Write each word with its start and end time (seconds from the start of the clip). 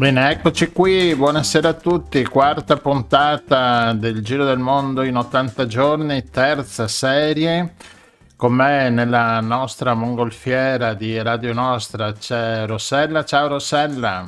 Bene, 0.00 0.30
eccoci 0.30 0.72
qui, 0.72 1.14
buonasera 1.14 1.68
a 1.68 1.74
tutti, 1.74 2.24
quarta 2.24 2.78
puntata 2.78 3.92
del 3.92 4.22
Giro 4.22 4.46
del 4.46 4.58
Mondo 4.58 5.02
in 5.02 5.14
80 5.14 5.66
giorni, 5.66 6.24
terza 6.30 6.88
serie. 6.88 7.74
Con 8.34 8.54
me 8.54 8.88
nella 8.88 9.40
nostra 9.40 9.92
mongolfiera 9.92 10.94
di 10.94 11.20
Radio 11.20 11.52
Nostra 11.52 12.14
c'è 12.14 12.64
Rossella. 12.64 13.26
Ciao 13.26 13.48
Rossella. 13.48 14.26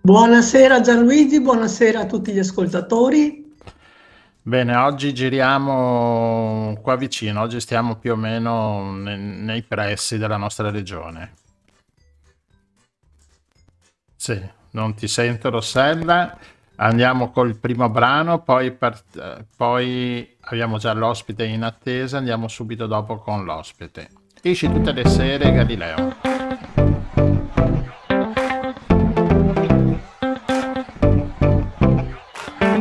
Buonasera 0.00 0.80
Gianluigi, 0.80 1.40
buonasera 1.40 2.00
a 2.00 2.06
tutti 2.06 2.32
gli 2.32 2.40
ascoltatori. 2.40 3.54
Bene, 4.42 4.74
oggi 4.74 5.14
giriamo 5.14 6.76
qua 6.82 6.96
vicino, 6.96 7.40
oggi 7.40 7.60
stiamo 7.60 7.94
più 7.98 8.14
o 8.14 8.16
meno 8.16 8.92
nei, 8.92 9.62
pressi 9.62 10.18
della 10.18 10.38
nostra 10.38 10.70
regione. 10.70 11.34
Sì, 14.16 14.60
non 14.72 14.94
ti 14.94 15.08
sento 15.08 15.50
Rossella. 15.50 16.36
Andiamo 16.76 17.30
col 17.30 17.56
primo 17.56 17.88
brano, 17.88 18.40
poi, 18.40 18.72
part- 18.72 19.44
poi 19.56 20.36
abbiamo 20.40 20.78
già 20.78 20.92
l'ospite 20.92 21.44
in 21.44 21.62
attesa, 21.62 22.18
andiamo 22.18 22.48
subito 22.48 22.86
dopo 22.86 23.18
con 23.18 23.44
l'ospite. 23.44 24.10
Esci 24.42 24.66
tutte 24.70 24.92
le 24.92 25.06
sere 25.06 25.52
Galileo. 25.52 26.16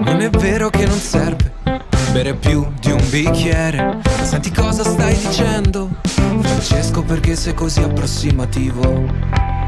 Non 0.04 0.20
è 0.20 0.30
vero 0.30 0.70
che 0.70 0.86
non 0.86 0.98
serve 0.98 1.52
bere 2.12 2.34
più 2.34 2.68
di 2.80 2.92
un 2.92 3.10
bicchiere. 3.10 4.00
Senti 4.24 4.52
cosa 4.52 4.84
stai 4.84 5.16
dicendo? 5.16 5.90
Francesco, 6.04 7.04
perché 7.04 7.36
sei 7.36 7.54
così 7.54 7.82
approssimativo? 7.82 9.61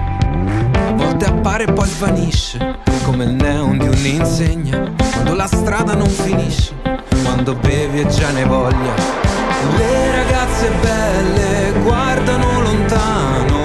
Volte 0.95 1.25
appare 1.25 1.63
e 1.63 1.73
poi 1.73 1.87
svanisce 1.87 2.79
Come 3.03 3.25
il 3.25 3.31
neon 3.31 3.77
di 3.77 3.87
un'insegna 3.87 4.91
Quando 5.11 5.35
la 5.35 5.47
strada 5.47 5.93
non 5.93 6.09
finisce 6.09 6.73
Quando 7.23 7.55
bevi 7.55 8.01
e 8.01 8.07
già 8.07 8.29
ne 8.31 8.45
voglia. 8.45 8.93
Le 9.77 10.11
ragazze 10.11 10.69
belle 10.81 11.71
guardano 11.81 12.61
lontano. 12.61 13.59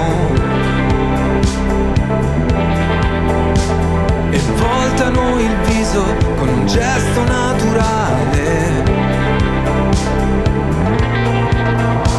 E 4.31 4.41
voltano 4.57 5.39
il 5.39 5.57
viso 5.65 6.03
con 6.37 6.49
un 6.49 6.67
gesto 6.67 7.25
naturale. 7.25 8.83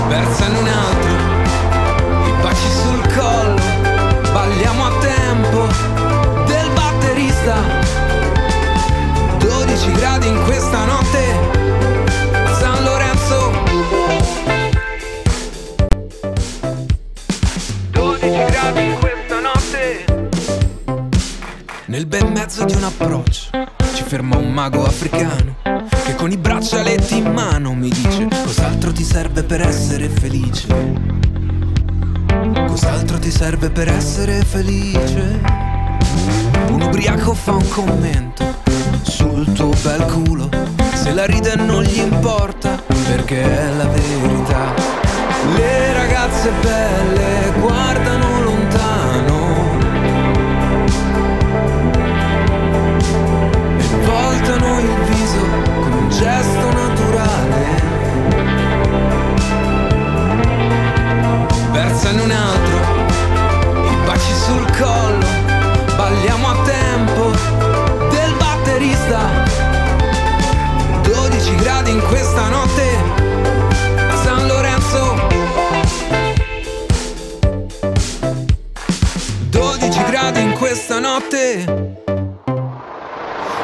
Versano 0.08 0.60
un 0.60 0.68
altro 0.68 1.29
Balliamo 4.60 4.86
a 4.88 4.92
tempo 5.00 5.68
del 6.46 6.70
batterista. 6.74 7.56
12 9.38 9.92
gradi 9.94 10.28
in 10.28 10.44
questa 10.44 10.84
notte. 10.84 11.24
San 12.60 12.84
Lorenzo. 12.84 13.52
12 17.92 18.46
gradi 18.52 18.84
in 18.84 18.98
questa 19.00 19.40
notte. 19.40 20.06
Nel 21.86 22.06
bel 22.06 22.30
mezzo 22.30 22.66
di 22.66 22.74
un 22.74 22.84
approccio 22.84 23.52
ci 23.94 24.04
ferma 24.04 24.36
un 24.36 24.52
mago 24.52 24.84
africano 24.84 25.56
che 26.04 26.16
con 26.16 26.32
i 26.32 26.38
braccialetti 26.38 27.16
in 27.16 27.32
mano 27.32 27.74
mi 27.74 27.88
dice 27.88 28.28
cos'altro 28.44 28.92
ti 28.92 29.06
serve 29.06 29.44
per 29.44 29.62
essere 29.62 30.10
felice 30.10 31.39
Cos'altro 32.70 33.18
ti 33.18 33.32
serve 33.32 33.72
per 33.72 33.88
essere 33.90 34.44
felice? 34.46 35.42
Un 36.70 36.82
ubriaco 36.84 37.34
fa 37.34 37.54
un 37.54 37.68
commento 37.68 38.44
sul 39.02 39.52
tuo 39.54 39.72
bel 39.82 40.06
culo. 40.06 40.50
Se 40.94 41.12
la 41.12 41.26
ride 41.26 41.56
non 41.56 41.82
gli 41.82 41.98
importa 41.98 42.80
perché 43.08 43.42
è 43.42 43.72
la 43.74 43.88
verità. 43.88 44.74
Le 45.56 45.94
ragazze 45.94 46.52
belle 46.62 47.52
guardano 47.60 48.42
lontano. 48.44 49.38
E 53.80 54.06
voltano 54.06 54.80
il 54.80 54.94
viso 55.10 55.42
con 55.82 55.92
un 55.92 56.10
gesto 56.10 56.69
versano 62.10 62.24
un 62.24 62.32
altro, 62.32 62.78
i 63.92 63.96
baci 64.06 64.34
sul 64.34 64.66
collo, 64.78 65.26
balliamo 65.96 66.50
a 66.50 66.56
tempo 66.64 67.32
del 68.10 68.34
batterista. 68.36 69.20
12 71.04 71.56
gradi 71.56 71.92
in 71.92 72.02
questa 72.08 72.50
notte 72.50 72.88
a 74.10 74.16
San 74.24 74.48
Lorenzo. 74.48 75.28
12 79.50 80.04
gradi 80.10 80.42
in 80.42 80.54
questa 80.54 81.00
notte. 81.00 81.98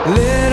Le 0.03 0.44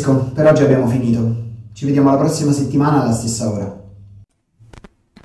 Francesco, 0.00 0.32
per 0.34 0.46
oggi 0.46 0.62
abbiamo 0.62 0.88
finito. 0.88 1.48
Ci 1.74 1.84
vediamo 1.84 2.10
la 2.10 2.16
prossima 2.16 2.52
settimana 2.52 3.02
alla 3.02 3.12
stessa 3.12 3.50
ora. 3.50 3.78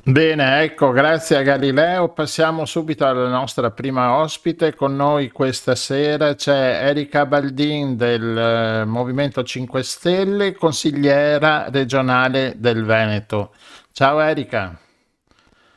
Bene, 0.07 0.61
ecco, 0.61 0.91
grazie 0.91 1.37
a 1.37 1.41
Galileo. 1.41 2.09
Passiamo 2.09 2.65
subito 2.65 3.05
alla 3.05 3.27
nostra 3.27 3.71
prima 3.71 4.17
ospite. 4.17 4.75
Con 4.75 4.95
noi 4.95 5.31
questa 5.31 5.73
sera 5.73 6.35
c'è 6.35 6.87
Erika 6.87 7.25
Baldin 7.25 7.97
del 7.97 8.37
eh, 8.37 8.85
Movimento 8.85 9.41
5 9.41 9.81
Stelle, 9.81 10.53
consigliera 10.53 11.69
regionale 11.71 12.53
del 12.57 12.85
Veneto. 12.85 13.51
Ciao 13.91 14.19
Erika. 14.19 14.77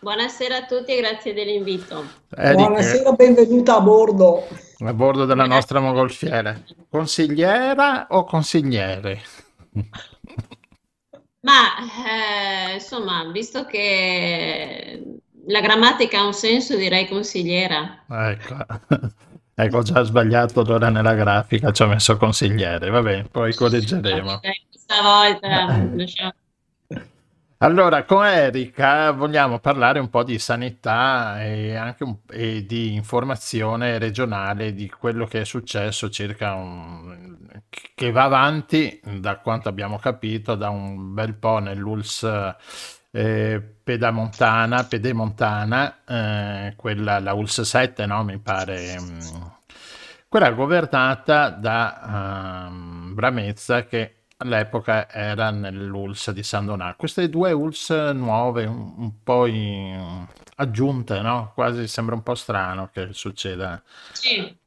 Buonasera 0.00 0.56
a 0.58 0.64
tutti 0.64 0.92
e 0.92 1.00
grazie 1.00 1.34
dell'invito. 1.34 2.04
Erika, 2.36 2.52
Buonasera, 2.54 3.12
benvenuta 3.12 3.76
a 3.76 3.80
bordo. 3.80 4.46
a 4.78 4.92
bordo 4.94 5.24
della 5.24 5.46
nostra 5.46 5.80
mongolfiera. 5.80 6.60
Consigliera 6.88 8.06
o 8.10 8.24
consigliere? 8.24 9.20
Ma 11.40 12.70
eh, 12.70 12.74
insomma, 12.74 13.28
visto 13.32 13.64
che 13.66 15.02
la 15.46 15.60
grammatica 15.60 16.20
ha 16.20 16.26
un 16.26 16.34
senso, 16.34 16.76
direi 16.76 17.08
consigliera. 17.08 18.04
Ecco. 18.08 18.56
Ecco, 19.60 19.78
ho 19.78 19.82
già 19.82 20.04
sbagliato 20.04 20.60
allora 20.60 20.88
nella 20.88 21.14
grafica, 21.14 21.72
ci 21.72 21.82
ho 21.82 21.88
messo 21.88 22.16
consigliere. 22.16 22.90
Va 22.90 23.02
bene, 23.02 23.24
poi 23.28 23.52
correggeremo. 23.52 24.38
Questa 24.38 25.02
volta 25.02 25.84
lasciamo- 25.96 26.32
Allora, 27.60 28.04
con 28.04 28.24
Erika 28.24 29.10
vogliamo 29.10 29.58
parlare 29.58 29.98
un 29.98 30.08
po' 30.10 30.22
di 30.22 30.38
sanità 30.38 31.42
e 31.42 31.74
anche 31.74 32.04
un- 32.04 32.18
e 32.30 32.64
di 32.64 32.94
informazione 32.94 33.98
regionale 33.98 34.72
di 34.74 34.88
quello 34.88 35.26
che 35.26 35.40
è 35.40 35.44
successo 35.44 36.08
circa 36.08 36.54
un, 36.54 37.48
che 37.96 38.12
va 38.12 38.22
avanti, 38.24 39.00
da 39.02 39.38
quanto 39.38 39.68
abbiamo 39.68 39.98
capito, 39.98 40.54
da 40.54 40.68
un 40.70 41.12
bel 41.14 41.34
po' 41.34 41.58
nell'ULS 41.58 42.54
eh, 43.10 43.60
Pedamontana, 43.82 44.84
Pedemontana, 44.84 46.04
eh, 46.06 46.74
quella, 46.76 47.18
la 47.18 47.32
ULS 47.32 47.62
7, 47.62 48.06
no? 48.06 48.22
Mi 48.22 48.38
pare, 48.38 48.96
mm, 49.00 49.18
quella 50.28 50.50
governata 50.52 51.48
da 51.50 52.66
ehm, 52.68 53.14
Bramezza 53.14 53.84
che 53.84 54.17
all'epoca 54.38 55.08
era 55.10 55.50
nell'ULS 55.50 56.30
di 56.32 56.42
San 56.42 56.66
Donato. 56.66 56.96
Queste 56.98 57.28
due 57.28 57.52
ULS 57.52 57.90
nuove, 58.14 58.64
un, 58.66 58.94
un 58.96 59.22
po' 59.22 59.46
in- 59.46 60.26
aggiunte, 60.56 61.20
no? 61.20 61.52
Quasi 61.54 61.86
sembra 61.88 62.14
un 62.14 62.22
po' 62.22 62.34
strano 62.34 62.88
che 62.92 63.08
succeda. 63.12 63.82
Sì, 64.10 64.58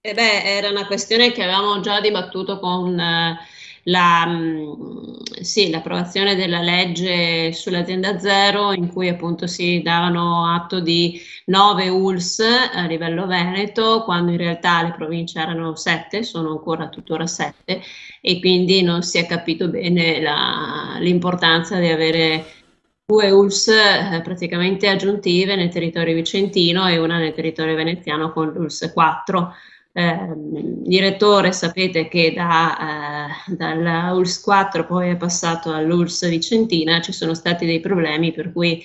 e 0.00 0.14
beh, 0.14 0.42
era 0.56 0.68
una 0.70 0.86
questione 0.86 1.32
che 1.32 1.42
avevamo 1.42 1.80
già 1.80 2.00
dibattuto 2.00 2.58
con 2.58 2.98
eh, 2.98 3.38
la, 3.84 4.26
mh, 4.26 5.22
sì, 5.40 5.70
l'approvazione 5.70 6.34
della 6.36 6.60
legge 6.60 7.52
sull'azienda 7.52 8.18
zero, 8.18 8.72
in 8.72 8.88
cui 8.88 9.08
appunto 9.08 9.46
si 9.46 9.82
davano 9.82 10.46
atto 10.46 10.80
di 10.80 11.20
nove 11.46 11.88
ULS 11.88 12.40
a 12.40 12.86
livello 12.86 13.26
Veneto, 13.26 14.02
quando 14.04 14.30
in 14.32 14.36
realtà 14.38 14.82
le 14.82 14.92
province 14.92 15.40
erano 15.40 15.74
sette, 15.74 16.22
sono 16.22 16.50
ancora 16.50 16.88
tuttora 16.88 17.26
sette, 17.26 17.80
e 18.20 18.38
quindi 18.40 18.82
non 18.82 19.02
si 19.02 19.18
è 19.18 19.26
capito 19.26 19.68
bene 19.68 20.20
la- 20.20 20.96
l'importanza 21.00 21.78
di 21.78 21.88
avere 21.88 22.44
due 23.04 23.30
ULS 23.30 23.68
eh, 23.68 24.20
praticamente 24.22 24.88
aggiuntive 24.88 25.56
nel 25.56 25.68
territorio 25.70 26.14
vicentino 26.14 26.86
e 26.88 26.98
una 26.98 27.18
nel 27.18 27.34
territorio 27.34 27.74
veneziano 27.74 28.32
con 28.32 28.52
l'ULS 28.52 28.90
4. 28.92 29.54
Eh, 29.94 30.32
direttore 30.36 31.52
sapete 31.52 32.08
che 32.08 32.32
da, 32.34 33.28
eh, 33.48 33.54
dalla 33.56 34.12
ULS 34.14 34.40
4 34.40 34.86
poi 34.86 35.10
è 35.10 35.16
passato 35.16 35.70
all'ULS 35.72 36.28
Vicentina, 36.30 37.00
ci 37.02 37.12
sono 37.12 37.34
stati 37.34 37.66
dei 37.66 37.80
problemi 37.80 38.32
per 38.32 38.52
cui 38.52 38.82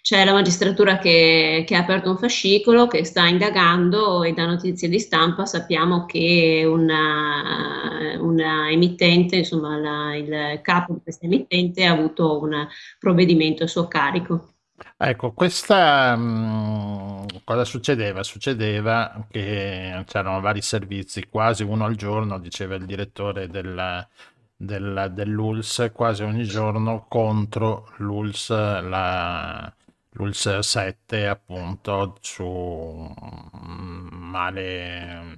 c'è 0.00 0.24
la 0.24 0.32
magistratura 0.32 0.98
che, 0.98 1.64
che 1.66 1.74
ha 1.74 1.80
aperto 1.80 2.08
un 2.10 2.16
fascicolo, 2.16 2.86
che 2.86 3.04
sta 3.04 3.26
indagando 3.26 4.22
e 4.22 4.32
da 4.32 4.46
notizie 4.46 4.88
di 4.88 4.98
stampa 5.00 5.44
sappiamo 5.46 6.06
che 6.06 6.62
una, 6.66 8.16
una 8.20 8.70
emittente, 8.70 9.36
insomma 9.36 9.76
la- 9.78 10.14
il 10.16 10.60
capo 10.62 10.94
di 10.94 11.00
questa 11.02 11.26
emittente 11.26 11.84
ha 11.84 11.92
avuto 11.92 12.40
un 12.40 12.66
provvedimento 12.98 13.64
a 13.64 13.66
suo 13.66 13.88
carico. 13.88 14.55
Ecco, 14.98 15.32
questa 15.32 16.16
mm, 16.16 17.26
cosa 17.44 17.64
succedeva? 17.64 18.22
Succedeva 18.22 19.26
che 19.30 20.02
c'erano 20.06 20.40
vari 20.40 20.62
servizi, 20.62 21.28
quasi 21.28 21.62
uno 21.64 21.84
al 21.84 21.96
giorno, 21.96 22.38
diceva 22.38 22.76
il 22.76 22.86
direttore 22.86 23.46
della- 23.48 24.06
della- 24.56 25.08
dell'ULS, 25.08 25.90
quasi 25.92 26.22
ogni 26.22 26.44
giorno 26.44 27.04
contro 27.08 27.92
l'ULS, 27.98 28.48
la, 28.50 29.70
l'ULS 30.12 30.58
7, 30.60 31.26
appunto, 31.26 32.16
su 32.22 32.42
mm, 32.44 34.08
male, 34.12 35.34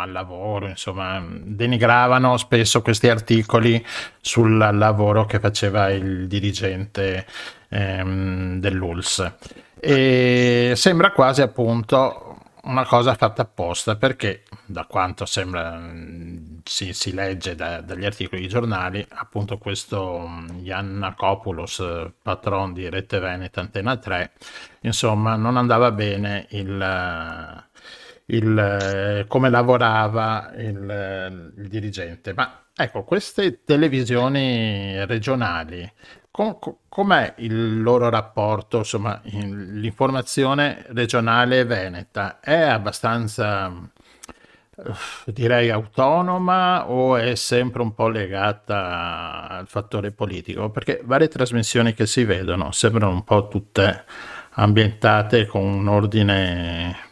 mal 0.00 0.12
lavoro, 0.12 0.68
insomma, 0.68 1.22
denigravano 1.28 2.36
spesso 2.38 2.80
questi 2.80 3.08
articoli 3.08 3.84
sul 4.20 4.56
lavoro 4.56 5.26
che 5.26 5.38
faceva 5.38 5.90
il 5.90 6.26
dirigente 6.26 7.26
ehm, 7.68 8.60
dell'ULS. 8.60 9.32
E 9.78 10.72
sembra 10.74 11.12
quasi 11.12 11.42
appunto 11.42 12.38
una 12.62 12.84
cosa 12.84 13.14
fatta 13.14 13.42
apposta 13.42 13.96
perché, 13.96 14.42
da 14.66 14.84
quanto 14.84 15.24
sembra 15.24 15.80
si, 16.64 16.92
si 16.92 17.12
legge 17.14 17.54
da- 17.54 17.80
dagli 17.80 18.04
articoli 18.04 18.42
di 18.42 18.48
giornali, 18.48 19.04
appunto 19.08 19.58
questo 19.58 20.18
mh, 20.26 20.62
Giannakopoulos, 20.62 21.78
eh, 21.80 22.12
patron 22.22 22.72
di 22.72 22.88
Rete 22.88 23.18
Veneta 23.18 23.60
Antena 23.60 23.96
3, 23.96 24.32
insomma, 24.80 25.36
non 25.36 25.56
andava 25.56 25.90
bene 25.90 26.46
il, 26.50 27.64
il, 28.30 28.58
eh, 28.58 29.24
come 29.28 29.50
lavorava 29.50 30.52
il, 30.56 30.90
eh, 30.90 31.26
il 31.60 31.68
dirigente. 31.68 32.32
Ma 32.34 32.64
ecco, 32.74 33.04
queste 33.04 33.62
televisioni 33.64 35.04
regionali 35.06 35.90
Com- 36.32 36.58
co- 36.60 36.82
com'è 36.88 37.34
il 37.38 37.82
loro 37.82 38.08
rapporto, 38.08 38.78
insomma, 38.78 39.20
in- 39.24 39.80
l'informazione 39.80 40.84
regionale 40.90 41.64
veneta 41.64 42.38
è 42.40 42.60
abbastanza, 42.60 43.68
eh, 44.76 45.32
direi, 45.32 45.70
autonoma 45.70 46.88
o 46.88 47.16
è 47.16 47.34
sempre 47.34 47.82
un 47.82 47.94
po' 47.94 48.08
legata 48.08 49.48
al 49.48 49.66
fattore 49.66 50.12
politico? 50.12 50.70
Perché 50.70 51.00
varie 51.04 51.28
trasmissioni 51.28 51.94
che 51.94 52.06
si 52.06 52.24
vedono 52.24 52.70
sembrano 52.72 53.12
un 53.12 53.24
po' 53.24 53.48
tutte 53.48 54.04
ambientate 54.52 55.46
con 55.46 55.62
un 55.62 55.88
ordine 55.88 57.09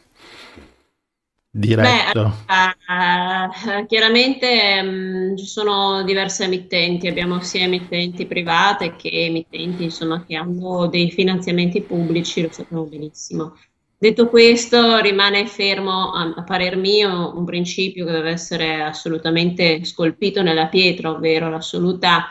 diretto. 1.50 2.34
allora, 2.46 3.50
eh, 3.50 3.86
chiaramente 3.86 4.82
mh, 4.82 5.36
ci 5.36 5.46
sono 5.46 6.02
diverse 6.04 6.44
emittenti, 6.44 7.08
abbiamo 7.08 7.40
sia 7.40 7.64
emittenti 7.64 8.26
private 8.26 8.96
che 8.96 9.08
emittenti, 9.10 9.84
insomma, 9.84 10.24
che 10.24 10.36
hanno 10.36 10.86
dei 10.86 11.10
finanziamenti 11.10 11.82
pubblici, 11.82 12.42
lo 12.42 12.48
sappiamo 12.50 12.84
benissimo. 12.84 13.56
Detto 14.00 14.28
questo, 14.28 14.98
rimane 14.98 15.46
fermo, 15.48 16.12
a, 16.12 16.32
a 16.36 16.44
parer 16.44 16.76
mio, 16.76 17.36
un 17.36 17.44
principio 17.44 18.04
che 18.06 18.12
deve 18.12 18.30
essere 18.30 18.80
assolutamente 18.80 19.84
scolpito 19.84 20.40
nella 20.40 20.68
pietra, 20.68 21.10
ovvero 21.10 21.50
l'assoluta 21.50 22.28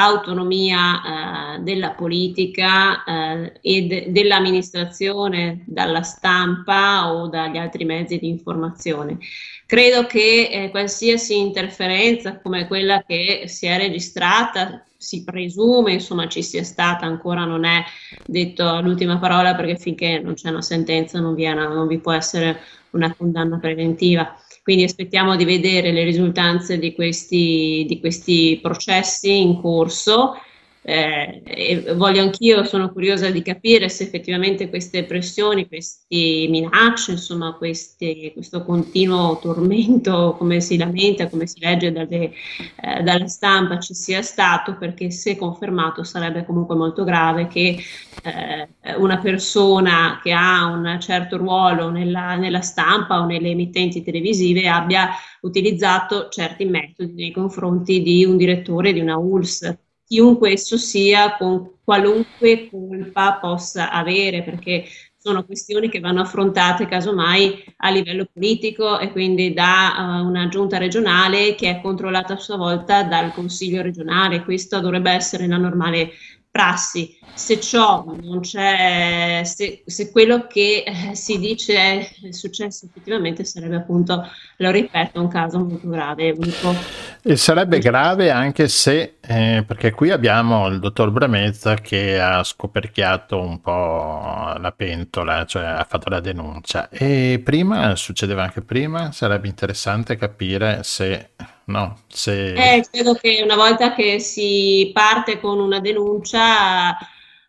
autonomia 0.00 1.56
eh, 1.56 1.60
della 1.60 1.90
politica 1.92 3.02
eh, 3.04 3.52
e 3.60 3.82
de- 3.82 4.06
dell'amministrazione 4.10 5.64
dalla 5.66 6.02
stampa 6.02 7.12
o 7.12 7.28
dagli 7.28 7.56
altri 7.56 7.84
mezzi 7.84 8.18
di 8.18 8.28
informazione. 8.28 9.18
Credo 9.66 10.06
che 10.06 10.48
eh, 10.50 10.70
qualsiasi 10.70 11.38
interferenza 11.38 12.40
come 12.40 12.66
quella 12.66 13.02
che 13.06 13.44
si 13.46 13.66
è 13.66 13.76
registrata, 13.76 14.84
si 14.96 15.22
presume, 15.24 15.92
insomma, 15.92 16.26
ci 16.26 16.42
sia 16.42 16.64
stata, 16.64 17.04
ancora 17.06 17.44
non 17.44 17.64
è 17.64 17.84
detto 18.24 18.80
l'ultima 18.80 19.18
parola 19.18 19.54
perché 19.54 19.76
finché 19.76 20.18
non 20.20 20.34
c'è 20.34 20.48
una 20.50 20.62
sentenza 20.62 21.20
non 21.20 21.34
vi, 21.34 21.44
è 21.44 21.52
una- 21.52 21.68
non 21.68 21.86
vi 21.86 21.98
può 21.98 22.12
essere 22.12 22.60
una 22.90 23.14
condanna 23.14 23.58
preventiva. 23.58 24.34
Quindi 24.68 24.84
aspettiamo 24.84 25.34
di 25.34 25.46
vedere 25.46 25.92
le 25.92 26.04
risultanze 26.04 26.78
di 26.78 26.92
questi, 26.92 27.86
di 27.88 28.00
questi 28.00 28.58
processi 28.60 29.40
in 29.40 29.62
corso. 29.62 30.34
Eh, 30.82 31.42
e 31.44 31.94
voglio 31.94 32.22
anch'io, 32.22 32.64
sono 32.64 32.90
curiosa 32.92 33.30
di 33.30 33.42
capire 33.42 33.88
se 33.88 34.04
effettivamente 34.04 34.68
queste 34.68 35.04
pressioni, 35.04 35.66
queste 35.68 36.06
minacce, 36.48 37.12
insomma, 37.12 37.54
questi- 37.54 38.30
questo 38.32 38.64
continuo 38.64 39.38
tormento, 39.38 40.34
come 40.38 40.60
si 40.60 40.76
lamenta, 40.78 41.28
come 41.28 41.46
si 41.46 41.60
legge 41.60 41.92
dalle, 41.92 42.32
eh, 42.80 43.02
dalla 43.02 43.26
stampa, 43.28 43.78
ci 43.80 43.94
sia 43.94 44.22
stato, 44.22 44.76
perché 44.78 45.10
se 45.10 45.36
confermato 45.36 46.04
sarebbe 46.04 46.44
comunque 46.44 46.74
molto 46.76 47.04
grave 47.04 47.48
che 47.48 47.78
eh, 48.22 48.94
una 48.96 49.18
persona 49.18 50.20
che 50.22 50.32
ha 50.32 50.64
un 50.66 50.98
certo 51.00 51.36
ruolo 51.36 51.90
nella, 51.90 52.34
nella 52.36 52.60
stampa 52.60 53.20
o 53.20 53.26
nelle 53.26 53.50
emittenti 53.50 54.02
televisive 54.02 54.68
abbia 54.68 55.10
utilizzato 55.42 56.28
certi 56.28 56.64
metodi 56.64 57.12
nei 57.14 57.30
confronti 57.32 58.02
di 58.02 58.24
un 58.24 58.36
direttore 58.36 58.92
di 58.92 59.00
una 59.00 59.16
ULS, 59.16 59.76
chiunque 60.08 60.52
esso 60.52 60.78
sia, 60.78 61.36
con 61.36 61.74
qualunque 61.84 62.68
colpa 62.70 63.34
possa 63.34 63.90
avere, 63.90 64.42
perché 64.42 64.84
sono 65.20 65.44
questioni 65.44 65.90
che 65.90 66.00
vanno 66.00 66.22
affrontate 66.22 66.86
casomai 66.86 67.62
a 67.78 67.90
livello 67.90 68.26
politico 68.32 68.98
e 68.98 69.10
quindi 69.12 69.52
da 69.52 69.94
uh, 70.22 70.26
una 70.26 70.48
giunta 70.48 70.78
regionale 70.78 71.54
che 71.54 71.70
è 71.70 71.80
controllata 71.82 72.34
a 72.34 72.38
sua 72.38 72.56
volta 72.56 73.02
dal 73.02 73.32
consiglio 73.32 73.82
regionale. 73.82 74.44
Questo 74.44 74.80
dovrebbe 74.80 75.10
essere 75.10 75.46
la 75.46 75.58
normale 75.58 76.12
prassi. 76.50 77.17
Se 77.38 77.60
ciò 77.60 78.04
non 78.20 78.40
c'è, 78.40 79.42
se, 79.44 79.82
se 79.86 80.10
quello 80.10 80.48
che 80.48 80.82
eh, 80.84 81.14
si 81.14 81.38
dice 81.38 81.74
è 81.76 82.32
successo 82.32 82.86
effettivamente 82.86 83.44
sarebbe 83.44 83.76
appunto, 83.76 84.28
lo 84.56 84.70
ripeto, 84.70 85.20
un 85.20 85.28
caso 85.28 85.60
molto 85.60 85.88
grave, 85.88 86.32
unico. 86.32 86.74
E 87.22 87.36
sarebbe 87.36 87.78
grave 87.78 88.30
anche 88.30 88.66
se, 88.66 89.18
eh, 89.20 89.64
perché 89.64 89.92
qui 89.92 90.10
abbiamo 90.10 90.66
il 90.66 90.80
dottor 90.80 91.12
Bramezza 91.12 91.76
che 91.76 92.20
ha 92.20 92.42
scoperchiato 92.42 93.40
un 93.40 93.60
po' 93.60 94.54
la 94.58 94.72
pentola, 94.76 95.46
cioè 95.46 95.64
ha 95.64 95.86
fatto 95.88 96.10
la 96.10 96.20
denuncia. 96.20 96.88
E 96.90 97.40
prima, 97.42 97.94
succedeva 97.94 98.42
anche 98.42 98.62
prima, 98.62 99.12
sarebbe 99.12 99.46
interessante 99.46 100.16
capire 100.16 100.80
se, 100.82 101.30
no, 101.66 102.00
se... 102.08 102.52
Eh, 102.52 102.84
credo 102.90 103.14
che 103.14 103.40
una 103.44 103.56
volta 103.56 103.94
che 103.94 104.18
si 104.18 104.90
parte 104.92 105.38
con 105.38 105.60
una 105.60 105.78
denuncia, 105.80 106.96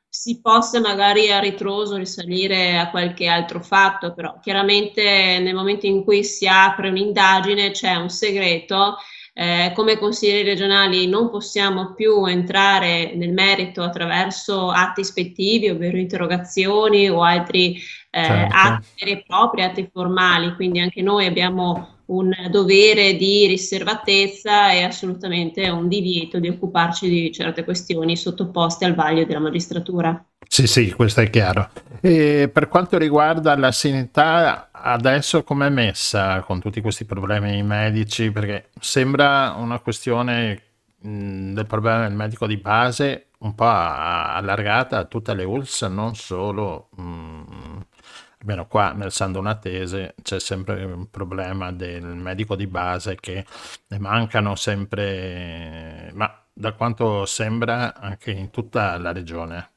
si 0.09 0.41
possa 0.41 0.79
magari 0.79 1.31
a 1.31 1.39
ritroso 1.39 1.95
risalire 1.95 2.77
a 2.77 2.89
qualche 2.89 3.27
altro 3.27 3.61
fatto, 3.61 4.13
però 4.13 4.39
chiaramente 4.41 5.39
nel 5.39 5.53
momento 5.53 5.85
in 5.85 6.03
cui 6.03 6.23
si 6.23 6.47
apre 6.47 6.89
un'indagine 6.89 7.71
c'è 7.71 7.95
un 7.95 8.09
segreto. 8.09 8.97
Eh, 9.33 9.71
come 9.73 9.97
consiglieri 9.97 10.43
regionali 10.43 11.07
non 11.07 11.29
possiamo 11.29 11.93
più 11.93 12.25
entrare 12.25 13.13
nel 13.15 13.31
merito 13.31 13.83
attraverso 13.83 14.69
atti 14.69 15.01
ispettivi, 15.01 15.69
ovvero 15.69 15.97
interrogazioni 15.97 17.07
o 17.09 17.21
altri 17.21 17.75
eh, 18.09 18.23
certo. 18.23 18.55
atti 18.55 18.87
veri 18.99 19.11
e 19.11 19.23
propri, 19.25 19.61
atti 19.61 19.89
formali, 19.93 20.55
quindi 20.55 20.79
anche 20.79 21.01
noi 21.01 21.25
abbiamo 21.25 21.98
un 22.09 22.31
dovere 22.49 23.15
di 23.15 23.45
riservatezza 23.47 24.71
e 24.71 24.83
assolutamente 24.83 25.69
un 25.69 25.87
divieto 25.87 26.39
di 26.39 26.47
occuparci 26.47 27.07
di 27.07 27.31
certe 27.31 27.63
questioni 27.63 28.15
sottoposte 28.17 28.85
al 28.85 28.95
vaglio 28.95 29.25
della 29.25 29.39
magistratura. 29.39 30.23
Sì, 30.47 30.65
sì, 30.65 30.91
questo 30.91 31.21
è 31.21 31.29
chiaro. 31.29 31.69
E 32.01 32.49
per 32.51 32.67
quanto 32.67 32.97
riguarda 32.97 33.55
la 33.55 33.71
sanità, 33.71 34.69
adesso 34.71 35.43
com'è 35.43 35.69
messa 35.69 36.41
con 36.41 36.59
tutti 36.59 36.81
questi 36.81 37.05
problemi 37.05 37.61
medici? 37.61 38.31
Perché 38.31 38.69
sembra 38.79 39.53
una 39.57 39.79
questione 39.79 40.61
del 41.01 41.65
problema 41.67 42.07
del 42.07 42.15
medico 42.15 42.47
di 42.47 42.57
base 42.57 43.27
un 43.39 43.55
po' 43.55 43.67
allargata 43.67 44.97
a 44.97 45.05
tutte 45.05 45.33
le 45.33 45.45
ULS, 45.45 45.83
non 45.83 46.15
solo 46.15 46.89
mh, 46.95 47.78
almeno 48.41 48.67
qua 48.67 48.93
nel 48.93 49.11
San 49.11 49.31
Donatese 49.31 50.15
c'è 50.21 50.39
sempre 50.39 50.83
un 50.83 51.09
problema 51.09 51.71
del 51.71 52.03
medico 52.03 52.55
di 52.55 52.67
base 52.67 53.17
che 53.19 53.45
ne 53.87 53.99
mancano 53.99 54.55
sempre, 54.55 56.11
ma 56.13 56.43
da 56.53 56.73
quanto 56.73 57.25
sembra 57.25 57.95
anche 57.95 58.31
in 58.31 58.49
tutta 58.49 58.97
la 58.97 59.11
regione. 59.11 59.71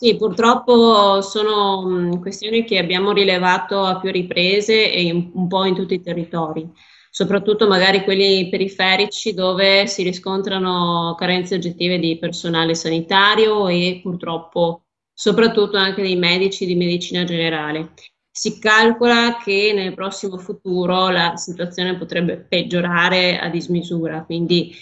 Sì, 0.00 0.16
purtroppo 0.16 1.20
sono 1.20 2.18
questioni 2.20 2.64
che 2.64 2.78
abbiamo 2.78 3.12
rilevato 3.12 3.84
a 3.84 4.00
più 4.00 4.10
riprese 4.10 4.92
e 4.92 5.12
un 5.12 5.46
po' 5.46 5.64
in 5.64 5.74
tutti 5.74 5.94
i 5.94 6.00
territori, 6.00 6.66
soprattutto 7.10 7.68
magari 7.68 8.02
quelli 8.02 8.48
periferici 8.48 9.34
dove 9.34 9.86
si 9.86 10.02
riscontrano 10.02 11.14
carenze 11.18 11.56
oggettive 11.56 11.98
di 11.98 12.16
personale 12.18 12.74
sanitario 12.74 13.68
e 13.68 14.00
purtroppo 14.02 14.84
soprattutto 15.20 15.76
anche 15.76 16.00
dei 16.00 16.16
medici 16.16 16.64
di 16.64 16.74
medicina 16.74 17.24
generale. 17.24 17.92
Si 18.30 18.58
calcola 18.58 19.36
che 19.44 19.72
nel 19.74 19.92
prossimo 19.92 20.38
futuro 20.38 21.10
la 21.10 21.36
situazione 21.36 21.98
potrebbe 21.98 22.38
peggiorare 22.38 23.38
a 23.38 23.50
dismisura, 23.50 24.24
quindi 24.24 24.74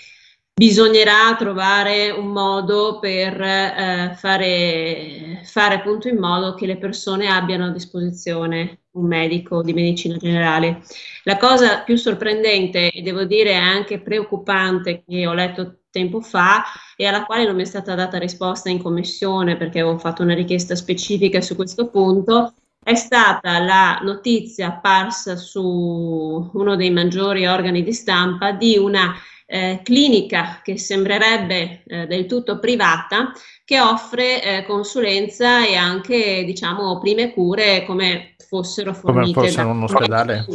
bisognerà 0.55 1.35
trovare 1.37 2.11
un 2.11 2.29
modo 2.29 3.01
per 3.01 3.41
eh, 3.41 4.15
fare, 4.17 5.43
fare 5.43 5.75
appunto 5.75 6.07
in 6.07 6.19
modo 6.19 6.55
che 6.55 6.67
le 6.67 6.77
persone 6.77 7.27
abbiano 7.27 7.67
a 7.67 7.73
disposizione 7.73 8.83
un 8.93 9.07
medico 9.07 9.61
di 9.65 9.73
medicina 9.73 10.19
generale. 10.19 10.83
La 11.25 11.37
cosa 11.37 11.81
più 11.81 11.97
sorprendente 11.97 12.93
e 12.93 13.03
devo 13.03 13.25
dire 13.25 13.57
anche 13.57 13.99
preoccupante 13.99 15.03
che 15.05 15.27
ho 15.27 15.35
letto 15.35 15.81
tempo 15.99 16.21
fa 16.21 16.63
e 16.97 17.07
alla 17.07 17.25
quale 17.25 17.45
non 17.45 17.57
mi 17.57 17.63
è 17.63 17.67
stata 17.67 17.95
data 17.95 18.19
risposta 18.19 18.71
in 18.71 18.81
commissione 18.81 19.57
perché 19.57 19.81
avevo 19.81 19.99
fatto 19.99 20.23
una 20.23 20.35
richiesta 20.35 20.77
specifica 20.77 21.41
su 21.41 21.57
questo 21.57 21.89
punto, 21.89 22.55
è 22.83 22.95
stata 22.95 23.59
la 23.59 23.99
notizia 24.03 24.69
apparsa 24.69 25.37
su 25.37 26.51
uno 26.53 26.77
dei 26.77 26.91
maggiori 26.91 27.47
organi 27.47 27.83
di 27.83 27.93
stampa 27.93 28.53
di 28.53 28.79
una 28.79 29.15
eh, 29.51 29.81
clinica 29.83 30.61
che 30.63 30.79
sembrerebbe 30.79 31.83
eh, 31.87 32.07
del 32.07 32.27
tutto 32.27 32.59
privata 32.59 33.33
che 33.65 33.81
offre 33.81 34.43
eh, 34.43 34.65
consulenza 34.65 35.67
e 35.67 35.75
anche 35.75 36.45
diciamo 36.45 36.99
prime 37.01 37.33
cure 37.33 37.85
come 37.87 38.35
fossero 38.47 38.95
fornite 38.95 39.33
come 39.33 39.47
fosse 39.47 39.63
da 39.63 39.67
un 39.67 39.83
ospedale 39.83 40.47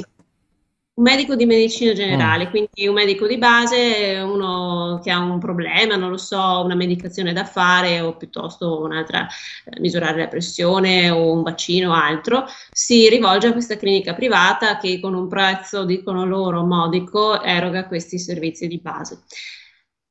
un 0.95 1.03
medico 1.03 1.35
di 1.35 1.47
medicina 1.47 1.93
generale, 1.93 2.45
mm. 2.45 2.49
quindi 2.49 2.87
un 2.87 2.93
medico 2.93 3.25
di 3.25 3.37
base, 3.39 4.19
uno 4.23 4.99
che 5.03 5.09
ha 5.09 5.19
un 5.19 5.39
problema, 5.39 5.95
non 5.95 6.11
lo 6.11 6.17
so, 6.17 6.61
una 6.63 6.75
medicazione 6.75 7.33
da 7.33 7.45
fare 7.45 7.99
o 7.99 8.15
piuttosto 8.15 8.79
un'altra, 8.81 9.27
eh, 9.65 9.79
misurare 9.79 10.19
la 10.19 10.27
pressione 10.27 11.09
o 11.09 11.31
un 11.31 11.41
vaccino 11.41 11.91
o 11.91 11.93
altro, 11.93 12.45
si 12.71 13.09
rivolge 13.09 13.47
a 13.47 13.53
questa 13.53 13.77
clinica 13.77 14.13
privata 14.13 14.77
che 14.77 14.99
con 14.99 15.15
un 15.15 15.27
prezzo, 15.27 15.83
dicono 15.83 16.25
loro, 16.25 16.63
modico, 16.63 17.41
eroga 17.41 17.87
questi 17.87 18.19
servizi 18.19 18.67
di 18.67 18.77
base. 18.77 19.23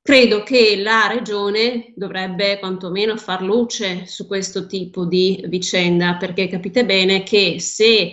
Credo 0.05 0.43
che 0.43 0.81
la 0.83 1.07
regione 1.07 1.93
dovrebbe 1.95 2.59
quantomeno 2.59 3.17
far 3.17 3.41
luce 3.41 4.05
su 4.07 4.27
questo 4.27 4.67
tipo 4.67 5.05
di 5.05 5.45
vicenda, 5.47 6.17
perché 6.17 6.49
capite 6.49 6.85
bene 6.85 7.23
che 7.23 7.61
se 7.61 8.13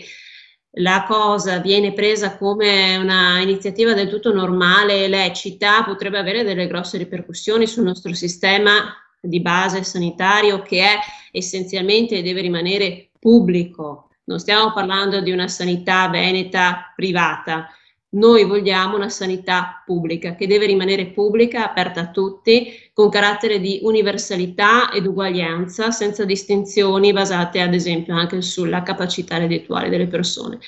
la 0.74 1.04
cosa 1.08 1.58
viene 1.60 1.94
presa 1.94 2.38
come 2.38 2.96
una 2.98 3.40
iniziativa 3.40 3.94
del 3.94 4.10
tutto 4.10 4.34
normale 4.34 5.04
e 5.04 5.08
lecita, 5.08 5.84
potrebbe 5.84 6.20
avere 6.20 6.44
delle 6.44 6.68
grosse 6.68 6.98
ripercussioni 6.98 7.66
sul 7.66 7.84
nostro 7.84 8.14
sistema 8.14 8.94
di 9.20 9.42
base 9.42 9.84
sanitario 9.84 10.62
che 10.62 10.84
è 10.84 10.98
essenzialmente 11.32 12.18
e 12.18 12.22
deve 12.22 12.42
rimanere 12.42 13.10
pubblico. 13.20 14.10
Non 14.26 14.40
stiamo 14.40 14.72
parlando 14.72 15.22
di 15.22 15.32
una 15.32 15.48
sanità 15.48 16.08
veneta 16.08 16.94
privata, 16.96 17.68
noi 18.12 18.44
vogliamo 18.44 18.96
una 18.96 19.10
sanità 19.10 19.84
pubblica 19.86 20.36
che 20.36 20.48
deve 20.48 20.66
rimanere 20.66 21.08
pubblica, 21.08 21.70
aperta 21.70 22.02
a 22.02 22.10
tutti, 22.10 22.72
con 22.94 23.10
carattere 23.10 23.60
di 23.60 23.80
universalità 23.84 24.92
ed 24.92 25.06
uguaglianza, 25.06 25.92
senza 25.92 26.26
distinzioni 26.26 27.14
basate 27.14 27.62
ad 27.62 27.74
esempio 27.74 28.16
anche 28.16 28.42
sulla 28.42 28.82
capacità 28.82 29.38
reddituale 29.38 29.90
delle 29.90 30.08
persone. 30.08 30.60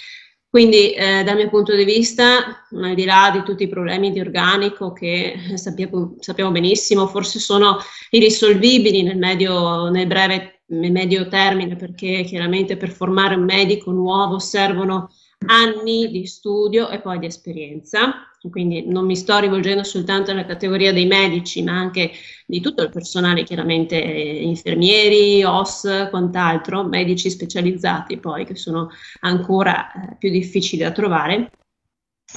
Quindi 0.48 0.92
eh, 0.92 1.24
dal 1.24 1.38
mio 1.38 1.50
punto 1.50 1.74
di 1.74 1.86
vista, 1.86 2.66
al 2.72 2.94
di 2.94 3.06
là 3.06 3.30
di 3.32 3.42
tutti 3.42 3.64
i 3.64 3.70
problemi 3.70 4.12
di 4.12 4.20
organico 4.20 4.92
che 4.92 5.34
sappiamo, 5.56 6.16
sappiamo 6.20 6.52
benissimo, 6.52 7.08
forse 7.08 7.40
sono 7.40 7.78
irrisolvibili 8.10 9.02
nel, 9.02 9.18
medio, 9.18 9.90
nel 9.90 10.08
breve 10.08 10.64
nel 10.72 10.92
medio 10.92 11.28
termine, 11.28 11.76
perché 11.76 12.24
chiaramente 12.24 12.78
per 12.78 12.90
formare 12.90 13.36
un 13.36 13.44
medico 13.44 13.92
nuovo 13.92 14.40
servono 14.40 15.10
anni 15.46 16.10
di 16.10 16.26
studio 16.26 16.90
e 16.90 17.00
poi 17.00 17.20
di 17.20 17.26
esperienza, 17.26 18.28
quindi 18.50 18.88
non 18.88 19.06
mi 19.06 19.16
sto 19.16 19.38
rivolgendo 19.40 19.84
soltanto 19.84 20.32
alla 20.32 20.46
categoria 20.46 20.92
dei 20.92 21.06
medici, 21.06 21.62
ma 21.64 21.74
anche 21.74 22.12
di 22.46 22.60
tutto 22.60 22.82
il 22.84 22.90
personale, 22.90 23.44
chiaramente 23.44 23.98
infermieri, 23.98 25.44
OS, 25.44 26.08
quant'altro, 26.10 26.84
medici 26.84 27.30
specializzati 27.30 28.18
poi 28.18 28.46
che 28.46 28.56
sono 28.56 28.90
ancora 29.22 29.92
eh, 29.92 30.16
più 30.18 30.32
difficili 30.32 30.82
da 30.82 30.92
trovare. 30.92 31.52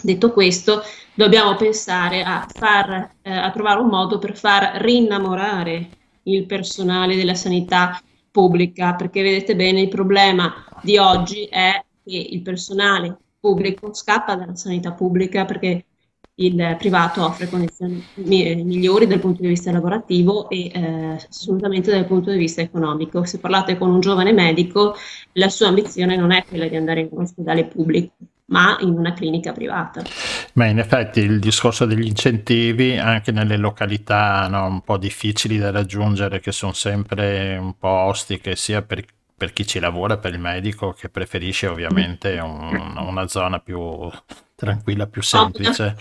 Detto 0.03 0.33
questo, 0.33 0.83
dobbiamo 1.15 1.55
pensare 1.55 2.23
a, 2.23 2.47
far, 2.53 3.17
eh, 3.23 3.31
a 3.31 3.51
trovare 3.51 3.81
un 3.81 3.89
modo 3.89 4.19
per 4.19 4.37
far 4.37 4.83
rinnamorare 4.83 5.89
il 6.25 6.47
personale 6.47 7.17
della 7.17 7.35
sanità 7.35 8.01
pubblica, 8.31 8.95
perché 8.95 9.23
vedete 9.23 9.55
bene 9.55 9.81
il 9.81 9.89
problema 9.89 10.53
di 10.83 10.99
oggi 10.99 11.45
è 11.45 11.83
che 12.05 12.17
il 12.17 12.43
personale 12.43 13.17
pubblico 13.41 13.93
scappa 13.93 14.37
dalla 14.37 14.55
sanità 14.55 14.93
pubblica 14.93 15.45
perché 15.45 15.85
il 16.37 16.77
privato 16.79 17.25
offre 17.25 17.49
condizioni 17.49 18.05
migliori 18.15 19.07
dal 19.07 19.21
punto 19.21 19.43
di 19.43 19.49
vista 19.49 19.71
lavorativo 19.71 20.49
e 20.49 20.71
eh, 20.73 21.19
assolutamente 21.29 21.93
dal 21.93 22.07
punto 22.07 22.31
di 22.33 22.39
vista 22.39 22.61
economico. 22.61 23.25
Se 23.25 23.39
parlate 23.39 23.79
con 23.79 23.91
un 23.91 24.01
giovane 24.01 24.33
medico, 24.33 24.97
la 25.33 25.49
sua 25.49 25.69
ambizione 25.69 26.17
non 26.17 26.33
è 26.33 26.45
quella 26.49 26.67
di 26.67 26.75
andare 26.75 27.01
in 27.01 27.09
un 27.11 27.23
ospedale 27.23 27.67
pubblico, 27.67 28.15
ma 28.47 28.77
in 28.81 28.91
una 28.91 29.13
clinica 29.13 29.53
privata. 29.53 30.03
Ma 30.55 30.67
in 30.67 30.81
effetti 30.81 31.21
il 31.21 31.39
discorso 31.39 31.87
degli 31.87 32.07
incentivi 32.07 32.97
anche 32.97 33.31
nelle 33.31 33.57
località 33.57 34.49
no, 34.49 34.67
un 34.67 34.81
po' 34.81 34.97
difficili 34.97 35.59
da 35.59 35.71
raggiungere, 35.71 36.41
che 36.41 36.51
sono 36.51 36.73
sempre 36.73 37.57
un 37.57 37.79
po' 37.79 37.89
ostiche 37.89 38.57
sia 38.57 38.83
per 38.83 39.05
per 39.37 39.53
chi 39.53 39.67
ci 39.67 39.79
lavora, 39.79 40.17
per 40.19 40.33
il 40.33 40.39
medico 40.39 40.93
che 40.93 41.09
preferisce 41.09 41.67
ovviamente 41.67 42.39
un, 42.39 42.97
una 42.97 43.27
zona 43.27 43.59
più 43.59 44.11
tranquilla, 44.55 45.07
più 45.07 45.23
semplice. 45.23 45.97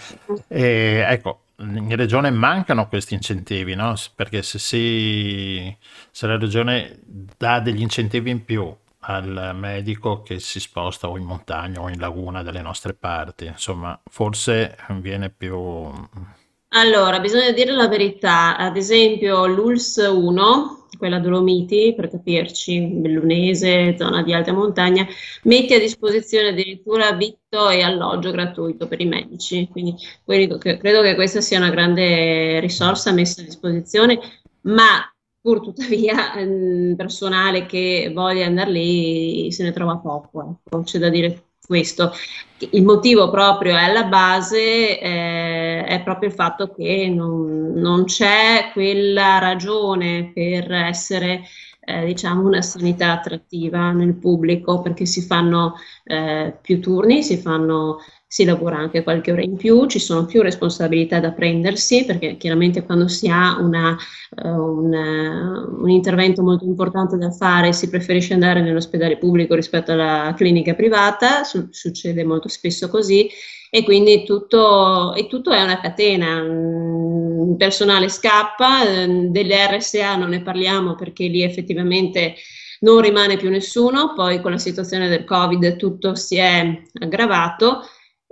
E 0.48 1.06
ecco, 1.08 1.42
in 1.58 1.96
regione 1.96 2.30
mancano 2.30 2.88
questi 2.88 3.14
incentivi, 3.14 3.76
no? 3.76 3.96
Perché 4.16 4.44
se, 4.44 4.60
si, 4.60 5.78
se 6.12 6.28
la 6.28 6.38
regione 6.38 7.00
dà 7.04 7.60
degli 7.60 7.82
incentivi 7.82 8.30
in 8.30 8.46
più 8.46 8.76
al 9.06 9.52
medico 9.56 10.22
che 10.22 10.40
si 10.40 10.60
sposta 10.60 11.10
o 11.10 11.18
in 11.18 11.26
montagna 11.26 11.82
o 11.82 11.90
in 11.90 12.00
laguna 12.00 12.42
dalle 12.42 12.62
nostre 12.62 12.94
parti, 12.94 13.46
insomma, 13.46 14.00
forse 14.10 14.78
viene 15.00 15.30
più... 15.30 15.92
Allora, 16.76 17.20
bisogna 17.20 17.52
dire 17.52 17.72
la 17.72 17.88
verità, 17.88 18.58
ad 18.58 18.78
esempio 18.78 19.46
l'ULS 19.46 19.98
1 20.12 20.88
quella 20.98 21.20
Dolomiti, 21.20 21.94
per 21.96 22.10
capirci, 22.10 22.80
Bellunese, 22.80 23.96
zona 23.98 24.24
di 24.24 24.34
alta 24.34 24.54
montagna, 24.54 25.06
mette 25.44 25.76
a 25.76 25.80
disposizione 25.80 26.50
addirittura 26.50 27.12
vitto 27.12 27.70
e 27.70 27.82
alloggio 27.82 28.32
gratuito 28.32 28.88
per 28.88 29.02
i 29.02 29.06
medici. 29.06 29.68
Quindi 29.70 29.96
credo 30.26 30.58
che, 30.58 31.16
questa 31.16 31.42
sia 31.42 31.58
una 31.58 31.70
grande 31.70 32.60
risorsa 32.60 33.12
messa 33.12 33.42
a 33.42 33.46
disposizione, 33.46 34.20
ma 34.62 35.14
pur 35.42 35.62
tuttavia 35.62 36.34
ehm, 36.36 36.96
personale 36.96 37.66
che 37.66 38.10
voglia 38.14 38.46
andare 38.46 38.72
lì 38.72 39.52
se 39.52 39.64
ne 39.64 39.74
trova 39.74 39.98
poco, 39.98 40.60
ecco, 40.66 40.84
c'è 40.84 41.00
da 41.00 41.10
dire 41.10 41.50
questo. 41.66 42.14
Il 42.72 42.84
motivo 42.84 43.30
proprio 43.30 43.76
alla 43.78 44.04
base 44.06 45.00
eh, 45.00 45.53
è 45.86 46.02
proprio 46.04 46.30
il 46.30 46.36
fatto 46.36 46.74
che 46.74 47.12
non, 47.14 47.74
non 47.76 48.06
c'è 48.06 48.70
quella 48.74 49.40
ragione 49.40 50.32
per 50.34 50.72
essere 50.72 51.44
eh, 51.86 52.06
diciamo 52.06 52.48
una 52.48 52.62
sanità 52.62 53.12
attrattiva 53.12 53.92
nel 53.92 54.16
pubblico 54.16 54.82
perché 54.82 55.06
si 55.06 55.22
fanno 55.22 55.76
eh, 56.04 56.58
più 56.62 56.80
turni, 56.80 57.24
si 57.24 57.38
fanno 57.38 57.98
si 58.34 58.46
lavora 58.46 58.78
anche 58.78 59.04
qualche 59.04 59.32
ora 59.32 59.44
in 59.44 59.58
più, 59.58 59.86
ci 59.86 60.00
sono 60.00 60.26
più 60.26 60.42
responsabilità 60.42 61.20
da 61.20 61.34
prendersi, 61.34 62.04
perché 62.04 62.36
chiaramente 62.36 62.82
quando 62.82 63.08
si 63.08 63.30
ha 63.30 63.60
una, 63.60 63.96
uh, 64.44 64.48
un, 64.48 64.92
uh, 64.92 65.84
un, 65.84 65.90
intervento 65.92 66.42
molto 66.42 66.66
importante 66.66 67.16
da 67.16 67.30
fare 67.30 67.74
si 67.74 67.90
preferisce 67.90 68.34
andare 68.34 68.62
nell'ospedale 68.62 69.20
pubblico 69.20 69.54
rispetto 69.54 69.92
alla 69.92 70.34
clinica 70.36 70.74
privata, 70.74 71.44
su- 71.44 71.68
succede 71.70 72.24
molto 72.24 72.48
spesso 72.48 72.90
così, 72.90 73.30
e 73.70 73.84
quindi 73.84 74.24
tutto, 74.24 75.14
e 75.14 75.28
tutto 75.28 75.52
è 75.52 75.62
una 75.62 75.80
catena. 75.80 76.42
Mm, 76.42 77.52
il 77.52 77.56
personale 77.56 78.10
scappa, 78.10 78.84
ehm, 78.84 79.28
delle 79.28 79.78
RSA 79.78 80.16
non 80.16 80.30
ne 80.30 80.42
parliamo 80.42 80.96
perché 80.96 81.28
lì 81.28 81.44
effettivamente 81.44 82.34
non 82.80 83.00
rimane 83.00 83.38
più 83.38 83.52
nessuno, 83.52 84.14
poi 84.16 84.42
con 84.42 84.50
la 84.50 84.58
situazione 84.58 85.08
del 85.08 85.24
Covid 85.24 85.76
tutto 85.76 86.16
si 86.16 86.38
è 86.38 86.82
aggravato 87.00 87.84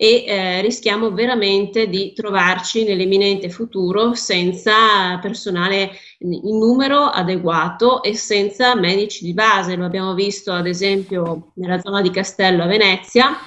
e 0.01 0.23
eh, 0.25 0.61
rischiamo 0.61 1.11
veramente 1.11 1.87
di 1.87 2.11
trovarci 2.13 2.83
nell'imminente 2.83 3.51
futuro 3.51 4.15
senza 4.15 5.19
personale 5.21 5.91
in 6.21 6.57
numero 6.57 7.03
adeguato 7.03 8.01
e 8.01 8.15
senza 8.15 8.73
medici 8.73 9.23
di 9.23 9.35
base. 9.35 9.75
Lo 9.75 9.85
abbiamo 9.85 10.15
visto 10.15 10.53
ad 10.53 10.65
esempio 10.65 11.51
nella 11.53 11.79
zona 11.79 12.01
di 12.01 12.09
Castello 12.09 12.63
a 12.63 12.65
Venezia, 12.65 13.37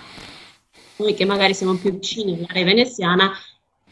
noi 0.99 1.15
che 1.15 1.25
magari 1.25 1.55
siamo 1.55 1.75
più 1.75 1.91
vicini 1.91 2.35
all'area 2.35 2.65
veneziana, 2.65 3.33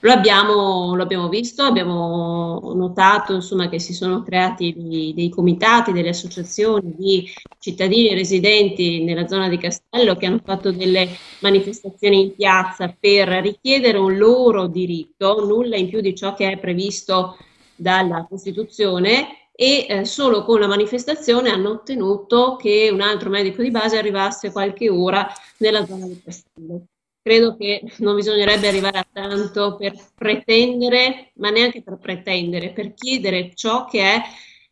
lo 0.05 0.11
abbiamo, 0.11 0.97
lo 0.97 1.03
abbiamo, 1.03 1.29
visto, 1.29 1.63
abbiamo 1.63 2.73
notato 2.75 3.35
insomma, 3.35 3.69
che 3.69 3.79
si 3.79 3.93
sono 3.93 4.23
creati 4.23 4.75
dei, 4.77 5.15
dei, 5.15 5.29
comitati, 5.29 5.93
delle 5.93 6.09
associazioni 6.09 6.95
di 6.97 7.29
cittadini 7.59 8.13
residenti 8.15 9.05
nella 9.05 9.29
zona 9.29 9.49
di 9.49 9.59
Castello 9.59 10.17
che 10.17 10.27
hanno 10.27 10.41
fatto 10.45 10.73
delle 10.73 11.09
manifestazioni 11.41 12.21
in 12.21 12.35
piazza 12.35 12.95
per 12.99 13.29
richiedere 13.29 13.99
un 13.99 14.17
loro 14.17 14.67
diritto, 14.67 15.45
nulla 15.47 15.77
in 15.77 15.89
più 15.89 16.01
di 16.01 16.17
ciò 16.17 16.35
che 16.35 16.51
è 16.51 16.59
previsto 16.59 17.37
dalla 17.77 18.27
Costituzione 18.29 19.51
e 19.53 19.87
eh, 19.89 20.05
solo 20.05 20.45
con 20.45 20.59
la 20.59 20.67
manifestazione 20.67 21.51
hanno 21.51 21.71
ottenuto 21.71 22.57
che 22.57 22.91
un 22.93 23.03
altro 23.03 23.31
medico 23.31 23.63
di 23.63 23.71
base 23.71 23.99
arrivasse 23.99 24.51
qualche 24.51 24.89
ora 24.91 25.29
nella 25.59 25.87
zona 25.87 26.07
di 26.07 26.21
Castello 26.25 26.87
credo 27.23 27.57
che 27.57 27.83
non 27.99 28.17
bisognerebbe 28.17 28.67
arrivare 28.67 28.99
a 28.99 29.07
tanto 29.11 29.77
per 29.77 29.95
pretendere, 30.15 31.31
ma 31.35 31.51
neanche 31.51 31.83
per 31.83 31.99
pretendere, 31.99 32.71
per 32.73 32.93
chiedere 32.95 33.53
ciò 33.55 33.85
che 33.85 34.01
è, 34.03 34.21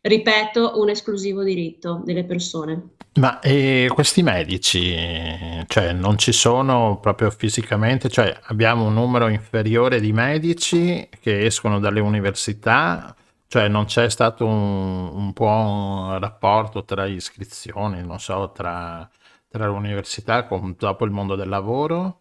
ripeto, 0.01 0.79
un 0.79 0.89
esclusivo 0.89 1.43
diritto 1.43 2.01
delle 2.03 2.25
persone. 2.25 2.95
Ma 3.13 3.39
questi 3.89 4.23
medici, 4.23 4.95
cioè 5.67 5.91
non 5.91 6.17
ci 6.17 6.31
sono 6.31 6.97
proprio 7.01 7.29
fisicamente, 7.29 8.09
cioè 8.09 8.37
abbiamo 8.43 8.85
un 8.85 8.93
numero 8.93 9.27
inferiore 9.27 9.99
di 9.99 10.13
medici 10.13 11.09
che 11.19 11.45
escono 11.45 11.79
dalle 11.79 11.99
università, 11.99 13.13
cioè 13.47 13.67
non 13.67 13.83
c'è 13.83 14.09
stato 14.09 14.45
un, 14.45 15.09
un 15.13 15.31
buon 15.33 16.19
rapporto 16.19 16.85
tra 16.85 17.05
iscrizioni, 17.05 18.01
non 18.01 18.17
so, 18.19 18.51
tra, 18.55 19.09
tra 19.49 19.67
l'università 19.67 20.45
con 20.45 20.73
dopo 20.79 21.03
il 21.03 21.11
mondo 21.11 21.35
del 21.35 21.49
lavoro? 21.49 22.20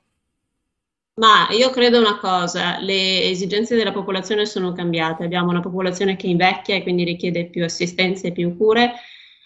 Ma 1.14 1.48
io 1.50 1.68
credo 1.70 1.98
una 1.98 2.18
cosa, 2.18 2.78
le 2.80 3.24
esigenze 3.24 3.76
della 3.76 3.92
popolazione 3.92 4.46
sono 4.46 4.72
cambiate, 4.72 5.24
abbiamo 5.24 5.50
una 5.50 5.60
popolazione 5.60 6.16
che 6.16 6.28
invecchia 6.28 6.76
e 6.76 6.82
quindi 6.82 7.04
richiede 7.04 7.50
più 7.50 7.62
assistenza 7.62 8.26
e 8.26 8.32
più 8.32 8.56
cure, 8.56 8.92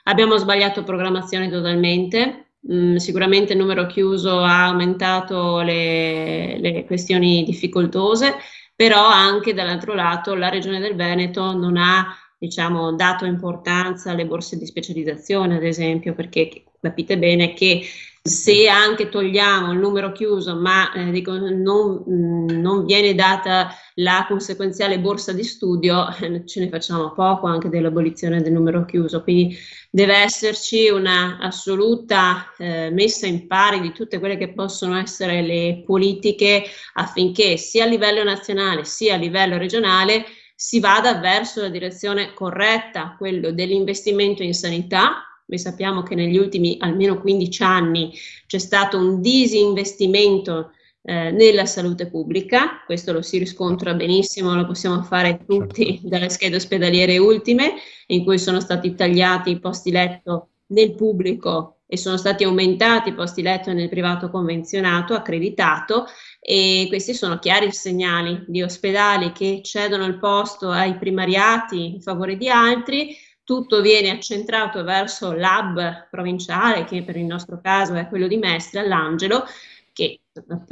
abbiamo 0.05 0.37
sbagliato 0.37 0.85
programmazione 0.85 1.51
totalmente, 1.51 2.53
mm, 2.71 2.97
sicuramente 2.97 3.55
il 3.55 3.59
numero 3.59 3.87
chiuso 3.87 4.38
ha 4.38 4.67
aumentato 4.67 5.62
le, 5.62 6.59
le 6.61 6.85
questioni 6.85 7.43
difficoltose, 7.43 8.37
però 8.77 9.05
anche 9.09 9.53
dall'altro 9.53 9.95
lato 9.95 10.35
la 10.35 10.49
Regione 10.51 10.79
del 10.79 10.95
Veneto 10.95 11.53
non 11.57 11.77
ha 11.77 12.17
diciamo, 12.38 12.93
dato 12.93 13.25
importanza 13.25 14.11
alle 14.11 14.27
borse 14.27 14.59
di 14.59 14.67
specializzazione, 14.67 15.57
ad 15.57 15.65
esempio, 15.65 16.15
perché 16.15 16.65
capite 16.81 17.19
bene 17.19 17.55
che 17.55 17.83
se 18.27 18.69
anche 18.69 19.11
togliamo 19.11 19.71
il 19.73 19.79
numero 19.79 20.11
chiuso, 20.13 20.57
ma 20.57 20.91
eh, 20.95 21.11
dico, 21.11 21.37
non, 21.37 22.05
mh, 22.07 22.59
non, 22.59 22.87
viene 22.87 23.15
data 23.15 23.69
la 23.97 24.25
conseguenziale 24.27 24.99
borsa 24.99 25.35
di 25.35 25.45
studio, 25.45 26.09
ce 26.47 26.61
ne 26.61 26.71
facciamo 26.71 27.13
poco 27.13 27.47
anche 27.47 27.69
dell'abolizione 27.69 28.41
del 28.41 28.55
numero 28.55 28.87
chiuso. 28.87 29.23
Quindi 29.23 29.55
deve 29.91 30.17
esserci 30.17 30.89
una 30.89 31.37
assoluta 31.39 32.51
eh, 32.57 32.89
messa 32.91 33.27
in 33.27 33.47
pari 33.47 33.83
di 33.83 33.93
tutte 33.93 34.19
quelle 34.19 34.39
che 34.39 34.55
possono 34.55 34.97
essere 34.97 35.43
le 35.43 35.83
politiche 35.85 36.65
affinché 36.95 37.59
sia 37.59 37.85
a 37.85 37.89
livello 37.89 38.25
nazionale 38.25 38.87
sia 38.87 39.15
a 39.15 39.19
livello 39.19 39.59
regionale 39.59 40.25
si 40.57 40.81
vada 40.81 41.19
verso 41.19 41.61
la 41.61 41.69
direzione 41.69 42.33
corretta, 42.33 43.17
quello 43.19 43.53
dell'investimento 43.53 44.43
in 44.43 44.55
sanità 44.55 45.25
noi 45.47 45.59
sappiamo 45.59 46.03
che 46.03 46.15
negli 46.15 46.39
ultimi 46.39 46.77
almeno 46.81 47.21
15 47.21 47.63
anni 47.63 48.13
c'è 48.47 48.59
stato 48.59 48.99
un 48.99 49.21
disinvestimento 49.21 50.71
eh, 51.03 51.31
nella 51.31 51.67
salute 51.67 52.09
pubblica, 52.09 52.83
questo 52.87 53.13
lo 53.13 53.21
si 53.21 53.37
riscontra 53.37 53.93
benissimo, 53.93 54.55
lo 54.55 54.67
possiamo 54.67 55.03
fare 55.03 55.45
tutti 55.47 55.93
certo. 55.93 56.09
dalle 56.09 56.31
schede 56.31 56.57
ospedaliere 56.57 57.19
ultime, 57.19 57.75
in 58.07 58.25
cui 58.25 58.39
sono 58.39 58.61
stati 58.61 58.95
tagliati 58.95 59.51
i 59.51 59.61
posti 59.61 59.91
letto 59.91 60.49
nel 60.69 60.95
pubblico 60.95 61.81
e 61.87 61.99
sono 61.99 62.17
stati 62.17 62.45
aumentati 62.45 63.11
i 63.11 63.15
posti 63.15 63.43
letto 63.43 63.73
nel 63.73 63.91
privato 63.91 64.31
convenzionato, 64.31 65.13
accreditato, 65.13 66.07
e 66.41 66.87
questi 66.89 67.13
sono 67.13 67.39
chiari 67.39 67.71
segnali 67.71 68.43
di 68.47 68.63
ospedali 68.63 69.33
che 69.33 69.61
cedono 69.63 70.07
il 70.07 70.19
posto 70.19 70.71
ai 70.71 70.97
primariati 70.97 71.95
in 71.95 72.01
favore 72.01 72.37
di 72.37 72.49
altri, 72.49 73.15
tutto 73.45 73.81
viene 73.81 74.11
accentrato 74.11 74.83
verso 74.83 75.33
l'hub 75.33 76.09
provinciale, 76.11 76.85
che 76.85 77.03
per 77.03 77.17
il 77.17 77.27
nostro 77.27 77.61
caso 77.61 77.95
è 77.95 78.09
quello 78.09 78.27
di 78.27 78.39
Mestre, 78.39 78.81
all'Angelo, 78.81 79.45
che 79.93 80.21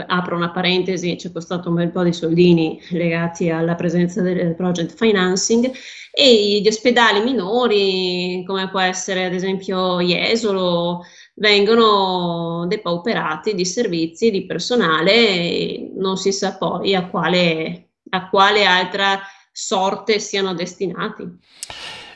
apro 0.07 0.35
una 0.35 0.51
parentesi, 0.51 1.17
ci 1.17 1.29
è 1.29 1.33
costato 1.33 1.69
un 1.69 1.77
bel 1.77 1.93
po' 1.93 2.03
di 2.03 2.13
soldini 2.13 2.81
legati 2.91 3.51
alla 3.51 3.77
presenza 3.77 4.21
del 4.21 4.57
project 4.57 4.97
financing, 4.97 5.71
e 6.11 6.61
gli 6.61 6.67
ospedali 6.67 7.23
minori, 7.23 8.43
come 8.45 8.69
può 8.69 8.81
essere 8.81 9.27
ad 9.27 9.35
esempio 9.35 10.01
Jesolo, 10.01 11.05
vengono 11.35 12.67
depauperati 12.67 13.55
di 13.55 13.65
servizi, 13.65 14.31
di 14.31 14.45
personale, 14.45 15.91
non 15.95 16.17
si 16.17 16.33
sa 16.33 16.57
poi 16.57 16.95
a 16.95 17.07
quale, 17.09 17.91
a 18.11 18.29
quale 18.29 18.65
altra 18.65 19.21
sorte 19.53 20.19
siano 20.19 20.55
destinati. 20.55 21.39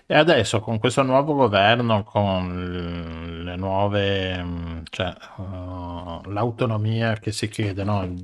E 0.08 0.14
adesso 0.14 0.60
con 0.60 0.78
questo 0.78 1.02
nuovo 1.02 1.34
governo, 1.34 2.04
con 2.04 3.42
le 3.44 3.56
nuove, 3.56 4.82
cioè, 4.90 5.12
uh, 5.38 6.30
l'autonomia 6.30 7.14
che 7.14 7.32
si 7.32 7.48
chiede, 7.48 7.82
no? 7.82 8.04
il 8.04 8.14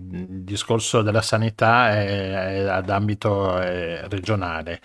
discorso 0.45 1.03
della 1.03 1.23
sanità 1.23 1.91
è, 1.91 2.07
è 2.07 2.69
ad 2.69 2.89
ambito 2.89 3.59
è 3.59 4.05
regionale, 4.09 4.81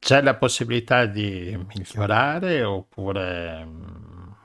c'è 0.00 0.20
la 0.20 0.34
possibilità 0.34 1.06
di 1.06 1.56
migliorare 1.74 2.64
oppure 2.64 3.62
um, 3.62 4.36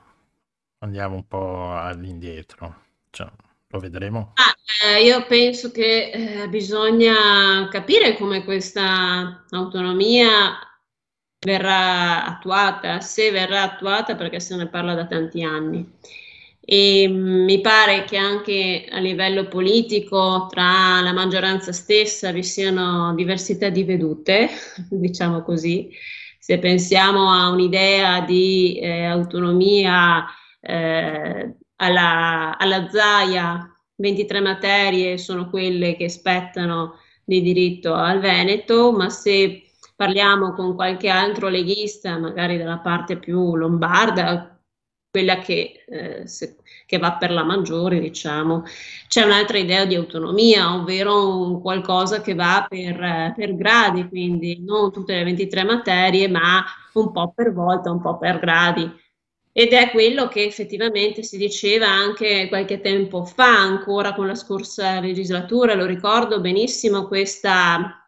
andiamo 0.78 1.16
un 1.16 1.26
po' 1.26 1.72
all'indietro? 1.76 2.82
Cioè, 3.10 3.26
lo 3.68 3.78
vedremo? 3.80 4.34
Ah, 4.34 4.54
eh, 4.86 5.02
io 5.02 5.26
penso 5.26 5.72
che 5.72 6.10
eh, 6.10 6.48
bisogna 6.48 7.66
capire 7.70 8.16
come 8.16 8.44
questa 8.44 9.44
autonomia 9.50 10.58
verrà 11.38 12.24
attuata, 12.24 13.00
se 13.00 13.30
verrà 13.30 13.62
attuata 13.62 14.16
perché 14.16 14.40
se 14.40 14.56
ne 14.56 14.68
parla 14.68 14.94
da 14.94 15.06
tanti 15.06 15.42
anni. 15.42 15.86
E 16.68 17.06
mm, 17.08 17.44
mi 17.44 17.60
pare 17.60 18.04
che 18.04 18.16
anche 18.16 18.86
a 18.90 18.98
livello 18.98 19.46
politico 19.46 20.48
tra 20.50 21.00
la 21.00 21.12
maggioranza 21.12 21.72
stessa 21.72 22.32
vi 22.32 22.42
siano 22.42 23.14
diversità 23.14 23.68
di 23.68 23.84
vedute, 23.84 24.48
diciamo 24.90 25.42
così. 25.42 25.88
Se 26.38 26.58
pensiamo 26.58 27.30
a 27.30 27.48
un'idea 27.50 28.20
di 28.20 28.78
eh, 28.78 29.04
autonomia 29.04 30.24
eh, 30.60 31.54
alla, 31.76 32.56
alla 32.58 32.88
ZAIA, 32.88 33.70
23 33.96 34.40
materie 34.40 35.18
sono 35.18 35.48
quelle 35.48 35.96
che 35.96 36.08
spettano 36.08 37.00
di 37.24 37.42
diritto 37.42 37.94
al 37.94 38.20
Veneto, 38.20 38.92
ma 38.92 39.08
se 39.08 39.65
parliamo 39.96 40.52
con 40.52 40.74
qualche 40.74 41.08
altro 41.08 41.48
leghista, 41.48 42.18
magari 42.18 42.58
dalla 42.58 42.78
parte 42.78 43.18
più 43.18 43.56
lombarda, 43.56 44.56
quella 45.10 45.38
che, 45.38 45.84
eh, 45.88 46.26
se, 46.26 46.56
che 46.84 46.98
va 46.98 47.16
per 47.16 47.30
la 47.30 47.42
maggiore, 47.42 47.98
diciamo, 47.98 48.64
c'è 49.08 49.22
un'altra 49.24 49.56
idea 49.56 49.86
di 49.86 49.94
autonomia, 49.94 50.74
ovvero 50.74 51.38
un 51.40 51.62
qualcosa 51.62 52.20
che 52.20 52.34
va 52.34 52.66
per, 52.68 53.32
per 53.34 53.56
gradi, 53.56 54.06
quindi 54.08 54.62
non 54.62 54.92
tutte 54.92 55.14
le 55.14 55.24
23 55.24 55.64
materie, 55.64 56.28
ma 56.28 56.62
un 56.94 57.12
po' 57.12 57.32
per 57.34 57.52
volta, 57.54 57.90
un 57.90 58.00
po' 58.02 58.18
per 58.18 58.38
gradi. 58.38 59.04
Ed 59.52 59.72
è 59.72 59.90
quello 59.90 60.28
che 60.28 60.44
effettivamente 60.44 61.22
si 61.22 61.38
diceva 61.38 61.88
anche 61.88 62.46
qualche 62.48 62.82
tempo 62.82 63.24
fa, 63.24 63.58
ancora 63.58 64.12
con 64.12 64.26
la 64.26 64.34
scorsa 64.34 65.00
legislatura, 65.00 65.74
lo 65.74 65.86
ricordo 65.86 66.42
benissimo 66.42 67.06
questa, 67.06 68.05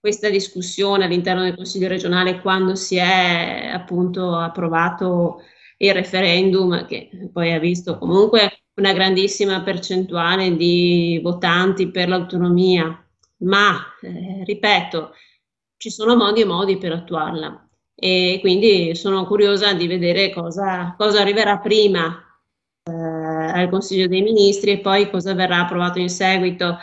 questa 0.00 0.30
discussione 0.30 1.04
all'interno 1.04 1.42
del 1.42 1.54
Consiglio 1.54 1.88
regionale 1.88 2.40
quando 2.40 2.74
si 2.74 2.96
è 2.96 3.70
appunto 3.72 4.34
approvato 4.34 5.42
il 5.76 5.92
referendum 5.92 6.86
che 6.86 7.10
poi 7.30 7.52
ha 7.52 7.58
visto 7.58 7.98
comunque 7.98 8.62
una 8.74 8.92
grandissima 8.94 9.62
percentuale 9.62 10.56
di 10.56 11.20
votanti 11.22 11.90
per 11.90 12.08
l'autonomia, 12.08 13.06
ma 13.38 13.78
eh, 14.00 14.42
ripeto, 14.44 15.12
ci 15.76 15.90
sono 15.90 16.16
modi 16.16 16.40
e 16.40 16.44
modi 16.46 16.78
per 16.78 16.92
attuarla 16.92 17.68
e 17.94 18.38
quindi 18.40 18.94
sono 18.94 19.26
curiosa 19.26 19.74
di 19.74 19.86
vedere 19.86 20.32
cosa, 20.32 20.94
cosa 20.96 21.20
arriverà 21.20 21.58
prima 21.58 22.06
eh, 22.84 22.92
al 22.92 23.68
Consiglio 23.68 24.06
dei 24.08 24.22
Ministri 24.22 24.72
e 24.72 24.78
poi 24.80 25.10
cosa 25.10 25.34
verrà 25.34 25.60
approvato 25.60 25.98
in 25.98 26.08
seguito. 26.08 26.78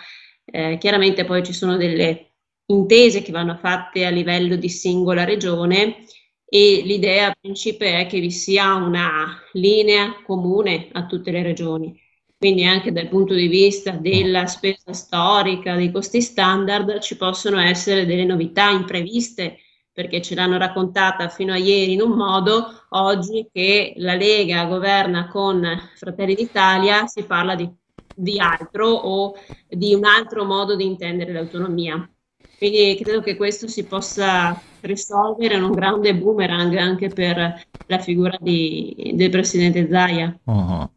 Eh, 0.45 0.77
chiaramente 0.79 1.25
poi 1.25 1.43
ci 1.43 1.53
sono 1.53 1.77
delle 1.77 2.26
intese 2.67 3.21
che 3.21 3.31
vanno 3.31 3.55
fatte 3.55 4.05
a 4.05 4.09
livello 4.09 4.55
di 4.55 4.69
singola 4.69 5.23
regione 5.23 6.05
e 6.49 6.81
l'idea 6.83 7.35
principe 7.39 7.99
è 7.99 8.07
che 8.07 8.19
vi 8.19 8.31
sia 8.31 8.73
una 8.75 9.37
linea 9.53 10.21
comune 10.25 10.89
a 10.93 11.05
tutte 11.05 11.31
le 11.31 11.43
regioni. 11.43 11.99
Quindi 12.37 12.65
anche 12.65 12.91
dal 12.91 13.07
punto 13.07 13.33
di 13.33 13.47
vista 13.47 13.91
della 13.91 14.45
spesa 14.45 14.93
storica, 14.93 15.75
dei 15.75 15.91
costi 15.91 16.21
standard, 16.21 16.99
ci 16.99 17.17
possono 17.17 17.59
essere 17.59 18.05
delle 18.05 18.25
novità 18.25 18.69
impreviste 18.69 19.57
perché 19.91 20.21
ce 20.21 20.35
l'hanno 20.35 20.57
raccontata 20.57 21.27
fino 21.29 21.53
a 21.53 21.57
ieri 21.57 21.93
in 21.93 22.01
un 22.01 22.11
modo, 22.11 22.85
oggi 22.89 23.49
che 23.51 23.93
la 23.97 24.13
Lega 24.13 24.65
governa 24.65 25.27
con 25.27 25.65
Fratelli 25.95 26.35
d'Italia 26.35 27.07
si 27.07 27.23
parla 27.23 27.55
di, 27.55 27.67
di 28.13 28.39
altro 28.39 28.87
o 28.87 29.33
di 29.67 29.95
un 29.95 30.05
altro 30.05 30.45
modo 30.45 30.75
di 30.75 30.85
intendere 30.85 31.33
l'autonomia. 31.33 32.07
Quindi 32.57 32.99
credo 33.01 33.21
che 33.21 33.35
questo 33.35 33.67
si 33.67 33.85
possa 33.85 34.59
risolvere 34.81 35.55
in 35.55 35.63
un 35.63 35.73
grande 35.73 36.15
boomerang 36.15 36.75
anche 36.75 37.11
per 37.11 37.61
la 37.85 37.99
figura 37.99 38.37
di, 38.39 39.11
del 39.15 39.29
presidente 39.29 39.87
Zaia. 39.89 40.37
Uh-huh. 40.43 40.89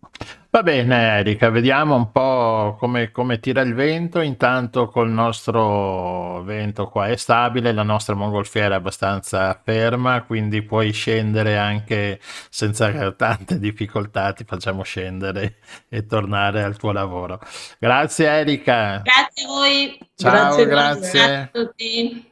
Va 0.53 0.65
bene 0.65 1.19
Erika, 1.19 1.49
vediamo 1.49 1.95
un 1.95 2.11
po' 2.11 2.75
come, 2.77 3.13
come 3.13 3.39
tira 3.39 3.61
il 3.61 3.73
vento, 3.73 4.21
intanto 4.21 4.89
col 4.89 5.09
nostro 5.09 6.43
vento 6.43 6.89
qua 6.89 7.07
è 7.07 7.15
stabile, 7.15 7.71
la 7.71 7.85
nostra 7.85 8.17
mongolfiera 8.17 8.75
è 8.75 8.79
abbastanza 8.79 9.61
ferma, 9.63 10.25
quindi 10.25 10.63
puoi 10.63 10.91
scendere 10.91 11.57
anche 11.57 12.19
senza 12.49 13.13
tante 13.13 13.61
difficoltà, 13.61 14.33
ti 14.33 14.43
facciamo 14.43 14.83
scendere 14.83 15.59
e 15.89 16.05
tornare 16.05 16.65
al 16.65 16.77
tuo 16.77 16.91
lavoro. 16.91 17.39
Grazie 17.79 18.27
Erika. 18.27 19.03
Grazie 19.05 19.45
a 19.45 19.47
voi. 19.47 19.99
Ciao, 20.17 20.57
grazie. 20.57 20.67
grazie. 20.67 21.11
grazie 21.11 21.37
a 21.37 21.49
tutti. 21.53 22.29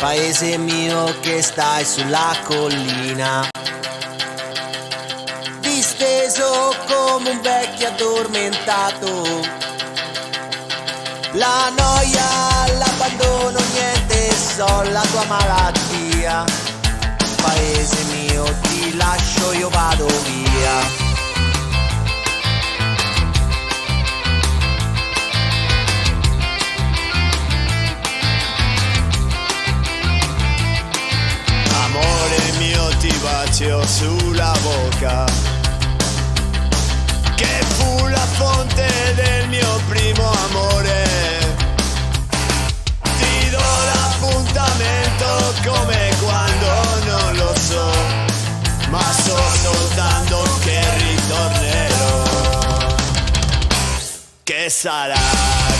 Paese 0.00 0.56
mio 0.56 1.14
che 1.20 1.42
stai 1.42 1.84
sulla 1.84 2.34
collina, 2.44 3.50
disteso 5.60 6.74
come 6.88 7.28
un 7.28 7.40
vecchio 7.42 7.88
addormentato. 7.88 9.24
La 11.32 11.70
noia, 11.76 12.78
l'abbandono, 12.78 13.60
niente, 13.74 14.34
so 14.34 14.82
la 14.90 15.02
tua 15.10 15.24
malattia. 15.26 16.44
Paese 17.42 18.02
mio, 18.04 18.44
ti 18.62 18.96
lascio, 18.96 19.52
io 19.52 19.68
vado 19.68 20.06
via. 20.06 20.99
Bacio 33.50 33.86
sulla 33.86 34.52
bocca, 34.62 35.24
che 37.34 37.64
fu 37.68 38.06
la 38.06 38.26
fonte 38.36 38.88
del 39.14 39.48
mio 39.48 39.80
primo 39.88 40.30
amore. 40.48 41.08
Ti 43.02 43.50
do 43.50 43.58
l'appuntamento 43.58 45.54
come 45.66 46.14
quando 46.22 46.68
non 47.06 47.36
lo 47.36 47.54
so, 47.58 47.90
ma 48.88 49.12
so 49.12 49.38
soltanto 49.62 50.58
che 50.62 50.80
ritornerò. 50.96 52.24
Che 54.44 54.70
sarà? 54.70 55.79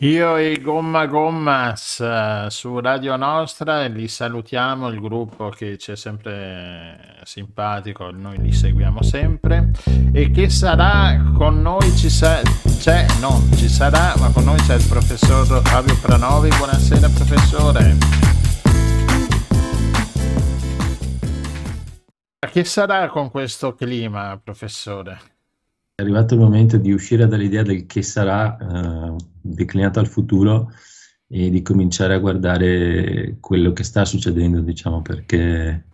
Io 0.00 0.36
e 0.36 0.60
Gomma 0.60 1.06
Gommas 1.06 1.98
uh, 2.00 2.50
su 2.50 2.78
Radio 2.80 3.16
Nostra 3.16 3.86
li 3.86 4.08
salutiamo, 4.08 4.88
il 4.88 5.00
gruppo 5.00 5.48
che 5.48 5.78
ci 5.78 5.92
è 5.92 5.96
sempre 5.96 7.16
simpatico, 7.24 8.10
noi 8.10 8.36
li 8.42 8.52
seguiamo 8.52 9.02
sempre 9.02 9.70
e 10.12 10.30
che 10.30 10.50
sarà 10.50 11.32
con 11.34 11.62
noi 11.62 11.96
ci 11.96 12.10
sa- 12.10 12.42
c'è, 12.78 13.06
non 13.20 13.50
ci 13.56 13.68
sarà, 13.68 14.14
ma 14.18 14.30
con 14.32 14.44
noi 14.44 14.58
c'è 14.58 14.74
il 14.74 14.86
professor 14.86 15.62
Fabio 15.66 15.96
Pranovi. 15.98 16.48
Buonasera 16.48 17.08
professore. 17.08 17.96
che 22.56 22.64
sarà 22.64 23.08
con 23.08 23.30
questo 23.30 23.74
clima, 23.74 24.40
professore? 24.42 25.35
È 25.98 26.02
arrivato 26.02 26.34
il 26.34 26.40
momento 26.40 26.76
di 26.76 26.92
uscire 26.92 27.26
dall'idea 27.26 27.62
del 27.62 27.86
che 27.86 28.02
sarà 28.02 28.58
eh, 28.58 29.16
declinato 29.40 29.98
al 29.98 30.06
futuro 30.06 30.70
e 31.26 31.48
di 31.48 31.62
cominciare 31.62 32.12
a 32.12 32.18
guardare 32.18 33.38
quello 33.40 33.72
che 33.72 33.82
sta 33.82 34.04
succedendo, 34.04 34.60
diciamo, 34.60 35.00
perché 35.00 35.86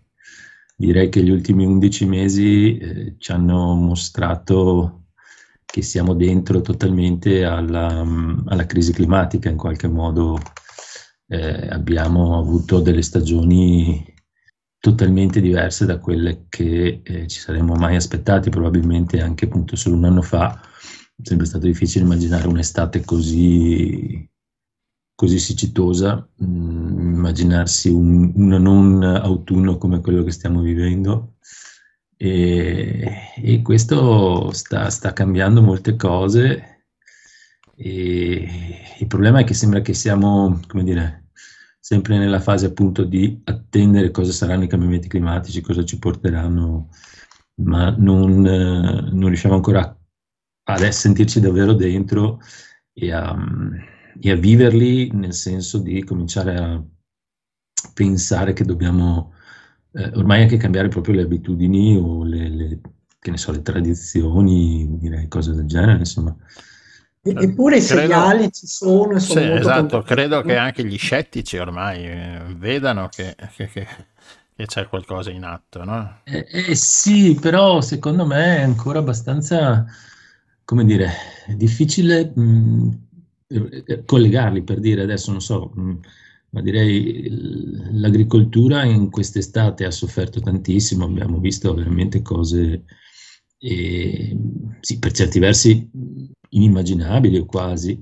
direi 0.75 1.07
che 1.07 1.23
gli 1.23 1.29
ultimi 1.29 1.63
11 1.63 2.05
mesi 2.05 2.77
eh, 2.77 3.15
ci 3.17 3.31
hanno 3.31 3.75
mostrato 3.75 5.05
che 5.63 5.81
siamo 5.81 6.13
dentro 6.15 6.59
totalmente 6.59 7.45
alla, 7.45 8.05
alla 8.47 8.65
crisi 8.65 8.91
climatica 8.91 9.47
in 9.47 9.55
qualche 9.55 9.87
modo. 9.87 10.37
Eh, 11.27 11.69
abbiamo 11.69 12.37
avuto 12.37 12.81
delle 12.81 13.03
stagioni 13.03 14.12
totalmente 14.83 15.39
diverse 15.39 15.85
da 15.85 15.97
quelle 15.97 16.47
che 16.49 16.99
eh, 17.05 17.25
ci 17.29 17.39
saremmo 17.39 17.75
mai 17.75 17.95
aspettati, 17.95 18.49
probabilmente 18.49 19.21
anche 19.21 19.45
appunto 19.45 19.77
solo 19.77 19.95
un 19.95 20.03
anno 20.03 20.21
fa. 20.21 20.59
È 21.15 21.21
sempre 21.21 21.45
stato 21.45 21.67
difficile 21.67 22.03
immaginare 22.03 22.49
un'estate 22.49 23.05
così, 23.05 24.29
così 25.15 25.39
siccitosa, 25.39 26.27
mh, 26.35 26.45
mm, 26.45 27.13
immaginarsi 27.13 27.87
un, 27.87 28.33
un, 28.35 28.47
non 28.49 29.03
autunno 29.03 29.77
come 29.77 30.01
quello 30.01 30.21
che 30.21 30.31
stiamo 30.31 30.59
vivendo. 30.59 31.35
E, 32.17 33.31
e 33.37 33.61
questo 33.61 34.51
sta, 34.51 34.89
sta, 34.89 35.13
cambiando 35.13 35.61
molte 35.61 35.95
cose. 35.95 36.87
E 37.77 38.47
il 38.99 39.07
problema 39.07 39.39
è 39.39 39.43
che 39.45 39.53
sembra 39.53 39.79
che 39.79 39.93
siamo, 39.93 40.59
come 40.67 40.83
dire, 40.83 41.22
sempre 41.83 42.17
nella 42.17 42.39
fase 42.39 42.67
appunto 42.67 43.03
di 43.03 43.41
attendere 43.43 44.09
cosa 44.09 44.31
saranno 44.31 44.63
i 44.63 44.67
cambiamenti 44.69 45.09
climatici, 45.09 45.59
cosa 45.59 45.83
ci 45.83 45.99
porteranno, 45.99 46.87
ma 47.55 47.93
non, 47.97 48.47
eh, 48.47 49.11
non 49.11 49.27
riusciamo 49.27 49.55
ancora 49.55 49.99
a 50.65 50.91
sentirci 50.91 51.41
davvero 51.41 51.73
dentro 51.73 52.39
e 52.93 53.11
a, 53.11 53.35
e 54.17 54.31
a 54.31 54.35
viverli 54.35 55.11
nel 55.11 55.33
senso 55.33 55.79
di 55.79 56.01
cominciare 56.05 56.55
a 56.55 56.81
pensare 57.93 58.53
che 58.53 58.63
dobbiamo 58.63 59.33
eh, 59.91 60.09
ormai 60.15 60.43
anche 60.43 60.55
cambiare 60.55 60.87
proprio 60.87 61.15
le 61.15 61.23
abitudini 61.23 61.97
o 61.97 62.23
le, 62.23 62.47
le, 62.47 62.79
so, 63.35 63.51
le 63.51 63.61
tradizioni, 63.61 64.87
direi 64.99 65.27
cose 65.27 65.51
del 65.53 65.65
genere, 65.65 65.97
insomma. 65.97 66.33
Eppure 67.25 67.77
i 67.77 67.81
segnali 67.81 68.51
ci 68.51 68.67
sono. 68.67 69.17
Sì, 69.17 69.39
esatto, 69.39 70.01
credo 70.01 70.41
che 70.41 70.57
anche 70.57 70.83
gli 70.83 70.97
scettici 70.97 71.57
ormai 71.57 72.05
eh, 72.05 72.41
vedano 72.57 73.07
che, 73.07 73.33
che, 73.55 73.67
che, 73.67 73.87
che, 74.53 74.65
c'è 74.65 74.89
qualcosa 74.89 75.31
in 75.31 75.45
atto, 75.45 75.85
no? 75.85 76.19
Eh, 76.25 76.45
eh, 76.51 76.75
sì, 76.75 77.37
però 77.39 77.79
secondo 77.79 78.25
me 78.25 78.57
è 78.57 78.61
ancora 78.61 78.99
abbastanza, 78.99 79.85
come 80.65 80.83
dire, 80.83 81.11
difficile 81.55 82.25
mh, 82.35 82.89
collegarli 84.05 84.63
per 84.63 84.81
dire 84.81 85.03
adesso, 85.03 85.31
non 85.31 85.41
so, 85.41 85.71
mh, 85.73 85.99
ma 86.49 86.61
direi 86.61 87.29
l'agricoltura 87.93 88.83
in 88.83 89.09
quest'estate 89.09 89.85
ha 89.85 89.91
sofferto 89.91 90.41
tantissimo, 90.41 91.05
abbiamo 91.05 91.39
visto 91.39 91.73
veramente 91.73 92.21
cose, 92.21 92.83
eh, 93.59 94.37
sì, 94.81 94.99
per 94.99 95.11
certi 95.13 95.39
versi 95.39 95.89
inimmaginabili 96.55 97.37
o 97.37 97.45
quasi, 97.45 98.01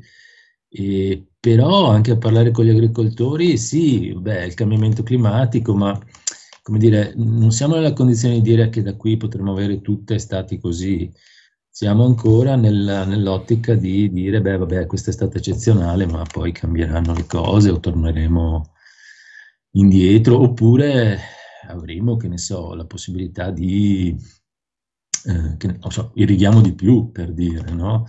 eh, 0.69 1.25
però 1.39 1.89
anche 1.89 2.11
a 2.11 2.17
parlare 2.17 2.51
con 2.51 2.65
gli 2.65 2.69
agricoltori, 2.69 3.57
sì, 3.57 4.13
beh, 4.13 4.45
il 4.45 4.53
cambiamento 4.53 5.03
climatico, 5.03 5.75
ma 5.75 5.99
come 6.61 6.77
dire, 6.77 7.13
non 7.15 7.51
siamo 7.51 7.75
nella 7.75 7.93
condizione 7.93 8.35
di 8.35 8.41
dire 8.41 8.69
che 8.69 8.81
da 8.83 8.95
qui 8.95 9.17
potremo 9.17 9.51
avere 9.51 9.81
tutte 9.81 10.15
estati 10.15 10.59
così, 10.59 11.11
siamo 11.69 12.05
ancora 12.05 12.55
nel, 12.55 13.05
nell'ottica 13.07 13.73
di 13.75 14.11
dire, 14.11 14.41
beh, 14.41 14.57
vabbè, 14.57 14.85
questa 14.85 15.09
è 15.09 15.13
stata 15.13 15.37
eccezionale, 15.37 16.05
ma 16.05 16.23
poi 16.23 16.51
cambieranno 16.51 17.13
le 17.13 17.25
cose 17.25 17.69
o 17.71 17.79
torneremo 17.79 18.73
indietro, 19.71 20.41
oppure 20.41 21.17
avremo, 21.67 22.17
che 22.17 22.27
ne 22.27 22.37
so, 22.37 22.73
la 22.75 22.85
possibilità 22.85 23.51
di, 23.51 24.15
eh, 25.25 25.57
che, 25.57 25.77
so, 25.89 26.11
irrighiamo 26.15 26.61
di 26.61 26.73
più, 26.73 27.11
per 27.11 27.31
dire, 27.33 27.71
no? 27.71 28.05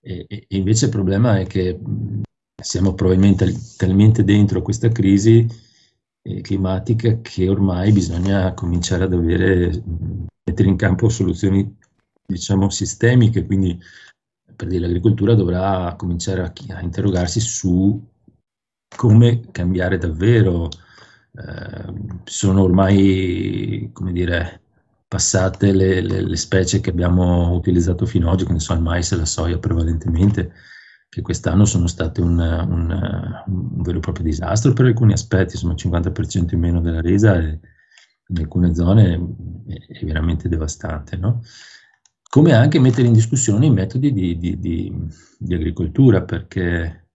E, 0.00 0.26
e, 0.28 0.46
invece 0.48 0.86
il 0.86 0.90
problema 0.90 1.38
è 1.38 1.46
che 1.46 1.78
siamo 2.62 2.94
probabilmente 2.94 3.54
talmente 3.76 4.24
dentro 4.24 4.62
questa 4.62 4.88
crisi 4.88 5.46
eh, 6.22 6.40
climatica 6.40 7.20
che 7.20 7.48
ormai 7.48 7.92
bisogna 7.92 8.54
cominciare 8.54 9.04
ad 9.04 9.12
avere, 9.12 9.82
mettere 10.44 10.68
in 10.68 10.76
campo 10.76 11.08
soluzioni, 11.08 11.76
diciamo, 12.26 12.70
sistemiche, 12.70 13.46
quindi 13.46 13.78
per 14.54 14.68
dire 14.68 14.82
l'agricoltura 14.82 15.34
dovrà 15.34 15.94
cominciare 15.96 16.42
a, 16.42 16.52
a 16.76 16.80
interrogarsi 16.82 17.40
su 17.40 18.00
come 18.96 19.50
cambiare 19.50 19.98
davvero. 19.98 20.68
Eh, 21.34 21.92
sono 22.24 22.62
ormai, 22.62 23.90
come 23.92 24.12
dire, 24.12 24.61
passate 25.12 25.72
le, 25.72 26.00
le, 26.00 26.22
le, 26.22 26.36
specie 26.36 26.80
che 26.80 26.88
abbiamo 26.88 27.52
utilizzato 27.52 28.06
fino 28.06 28.28
ad 28.28 28.32
oggi, 28.32 28.46
che 28.46 28.52
ne 28.52 28.76
il 28.76 28.80
mais 28.80 29.12
e 29.12 29.16
la 29.16 29.26
soia 29.26 29.58
prevalentemente, 29.58 30.52
che 31.10 31.20
quest'anno 31.20 31.66
sono 31.66 31.86
state 31.86 32.22
un, 32.22 32.38
un, 32.38 33.42
un 33.46 33.82
vero 33.82 33.98
e 33.98 34.00
proprio 34.00 34.24
disastro 34.24 34.72
per 34.72 34.86
alcuni 34.86 35.12
aspetti, 35.12 35.56
insomma 35.56 35.74
il 35.74 35.82
50% 35.86 36.54
in 36.54 36.60
meno 36.60 36.80
della 36.80 37.02
resa 37.02 37.36
e 37.36 37.60
in 38.26 38.38
alcune 38.38 38.74
zone 38.74 39.12
è, 39.66 40.00
è 40.00 40.04
veramente 40.06 40.48
devastante. 40.48 41.18
No? 41.18 41.42
Come 42.26 42.54
anche 42.54 42.80
mettere 42.80 43.06
in 43.06 43.12
discussione 43.12 43.66
i 43.66 43.70
metodi 43.70 44.14
di, 44.14 44.38
di, 44.38 44.58
di, 44.58 44.90
di 45.36 45.54
agricoltura, 45.54 46.22
perché 46.22 47.08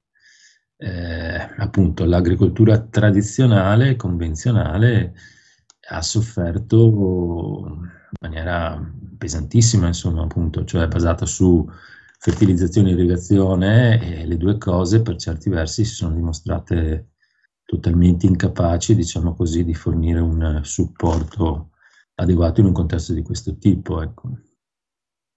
eh, 0.77 1.49
appunto 1.57 2.05
l'agricoltura 2.05 2.77
tradizionale, 2.77 3.95
convenzionale, 3.95 5.15
ha 5.89 6.01
sofferto 6.01 6.75
in 7.67 8.17
maniera 8.21 8.79
pesantissima, 9.17 9.87
insomma, 9.87 10.23
appunto, 10.23 10.63
cioè 10.65 10.87
basata 10.87 11.25
su 11.25 11.67
fertilizzazione 12.19 12.89
e 12.89 12.93
irrigazione 12.93 14.21
e 14.21 14.25
le 14.25 14.37
due 14.37 14.57
cose 14.57 15.01
per 15.01 15.17
certi 15.17 15.49
versi 15.49 15.85
si 15.85 15.93
sono 15.93 16.15
dimostrate 16.15 17.11
totalmente 17.63 18.25
incapaci, 18.25 18.95
diciamo 18.95 19.33
così, 19.33 19.63
di 19.63 19.73
fornire 19.73 20.19
un 20.19 20.61
supporto 20.63 21.71
adeguato 22.15 22.61
in 22.61 22.67
un 22.67 22.73
contesto 22.73 23.13
di 23.13 23.21
questo 23.21 23.57
tipo. 23.57 24.01
Ecco. 24.01 24.31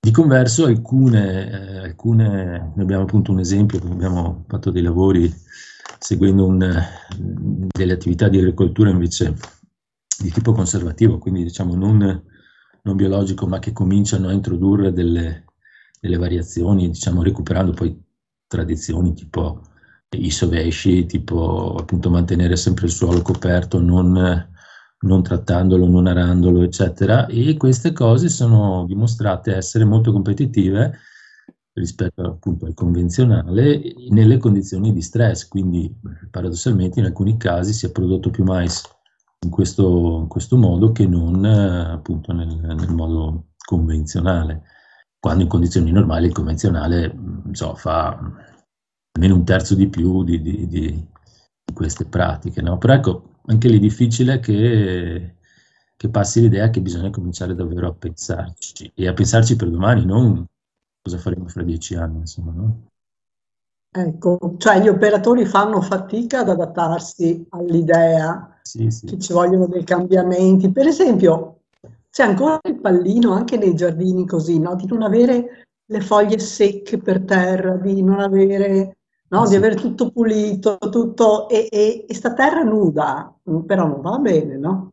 Di 0.01 0.11
converso 0.13 0.65
alcune, 0.65 1.51
eh, 1.51 1.79
alcune, 1.79 2.73
ne 2.75 2.83
abbiamo 2.83 3.03
appunto 3.03 3.33
un 3.33 3.41
esempio, 3.41 3.79
abbiamo 3.83 4.45
fatto 4.49 4.71
dei 4.71 4.83
lavori 4.83 5.31
seguendo 5.99 6.47
un, 6.47 6.83
delle 7.69 7.93
attività 7.93 8.29
di 8.29 8.39
agricoltura 8.39 8.89
invece 8.89 9.37
di 10.21 10.31
tipo 10.31 10.53
conservativo, 10.53 11.19
quindi 11.19 11.43
diciamo 11.43 11.75
non, 11.75 11.99
non 12.83 12.97
biologico, 12.97 13.47
ma 13.47 13.59
che 13.59 13.73
cominciano 13.73 14.29
a 14.29 14.33
introdurre 14.33 14.93
delle, 14.93 15.47
delle, 15.99 16.19
variazioni, 16.19 16.89
diciamo 16.89 17.23
recuperando 17.23 17.73
poi 17.73 17.99
tradizioni 18.47 19.15
tipo 19.15 19.63
i 20.11 20.31
sovesci, 20.31 21.07
tipo 21.07 21.77
appunto 21.79 22.11
mantenere 22.11 22.57
sempre 22.57 22.87
il 22.87 22.93
suolo 22.93 23.23
coperto, 23.23 23.81
non, 23.81 24.51
non 25.01 25.23
trattandolo, 25.23 25.87
non 25.89 26.07
arandolo, 26.07 26.63
eccetera. 26.63 27.27
E 27.27 27.57
queste 27.57 27.93
cose 27.93 28.29
sono 28.29 28.85
dimostrate 28.87 29.55
essere 29.55 29.85
molto 29.85 30.13
competitive 30.13 30.99
rispetto 31.73 32.23
appunto 32.23 32.67
al 32.67 32.75
convenzionale 32.75 33.81
nelle 34.11 34.39
condizioni 34.39 34.93
di 34.93 35.01
stress, 35.01 35.47
quindi 35.49 35.95
paradossalmente 36.31 36.99
in 36.99 37.07
alcuni 37.07 37.39
casi 37.39 37.73
si 37.73 37.87
è 37.87 37.93
prodotto 37.93 38.31
più 38.31 38.43
mais 38.45 38.83
in 39.43 39.51
questo, 39.51 40.19
in 40.21 40.29
questo 40.29 40.57
modo 40.57 40.93
che 40.93 41.07
non 41.07 41.45
eh, 41.45 41.93
appunto 41.93 42.33
nel, 42.33 42.57
nel, 42.57 42.93
modo 42.93 43.53
convenzionale. 43.65 44.63
Quando 45.19 45.43
in 45.43 45.49
condizioni 45.49 45.91
normali 45.91 46.27
il 46.27 46.33
convenzionale 46.33 47.15
so, 47.53 47.75
fa 47.75 48.19
almeno 49.13 49.35
un 49.35 49.45
terzo 49.45 49.75
di 49.75 49.89
più 49.89 50.25
di, 50.25 50.41
di, 50.41 50.67
di, 50.67 51.09
di 51.65 51.73
queste 51.73 52.07
pratiche. 52.07 52.61
No? 52.63 52.79
Però 52.79 52.93
ecco, 52.93 53.41
anche 53.47 53.69
lì 53.69 53.77
è 53.77 53.81
difficile 53.81 54.41
che, 54.41 55.37
che 55.97 56.09
passi 56.09 56.41
l'idea 56.41 56.71
che 56.71 56.81
bisogna 56.81 57.11
cominciare 57.11 57.55
davvero 57.55 57.89
a 57.89 57.95
pensarci 57.95 58.93
e 58.95 59.09
a 59.09 59.13
pensarci 59.15 59.57
per 59.57 59.71
domani, 59.71 60.05
non 60.05 60.47
cosa 61.03 61.19
faremo 61.19 61.49
fra 61.49 61.63
dieci 61.63 61.95
anni, 61.95 62.19
insomma, 62.19 62.53
no? 62.53 62.89
Ecco, 63.93 64.55
cioè 64.59 64.81
gli 64.81 64.89
operatori 64.89 65.45
fanno 65.47 65.81
fatica 65.81 66.41
ad 66.41 66.51
adattarsi 66.51 67.47
all'idea 67.51 68.50
sì, 68.63 68.91
sì. 68.91 69.07
che 69.07 69.19
ci 69.19 69.33
vogliono 69.33 69.67
dei 69.67 69.85
cambiamenti. 69.85 70.71
Per 70.71 70.87
esempio, 70.87 71.61
c'è 72.11 72.25
ancora 72.25 72.61
il 72.65 72.81
pallino 72.81 73.33
anche 73.33 73.57
nei 73.57 73.75
giardini 73.75 74.27
così, 74.27 74.59
no? 74.59 74.75
Di 74.75 74.87
non 74.87 75.03
avere 75.03 75.67
le 75.85 76.01
foglie 76.01 76.39
secche 76.39 76.99
per 76.99 77.23
terra, 77.23 77.77
di 77.77 78.03
non 78.03 78.21
avere, 78.21 78.99
no? 79.29 79.45
Sì. 79.45 79.51
Di 79.51 79.57
avere 79.57 79.75
tutto 79.75 80.11
pulito, 80.11 80.79
tutto, 80.79 81.49
e, 81.49 81.69
e, 81.71 82.05
e 82.09 82.15
sta 82.15 82.33
terra 82.33 82.63
nuda, 82.63 83.35
però 83.67 83.87
non 83.87 84.01
va 84.01 84.19
bene, 84.19 84.57
no? 84.57 84.93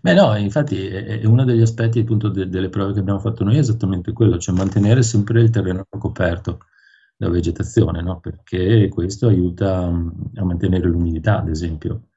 Beh 0.00 0.14
no, 0.14 0.36
infatti 0.36 0.84
è, 0.86 1.20
è 1.20 1.24
uno 1.26 1.44
degli 1.44 1.60
aspetti 1.60 2.00
appunto 2.00 2.28
de, 2.28 2.48
delle 2.48 2.68
prove 2.68 2.92
che 2.92 2.98
abbiamo 2.98 3.20
fatto 3.20 3.44
noi 3.44 3.54
è 3.54 3.60
esattamente 3.60 4.12
quello, 4.12 4.36
cioè 4.36 4.54
mantenere 4.54 5.02
sempre 5.02 5.40
il 5.40 5.50
terreno 5.50 5.86
coperto 5.88 6.58
da 7.16 7.28
vegetazione, 7.30 8.02
no? 8.02 8.18
perché 8.18 8.88
questo 8.88 9.28
aiuta 9.28 9.88
mm, 9.88 10.08
a 10.34 10.44
mantenere 10.44 10.88
l'umidità, 10.88 11.38
ad 11.38 11.48
esempio. 11.48 12.08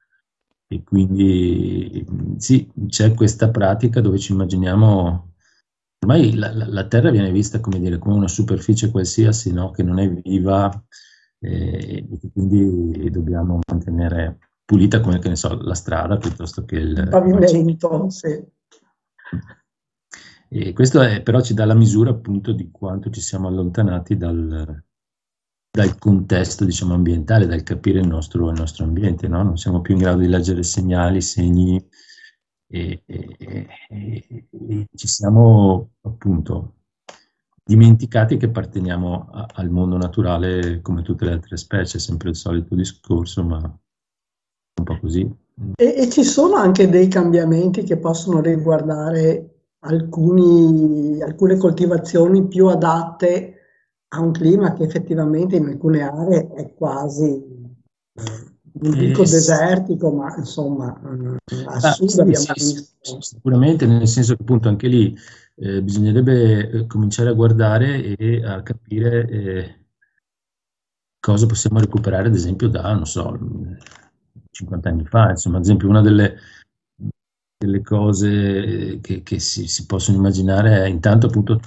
E 0.68 0.82
quindi 0.82 2.04
sì, 2.38 2.68
c'è 2.88 3.14
questa 3.14 3.50
pratica 3.50 4.00
dove 4.00 4.18
ci 4.18 4.32
immaginiamo, 4.32 5.34
ormai 6.00 6.34
la, 6.34 6.52
la, 6.52 6.86
Terra 6.88 7.10
viene 7.10 7.30
vista 7.30 7.60
come, 7.60 7.78
dire, 7.78 7.98
come 7.98 8.16
una 8.16 8.28
superficie 8.28 8.90
qualsiasi, 8.90 9.52
no? 9.52 9.70
che 9.70 9.84
non 9.84 10.00
è 10.00 10.10
viva, 10.10 10.70
eh, 11.38 12.08
e 12.10 12.30
quindi 12.32 13.10
dobbiamo 13.10 13.60
mantenere 13.68 14.38
pulita 14.64 15.00
come 15.00 15.20
che 15.20 15.28
ne 15.28 15.36
so, 15.36 15.56
la 15.62 15.74
strada 15.74 16.16
piuttosto 16.16 16.64
che 16.64 16.76
il, 16.76 16.98
il 16.98 17.08
pavimento. 17.08 18.10
Sì. 18.10 18.44
E 20.48 20.72
questo 20.72 21.00
è, 21.00 21.22
però 21.22 21.40
ci 21.40 21.54
dà 21.54 21.64
la 21.64 21.74
misura 21.74 22.10
appunto 22.10 22.52
di 22.52 22.70
quanto 22.70 23.10
ci 23.10 23.20
siamo 23.20 23.46
allontanati 23.46 24.16
dal, 24.16 24.84
dal 25.76 25.98
contesto 25.98 26.64
diciamo, 26.64 26.94
ambientale, 26.94 27.46
dal 27.46 27.62
capire 27.62 28.00
il 28.00 28.06
nostro, 28.06 28.48
il 28.48 28.58
nostro 28.58 28.84
ambiente, 28.84 29.28
no? 29.28 29.42
non 29.42 29.58
siamo 29.58 29.82
più 29.82 29.92
in 29.92 30.00
grado 30.00 30.20
di 30.20 30.26
leggere 30.26 30.62
segnali, 30.62 31.20
segni 31.20 31.86
e, 32.66 33.02
e, 33.04 33.36
e, 33.86 34.48
e 34.50 34.88
ci 34.94 35.06
siamo 35.06 35.90
appunto 36.00 36.76
dimenticati 37.62 38.38
che 38.38 38.46
apparteniamo 38.46 39.28
a, 39.30 39.48
al 39.52 39.68
mondo 39.68 39.98
naturale 39.98 40.80
come 40.80 41.02
tutte 41.02 41.26
le 41.26 41.32
altre 41.32 41.58
specie, 41.58 41.98
sempre 41.98 42.30
il 42.30 42.36
solito 42.36 42.74
discorso, 42.74 43.44
ma 43.44 43.58
un 43.58 44.84
po' 44.84 44.98
così. 44.98 45.30
E, 45.74 46.08
ci 46.08 46.24
sono 46.24 46.56
anche 46.56 46.88
dei 46.88 47.08
cambiamenti 47.08 47.82
che 47.82 47.98
possono 47.98 48.40
riguardare 48.40 49.74
alcuni, 49.80 51.20
alcune 51.20 51.58
coltivazioni 51.58 52.46
più 52.46 52.66
adatte 52.68 53.55
a 54.16 54.20
un 54.20 54.32
clima 54.32 54.72
che 54.72 54.84
effettivamente 54.84 55.56
in 55.56 55.66
alcune 55.66 56.02
aree 56.02 56.52
è 56.54 56.74
quasi, 56.74 57.42
non 58.78 58.98
dico 58.98 59.22
eh, 59.22 59.28
desertico, 59.28 60.10
ma 60.10 60.34
insomma, 60.36 60.98
assurdo 61.66 62.22
ah, 62.22 62.34
sì, 62.34 62.52
sì, 62.54 62.88
sì, 63.00 63.16
sicuramente, 63.20 63.86
nel 63.86 64.08
senso 64.08 64.34
che 64.34 64.42
appunto 64.42 64.68
anche 64.68 64.88
lì 64.88 65.16
eh, 65.56 65.82
bisognerebbe 65.82 66.70
eh, 66.70 66.86
cominciare 66.86 67.30
a 67.30 67.34
guardare 67.34 68.16
e 68.16 68.44
a 68.44 68.62
capire 68.62 69.28
eh, 69.28 69.84
cosa 71.20 71.46
possiamo 71.46 71.78
recuperare, 71.78 72.28
ad 72.28 72.34
esempio, 72.34 72.68
da, 72.68 72.92
non 72.94 73.06
so, 73.06 73.38
50 74.50 74.88
anni 74.88 75.04
fa, 75.04 75.30
insomma, 75.30 75.58
ad 75.58 75.64
esempio 75.64 75.88
una 75.88 76.00
delle, 76.00 76.36
delle 77.58 77.82
cose 77.82 78.98
che, 79.00 79.22
che 79.22 79.38
si, 79.38 79.66
si, 79.66 79.86
possono 79.86 80.18
immaginare 80.18 80.84
è 80.84 80.86
intanto 80.86 81.26
appunto 81.26 81.60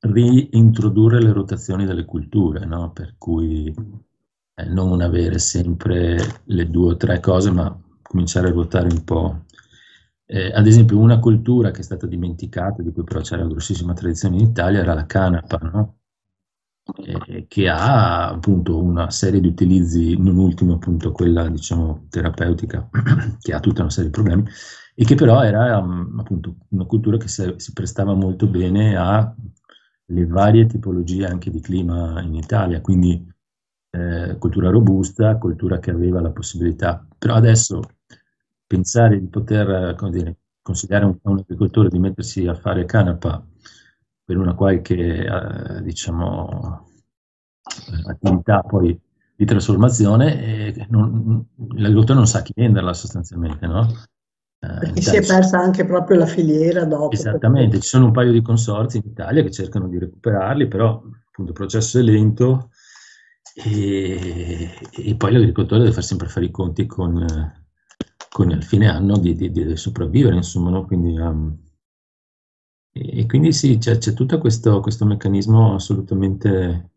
reintrodurre 0.00 1.20
le 1.20 1.32
rotazioni 1.32 1.84
delle 1.84 2.04
culture, 2.04 2.64
no? 2.64 2.92
per 2.92 3.14
cui 3.18 3.74
eh, 4.54 4.64
non 4.66 5.00
avere 5.00 5.38
sempre 5.38 6.16
le 6.44 6.70
due 6.70 6.92
o 6.92 6.96
tre 6.96 7.20
cose, 7.20 7.50
ma 7.50 7.76
cominciare 8.02 8.48
a 8.48 8.52
ruotare 8.52 8.88
un 8.90 9.04
po'. 9.04 9.44
Eh, 10.26 10.52
ad 10.52 10.66
esempio 10.66 10.98
una 10.98 11.18
cultura 11.18 11.70
che 11.70 11.80
è 11.80 11.84
stata 11.84 12.06
dimenticata, 12.06 12.82
di 12.82 12.92
cui 12.92 13.04
però 13.04 13.20
c'era 13.20 13.42
una 13.42 13.50
grossissima 13.52 13.94
tradizione 13.94 14.36
in 14.36 14.48
Italia, 14.48 14.80
era 14.80 14.94
la 14.94 15.06
canapa, 15.06 15.58
no? 15.58 15.98
eh, 17.04 17.46
che 17.48 17.68
ha 17.68 18.28
appunto 18.28 18.82
una 18.82 19.10
serie 19.10 19.40
di 19.40 19.48
utilizzi, 19.48 20.16
non 20.18 20.36
ultimo 20.36 20.74
appunto 20.74 21.12
quella 21.12 21.48
diciamo 21.48 22.06
terapeutica, 22.08 22.88
che 23.40 23.52
ha 23.52 23.60
tutta 23.60 23.82
una 23.82 23.90
serie 23.90 24.10
di 24.10 24.14
problemi, 24.14 24.44
e 24.94 25.04
che 25.04 25.14
però 25.14 25.42
era 25.42 25.78
um, 25.78 26.18
appunto 26.18 26.56
una 26.70 26.84
cultura 26.84 27.16
che 27.16 27.28
si, 27.28 27.54
si 27.56 27.72
prestava 27.72 28.14
molto 28.14 28.46
bene 28.46 28.96
alle 30.08 30.26
varie 30.26 30.66
tipologie 30.66 31.26
anche 31.26 31.50
di 31.50 31.60
clima 31.60 32.20
in 32.22 32.34
Italia, 32.34 32.80
quindi 32.80 33.26
eh, 33.90 34.36
cultura 34.38 34.70
robusta, 34.70 35.36
cultura 35.38 35.78
che 35.78 35.90
aveva 35.90 36.20
la 36.20 36.30
possibilità, 36.30 37.06
però 37.16 37.34
adesso 37.34 37.82
pensare 38.66 39.18
di 39.18 39.26
poter, 39.28 39.94
come 39.96 40.10
dire, 40.10 40.36
consigliare 40.62 41.04
un, 41.04 41.18
un 41.22 41.38
agricoltore 41.38 41.88
di 41.88 41.98
mettersi 41.98 42.46
a 42.46 42.54
fare 42.54 42.84
canapa 42.84 43.42
per 44.24 44.36
una 44.36 44.54
qualche 44.54 45.24
eh, 45.24 45.82
diciamo, 45.82 46.86
attività 48.06 48.60
poi 48.60 48.98
di 49.34 49.44
trasformazione 49.44 50.74
e 50.74 50.86
non, 50.90 51.46
l'agricoltore 51.74 52.18
non 52.18 52.26
sa 52.26 52.42
chi 52.42 52.52
venderla 52.54 52.92
sostanzialmente, 52.92 53.66
no? 53.66 53.86
Eh, 54.60 54.78
perché 54.78 55.00
si 55.00 55.16
è 55.16 55.24
persa 55.24 55.60
anche 55.60 55.84
proprio 55.84 56.18
la 56.18 56.26
filiera 56.26 56.84
dopo. 56.84 57.12
Esattamente, 57.12 57.78
ci 57.80 57.88
sono 57.88 58.06
un 58.06 58.12
paio 58.12 58.32
di 58.32 58.42
consorzi 58.42 58.96
in 58.96 59.04
Italia 59.06 59.42
che 59.42 59.50
cercano 59.50 59.88
di 59.88 59.98
recuperarli, 59.98 60.66
però 60.66 61.00
appunto 61.28 61.52
il 61.52 61.56
processo 61.56 61.98
è 61.98 62.02
lento 62.02 62.70
e, 63.54 64.70
e 64.90 65.14
poi 65.16 65.32
l'agricoltore 65.32 65.80
deve 65.80 65.92
fare 65.92 66.06
sempre 66.06 66.28
fare 66.28 66.46
i 66.46 66.50
conti 66.50 66.86
con, 66.86 67.24
con 68.30 68.50
il 68.50 68.64
fine 68.64 68.88
anno 68.88 69.16
di, 69.16 69.34
di, 69.34 69.50
di 69.50 69.76
sopravvivere, 69.76 70.34
insomma, 70.34 70.70
no? 70.70 70.84
quindi 70.86 71.16
um, 71.18 71.56
e 73.00 73.26
quindi 73.26 73.52
sì, 73.52 73.78
c'è, 73.78 73.98
c'è 73.98 74.12
tutto 74.12 74.38
questo, 74.38 74.80
questo, 74.80 75.04
meccanismo 75.04 75.74
assolutamente 75.74 76.90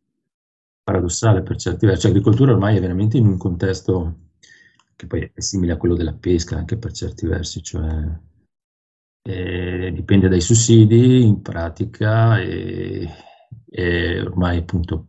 paradossale 0.84 1.43
per 1.43 1.58
certi 1.58 1.86
versi. 1.86 2.08
L'agricoltura 2.08 2.54
ormai 2.54 2.78
è 2.78 2.82
veramente 2.82 3.17
in 3.17 3.28
un 3.28 3.38
contesto 3.38 4.15
che 5.02 5.08
poi 5.08 5.32
è 5.34 5.42
simile 5.42 5.72
a 5.72 5.78
quello 5.78 5.96
della 5.96 6.14
pesca 6.14 6.58
anche 6.58 6.78
per 6.78 6.92
certi 6.92 7.26
versi, 7.26 7.64
cioè 7.64 8.20
eh, 9.24 9.92
dipende 9.92 10.28
dai 10.28 10.42
sussidi 10.42 11.24
in 11.24 11.42
pratica 11.42 12.40
e, 12.40 13.10
e 13.68 14.22
ormai 14.22 14.60
appunto 14.60 15.08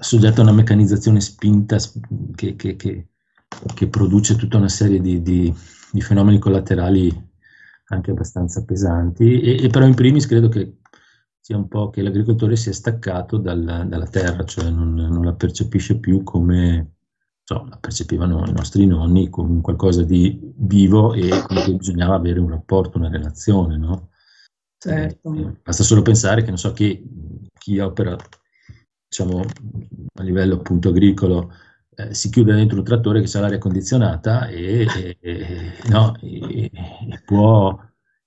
soggetto 0.00 0.40
a 0.40 0.42
una 0.42 0.52
meccanizzazione 0.52 1.18
spinta 1.22 1.78
che, 2.34 2.56
che, 2.56 2.76
che, 2.76 3.08
che 3.74 3.88
produce 3.88 4.36
tutta 4.36 4.58
una 4.58 4.68
serie 4.68 5.00
di, 5.00 5.22
di, 5.22 5.54
di 5.90 6.00
fenomeni 6.02 6.38
collaterali 6.38 7.26
anche 7.86 8.10
abbastanza 8.10 8.66
pesanti, 8.66 9.40
e, 9.40 9.64
e, 9.64 9.68
però 9.68 9.86
in 9.86 9.94
primis 9.94 10.26
credo 10.26 10.50
che 10.50 10.80
sia 11.40 11.56
un 11.56 11.68
po' 11.68 11.88
che 11.88 12.02
l'agricoltore 12.02 12.54
si 12.54 12.68
è 12.68 12.72
staccato 12.72 13.38
dal, 13.38 13.86
dalla 13.88 14.06
terra, 14.08 14.44
cioè 14.44 14.68
non, 14.68 14.92
non, 14.92 15.24
la 15.24 15.32
percepisce 15.32 15.98
più 15.98 16.22
come 16.22 16.97
so, 17.48 17.66
la 17.66 17.78
percepivano 17.78 18.44
i 18.46 18.52
nostri 18.52 18.84
nonni, 18.84 19.30
come 19.30 19.62
qualcosa 19.62 20.02
di 20.02 20.38
vivo 20.56 21.14
e 21.14 21.30
con 21.46 21.56
cui 21.64 21.76
bisognava 21.76 22.16
avere 22.16 22.40
un 22.40 22.50
rapporto, 22.50 22.98
una 22.98 23.08
relazione, 23.08 23.78
no? 23.78 24.10
Certo. 24.76 25.32
Eh, 25.32 25.56
basta 25.62 25.82
solo 25.82 26.02
pensare 26.02 26.42
che 26.42 26.48
non 26.48 26.58
so 26.58 26.74
chi, 26.74 27.02
chi 27.58 27.78
opera 27.78 28.14
diciamo, 29.08 29.40
a 29.40 30.22
livello 30.22 30.56
appunto 30.56 30.90
agricolo 30.90 31.50
eh, 31.94 32.12
si 32.12 32.28
chiude 32.28 32.54
dentro 32.54 32.76
un 32.76 32.84
trattore 32.84 33.22
che 33.22 33.38
ha 33.38 33.40
l'aria 33.40 33.56
condizionata 33.56 34.46
e, 34.48 34.86
e, 34.86 35.16
e, 35.18 35.72
no, 35.88 36.16
e, 36.20 36.70
può, 37.24 37.80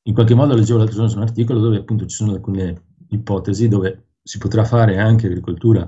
in 0.07 0.13
qualche 0.15 0.33
modo 0.33 0.55
leggevo 0.55 0.79
l'altro 0.79 0.95
giorno 0.95 1.11
su 1.11 1.17
un 1.17 1.23
articolo 1.23 1.59
dove 1.59 1.77
appunto 1.77 2.07
ci 2.07 2.15
sono 2.15 2.33
alcune 2.33 2.85
ipotesi 3.09 3.67
dove 3.67 4.13
si 4.23 4.39
potrà 4.39 4.65
fare 4.65 4.97
anche 4.97 5.27
agricoltura 5.27 5.87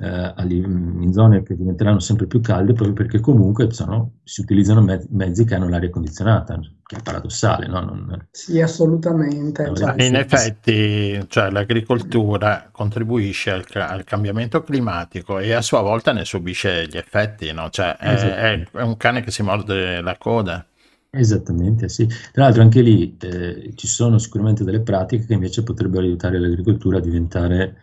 eh, 0.00 0.32
in 0.48 1.12
zone 1.12 1.42
che 1.42 1.54
diventeranno 1.54 1.98
sempre 1.98 2.26
più 2.26 2.40
calde 2.40 2.72
proprio 2.72 2.94
perché 2.94 3.20
comunque 3.20 3.70
sono, 3.70 4.20
si 4.24 4.40
utilizzano 4.40 4.82
mezzi, 5.10 5.44
che 5.44 5.54
hanno 5.54 5.68
l'aria 5.68 5.90
condizionata, 5.90 6.58
che 6.82 6.96
è 6.96 7.02
paradossale, 7.02 7.66
no? 7.66 7.80
Non, 7.80 8.28
sì, 8.30 8.60
assolutamente. 8.60 9.64
Non 9.64 9.76
cioè, 9.76 10.02
in 10.02 10.16
effetti 10.16 11.22
cioè, 11.28 11.50
l'agricoltura 11.50 12.70
contribuisce 12.72 13.50
al, 13.50 13.64
al, 13.74 14.04
cambiamento 14.04 14.62
climatico 14.62 15.38
e 15.38 15.52
a 15.52 15.60
sua 15.60 15.82
volta 15.82 16.12
ne 16.12 16.24
subisce 16.24 16.86
gli 16.86 16.96
effetti, 16.96 17.52
no? 17.52 17.68
cioè, 17.68 17.96
esatto. 18.00 18.34
è, 18.34 18.66
è 18.72 18.82
un 18.82 18.96
cane 18.96 19.22
che 19.22 19.30
si 19.30 19.42
morde 19.42 20.00
la 20.00 20.16
coda. 20.16 20.64
Esattamente, 21.12 21.88
sì. 21.88 22.06
Tra 22.06 22.44
l'altro 22.44 22.62
anche 22.62 22.80
lì 22.80 23.16
eh, 23.20 23.72
ci 23.74 23.88
sono 23.88 24.18
sicuramente 24.18 24.64
delle 24.64 24.80
pratiche 24.80 25.26
che 25.26 25.34
invece 25.34 25.62
potrebbero 25.62 26.04
aiutare 26.04 26.38
l'agricoltura 26.38 26.98
a 26.98 27.00
diventare 27.00 27.76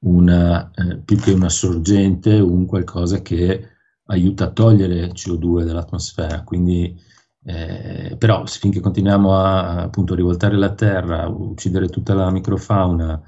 una, 0.00 0.70
eh, 0.74 0.98
più 0.98 1.16
che 1.16 1.32
una 1.32 1.48
sorgente, 1.48 2.38
un 2.38 2.66
qualcosa 2.66 3.20
che 3.22 3.68
aiuta 4.06 4.44
a 4.44 4.50
togliere 4.50 5.08
CO2 5.12 5.64
dall'atmosfera. 5.64 6.42
Quindi, 6.44 6.98
eh, 7.44 8.16
però 8.18 8.44
finché 8.46 8.80
continuiamo 8.80 9.34
a 9.36 9.82
appunto 9.82 10.14
rivoltare 10.14 10.56
la 10.56 10.74
terra, 10.74 11.26
uccidere 11.28 11.88
tutta 11.88 12.14
la 12.14 12.30
microfauna, 12.30 13.20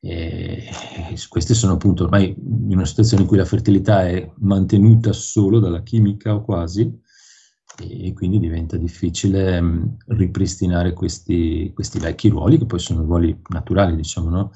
eh, 0.00 0.68
queste 1.28 1.54
sono 1.54 1.74
appunto 1.74 2.04
ormai 2.04 2.34
in 2.36 2.76
una 2.76 2.84
situazione 2.84 3.22
in 3.22 3.28
cui 3.28 3.36
la 3.38 3.44
fertilità 3.44 4.06
è 4.06 4.30
mantenuta 4.38 5.12
solo 5.12 5.58
dalla 5.58 5.82
chimica 5.82 6.34
o 6.34 6.42
quasi, 6.42 7.00
e 7.80 8.12
quindi 8.12 8.40
diventa 8.40 8.76
difficile 8.76 9.60
mh, 9.60 9.96
ripristinare 10.08 10.92
questi, 10.92 11.70
questi, 11.74 11.98
vecchi 11.98 12.28
ruoli, 12.28 12.58
che 12.58 12.66
poi 12.66 12.78
sono 12.80 13.02
ruoli 13.02 13.40
naturali, 13.48 13.94
diciamo, 13.94 14.30
no? 14.30 14.50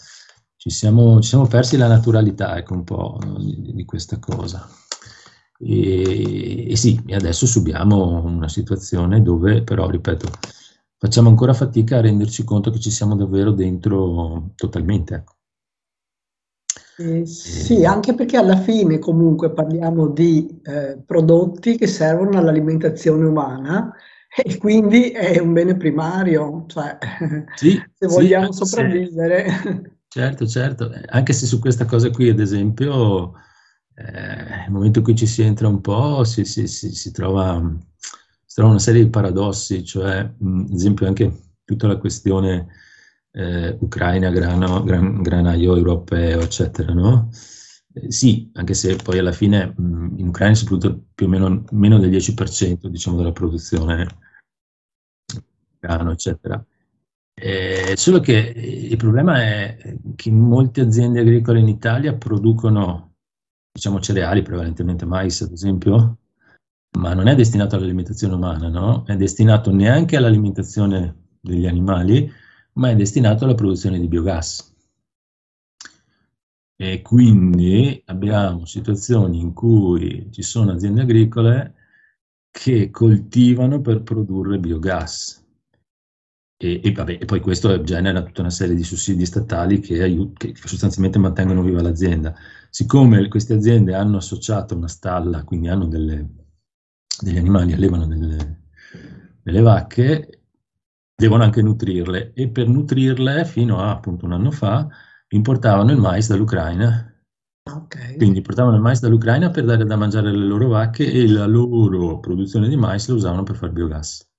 Ci 0.62 0.70
siamo, 0.70 1.20
ci 1.20 1.30
siamo 1.30 1.48
persi 1.48 1.76
la 1.76 1.88
naturalità, 1.88 2.56
ecco, 2.56 2.74
un 2.74 2.84
po' 2.84 3.18
di, 3.36 3.72
di 3.74 3.84
questa 3.84 4.20
cosa. 4.20 4.64
E, 5.58 6.70
e 6.70 6.76
sì, 6.76 7.02
adesso 7.10 7.46
subiamo 7.46 8.22
una 8.24 8.48
situazione 8.48 9.22
dove 9.22 9.64
però, 9.64 9.90
ripeto, 9.90 10.28
facciamo 10.96 11.28
ancora 11.30 11.52
fatica 11.52 11.96
a 11.96 12.02
renderci 12.02 12.44
conto 12.44 12.70
che 12.70 12.78
ci 12.78 12.92
siamo 12.92 13.16
davvero 13.16 13.50
dentro 13.50 14.52
totalmente. 14.54 15.14
Ecco. 15.16 15.34
Eh, 16.98 17.26
sì, 17.26 17.84
anche 17.84 18.14
perché 18.14 18.36
alla 18.36 18.58
fine 18.58 19.00
comunque 19.00 19.50
parliamo 19.50 20.06
di 20.06 20.60
eh, 20.62 20.96
prodotti 21.04 21.76
che 21.76 21.88
servono 21.88 22.38
all'alimentazione 22.38 23.24
umana 23.24 23.92
e 24.32 24.56
quindi 24.58 25.10
è 25.10 25.40
un 25.40 25.54
bene 25.54 25.76
primario, 25.76 26.66
cioè 26.68 26.98
sì, 27.56 27.82
se 27.98 28.06
vogliamo 28.06 28.52
sì, 28.52 28.64
sopravvivere. 28.64 29.96
Certo, 30.12 30.46
certo, 30.46 30.92
anche 31.08 31.32
se 31.32 31.46
su 31.46 31.58
questa 31.58 31.86
cosa 31.86 32.10
qui, 32.10 32.28
ad 32.28 32.38
esempio, 32.38 33.32
eh, 33.94 34.04
nel 34.04 34.70
momento 34.70 34.98
in 34.98 35.04
cui 35.06 35.14
ci 35.14 35.26
si 35.26 35.40
entra 35.40 35.68
un 35.68 35.80
po', 35.80 36.22
si, 36.24 36.44
si, 36.44 36.66
si, 36.66 36.94
si 36.94 37.10
trova, 37.12 37.58
trova, 38.52 38.70
una 38.70 38.78
serie 38.78 39.04
di 39.04 39.08
paradossi, 39.08 39.82
cioè, 39.82 40.22
mh, 40.36 40.64
ad 40.68 40.74
esempio, 40.74 41.06
anche 41.06 41.32
tutta 41.64 41.86
la 41.86 41.96
questione 41.96 42.66
eh, 43.30 43.74
Ucraina, 43.80 44.28
grano, 44.28 44.82
gran, 44.82 45.22
granaio 45.22 45.76
europeo, 45.76 46.40
eccetera, 46.42 46.92
no? 46.92 47.30
Eh, 47.94 48.12
sì, 48.12 48.50
anche 48.52 48.74
se 48.74 48.96
poi 48.96 49.18
alla 49.18 49.32
fine 49.32 49.72
mh, 49.74 50.18
in 50.18 50.28
Ucraina 50.28 50.54
si 50.54 50.66
produce 50.66 51.04
più 51.14 51.24
o 51.24 51.28
meno 51.30 51.64
meno 51.70 51.98
del 51.98 52.10
10% 52.10 52.88
diciamo, 52.88 53.16
della 53.16 53.32
produzione 53.32 54.06
grano, 55.78 56.10
eccetera. 56.12 56.62
Eh, 57.44 57.96
solo 57.96 58.20
che 58.20 58.34
il 58.34 58.96
problema 58.96 59.42
è 59.42 59.96
che 60.14 60.30
molte 60.30 60.80
aziende 60.80 61.18
agricole 61.18 61.58
in 61.58 61.66
Italia 61.66 62.14
producono, 62.14 63.14
diciamo, 63.72 63.98
cereali, 63.98 64.42
prevalentemente 64.42 65.04
mais, 65.06 65.40
ad 65.40 65.50
esempio, 65.50 66.18
ma 66.98 67.14
non 67.14 67.26
è 67.26 67.34
destinato 67.34 67.74
all'alimentazione 67.74 68.34
umana, 68.34 68.68
no? 68.68 69.04
È 69.04 69.16
destinato 69.16 69.72
neanche 69.72 70.16
all'alimentazione 70.16 71.16
degli 71.40 71.66
animali, 71.66 72.30
ma 72.74 72.90
è 72.90 72.94
destinato 72.94 73.42
alla 73.42 73.56
produzione 73.56 73.98
di 73.98 74.06
biogas. 74.06 74.72
E 76.76 77.02
quindi 77.02 78.00
abbiamo 78.06 78.66
situazioni 78.66 79.40
in 79.40 79.52
cui 79.52 80.28
ci 80.30 80.42
sono 80.42 80.70
aziende 80.70 81.00
agricole 81.00 81.74
che 82.52 82.90
coltivano 82.90 83.80
per 83.80 84.04
produrre 84.04 84.60
biogas. 84.60 85.41
E, 86.62 86.80
e, 86.80 86.92
vabbè, 86.92 87.18
e 87.20 87.24
poi 87.24 87.40
questo 87.40 87.82
genera 87.82 88.22
tutta 88.22 88.40
una 88.40 88.50
serie 88.50 88.76
di 88.76 88.84
sussidi 88.84 89.26
statali 89.26 89.80
che, 89.80 90.00
aiut- 90.00 90.36
che 90.36 90.54
sostanzialmente 90.54 91.18
mantengono 91.18 91.60
viva 91.60 91.82
l'azienda. 91.82 92.32
Siccome 92.70 93.26
queste 93.26 93.54
aziende 93.54 93.96
hanno 93.96 94.18
associato 94.18 94.76
una 94.76 94.86
stalla, 94.86 95.42
quindi 95.42 95.66
hanno 95.66 95.86
delle, 95.86 96.24
degli 97.20 97.36
animali, 97.36 97.72
allevano 97.72 98.06
delle, 98.06 98.60
delle 99.42 99.60
vacche, 99.60 100.42
devono 101.16 101.42
anche 101.42 101.62
nutrirle 101.62 102.32
e 102.32 102.48
per 102.48 102.68
nutrirle 102.68 103.44
fino 103.44 103.80
a 103.80 103.90
appunto 103.90 104.26
un 104.26 104.32
anno 104.32 104.52
fa 104.52 104.86
importavano 105.30 105.90
il 105.90 105.98
mais 105.98 106.28
dall'Ucraina. 106.28 107.12
Okay. 107.64 108.16
Quindi 108.16 108.40
portavano 108.40 108.76
il 108.76 108.82
mais 108.82 109.00
dall'Ucraina 109.00 109.50
per 109.50 109.64
dare 109.64 109.84
da 109.84 109.96
mangiare 109.96 110.28
alle 110.28 110.46
loro 110.46 110.68
vacche 110.68 111.10
e 111.10 111.26
la 111.26 111.46
loro 111.46 112.20
produzione 112.20 112.68
di 112.68 112.76
mais 112.76 113.08
la 113.08 113.14
usavano 113.14 113.42
per 113.42 113.56
fare 113.56 113.72
biogas. 113.72 114.31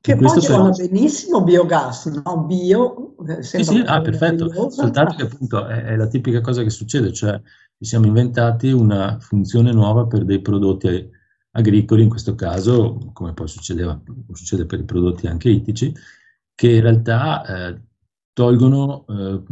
Che 0.00 0.16
poi 0.16 0.46
va 0.46 0.70
benissimo 0.70 1.42
biogas, 1.42 2.06
no? 2.06 2.44
Bio. 2.44 3.16
Eh, 3.26 3.42
sì, 3.42 3.64
sì, 3.64 3.82
ah, 3.84 4.00
perfetto. 4.00 4.70
Soltanto 4.70 5.14
che 5.16 5.22
appunto 5.22 5.66
è, 5.66 5.82
è, 5.82 5.96
la 5.96 6.06
tipica 6.06 6.40
cosa 6.40 6.62
che 6.62 6.70
succede, 6.70 7.12
cioè 7.12 7.40
ci 7.78 7.84
siamo 7.84 8.06
inventati 8.06 8.70
una 8.70 9.18
funzione 9.20 9.72
nuova 9.72 10.06
per 10.06 10.24
dei 10.24 10.40
prodotti 10.40 11.10
agricoli, 11.50 12.02
in 12.02 12.08
questo 12.08 12.34
caso, 12.34 13.10
come 13.12 13.32
poi 13.32 13.48
succedeva, 13.48 14.00
succede 14.32 14.66
per 14.66 14.80
i 14.80 14.84
prodotti 14.84 15.26
anche 15.26 15.48
ittici, 15.48 15.92
che 16.54 16.70
in 16.70 16.82
realtà 16.82 17.44
eh, 17.44 17.80
tolgono 18.32 19.04
eh, 19.08 19.42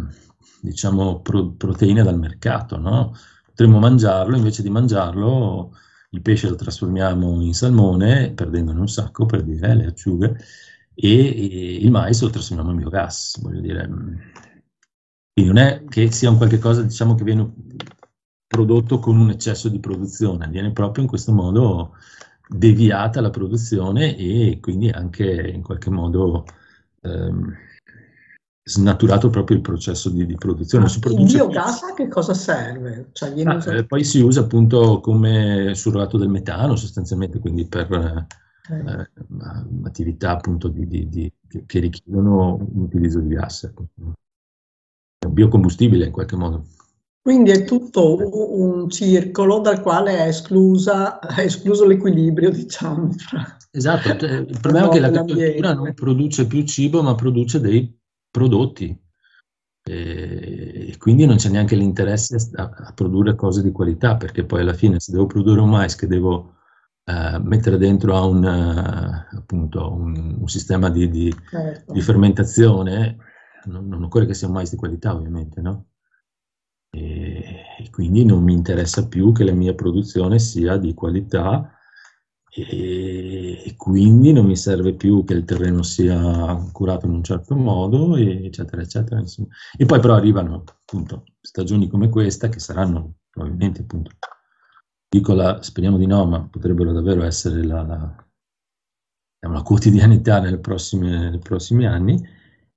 diciamo, 0.60 1.20
pro, 1.20 1.50
proteine 1.52 2.02
dal 2.02 2.18
mercato. 2.18 2.78
No? 2.78 3.14
Potremmo 3.46 3.78
mangiarlo, 3.78 4.36
invece 4.36 4.62
di 4.62 4.70
mangiarlo, 4.70 5.72
il 6.14 6.22
pesce 6.22 6.48
lo 6.48 6.54
trasformiamo 6.54 7.42
in 7.42 7.54
salmone, 7.54 8.32
perdendone 8.32 8.78
un 8.78 8.88
sacco 8.88 9.26
per 9.26 9.42
dire 9.42 9.74
le 9.74 9.86
acciughe, 9.86 10.36
e, 10.94 11.10
e 11.18 11.76
il 11.76 11.90
mais 11.90 12.22
lo 12.22 12.30
trasformiamo 12.30 12.70
in 12.70 12.76
biogas, 12.76 13.40
voglio 13.40 13.60
dire. 13.60 13.86
Quindi 15.32 15.52
non 15.52 15.56
è 15.58 15.84
che 15.88 16.12
sia 16.12 16.30
un 16.30 16.36
qualche 16.36 16.58
cosa 16.58 16.82
diciamo, 16.82 17.16
che 17.16 17.24
viene 17.24 17.52
prodotto 18.46 19.00
con 19.00 19.18
un 19.18 19.30
eccesso 19.30 19.68
di 19.68 19.80
produzione, 19.80 20.48
viene 20.48 20.70
proprio 20.70 21.02
in 21.02 21.08
questo 21.08 21.32
modo 21.32 21.96
deviata 22.48 23.20
la 23.20 23.30
produzione 23.30 24.16
e 24.16 24.58
quindi 24.60 24.90
anche 24.90 25.24
in 25.52 25.62
qualche 25.62 25.90
modo 25.90 26.44
ehm, 27.00 27.52
snaturato 28.66 29.28
proprio 29.28 29.58
il 29.58 29.62
processo 29.62 30.08
di, 30.08 30.24
di 30.24 30.34
produzione. 30.36 30.86
Ah, 30.86 31.10
il 31.10 31.24
biogas 31.26 31.82
a 31.82 31.94
che 31.94 32.08
cosa 32.08 32.32
serve? 32.32 33.10
Cioè, 33.12 33.30
ah, 33.44 33.56
usato... 33.56 33.76
eh, 33.76 33.84
poi 33.84 34.02
si 34.04 34.20
usa 34.20 34.40
appunto 34.40 35.00
come 35.00 35.72
surrogato 35.74 36.16
del 36.16 36.30
metano 36.30 36.74
sostanzialmente, 36.74 37.38
quindi 37.38 37.66
per 37.66 37.86
okay. 37.90 39.00
eh, 39.00 39.08
attività 39.84 40.30
appunto 40.30 40.68
di, 40.68 40.86
di, 41.08 41.32
che 41.66 41.78
richiedono 41.78 42.66
l'utilizzo 42.72 43.20
di 43.20 43.34
gas. 43.34 43.66
È 43.66 45.26
un 45.26 45.32
biocombustibile 45.32 46.06
in 46.06 46.12
qualche 46.12 46.36
modo. 46.36 46.64
Quindi 47.20 47.50
è 47.52 47.64
tutto 47.64 48.16
un 48.16 48.90
circolo 48.90 49.58
dal 49.58 49.80
quale 49.80 50.18
è, 50.18 50.28
esclusa, 50.28 51.18
è 51.20 51.40
escluso 51.40 51.86
l'equilibrio, 51.86 52.50
diciamo. 52.50 53.14
Esatto, 53.70 54.26
il 54.26 54.58
problema 54.60 54.88
è 54.88 54.90
che 54.90 55.00
l'agricoltura 55.00 55.72
non 55.74 55.94
produce 55.94 56.46
più 56.46 56.62
cibo, 56.64 57.02
ma 57.02 57.14
produce 57.14 57.60
dei 57.60 58.02
prodotti. 58.34 59.00
E 59.86 60.94
quindi 60.98 61.24
non 61.24 61.36
c'è 61.36 61.50
neanche 61.50 61.76
l'interesse 61.76 62.50
a, 62.56 62.70
a, 62.74 62.92
produrre 62.92 63.36
cose 63.36 63.62
di 63.62 63.70
qualità, 63.70 64.16
perché 64.16 64.44
poi 64.44 64.62
alla 64.62 64.72
fine 64.72 64.98
se 64.98 65.12
devo 65.12 65.26
produrre 65.26 65.60
un 65.60 65.68
mais 65.68 65.94
che 65.94 66.08
devo 66.08 66.54
uh, 67.04 67.40
mettere 67.40 67.76
dentro 67.76 68.16
a 68.16 68.24
un, 68.24 68.42
uh, 68.42 69.36
appunto, 69.36 69.92
un, 69.92 70.38
un 70.40 70.48
sistema 70.48 70.88
di, 70.88 71.08
di, 71.10 71.34
certo. 71.48 71.92
di 71.92 72.00
fermentazione, 72.00 73.18
non, 73.66 73.86
non 73.86 74.02
occorre 74.02 74.26
che 74.26 74.34
sia 74.34 74.48
un 74.48 74.54
mais 74.54 74.70
di 74.70 74.76
qualità 74.76 75.14
ovviamente, 75.14 75.60
no? 75.60 75.86
e 76.90 77.90
quindi 77.90 78.24
non 78.24 78.44
mi 78.44 78.52
interessa 78.52 79.08
più 79.08 79.32
che 79.32 79.42
la 79.42 79.52
mia 79.52 79.74
produzione 79.74 80.38
sia 80.38 80.76
di 80.76 80.94
qualità 80.94 81.73
e, 82.56 83.74
quindi 83.76 84.32
non 84.32 84.46
mi 84.46 84.56
serve 84.56 84.94
più 84.94 85.24
che 85.24 85.34
il 85.34 85.44
terreno 85.44 85.82
sia 85.82 86.54
curato 86.72 87.06
in 87.06 87.12
un 87.12 87.24
certo 87.24 87.56
modo, 87.56 88.16
eccetera, 88.16 88.80
eccetera. 88.82 89.18
Insomma. 89.18 89.48
E 89.76 89.84
poi 89.86 89.98
però 90.00 90.14
arrivano 90.14 90.62
appunto 90.64 91.24
stagioni 91.40 91.88
come 91.88 92.08
questa 92.08 92.48
che 92.48 92.60
saranno 92.60 93.14
probabilmente 93.30 93.80
appunto, 93.82 94.12
dico 95.08 95.34
la, 95.34 95.62
speriamo 95.62 95.98
di 95.98 96.06
no, 96.06 96.24
ma 96.26 96.46
potrebbero 96.48 96.92
davvero 96.92 97.24
essere 97.24 97.64
la, 97.64 97.82
la, 97.82 98.26
la 99.40 99.62
quotidianità 99.62 100.40
nei 100.40 100.58
prossimi, 100.60 101.08
nei 101.08 101.38
prossimi 101.38 101.86
anni 101.86 102.22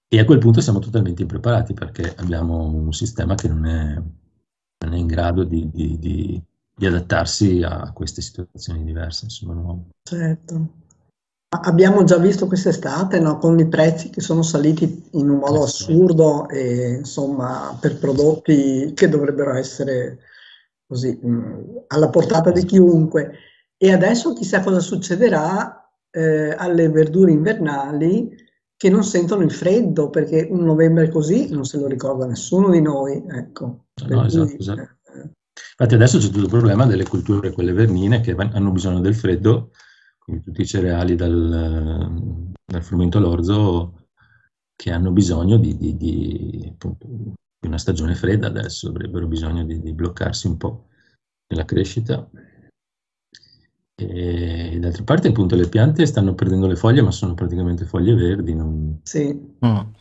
e 0.09 0.19
a 0.19 0.25
quel 0.25 0.39
punto 0.39 0.61
siamo 0.61 0.79
totalmente 0.79 1.21
impreparati 1.21 1.73
perché 1.73 2.15
abbiamo 2.15 2.63
un 2.63 2.93
sistema 2.93 3.35
che 3.35 3.47
non 3.49 3.65
è, 3.65 3.93
non 3.93 4.93
è 4.93 4.97
in 4.97 5.05
grado 5.05 5.43
di, 5.43 5.69
di, 5.69 5.99
di, 5.99 6.41
di, 6.77 6.85
adattarsi 6.85 7.63
a 7.63 7.91
queste 7.93 8.21
situazioni 8.21 8.83
diverse, 8.83 9.25
insomma, 9.25 9.53
nuove. 9.53 9.81
Certo. 10.03 10.67
Abbiamo 11.49 12.03
già 12.03 12.17
visto 12.17 12.45
quest'estate 12.45 13.19
no, 13.19 13.37
con 13.37 13.57
i 13.57 13.67
prezzi 13.67 14.09
che 14.09 14.19
sono 14.19 14.41
saliti 14.41 15.07
in 15.11 15.29
un 15.29 15.37
modo 15.37 15.63
assurdo 15.63 16.49
e 16.49 16.97
insomma 16.97 17.77
per 17.79 17.97
prodotti 17.97 18.91
che 18.93 19.07
dovrebbero 19.07 19.53
essere 19.53 20.19
così 20.85 21.17
mh, 21.21 21.85
alla 21.87 22.09
portata 22.09 22.51
di 22.51 22.65
chiunque. 22.65 23.31
E 23.77 23.93
adesso 23.93 24.33
chissà 24.33 24.61
cosa 24.61 24.79
succederà 24.79 25.89
eh, 26.11 26.53
alle 26.57 26.89
verdure 26.89 27.31
invernali 27.31 28.45
che 28.75 28.89
non 28.89 29.03
sentono 29.03 29.41
il 29.41 29.51
freddo, 29.51 30.09
perché 30.09 30.47
un 30.49 30.63
novembre 30.63 31.09
così 31.09 31.49
non 31.49 31.65
se 31.65 31.79
lo 31.79 31.87
ricorda 31.87 32.25
nessuno 32.25 32.69
di 32.69 32.81
noi. 32.81 33.23
Ecco. 33.27 33.85
No, 34.07 34.25
esatto, 34.25 34.55
esatto. 34.57 34.96
Infatti 35.71 35.95
adesso 35.95 36.17
c'è 36.17 36.27
tutto 36.27 36.39
il 36.39 36.49
problema 36.49 36.85
delle 36.85 37.05
culture, 37.05 37.51
quelle 37.51 37.73
vernine, 37.73 38.21
che 38.21 38.31
hanno 38.31 38.71
bisogno 38.71 38.99
del 38.99 39.15
freddo, 39.15 39.71
quindi 40.19 40.43
tutti 40.43 40.61
i 40.61 40.65
cereali 40.65 41.15
dal, 41.15 42.51
dal 42.65 42.83
frumento 42.83 43.17
all'orzo 43.17 44.07
che 44.75 44.91
hanno 44.91 45.11
bisogno 45.11 45.57
di, 45.57 45.75
di, 45.77 45.97
di, 45.97 46.69
appunto, 46.71 47.07
di, 47.09 47.33
una 47.67 47.77
stagione 47.77 48.15
fredda 48.15 48.47
adesso, 48.47 48.89
avrebbero 48.89 49.27
bisogno 49.27 49.63
di 49.65 49.93
bloccarsi 49.93 50.47
un 50.47 50.57
po' 50.57 50.87
nella 51.47 51.65
crescita. 51.65 52.29
E 53.99 54.77
d'altra 54.79 55.03
parte, 55.03 55.29
appunto, 55.29 55.55
le 55.55 55.67
piante 55.67 56.05
stanno 56.05 56.35
perdendo 56.35 56.67
le 56.67 56.75
foglie, 56.75 57.01
ma 57.01 57.11
sono 57.11 57.33
praticamente 57.33 57.85
foglie 57.85 58.13
verdi. 58.13 58.53
Non, 58.53 58.99
sì. 59.01 59.55
non 59.59 59.93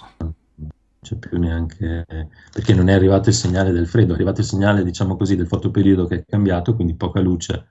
c'è 1.07 1.17
più 1.17 1.39
neanche 1.39 2.05
perché 2.53 2.75
non 2.75 2.89
è 2.89 2.93
arrivato 2.93 3.29
il 3.29 3.35
segnale 3.35 3.71
del 3.71 3.87
freddo, 3.87 4.13
è 4.13 4.15
arrivato 4.15 4.41
il 4.41 4.47
segnale, 4.47 4.83
diciamo 4.83 5.17
così, 5.17 5.37
del 5.37 5.47
fotoperiodo 5.47 6.07
che 6.07 6.17
è 6.17 6.25
cambiato, 6.25 6.75
quindi 6.75 6.97
poca 6.97 7.21
luce 7.21 7.69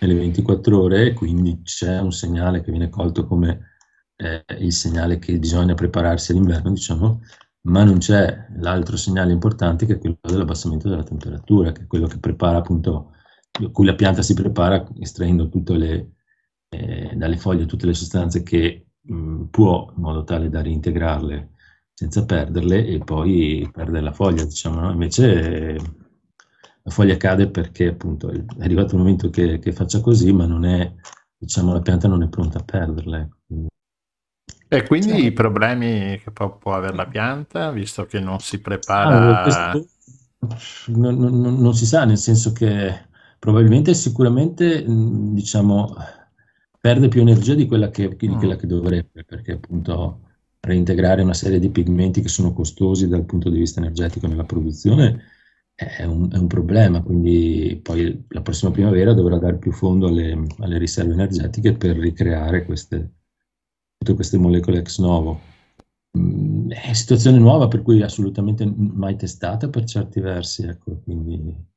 nelle 0.00 0.14
24 0.14 0.80
ore, 0.80 1.12
quindi 1.12 1.62
c'è 1.62 2.00
un 2.00 2.10
segnale 2.12 2.60
che 2.60 2.70
viene 2.72 2.88
colto 2.88 3.24
come 3.26 3.76
eh, 4.16 4.44
il 4.58 4.72
segnale 4.72 5.18
che 5.18 5.38
bisogna 5.38 5.74
prepararsi 5.74 6.32
all'inverno, 6.32 6.70
diciamo, 6.72 7.20
ma 7.62 7.84
non 7.84 7.98
c'è 7.98 8.48
l'altro 8.56 8.96
segnale 8.96 9.32
importante 9.32 9.86
che 9.86 9.94
è 9.94 9.98
quello 9.98 10.18
dell'abbassamento 10.20 10.88
della 10.88 11.04
temperatura, 11.04 11.70
che 11.70 11.82
è 11.82 11.86
quello 11.86 12.08
che 12.08 12.18
prepara 12.18 12.58
appunto, 12.58 13.12
cui 13.70 13.86
la 13.86 13.94
pianta 13.94 14.22
si 14.22 14.34
prepara 14.34 14.84
estraendo 14.98 15.48
tutte 15.48 15.76
le, 15.76 16.12
eh, 16.68 17.12
dalle 17.14 17.36
foglie 17.36 17.66
tutte 17.66 17.86
le 17.86 17.94
sostanze 17.94 18.42
che 18.42 18.86
mh, 19.00 19.44
può 19.50 19.92
in 19.94 20.02
modo 20.02 20.24
tale 20.24 20.48
da 20.48 20.62
reintegrarle 20.62 21.50
senza 22.02 22.24
perderle 22.24 22.84
e 22.84 22.98
poi 22.98 23.68
perde 23.72 24.00
la 24.00 24.12
foglia, 24.12 24.44
diciamo, 24.44 24.80
no? 24.80 24.90
invece 24.90 25.78
la 26.82 26.90
foglia 26.90 27.16
cade 27.16 27.48
perché 27.48 27.88
appunto 27.88 28.28
è 28.28 28.42
arrivato 28.58 28.96
il 28.96 29.02
momento 29.02 29.30
che, 29.30 29.60
che 29.60 29.72
faccia 29.72 30.00
così, 30.00 30.32
ma 30.32 30.44
non 30.46 30.64
è, 30.64 30.92
diciamo, 31.38 31.72
la 31.72 31.80
pianta 31.80 32.08
non 32.08 32.24
è 32.24 32.28
pronta 32.28 32.58
a 32.58 32.64
perderle. 32.64 33.30
E 34.66 34.82
quindi 34.84 35.10
cioè, 35.10 35.20
i 35.20 35.32
problemi 35.32 36.18
che 36.18 36.32
può, 36.32 36.58
può, 36.58 36.74
avere 36.74 36.96
la 36.96 37.06
pianta, 37.06 37.70
visto 37.70 38.04
che 38.04 38.18
non 38.18 38.40
si 38.40 38.60
prepara... 38.60 39.42
Ah, 39.44 39.80
non, 40.86 41.16
non, 41.18 41.60
non, 41.60 41.74
si 41.74 41.86
sa, 41.86 42.04
nel 42.04 42.18
senso 42.18 42.50
che 42.50 43.10
probabilmente 43.38 43.94
sicuramente, 43.94 44.84
diciamo, 44.84 45.94
perde 46.80 47.06
più 47.06 47.20
energia 47.20 47.54
di 47.54 47.66
quella 47.66 47.90
che, 47.90 48.16
di 48.16 48.26
quella 48.26 48.54
mm. 48.54 48.58
che 48.58 48.66
dovrebbe, 48.66 49.24
perché 49.24 49.52
appunto 49.52 50.31
reintegrare 50.64 51.22
una 51.22 51.34
serie 51.34 51.58
di 51.58 51.70
pigmenti 51.70 52.22
che 52.22 52.28
sono 52.28 52.52
costosi 52.52 53.08
dal 53.08 53.24
punto 53.24 53.50
di 53.50 53.58
vista 53.58 53.80
energetico 53.80 54.28
nella 54.28 54.44
produzione 54.44 55.22
è 55.74 56.04
un, 56.04 56.30
è 56.30 56.36
un 56.36 56.46
problema, 56.46 57.02
quindi 57.02 57.80
poi 57.82 58.24
la 58.28 58.42
prossima 58.42 58.70
primavera 58.70 59.12
dovrà 59.12 59.38
dare 59.38 59.56
più 59.58 59.72
fondo 59.72 60.06
alle, 60.06 60.46
alle 60.58 60.78
riserve 60.78 61.12
energetiche 61.12 61.72
per 61.72 61.96
ricreare 61.96 62.64
queste, 62.64 63.14
tutte 63.98 64.14
queste 64.14 64.38
molecole 64.38 64.78
ex 64.78 65.00
novo. 65.00 65.40
Mm, 66.16 66.70
è 66.70 66.92
situazione 66.92 67.38
nuova 67.38 67.68
per 67.68 67.82
cui 67.82 68.02
assolutamente 68.02 68.64
mai 68.64 69.16
testata 69.16 69.68
per 69.68 69.84
certi 69.84 70.20
versi, 70.20 70.62
ecco, 70.64 71.00
quindi 71.02 71.70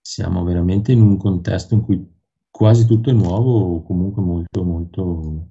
siamo 0.00 0.42
veramente 0.42 0.92
in 0.92 1.00
un 1.00 1.16
contesto 1.16 1.74
in 1.74 1.82
cui 1.82 2.04
quasi 2.50 2.86
tutto 2.86 3.10
è 3.10 3.12
nuovo 3.12 3.76
o 3.76 3.82
comunque 3.82 4.20
molto 4.22 4.64
molto 4.64 5.48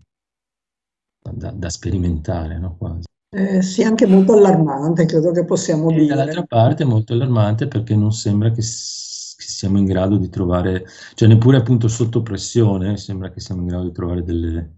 da, 1.21 1.51
da 1.51 1.69
sperimentare, 1.69 2.57
no? 2.57 2.75
Quasi. 2.77 3.09
Eh, 3.33 3.61
sì, 3.61 3.81
anche 3.83 4.05
molto 4.05 4.33
allarmante, 4.33 5.05
credo 5.05 5.31
che 5.31 5.45
possiamo 5.45 5.89
e 5.89 5.93
dire. 5.93 6.07
Dall'altra 6.07 6.43
parte 6.43 6.83
è 6.83 6.85
molto 6.85 7.13
allarmante 7.13 7.67
perché 7.67 7.95
non 7.95 8.11
sembra 8.11 8.51
che, 8.51 8.61
s- 8.61 9.35
che, 9.37 9.45
siamo 9.45 9.77
in 9.77 9.85
grado 9.85 10.17
di 10.17 10.29
trovare, 10.29 10.85
cioè 11.13 11.29
neppure 11.29 11.57
appunto 11.57 11.87
sotto 11.87 12.21
pressione, 12.23 12.97
sembra 12.97 13.31
che 13.31 13.39
siamo 13.39 13.61
in 13.61 13.67
grado 13.67 13.83
di 13.83 13.93
trovare 13.93 14.23
delle, 14.23 14.75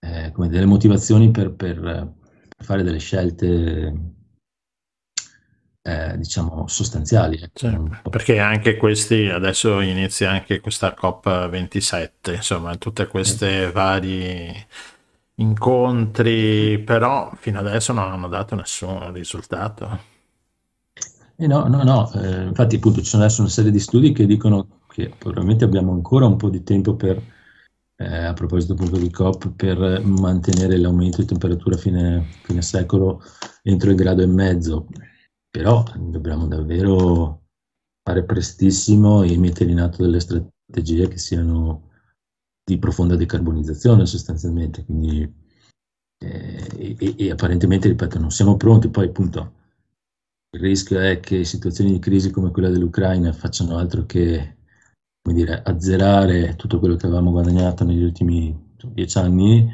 eh, 0.00 0.32
delle 0.34 0.64
motivazioni 0.64 1.30
per, 1.30 1.52
per, 1.52 1.80
per, 1.80 2.64
fare 2.64 2.82
delle 2.82 2.98
scelte, 2.98 3.94
eh, 5.82 6.16
diciamo, 6.16 6.66
sostanziali. 6.66 7.38
Cioè, 7.52 7.78
perché 8.08 8.38
anche 8.38 8.78
questi, 8.78 9.28
adesso 9.28 9.82
inizia 9.82 10.30
anche 10.30 10.60
questa 10.60 10.94
COP27, 10.98 12.36
insomma, 12.36 12.74
tutte 12.76 13.06
queste 13.06 13.70
varie 13.70 14.66
incontri, 15.36 16.78
però 16.80 17.32
fino 17.36 17.58
adesso 17.58 17.92
non 17.92 18.10
hanno 18.10 18.28
dato 18.28 18.54
nessun 18.54 19.12
risultato. 19.12 20.12
Eh 21.36 21.46
no, 21.48 21.66
no, 21.66 21.82
no, 21.82 22.12
eh, 22.12 22.44
infatti 22.44 22.76
appunto 22.76 23.00
ci 23.00 23.06
sono 23.06 23.24
adesso 23.24 23.40
una 23.40 23.50
serie 23.50 23.72
di 23.72 23.80
studi 23.80 24.12
che 24.12 24.24
dicono 24.26 24.82
che 24.88 25.12
probabilmente 25.18 25.64
abbiamo 25.64 25.92
ancora 25.92 26.26
un 26.26 26.36
po' 26.36 26.48
di 26.48 26.62
tempo 26.62 26.94
per, 26.94 27.20
eh, 27.96 28.24
a 28.24 28.32
proposito 28.34 28.74
appunto 28.74 28.98
di 28.98 29.10
COP, 29.10 29.50
per 29.56 30.00
mantenere 30.04 30.78
l'aumento 30.78 31.20
di 31.20 31.26
temperatura 31.26 31.76
fine, 31.76 32.24
fine 32.44 32.62
secolo 32.62 33.20
entro 33.62 33.90
il 33.90 33.96
grado 33.96 34.22
e 34.22 34.26
mezzo, 34.26 34.86
però 35.50 35.82
dobbiamo 35.96 36.46
davvero 36.46 37.42
fare 38.02 38.24
prestissimo 38.24 39.22
e 39.24 39.36
mettere 39.36 39.72
in 39.72 39.80
atto 39.80 40.02
delle 40.02 40.20
strategie 40.20 41.08
che 41.08 41.18
siano 41.18 41.90
di 42.64 42.78
profonda 42.78 43.16
decarbonizzazione 43.16 44.06
sostanzialmente, 44.06 44.84
quindi 44.84 45.42
eh, 46.18 46.96
e, 46.98 47.14
e, 47.16 47.30
apparentemente, 47.30 47.88
ripeto, 47.88 48.18
non 48.18 48.30
siamo 48.30 48.56
pronti, 48.56 48.88
poi 48.88 49.06
appunto 49.06 49.52
il 50.54 50.60
rischio 50.60 51.00
è 51.00 51.20
che 51.20 51.44
situazioni 51.44 51.92
di 51.92 51.98
crisi 51.98 52.30
come 52.30 52.50
quella 52.50 52.70
dell'Ucraina 52.70 53.32
facciano 53.32 53.76
altro 53.76 54.06
che 54.06 54.56
come 55.20 55.36
dire, 55.36 55.62
azzerare 55.64 56.54
tutto 56.54 56.78
quello 56.78 56.96
che 56.96 57.06
avevamo 57.06 57.30
guadagnato 57.30 57.84
negli 57.84 58.02
ultimi 58.02 58.72
dieci 58.92 59.18
anni 59.18 59.66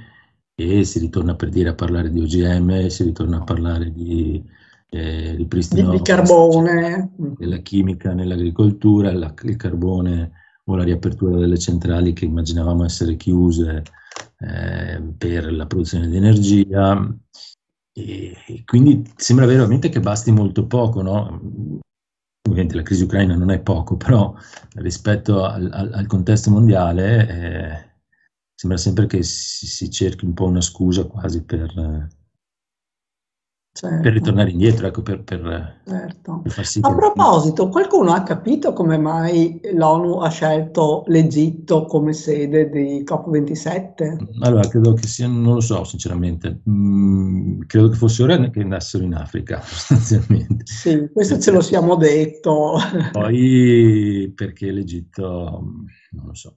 e 0.55 0.84
si 0.84 0.99
ritorna 1.01 1.34
per 1.34 1.49
dire 1.49 1.70
a 1.70 1.74
parlare 1.74 2.11
di 2.11 2.20
OGM, 2.20 2.86
si 2.86 3.03
ritorna 3.03 3.38
a 3.38 3.45
parlare 3.45 3.93
di 3.93 4.43
eh, 4.91 5.34
ripristino 5.34 5.91
di 5.91 6.03
carbone, 6.03 7.12
della 7.16 7.59
chimica 7.59 8.12
nell'agricoltura, 8.12 9.12
la, 9.12 9.34
il 9.43 9.57
carbone 9.57 10.32
o 10.72 10.76
la 10.76 10.84
riapertura 10.84 11.38
delle 11.38 11.58
centrali 11.58 12.12
che 12.12 12.24
immaginavamo 12.24 12.84
essere 12.84 13.16
chiuse 13.16 13.82
eh, 14.38 15.02
per 15.16 15.52
la 15.52 15.66
produzione 15.66 16.08
di 16.08 16.16
energia. 16.16 17.16
E, 17.92 18.36
e 18.46 18.64
quindi 18.64 19.10
sembra 19.16 19.46
veramente 19.46 19.88
che 19.88 20.00
basti 20.00 20.30
molto 20.30 20.66
poco, 20.66 21.02
no? 21.02 21.40
Ovviamente 22.48 22.74
la 22.76 22.82
crisi 22.82 23.04
ucraina 23.04 23.34
non 23.36 23.50
è 23.50 23.60
poco, 23.60 23.96
però 23.96 24.34
rispetto 24.76 25.44
al, 25.44 25.68
al, 25.72 25.92
al 25.92 26.06
contesto 26.06 26.50
mondiale 26.50 27.28
eh, 27.28 27.90
sembra 28.54 28.78
sempre 28.78 29.06
che 29.06 29.22
si, 29.22 29.66
si, 29.66 29.90
cerchi 29.90 30.24
un 30.24 30.34
po' 30.34 30.46
una 30.46 30.60
scusa 30.60 31.04
quasi 31.04 31.44
per, 31.44 32.08
Certo. 33.72 34.00
per 34.00 34.12
ritornare 34.12 34.50
indietro, 34.50 34.88
ecco, 34.88 35.00
per, 35.00 35.22
per, 35.22 35.80
certo. 35.86 36.40
per 36.42 36.50
far 36.50 36.66
sì 36.66 36.80
A 36.82 36.92
proposito, 36.92 37.68
qualcuno 37.68 38.12
ha 38.12 38.24
capito 38.24 38.72
come 38.72 38.98
mai 38.98 39.60
l'ONU 39.72 40.18
ha 40.18 40.28
scelto 40.28 41.04
l'Egitto 41.06 41.84
come 41.84 42.12
sede 42.12 42.68
di 42.68 43.04
COP27? 43.06 44.40
Allora, 44.40 44.66
credo 44.66 44.94
che 44.94 45.06
sia, 45.06 45.28
non 45.28 45.54
lo 45.54 45.60
so 45.60 45.84
sinceramente, 45.84 46.62
mm, 46.68 47.60
credo 47.68 47.90
che 47.90 47.96
fosse 47.96 48.24
ora 48.24 48.50
che 48.50 48.60
andassero 48.60 49.04
in 49.04 49.14
Africa 49.14 49.60
sostanzialmente. 49.64 50.64
Sì, 50.64 51.08
questo 51.12 51.38
ce 51.38 51.52
lo 51.52 51.60
siamo 51.60 51.94
detto. 51.94 52.76
Poi 53.12 54.32
perché 54.34 54.72
l'Egitto, 54.72 55.62
non 56.10 56.26
lo 56.26 56.34
so. 56.34 56.56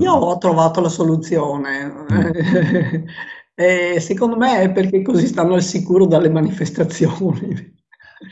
Io 0.00 0.12
ho 0.12 0.36
trovato 0.38 0.80
la 0.80 0.88
soluzione. 0.88 1.84
Mm. 2.12 3.04
Eh, 3.60 3.98
secondo 3.98 4.36
me 4.36 4.60
è 4.60 4.70
perché 4.70 5.02
così 5.02 5.26
stanno 5.26 5.54
al 5.54 5.62
sicuro 5.62 6.06
dalle 6.06 6.30
manifestazioni. 6.30 7.76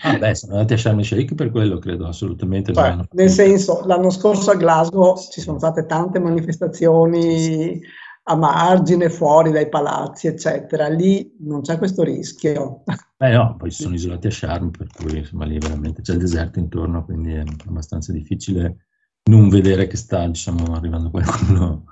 Ah 0.03 0.16
beh, 0.18 0.37
sono 0.37 0.53
andati 0.53 0.74
a 0.74 0.77
Sharm 0.77 1.01
el 1.01 1.05
Sheikh 1.05 1.35
per 1.35 1.51
quello, 1.51 1.79
credo, 1.79 2.07
assolutamente. 2.07 2.72
Cioè, 2.72 2.97
nel 3.11 3.29
senso, 3.31 3.85
l'anno 3.87 4.11
scorso 4.11 4.53
a 4.53 4.55
Glasgow 4.55 5.16
ci 5.33 5.41
sono 5.41 5.59
state 5.59 5.85
tante 5.87 6.20
manifestazioni 6.20 7.81
a 8.29 8.37
margine, 8.37 9.11
fuori 9.11 9.51
dai 9.51 9.68
palazzi, 9.68 10.29
eccetera. 10.29 10.87
Lì 10.87 11.35
non 11.41 11.62
c'è 11.62 11.77
questo 11.77 12.05
rischio. 12.05 12.85
Beh 13.16 13.33
no, 13.33 13.57
poi 13.59 13.72
si 13.72 13.83
sono 13.83 13.97
isolati 13.97 14.29
a 14.29 14.31
Sharm, 14.31 14.70
per 14.70 14.87
cui 14.95 15.18
insomma 15.18 15.45
lì 15.45 15.59
veramente 15.59 16.03
c'è 16.03 16.12
il 16.12 16.20
deserto 16.20 16.61
intorno, 16.61 17.05
quindi 17.05 17.33
è 17.33 17.43
abbastanza 17.66 18.12
difficile 18.12 18.87
non 19.24 19.49
vedere 19.49 19.89
che 19.89 19.97
sta, 19.97 20.24
diciamo, 20.24 20.72
arrivando 20.72 21.11
qualcuno 21.11 21.87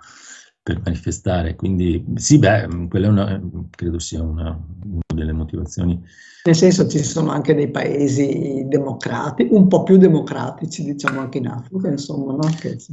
per 0.65 0.81
manifestare. 0.83 1.55
Quindi 1.55 2.03
sì, 2.17 2.39
beh, 2.39 2.89
quella 2.89 3.07
è 3.07 3.11
una, 3.11 3.43
credo 3.71 3.99
sia 3.99 4.23
una, 4.23 4.59
una, 4.83 5.03
delle 5.15 5.33
motivazioni. 5.33 6.03
Nel 6.45 6.55
senso 6.57 6.89
ci 6.89 7.05
sono 7.05 7.31
anche 7.31 7.55
dei 7.55 7.71
paesi 7.71 8.65
democratici, 8.67 9.53
un 9.53 9.69
po' 9.69 9.83
più 9.83 9.99
democratici, 9.99 10.83
diciamo 10.83 11.21
anche 11.21 11.39
in 11.39 11.49
Africa, 11.49 11.89
insomma, 11.89 12.33
no? 12.33 12.49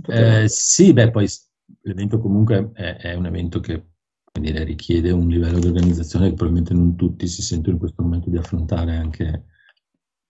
Eh, 0.07 0.47
sì, 0.47 0.91
beh, 0.91 1.11
poi 1.11 1.27
l'evento 1.83 2.19
comunque 2.19 2.71
è, 2.73 2.97
è 2.97 3.13
un 3.13 3.25
evento 3.25 3.61
che 3.61 3.85
dire, 4.39 4.65
richiede 4.65 5.11
un 5.11 5.29
livello 5.29 5.59
di 5.59 5.67
organizzazione 5.67 6.29
che 6.29 6.35
probabilmente 6.35 6.73
non 6.73 6.95
tutti 6.95 7.25
si 7.27 7.41
sentono 7.41 7.73
in 7.73 7.79
questo 7.79 8.01
momento 8.03 8.29
di 8.29 8.37
affrontare 8.37 8.97
anche 8.97 9.45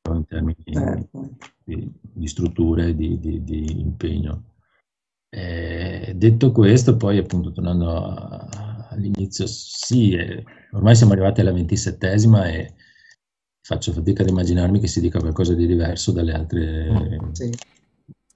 in 0.09 0.25
termini 0.25 0.63
certo. 0.63 1.37
di, 1.63 1.91
di, 2.01 2.27
strutture 2.27 2.95
di, 2.95 3.19
di, 3.19 3.43
di 3.43 3.79
impegno. 3.79 4.43
Eh, 5.33 6.11
detto 6.13 6.51
questo, 6.51 6.97
poi 6.97 7.17
appunto 7.17 7.53
tornando 7.53 8.49
all'inizio, 8.89 9.47
sì, 9.47 10.11
eh, 10.11 10.43
ormai 10.71 10.93
siamo 10.95 11.13
arrivati 11.13 11.39
alla 11.39 11.53
ventisettesima 11.53 12.49
e 12.49 12.73
faccio 13.61 13.93
fatica 13.93 14.23
ad 14.23 14.29
immaginarmi 14.29 14.81
che 14.81 14.87
si 14.87 14.99
dica 14.99 15.19
qualcosa 15.19 15.53
di 15.53 15.65
diverso 15.65 16.11
dalle 16.11 16.33
altre. 16.33 17.17
Sì. 17.31 17.49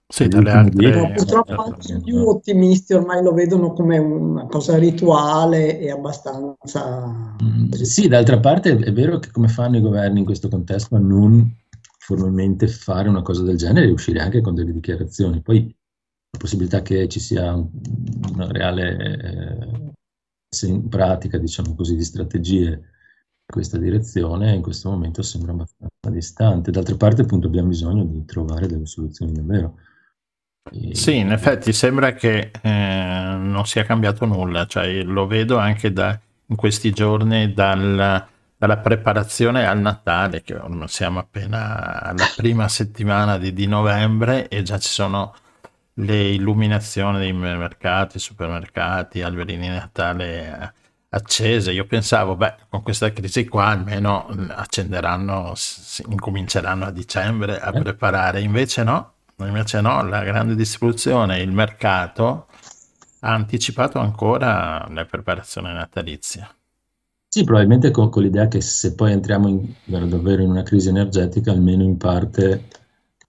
Sì, 0.08 0.28
dalle 0.28 0.52
altre... 0.52 0.96
No, 0.96 1.12
purtroppo 1.14 1.62
anche 1.64 2.00
più 2.00 2.28
ottimisti 2.28 2.94
ormai 2.94 3.24
lo 3.24 3.34
vedono 3.34 3.74
come 3.74 3.98
una 3.98 4.46
cosa 4.46 4.78
rituale 4.78 5.80
e 5.80 5.92
abbastanza... 5.92 7.36
Mm, 7.44 7.72
sì, 7.72 8.08
d'altra 8.08 8.40
parte 8.40 8.78
è 8.78 8.94
vero 8.94 9.20
che 9.20 9.32
come 9.32 9.50
fanno 9.50 9.78
i 9.78 9.82
governi 9.82 10.20
in 10.20 10.26
questo 10.26 10.48
contesto 10.48 10.96
a 10.96 11.00
non 11.00 11.52
formalmente 11.98 12.68
fare 12.68 13.10
una 13.10 13.24
cosa 13.24 13.44
del 13.44 13.58
genere 13.58 13.88
e 13.88 13.92
uscire 13.92 14.20
anche 14.20 14.42
con 14.42 14.54
delle 14.54 14.72
dichiarazioni. 14.72 15.42
Poi 15.42 15.76
la 16.36 16.38
possibilità 16.38 16.82
che 16.82 17.08
ci 17.08 17.20
sia 17.20 17.54
una 17.54 18.52
reale 18.52 19.94
eh, 20.52 20.80
pratica, 20.90 21.38
diciamo 21.38 21.76
così, 21.76 21.96
di 21.96 22.04
strategie 22.04 22.68
in 22.68 23.54
questa 23.54 23.78
direzione 23.78 24.54
in 24.54 24.62
questo 24.62 24.90
momento 24.90 25.22
sembra 25.22 25.52
abbastanza 25.52 26.10
distante. 26.10 26.72
D'altra 26.72 26.96
parte, 26.96 27.22
appunto, 27.22 27.48
abbiamo 27.48 27.70
bisogno 27.70 28.04
di 28.04 28.24
trovare 28.26 28.68
delle 28.68 28.86
soluzioni 28.86 29.32
davvero. 29.32 29.78
E... 30.72 30.96
Sì, 30.96 31.18
in 31.18 31.32
effetti 31.32 31.72
sembra 31.74 32.14
che 32.14 32.52
eh, 32.62 33.36
non 33.38 33.66
sia 33.66 33.84
cambiato 33.84 34.26
nulla, 34.26 34.66
cioè, 34.66 35.04
lo 35.04 35.28
vedo 35.28 35.58
anche 35.58 35.92
da, 35.92 36.20
in 36.48 36.56
questi 36.56 36.92
giorni 36.92 37.54
dal, 37.54 38.28
dalla 38.58 38.78
preparazione 38.78 39.66
al 39.66 39.80
Natale, 39.80 40.42
che 40.42 40.60
siamo 40.86 41.20
appena 41.20 42.02
alla 42.02 42.26
prima 42.36 42.68
settimana 42.68 43.38
di, 43.38 43.54
di 43.54 43.68
novembre 43.68 44.48
e 44.48 44.64
già 44.64 44.80
ci 44.80 44.90
sono 44.90 45.36
le 45.96 46.30
illuminazioni 46.30 47.20
dei 47.20 47.34
mercati, 47.34 48.20
supermercati, 48.20 49.22
alberini 49.22 49.68
di 49.68 49.74
Natale 49.74 50.60
eh, 50.60 50.72
accese. 51.10 51.72
Io 51.72 51.86
pensavo, 51.86 52.36
beh, 52.36 52.56
con 52.70 52.82
questa 52.82 53.12
crisi 53.12 53.48
qua 53.48 53.68
almeno 53.68 54.28
accenderanno, 54.50 55.54
incominceranno 56.10 56.86
a 56.86 56.92
dicembre 56.92 57.60
a 57.60 57.72
eh. 57.74 57.82
preparare. 57.82 58.42
Invece 58.42 58.84
no, 58.84 59.14
invece 59.38 59.82
no, 59.82 60.04
la 60.06 60.24
grande 60.24 60.56
distribuzione, 60.56 61.40
il 61.40 61.52
mercato 61.52 62.48
ha 63.20 63.34
anticipato 63.34 64.00
ancora 64.00 64.86
la 64.90 65.06
preparazione 65.06 65.74
natalizia. 65.74 66.54
Sì, 67.28 67.44
probabilmente 67.44 67.92
con, 67.92 68.10
con 68.10 68.24
l'idea 68.24 68.48
che 68.48 68.62
se 68.62 68.96
poi 68.96 69.12
entriamo 69.12 69.48
in, 69.48 69.74
davvero 69.84 70.42
in 70.42 70.50
una 70.50 70.64
crisi 70.64 70.90
energetica, 70.90 71.52
almeno 71.52 71.84
in 71.84 71.98
parte 71.98 72.68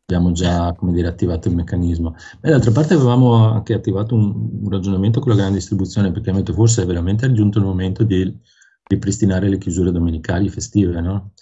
abbiamo 0.08 0.30
già 0.30 0.72
come 0.74 0.92
dire, 0.92 1.08
attivato 1.08 1.48
il 1.48 1.54
meccanismo. 1.56 2.14
E 2.40 2.50
d'altra 2.50 2.70
parte 2.70 2.94
avevamo 2.94 3.52
anche 3.52 3.74
attivato 3.74 4.14
un, 4.14 4.60
un, 4.62 4.70
ragionamento 4.70 5.20
con 5.20 5.30
la 5.32 5.38
grande 5.38 5.58
distribuzione, 5.58 6.12
perché 6.12 6.30
detto, 6.30 6.52
forse 6.52 6.82
è 6.82 6.86
veramente 6.86 7.30
giunto 7.32 7.58
il 7.58 7.64
momento 7.64 8.04
di 8.04 8.40
ripristinare 8.84 9.48
le 9.48 9.58
chiusure 9.58 9.90
domenicali 9.90 10.48
festive, 10.48 11.00
no? 11.00 11.32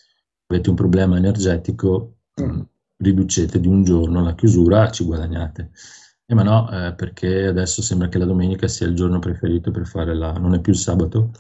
Avete 0.47 0.71
un 0.71 0.77
problema 0.77 1.19
energetico, 1.19 2.17
mm. 2.41 2.61
riducete 2.97 3.61
di 3.61 3.69
un 3.69 3.85
giorno 3.85 4.23
la 4.23 4.35
chiusura, 4.35 4.91
ci 4.91 5.05
guadagnate. 5.05 5.71
Eh, 6.27 6.35
ma 6.35 6.43
no, 6.43 6.71
eh, 6.71 6.95
perché 6.95 7.47
adesso 7.47 7.83
sembra 7.83 8.09
che 8.09 8.17
la 8.17 8.25
domenica 8.25 8.67
sia 8.67 8.87
il 8.87 8.95
giorno 8.95 9.19
preferito 9.19 9.71
per 9.71 9.87
fare 9.87 10.15
la... 10.15 10.33
non 10.33 10.55
è 10.55 10.61
più 10.61 10.73
il 10.73 10.79
sabato, 10.79 11.33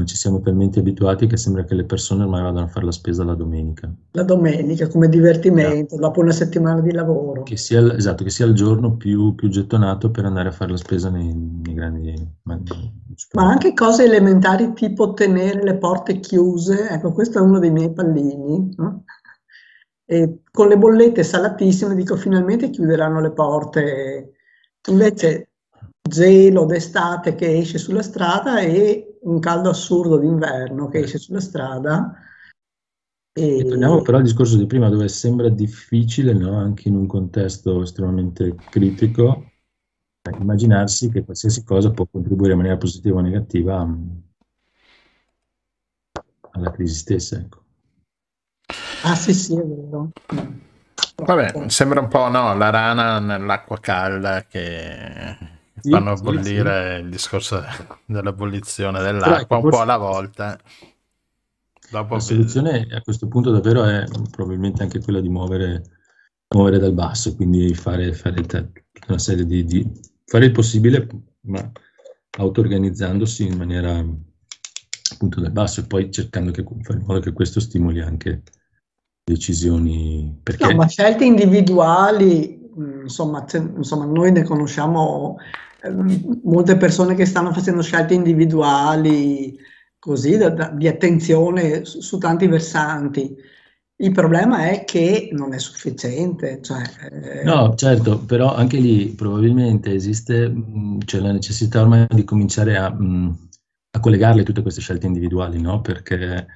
ma 0.00 0.06
ci 0.06 0.16
siamo 0.16 0.40
talmente 0.40 0.80
abituati 0.80 1.26
che 1.26 1.36
sembra 1.36 1.64
che 1.64 1.74
le 1.74 1.84
persone 1.84 2.22
ormai 2.22 2.42
vadano 2.42 2.64
a 2.64 2.68
fare 2.68 2.86
la 2.86 2.92
spesa 2.92 3.22
la 3.22 3.34
domenica. 3.34 3.92
La 4.12 4.22
domenica 4.22 4.88
come 4.88 5.08
divertimento, 5.08 5.96
no. 5.96 6.00
dopo 6.00 6.20
una 6.20 6.32
settimana 6.32 6.80
di 6.80 6.92
lavoro. 6.92 7.42
Che 7.42 7.56
sia, 7.56 7.94
esatto, 7.94 8.24
che 8.24 8.30
sia 8.30 8.46
il 8.46 8.54
giorno 8.54 8.96
più, 8.96 9.34
più, 9.34 9.48
gettonato 9.48 10.10
per 10.10 10.24
andare 10.24 10.48
a 10.48 10.52
fare 10.52 10.70
la 10.70 10.76
spesa 10.78 11.10
nei, 11.10 11.32
nei 11.34 11.74
grandi... 11.74 12.28
Ma 12.42 13.48
anche 13.48 13.74
cose 13.74 14.04
elementari 14.04 14.72
tipo 14.72 15.12
tenere 15.12 15.62
le 15.62 15.76
porte 15.76 16.18
chiuse, 16.20 16.88
ecco 16.88 17.12
questo 17.12 17.38
è 17.38 17.42
uno 17.42 17.58
dei 17.58 17.70
miei 17.70 17.92
pallini. 17.92 18.74
No? 18.76 19.04
E 20.06 20.40
con 20.50 20.68
le 20.68 20.78
bollette 20.78 21.22
salatissime 21.22 21.94
dico 21.94 22.16
finalmente 22.16 22.70
chiuderanno 22.70 23.20
le 23.20 23.32
porte. 23.32 24.32
Invece 24.88 25.50
gelo 26.00 26.64
d'estate 26.64 27.34
che 27.34 27.58
esce 27.58 27.76
sulla 27.76 28.02
strada 28.02 28.60
e 28.60 29.09
un 29.22 29.38
caldo 29.38 29.70
assurdo 29.70 30.18
d'inverno 30.18 30.88
che 30.88 31.00
esce 31.00 31.18
sulla 31.18 31.40
strada. 31.40 32.14
E... 33.32 33.58
E 33.58 33.64
torniamo 33.64 34.02
però 34.02 34.18
al 34.18 34.24
discorso 34.24 34.56
di 34.56 34.66
prima, 34.66 34.88
dove 34.88 35.08
sembra 35.08 35.48
difficile, 35.48 36.32
no? 36.32 36.56
anche 36.56 36.88
in 36.88 36.96
un 36.96 37.06
contesto 37.06 37.82
estremamente 37.82 38.54
critico, 38.70 39.50
immaginarsi 40.38 41.10
che 41.10 41.24
qualsiasi 41.24 41.64
cosa 41.64 41.90
può 41.90 42.06
contribuire 42.06 42.52
in 42.52 42.58
maniera 42.58 42.78
positiva 42.78 43.18
o 43.18 43.22
negativa 43.22 43.88
alla 46.52 46.70
crisi 46.70 46.94
stessa. 46.94 47.38
Ecco. 47.38 47.64
Ah 49.04 49.14
sì, 49.14 49.32
sì, 49.32 49.56
è 49.56 49.62
vero. 49.62 50.10
Vabbè, 51.16 51.68
sembra 51.68 52.00
un 52.00 52.08
po' 52.08 52.28
no, 52.28 52.54
la 52.56 52.70
rana 52.70 53.18
nell'acqua 53.18 53.78
calda 53.78 54.44
che 54.44 55.58
sì, 55.80 55.90
fanno 55.90 56.16
sì, 56.16 56.22
bollire 56.22 56.96
sì. 56.96 57.02
il 57.02 57.10
discorso 57.10 57.62
dell'abolizione 58.06 59.02
dell'acqua 59.02 59.58
un 59.58 59.68
po' 59.68 59.80
alla 59.80 59.96
volta. 59.96 60.58
Dopo 61.90 62.14
la 62.14 62.20
soluzione 62.20 62.86
a 62.92 63.00
questo 63.00 63.26
punto 63.26 63.50
davvero 63.50 63.84
è 63.84 64.04
probabilmente 64.30 64.82
anche 64.82 65.00
quella 65.00 65.20
di 65.20 65.28
muovere, 65.28 65.82
muovere 66.54 66.78
dal 66.78 66.92
basso, 66.92 67.34
quindi 67.34 67.74
fare, 67.74 68.12
fare 68.12 68.44
una 69.08 69.18
serie 69.18 69.44
di, 69.44 69.64
di, 69.64 69.90
fare 70.24 70.44
il 70.44 70.52
possibile, 70.52 71.08
ma 71.42 71.70
auto-organizzandosi 72.38 73.44
in 73.44 73.56
maniera 73.56 74.04
appunto 75.12 75.40
dal 75.40 75.50
basso 75.50 75.80
e 75.80 75.86
poi 75.86 76.12
cercando 76.12 76.52
di 76.52 76.64
fare 76.82 77.00
in 77.00 77.04
modo 77.04 77.18
che 77.18 77.32
questo 77.32 77.58
stimoli 77.58 78.00
anche 78.00 78.42
decisioni. 79.24 80.38
Perché... 80.42 80.66
No, 80.66 80.76
ma 80.76 80.86
scelte 80.86 81.24
individuali, 81.24 82.70
insomma, 83.02 83.44
insomma, 83.76 84.04
noi 84.04 84.32
ne 84.32 84.44
conosciamo 84.44 85.36
molte 86.42 86.76
persone 86.76 87.14
che 87.14 87.24
stanno 87.24 87.52
facendo 87.52 87.82
scelte 87.82 88.14
individuali, 88.14 89.56
così, 89.98 90.36
da, 90.36 90.50
da, 90.50 90.70
di 90.70 90.88
attenzione 90.88 91.84
su, 91.84 92.00
su, 92.00 92.18
tanti 92.18 92.46
versanti. 92.46 93.36
Il 93.96 94.12
problema 94.12 94.70
è 94.70 94.84
che 94.84 95.28
non 95.32 95.52
è 95.52 95.58
sufficiente. 95.58 96.60
Cioè, 96.62 96.82
eh... 97.10 97.44
No, 97.44 97.74
certo, 97.74 98.18
però 98.18 98.54
anche 98.54 98.78
lì 98.78 99.08
probabilmente 99.10 99.92
esiste 99.92 100.52
c'è 101.04 101.20
la 101.20 101.32
necessità 101.32 101.82
ormai 101.82 102.06
di 102.08 102.24
cominciare 102.24 102.76
a, 102.78 102.86
a 102.86 104.00
collegarle 104.00 104.42
tutte 104.42 104.62
queste 104.62 104.80
scelte 104.80 105.06
individuali, 105.06 105.60
no? 105.60 105.80
Perché 105.82 106.46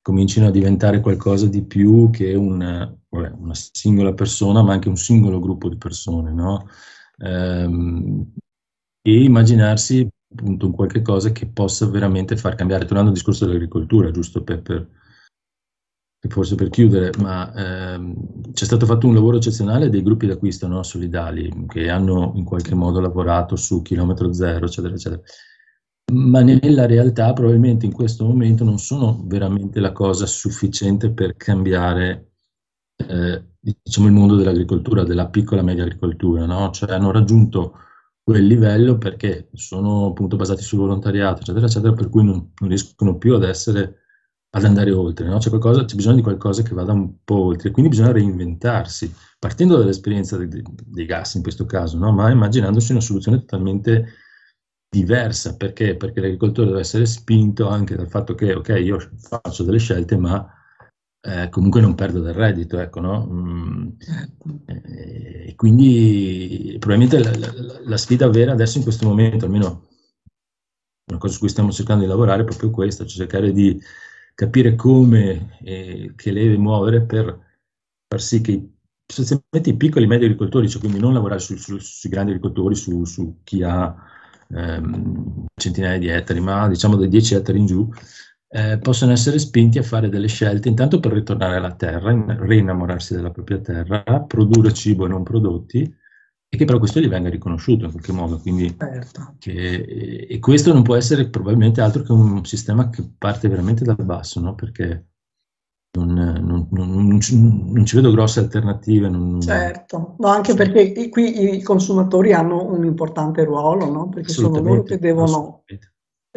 cominciano 0.00 0.48
a 0.48 0.50
diventare 0.50 1.00
qualcosa 1.00 1.46
di 1.46 1.62
più 1.62 2.10
che 2.10 2.34
una, 2.34 2.94
vabbè, 3.08 3.32
una 3.38 3.54
singola 3.54 4.12
persona, 4.14 4.62
ma 4.62 4.72
anche 4.72 4.88
un 4.88 4.96
singolo 4.96 5.40
gruppo 5.40 5.68
di 5.68 5.76
persone, 5.76 6.32
no? 6.32 6.68
Ehm, 7.18 8.32
e 9.06 9.22
immaginarsi 9.22 10.08
appunto 10.34 10.66
un 10.66 10.72
qualche 10.72 11.02
cosa 11.02 11.30
che 11.30 11.46
possa 11.46 11.86
veramente 11.86 12.36
far 12.38 12.54
cambiare. 12.54 12.86
Tornando 12.86 13.10
al 13.10 13.16
discorso 13.16 13.44
dell'agricoltura, 13.44 14.10
giusto 14.10 14.42
per, 14.42 14.62
per 14.62 14.88
forse 16.26 16.54
per 16.54 16.70
chiudere, 16.70 17.10
ma 17.18 17.52
ehm, 17.54 18.52
c'è 18.52 18.64
stato 18.64 18.86
fatto 18.86 19.06
un 19.06 19.14
lavoro 19.14 19.36
eccezionale 19.36 19.90
dei 19.90 20.02
gruppi 20.02 20.26
d'acquisto 20.26 20.66
no, 20.66 20.82
solidali 20.82 21.66
che 21.68 21.90
hanno 21.90 22.32
in 22.36 22.44
qualche 22.44 22.74
modo 22.74 22.98
lavorato 22.98 23.56
su 23.56 23.82
chilometro 23.82 24.32
zero, 24.32 24.64
eccetera, 24.64 24.94
eccetera. 24.94 25.20
Ma 26.12 26.40
nella 26.40 26.86
realtà 26.86 27.32
probabilmente 27.34 27.84
in 27.84 27.92
questo 27.92 28.24
momento 28.24 28.64
non 28.64 28.78
sono 28.78 29.22
veramente 29.26 29.80
la 29.80 29.92
cosa 29.92 30.24
sufficiente 30.24 31.10
per 31.10 31.36
cambiare 31.36 32.32
eh, 32.96 33.44
diciamo, 33.60 34.06
il 34.06 34.12
mondo 34.12 34.36
dell'agricoltura, 34.36 35.04
della 35.04 35.28
piccola 35.28 35.60
e 35.60 35.64
media 35.64 35.84
agricoltura, 35.84 36.46
no? 36.46 36.70
Cioè 36.70 36.90
hanno 36.92 37.10
raggiunto 37.10 37.78
quel 38.24 38.46
livello 38.46 38.96
perché 38.96 39.50
sono 39.52 40.06
appunto 40.06 40.36
basati 40.36 40.62
sul 40.62 40.78
volontariato, 40.78 41.42
eccetera, 41.42 41.66
eccetera, 41.66 41.92
per 41.92 42.08
cui 42.08 42.24
non, 42.24 42.52
non 42.58 42.68
riescono 42.70 43.18
più 43.18 43.34
ad 43.34 43.44
essere, 43.44 43.98
ad 44.50 44.64
andare 44.64 44.92
oltre, 44.92 45.28
no? 45.28 45.38
c'è, 45.38 45.50
qualcosa, 45.50 45.84
c'è, 45.84 45.94
bisogno 45.94 46.16
di 46.16 46.22
qualcosa 46.22 46.62
che 46.62 46.74
vada 46.74 46.92
un 46.92 47.22
po' 47.22 47.44
oltre, 47.44 47.70
quindi 47.70 47.90
bisogna 47.90 48.12
reinventarsi, 48.12 49.12
partendo 49.38 49.76
dall'esperienza 49.76 50.38
dei, 50.38 50.62
dei 50.86 51.04
gas 51.04 51.34
in 51.34 51.42
questo 51.42 51.66
caso, 51.66 51.98
no? 51.98 52.12
ma 52.12 52.30
immaginandosi 52.30 52.92
una 52.92 53.02
soluzione 53.02 53.40
totalmente 53.40 54.14
diversa, 54.88 55.56
perché? 55.56 55.96
Perché 55.96 56.20
l'agricoltore 56.20 56.68
deve 56.68 56.80
essere 56.80 57.04
spinto 57.04 57.68
anche 57.68 57.94
dal 57.94 58.08
fatto 58.08 58.34
che, 58.34 58.54
ok, 58.54 58.68
io 58.82 58.98
faccio 59.18 59.64
delle 59.64 59.78
scelte, 59.78 60.16
ma 60.16 60.48
eh, 61.26 61.48
comunque 61.48 61.80
non 61.80 61.94
perdo 61.94 62.20
del 62.20 62.34
reddito, 62.34 62.78
ecco, 62.78 63.00
no? 63.00 63.26
Mm, 63.26 63.88
eh, 64.66 65.54
quindi 65.56 66.76
probabilmente 66.78 67.18
la, 67.18 67.34
la, 67.38 67.80
la, 67.82 67.96
sfida 67.96 68.28
vera 68.28 68.52
adesso 68.52 68.76
in 68.76 68.82
questo 68.82 69.06
momento, 69.06 69.46
almeno 69.46 69.88
una 71.06 71.18
cosa 71.18 71.32
su 71.32 71.38
cui 71.38 71.48
stiamo 71.48 71.72
cercando 71.72 72.02
di 72.02 72.08
lavorare 72.10 72.42
è 72.42 72.44
proprio 72.44 72.70
questa, 72.70 73.06
cioè 73.06 73.26
cercare 73.26 73.52
di 73.52 73.80
capire 74.34 74.74
come 74.74 75.58
e 75.62 76.12
che 76.14 76.30
leve 76.30 76.58
muovere 76.58 77.02
per 77.06 77.24
far 78.06 78.20
sì 78.20 78.42
che 78.42 78.72
sostanzialmente 79.06 79.70
i 79.70 79.76
piccoli 79.76 80.04
e 80.04 80.08
medi 80.08 80.24
agricoltori, 80.24 80.68
cioè 80.68 80.80
quindi 80.80 80.98
non 80.98 81.14
lavorare 81.14 81.40
su, 81.40 81.56
su, 81.56 81.78
sui 81.78 82.10
grandi 82.10 82.32
agricoltori, 82.32 82.74
su, 82.74 83.02
su 83.04 83.40
chi 83.44 83.62
ha 83.62 83.94
ehm, 84.48 85.46
centinaia 85.54 85.98
di 85.98 86.08
ettari, 86.08 86.40
ma 86.40 86.68
diciamo 86.68 86.96
dai 86.96 87.08
10 87.08 87.34
ettari 87.34 87.58
in 87.58 87.66
giù, 87.66 87.88
eh, 88.54 88.78
possono 88.78 89.10
essere 89.10 89.40
spinti 89.40 89.78
a 89.78 89.82
fare 89.82 90.08
delle 90.08 90.28
scelte 90.28 90.68
intanto 90.68 91.00
per 91.00 91.12
ritornare 91.12 91.56
alla 91.56 91.74
terra, 91.74 92.12
rinnamorarsi 92.38 93.12
della 93.12 93.32
propria 93.32 93.58
terra, 93.58 94.02
produrre 94.28 94.72
cibo 94.72 95.06
e 95.06 95.08
non 95.08 95.24
prodotti 95.24 95.82
e 96.48 96.56
che 96.56 96.64
però 96.64 96.78
questo 96.78 97.00
gli 97.00 97.08
venga 97.08 97.30
riconosciuto 97.30 97.86
in 97.86 97.90
qualche 97.90 98.12
modo. 98.12 98.38
Quindi, 98.38 98.72
certo. 98.78 99.34
che, 99.40 100.26
e 100.28 100.38
questo 100.38 100.72
non 100.72 100.84
può 100.84 100.94
essere 100.94 101.28
probabilmente 101.28 101.80
altro 101.80 102.04
che 102.04 102.12
un 102.12 102.44
sistema 102.44 102.90
che 102.90 103.02
parte 103.18 103.48
veramente 103.48 103.82
dal 103.82 103.96
basso, 104.04 104.38
no? 104.38 104.54
perché 104.54 105.08
non, 105.98 106.12
non, 106.12 106.68
non, 106.70 107.06
non 107.06 107.20
ci, 107.20 107.96
vedo 107.96 108.12
grosse 108.12 108.38
alternative. 108.38 109.10
Certo, 109.40 110.14
no, 110.18 110.28
anche 110.28 110.54
perché 110.54 111.08
qui 111.08 111.56
i 111.56 111.62
consumatori 111.62 112.32
hanno 112.32 112.64
un 112.72 112.84
importante 112.84 113.42
ruolo, 113.42 113.90
no? 113.90 114.08
Perché 114.08 114.28
sono 114.32 114.60
loro 114.60 114.84
che 114.84 115.00
devono. 115.00 115.64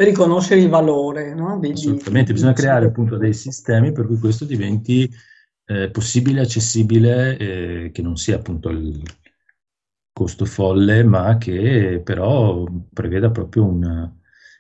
Riconoscere 0.06 0.62
il 0.62 0.70
valore, 0.70 1.34
no? 1.34 1.60
di- 1.60 1.72
Assolutamente, 1.72 2.34
bisogna 2.34 2.54
creare 2.54 2.86
appunto 2.88 3.18
dei 3.18 3.34
sistemi 3.34 3.92
per 3.92 4.06
cui 4.08 4.18
questo 4.20 4.46
diventi 4.46 5.10
eh, 5.66 5.90
possibile, 5.92 6.42
accessibile, 6.42 7.38
eh, 7.38 7.92
che 7.92 8.02
non 8.02 8.16
sia 8.18 8.36
appunto 8.38 8.70
il 8.70 9.02
costo 10.12 10.46
folle, 10.46 11.04
ma 11.04 11.38
che 11.38 12.02
però 12.04 12.64
preveda 12.92 13.30
proprio 13.32 13.66
una... 13.66 14.12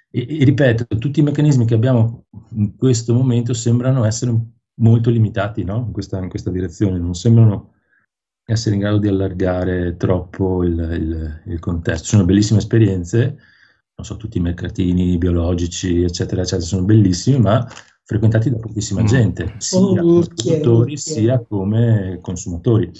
E, 0.09 0.39
e 0.39 0.43
ripeto, 0.45 0.85
tutti 0.97 1.19
i 1.19 1.23
meccanismi 1.23 1.65
che 1.65 1.73
abbiamo 1.73 2.25
in 2.51 2.75
questo 2.75 3.13
momento 3.13 3.53
sembrano 3.53 4.05
essere 4.05 4.35
molto 4.75 5.09
limitati, 5.09 5.63
no? 5.63 5.77
In 5.87 5.91
questa, 5.91 6.19
in 6.21 6.29
questa 6.29 6.51
direzione, 6.51 6.99
non 6.99 7.15
sembrano 7.15 7.73
essere 8.45 8.75
in 8.75 8.81
grado 8.81 8.97
di 8.99 9.07
allargare 9.07 9.97
troppo 9.97 10.63
il, 10.63 10.73
il- 10.73 11.41
il 11.53 11.59
contesto. 11.59 12.05
Sono 12.07 12.25
bellissime 12.25 12.59
esperienze, 12.59 13.37
non 13.97 14.05
so, 14.05 14.15
tutti 14.15 14.37
i 14.37 14.41
mercatini 14.41 15.17
biologici, 15.17 16.03
eccetera, 16.03 16.41
eccetera, 16.41 16.61
sono 16.67 16.83
bellissimi, 16.85 17.39
ma 17.39 17.67
frequentati 18.03 18.51
da 18.51 18.57
pochissima 18.57 19.01
Mm. 19.01 19.05
gente, 19.07 19.55
Sono 19.57 19.91
sia 19.93 20.01
come 20.01 20.11
nicchie, 20.19 20.59
produttori 20.59 20.89
nicchie. 20.91 21.13
sia 21.13 21.39
come 21.39 22.19
consumatori. 22.21 22.91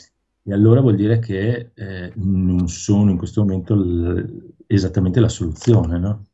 E 0.44 0.54
allora 0.54 0.82
vuol 0.82 0.96
dire 0.96 1.20
che 1.20 1.70
eh, 1.76 2.12
non 2.16 2.68
sono 2.68 3.12
in 3.12 3.18
questo 3.18 3.42
momento 3.42 3.76
l- 3.76 4.54
esattamente 4.66 5.20
la 5.20 5.30
soluzione, 5.30 6.00
no? 6.00 6.26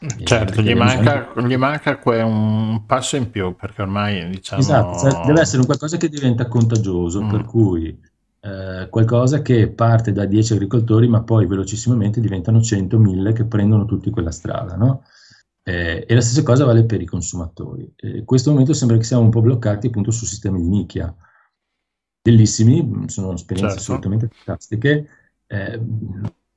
Eh, 0.00 0.24
Certo, 0.24 0.54
perché 0.54 0.62
gli 0.72 0.74
manca, 0.74 1.32
gli 1.46 1.56
manca 1.56 1.98
que- 1.98 2.22
un 2.22 2.86
passo 2.86 3.16
in 3.16 3.30
più 3.30 3.54
perché 3.54 3.82
ormai 3.82 4.30
diciamo 4.30 4.60
Esatto, 4.62 4.98
cioè, 4.98 5.26
deve 5.26 5.40
essere 5.42 5.58
un 5.60 5.66
qualcosa 5.66 5.98
che 5.98 6.08
diventa 6.08 6.46
contagioso, 6.48 7.22
Mm. 7.22 7.30
per 7.30 7.44
cui 7.44 7.98
eh, 8.44 8.88
qualcosa 8.90 9.40
che 9.40 9.68
parte 9.68 10.12
da 10.12 10.26
10 10.26 10.52
agricoltori, 10.52 11.08
ma 11.08 11.22
poi 11.22 11.46
velocissimamente 11.46 12.20
diventano 12.20 12.60
100, 12.60 12.98
1000 12.98 13.32
che 13.32 13.44
prendono 13.44 13.86
tutti 13.86 14.10
quella 14.10 14.30
strada, 14.30 14.76
no? 14.76 15.02
Eh, 15.62 16.04
e 16.06 16.14
la 16.14 16.20
stessa 16.20 16.42
cosa 16.42 16.66
vale 16.66 16.84
per 16.84 17.00
i 17.00 17.06
consumatori. 17.06 17.90
Eh, 17.96 18.18
in 18.18 18.24
questo 18.26 18.50
momento 18.50 18.74
sembra 18.74 18.98
che 18.98 19.04
siamo 19.04 19.22
un 19.22 19.30
po' 19.30 19.40
bloccati 19.40 19.86
appunto 19.86 20.10
su 20.10 20.26
sistemi 20.26 20.60
di 20.60 20.68
nicchia. 20.68 21.14
Bellissimi, 22.22 22.82
mh, 22.82 23.06
sono 23.06 23.32
esperienze 23.32 23.76
Certo. 23.76 23.92
assolutamente 23.92 24.28
fantastiche, 24.30 25.08
eh, 25.46 25.80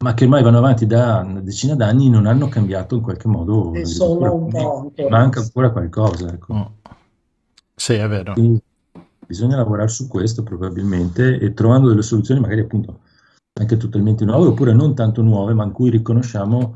ma 0.03 0.13
che 0.13 0.23
ormai 0.25 0.43
vanno 0.43 0.57
avanti 0.57 0.85
da 0.85 1.23
una 1.25 1.41
decina 1.41 1.75
d'anni 1.75 2.07
e 2.07 2.09
non 2.09 2.25
hanno 2.25 2.49
cambiato 2.49 2.95
in 2.95 3.01
qualche 3.01 3.27
modo 3.27 3.73
E 3.73 3.85
sono 3.85 4.33
un 4.33 4.49
po' 4.51 4.77
ancora. 4.79 5.09
manca 5.09 5.39
ancora 5.39 5.71
qualcosa, 5.71 6.31
ecco. 6.33 6.53
Mm. 6.53 6.61
Sì, 7.75 7.93
è 7.93 8.07
vero. 8.07 8.33
Quindi 8.33 8.61
bisogna 9.27 9.57
lavorare 9.57 9.89
su 9.89 10.07
questo 10.07 10.41
probabilmente 10.41 11.37
e 11.37 11.53
trovando 11.53 11.89
delle 11.89 12.01
soluzioni 12.01 12.39
magari 12.39 12.61
appunto 12.61 13.01
anche 13.59 13.77
totalmente 13.77 14.23
nuove 14.25 14.47
oppure 14.47 14.73
non 14.73 14.95
tanto 14.95 15.21
nuove, 15.21 15.53
ma 15.53 15.63
in 15.63 15.71
cui 15.71 15.89
riconosciamo 15.89 16.75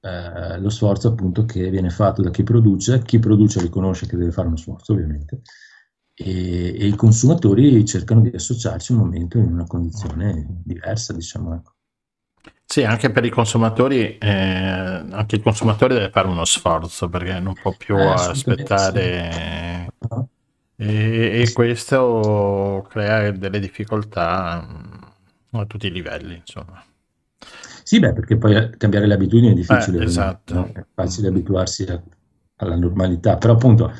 eh, 0.00 0.58
lo 0.58 0.68
sforzo 0.70 1.08
appunto 1.08 1.44
che 1.44 1.70
viene 1.70 1.90
fatto 1.90 2.22
da 2.22 2.30
chi 2.30 2.42
produce, 2.42 3.02
chi 3.02 3.18
produce 3.18 3.60
riconosce 3.60 4.06
che 4.06 4.16
deve 4.16 4.32
fare 4.32 4.48
uno 4.48 4.56
sforzo 4.56 4.92
ovviamente 4.92 5.42
e, 6.14 6.74
e 6.78 6.86
i 6.86 6.94
consumatori 6.94 7.84
cercano 7.84 8.20
di 8.20 8.30
associarci 8.34 8.92
un 8.92 8.98
momento 8.98 9.38
in 9.38 9.52
una 9.52 9.66
condizione 9.66 10.46
diversa, 10.64 11.12
diciamo. 11.12 11.54
Ecco. 11.54 11.72
Sì, 12.64 12.84
anche 12.84 13.10
per 13.10 13.24
i 13.24 13.30
consumatori, 13.30 14.16
eh, 14.18 14.28
anche 14.28 15.36
il 15.36 15.42
consumatore 15.42 15.94
deve 15.94 16.10
fare 16.10 16.28
uno 16.28 16.44
sforzo 16.44 17.08
perché 17.08 17.38
non 17.38 17.54
può 17.54 17.74
più 17.76 17.96
Eh, 17.96 18.06
aspettare 18.06 19.92
No? 20.08 20.28
E, 20.84 21.42
e 21.42 21.52
questo 21.52 22.84
crea 22.88 23.30
delle 23.30 23.58
difficoltà 23.60 24.66
mm, 24.66 25.58
a 25.60 25.66
tutti 25.66 25.86
i 25.86 25.92
livelli, 25.92 26.36
insomma. 26.36 26.82
Sì, 27.84 27.98
beh, 27.98 28.12
perché 28.12 28.36
poi 28.36 28.70
cambiare 28.76 29.06
le 29.06 29.14
abitudini 29.14 29.50
è 29.50 29.54
difficile, 29.54 29.98
Eh, 30.00 30.04
esatto. 30.04 30.54
no? 30.54 30.72
È 30.72 30.84
facile 30.94 31.28
abituarsi 31.28 31.84
a- 31.84 32.00
alla 32.56 32.76
normalità, 32.76 33.36
però 33.36 33.54
appunto 33.54 33.92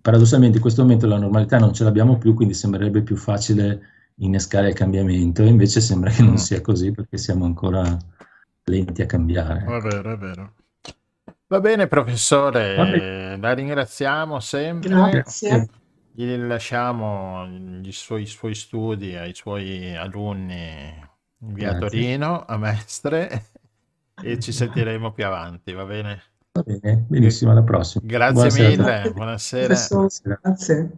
paradossalmente 0.00 0.56
in 0.56 0.62
questo 0.62 0.82
momento 0.82 1.06
la 1.06 1.18
normalità 1.18 1.58
non 1.58 1.72
ce 1.72 1.84
l'abbiamo 1.84 2.18
più, 2.18 2.34
quindi 2.34 2.54
sembrerebbe 2.54 3.02
più 3.02 3.16
facile 3.16 3.80
innescare 4.16 4.68
il 4.68 4.74
cambiamento, 4.74 5.42
e 5.42 5.46
invece 5.46 5.80
sembra 5.80 6.10
che 6.10 6.22
non 6.22 6.32
Mm. 6.32 6.36
sia 6.36 6.60
così 6.60 6.90
perché 6.92 7.16
siamo 7.16 7.44
ancora 7.44 7.96
lenti 8.64 9.02
a 9.02 9.06
cambiare. 9.06 9.64
È 9.64 9.80
vero, 9.80 10.12
è 10.12 10.16
vero. 10.16 10.54
Va 11.46 11.60
bene, 11.60 11.86
professore, 11.86 12.74
Va 12.74 12.84
eh, 12.84 13.36
la 13.38 13.52
ringraziamo 13.52 14.40
sempre. 14.40 14.88
Grazie. 14.88 15.68
Gli 16.14 16.36
lasciamo 16.36 17.46
i 17.82 17.90
suoi, 17.90 18.22
i 18.22 18.26
suoi 18.26 18.54
studi 18.54 19.16
ai 19.16 19.34
suoi 19.34 19.96
alunni 19.96 20.92
in 21.38 21.54
via 21.54 21.70
Grazie. 21.70 21.88
Torino, 21.88 22.44
a 22.46 22.58
Mestre, 22.58 23.44
e 24.22 24.38
ci 24.38 24.52
sentiremo 24.52 25.12
più 25.12 25.24
avanti, 25.24 25.72
va 25.72 25.86
bene? 25.86 26.22
Va 26.52 26.62
bene, 26.62 27.06
benissimo, 27.08 27.52
alla 27.52 27.62
prossima. 27.62 28.04
Grazie 28.06 28.34
Buonasera 28.34 28.68
mille, 28.68 29.12
buonasera. 29.12 29.74
Buonasera. 29.88 30.40
grazie. 30.42 30.90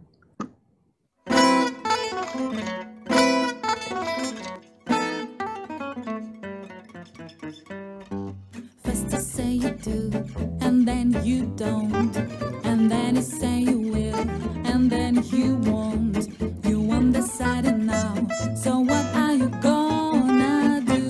First 8.83 9.13
you 9.13 9.19
say 9.21 9.53
you 9.53 9.75
do, 9.77 10.11
and 10.59 10.85
then 10.85 11.17
you 11.23 11.45
don't. 11.55 12.54
And 12.77 12.91
then 12.91 13.15
you 13.15 13.21
say 13.21 13.59
you 13.61 13.79
will, 13.79 14.19
and 14.65 14.89
then 14.91 15.23
you 15.31 15.55
won't. 15.55 16.27
You 16.65 16.91
undecided 16.91 17.79
now, 17.79 18.15
so 18.53 18.79
what 18.79 19.05
are 19.15 19.33
you 19.33 19.47
gonna 19.61 20.83
do? 20.85 21.09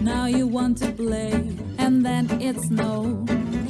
Now 0.00 0.24
you 0.24 0.46
want 0.46 0.78
to 0.78 0.90
play, 0.92 1.32
and 1.76 2.02
then 2.02 2.24
it's 2.40 2.70
no. 2.70 3.26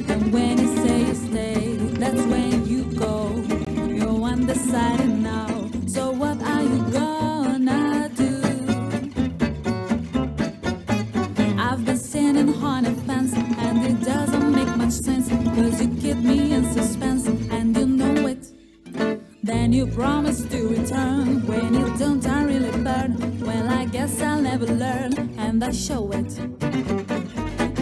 And 0.07 0.31
when 0.31 0.59
you 0.59 0.77
say 0.77 1.07
you 1.07 1.13
stay, 1.13 1.75
that's 1.99 2.21
when 2.21 2.65
you 2.65 2.85
go. 2.85 3.35
You're 3.85 4.23
undecided 4.23 5.00
Cause 15.55 15.81
you 15.81 15.89
keep 15.95 16.17
me 16.17 16.53
in 16.53 16.63
suspense 16.71 17.27
and 17.27 17.75
you 17.75 17.85
know 17.85 18.27
it. 18.27 18.47
Then 19.43 19.73
you 19.73 19.85
promise 19.87 20.45
to 20.45 20.67
return. 20.69 21.45
When 21.45 21.73
you 21.73 21.97
don't 21.97 22.25
I 22.25 22.43
really 22.43 22.71
burn. 22.71 23.39
Well 23.41 23.67
I 23.69 23.85
guess 23.85 24.21
I'll 24.21 24.41
never 24.41 24.65
learn 24.65 25.13
and 25.37 25.61
I 25.63 25.71
show 25.71 26.09
it. 26.13 26.31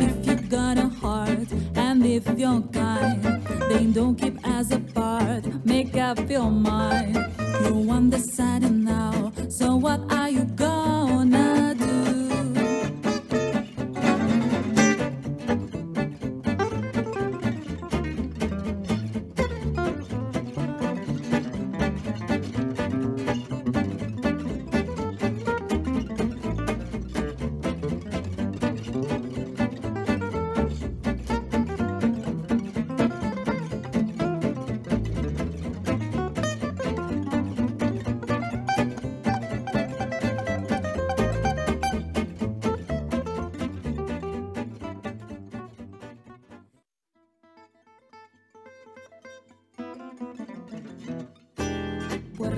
If 0.06 0.26
you 0.26 0.36
got 0.50 0.78
a 0.78 0.90
heart 0.90 1.52
and 1.76 2.04
if 2.06 2.28
you're 2.40 2.62
kind 2.74 3.24
Then 3.70 3.92
don't 3.92 4.16
keep 4.16 4.38
us 4.48 4.72
apart. 4.72 5.44
Make 5.64 5.96
up 5.96 6.20
your 6.30 6.50
mind 6.50 7.16
You're 7.62 7.90
undecided 7.92 8.72
now 8.72 9.32
So 9.48 9.76
what 9.76 10.02
are 10.12 10.30
you 10.30 10.46
gonna 10.46 10.89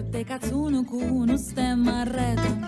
Puerte 0.01 0.23
cazzuno 0.23 0.83
cu 0.83 0.97
uno 0.97 1.37
stemma 1.37 1.99
a 1.99 2.03
rete 2.03 2.59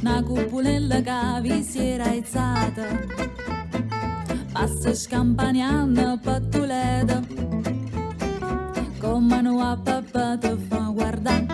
Una 0.00 0.22
cupolella 0.22 1.00
che 1.00 1.40
vi 1.40 1.62
si 1.62 1.78
era 1.78 2.04
alzata 2.04 2.82
Passa 4.52 4.94
scampagnando 4.94 6.18
pattuleta 6.22 7.22
Con 8.98 9.24
mano 9.24 9.60
a 9.60 9.78
papà 9.82 10.36
te 10.36 10.54
fa 10.68 10.90
guardare 10.92 11.46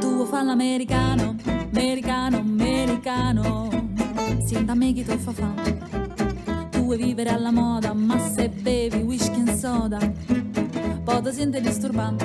Tu 0.00 0.24
fa 0.24 0.42
l'americano, 0.42 1.36
americano, 1.70 2.38
americano. 2.38 3.68
Senta 4.46 4.74
me 4.74 4.92
chi 4.94 5.04
tu 5.04 5.18
fa 5.18 5.32
fa. 5.32 5.52
Tu 6.70 6.80
vuoi 6.80 6.96
vivere 6.96 7.28
alla 7.28 7.50
moda, 7.50 7.92
ma 7.92 8.18
se 8.18 8.48
bevi 8.48 9.02
whisky 9.02 9.40
and 9.40 9.54
soda, 9.54 9.98
poi 11.12 11.22
ti 11.22 11.32
senti 11.32 11.60
disturbato. 11.60 12.24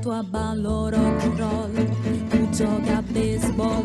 Tu 0.00 0.08
a 0.08 0.22
ballo 0.22 0.88
rock 0.88 1.22
and 1.22 1.38
roll, 1.38 2.28
tu 2.28 2.50
giochi 2.50 2.90
a 2.90 3.02
baseball, 3.02 3.84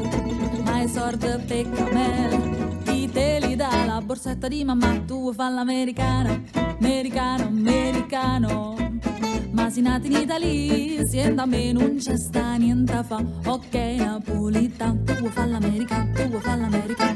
ma 0.63 0.73
hai 0.73 0.87
sordi 0.87 1.27
per 1.47 1.69
camel, 1.69 2.77
chi 2.83 3.09
te 3.11 3.39
li 3.41 3.55
dà 3.55 3.85
la 3.85 4.01
borsetta 4.01 4.47
di 4.47 4.63
mamma, 4.63 4.99
tu 5.05 5.33
fare 5.33 5.53
l'americano, 5.53 6.41
americano, 6.79 7.45
americano. 7.45 8.75
Ma 9.51 9.69
si 9.69 9.81
nati 9.81 10.07
in 10.07 10.13
Italia, 10.13 11.05
siendo 11.05 11.41
a 11.41 11.45
me 11.45 11.71
non 11.71 11.97
c'è 11.97 12.17
sta 12.17 12.55
niente 12.55 13.03
fa, 13.03 13.23
ok 13.45 13.75
napolitano, 13.97 15.03
tu 15.03 15.13
vuoi 15.13 15.31
fare 15.31 15.49
l'americano, 15.49 16.11
tu 16.13 16.23
vuoi 16.27 16.41
fare 16.41 16.61
l'americano. 16.61 17.10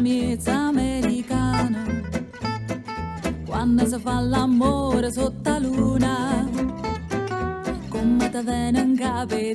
Lo 0.00 0.06
parla 0.06 0.08
miezza 0.08 0.52
americana. 0.68 1.84
Quando 3.46 3.86
si 3.86 3.98
fa 3.98 4.20
l'amore 4.20 5.10
sotto 5.12 5.50
la 5.50 5.58
luna 5.58 6.48
Come 7.88 8.30
te 8.30 8.42
viene 8.42 8.80
in 8.80 8.96
capo 8.96 9.34
di 9.34 9.54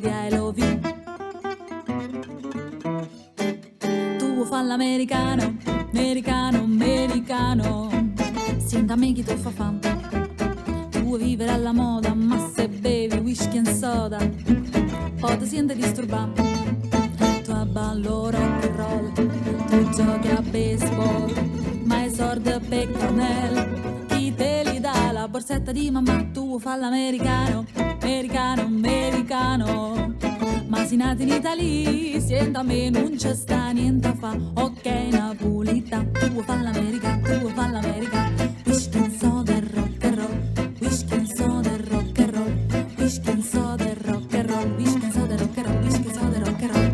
Italia, 32.56 32.60
senta 32.60 32.60
a 32.60 32.64
me 32.64 32.90
non 32.90 33.16
c'è 33.18 33.34
sta 33.34 33.72
niente 33.72 34.08
a 34.08 34.16
fa, 34.16 34.34
ok 34.54 34.86
napolitano, 35.12 36.12
tu 36.12 36.28
vuoi 36.30 36.44
fa 36.44 36.56
l'americano, 36.56 37.22
tu 37.22 37.34
vuoi 37.40 37.54
fa 37.54 37.68
l'americano. 37.68 38.54
Whisky 38.66 38.98
and 38.98 39.12
soda 39.18 39.60
rock 39.74 40.04
and 40.04 40.18
roll, 40.18 40.40
whisky 40.80 41.14
and 41.16 41.28
soda 41.28 41.78
rock 41.90 42.20
and 42.20 42.36
roll, 42.36 42.54
whisky 42.98 43.30
and 43.30 43.44
soda 43.44 43.84
e 43.84 43.94
rock 44.06 44.34
and 44.34 44.50
roll, 44.50 44.68
whisky 44.78 45.04
and 45.04 45.14
soda 45.14 45.36
rock 45.36 45.58
and 45.58 45.68
roll, 45.68 45.78
whisky 45.82 46.08
and 46.08 46.16
soda 46.16 46.40
rock 46.40 46.62
and 46.62 46.76
roll. 46.76 46.94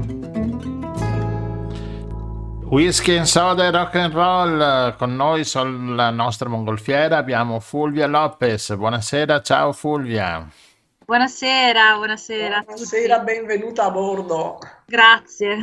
Whisky 2.72 3.18
and 3.18 3.28
soda 3.28 3.66
e 3.66 3.72
rock 3.72 3.96
and 3.96 4.14
roll, 4.14 4.96
con 4.98 5.16
noi 5.16 5.44
sulla 5.44 6.10
nostra 6.10 6.50
mongolfiera 6.50 7.18
abbiamo 7.18 7.60
Fulvia 7.60 8.08
Lopez. 8.08 8.74
Buonasera, 8.76 9.42
ciao 9.42 9.74
Fulvia. 9.74 10.48
Buonasera, 11.12 11.98
buonasera. 11.98 12.62
Buonasera, 12.62 13.20
benvenuta 13.20 13.84
a 13.84 13.92
bordo. 13.92 14.60
Grazie. 14.86 15.58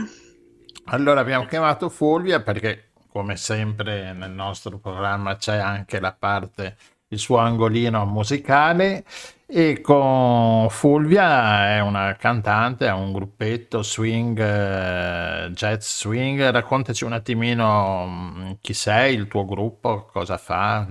Allora 0.84 1.20
abbiamo 1.20 1.46
chiamato 1.46 1.88
Fulvia 1.88 2.42
perché 2.42 2.90
come 3.08 3.34
sempre 3.36 4.12
nel 4.12 4.30
nostro 4.30 4.76
programma 4.76 5.36
c'è 5.36 5.56
anche 5.56 6.00
la 6.00 6.12
parte, 6.12 6.76
il 7.08 7.18
suo 7.18 7.38
angolino 7.38 8.04
musicale 8.04 9.06
e 9.46 9.80
con 9.80 10.68
Fulvia 10.68 11.76
è 11.76 11.80
una 11.80 12.14
cantante, 12.16 12.86
ha 12.86 12.94
un 12.94 13.10
gruppetto 13.14 13.82
swing, 13.82 14.38
eh, 14.38 15.50
jazz 15.52 16.00
swing. 16.00 16.46
Raccontaci 16.50 17.04
un 17.04 17.14
attimino 17.14 18.04
mm, 18.06 18.50
chi 18.60 18.74
sei, 18.74 19.14
il 19.14 19.28
tuo 19.28 19.46
gruppo, 19.46 20.10
cosa 20.12 20.36
fa, 20.36 20.86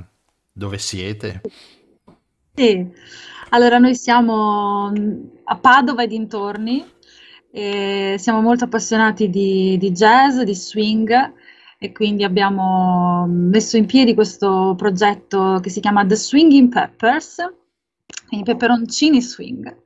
dove 0.51 0.79
siete. 0.79 1.41
Sì, 2.55 2.91
allora 3.49 3.77
noi 3.77 3.95
siamo 3.95 4.91
mm, 4.91 5.23
a 5.45 5.57
Padova 5.57 6.03
e 6.03 6.07
dintorni, 6.07 6.85
e 7.51 8.15
siamo 8.19 8.41
molto 8.41 8.65
appassionati 8.65 9.29
di, 9.29 9.77
di 9.79 9.91
jazz, 9.91 10.39
di 10.41 10.53
swing 10.53 11.33
e 11.79 11.91
quindi 11.91 12.23
abbiamo 12.23 13.25
messo 13.27 13.77
in 13.77 13.85
piedi 13.85 14.13
questo 14.13 14.73
progetto 14.75 15.59
che 15.61 15.69
si 15.69 15.79
chiama 15.79 16.05
The 16.05 16.15
Swinging 16.15 16.69
Peppers, 16.69 17.37
quindi 18.27 18.45
peperoncini 18.45 19.21
swing. 19.21 19.83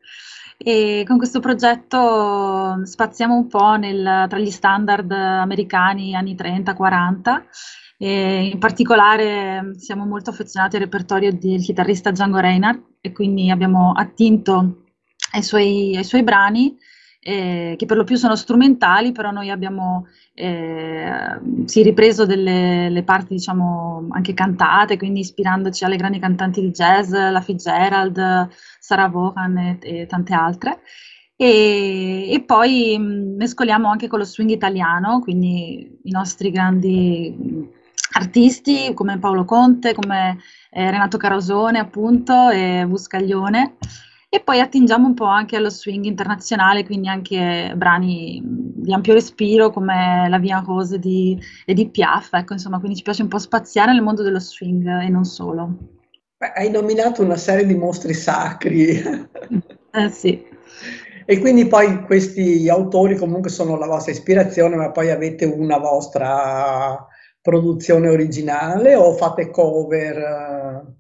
E 0.57 1.03
con 1.07 1.17
questo 1.17 1.39
progetto 1.39 2.85
spaziamo 2.85 3.35
un 3.35 3.47
po' 3.47 3.75
nel- 3.75 4.27
tra 4.29 4.37
gli 4.37 4.51
standard 4.51 5.11
americani 5.11 6.15
anni 6.15 6.35
30-40 6.35 7.43
e 8.03 8.47
in 8.47 8.57
particolare 8.57 9.75
siamo 9.77 10.05
molto 10.05 10.31
affezionati 10.31 10.75
al 10.75 10.81
repertorio 10.81 11.31
del 11.31 11.61
chitarrista 11.61 12.09
Django 12.09 12.39
Reinhardt 12.39 12.95
e 12.99 13.11
quindi 13.11 13.51
abbiamo 13.51 13.91
attinto 13.95 14.85
ai 15.33 15.43
suoi, 15.43 15.95
ai 15.95 16.03
suoi 16.03 16.23
brani 16.23 16.75
eh, 17.19 17.75
che 17.77 17.85
per 17.85 17.97
lo 17.97 18.03
più 18.03 18.15
sono 18.15 18.35
strumentali, 18.35 19.11
però 19.11 19.29
noi 19.29 19.51
abbiamo 19.51 20.07
eh, 20.33 21.39
sì, 21.65 21.83
ripreso 21.83 22.25
delle 22.25 22.89
le 22.89 23.03
parti, 23.03 23.35
diciamo, 23.35 24.07
anche 24.09 24.33
cantate, 24.33 24.97
quindi 24.97 25.19
ispirandoci 25.19 25.83
alle 25.83 25.97
grandi 25.97 26.17
cantanti 26.17 26.59
di 26.59 26.71
jazz, 26.71 27.11
la 27.13 27.41
Fitzgerald, 27.41 28.49
Sarah 28.79 29.09
Vaughan 29.09 29.57
e, 29.57 29.77
e 29.79 30.05
tante 30.07 30.33
altre. 30.33 30.81
E, 31.35 32.31
e 32.31 32.43
poi 32.43 32.97
mh, 32.97 33.35
mescoliamo 33.37 33.87
anche 33.87 34.07
con 34.07 34.17
lo 34.17 34.25
swing 34.25 34.49
italiano, 34.49 35.19
quindi 35.19 35.99
i 36.01 36.11
nostri 36.11 36.49
grandi 36.49 37.79
artisti 38.13 38.93
come 38.93 39.19
Paolo 39.19 39.45
Conte, 39.45 39.93
come 39.93 40.37
eh, 40.71 40.89
Renato 40.91 41.17
Carosone, 41.17 41.79
appunto, 41.79 42.49
e 42.49 42.85
Buscaglione. 42.87 43.75
E 44.33 44.39
poi 44.39 44.61
attingiamo 44.61 45.07
un 45.07 45.13
po' 45.13 45.25
anche 45.25 45.57
allo 45.57 45.69
swing 45.69 46.05
internazionale, 46.05 46.85
quindi 46.85 47.09
anche 47.09 47.73
brani 47.75 48.41
di 48.41 48.93
ampio 48.93 49.13
respiro 49.13 49.71
come 49.71 50.27
La 50.29 50.39
Via 50.39 50.63
Rose 50.65 50.99
di 50.99 51.37
Edith 51.65 51.91
Piaf, 51.91 52.31
ecco, 52.33 52.53
insomma, 52.53 52.79
quindi 52.79 52.95
ci 52.97 53.03
piace 53.03 53.23
un 53.23 53.27
po' 53.27 53.39
spaziare 53.39 53.91
nel 53.91 54.01
mondo 54.01 54.23
dello 54.23 54.39
swing 54.39 54.87
e 55.01 55.09
non 55.09 55.25
solo. 55.25 55.75
Beh, 56.37 56.53
hai 56.55 56.71
nominato 56.71 57.21
una 57.21 57.35
serie 57.35 57.65
di 57.65 57.75
mostri 57.75 58.13
sacri 58.13 59.03
Eh 59.93 60.09
sì. 60.09 60.41
e 61.25 61.39
quindi 61.39 61.67
poi 61.67 62.01
questi 62.05 62.69
autori 62.69 63.17
comunque 63.17 63.49
sono 63.49 63.77
la 63.77 63.85
vostra 63.85 64.13
ispirazione, 64.13 64.77
ma 64.77 64.91
poi 64.91 65.11
avete 65.11 65.43
una 65.43 65.77
vostra 65.77 67.05
produzione 67.41 68.09
originale 68.09 68.95
o 68.95 69.13
fate 69.13 69.49
cover? 69.49 70.99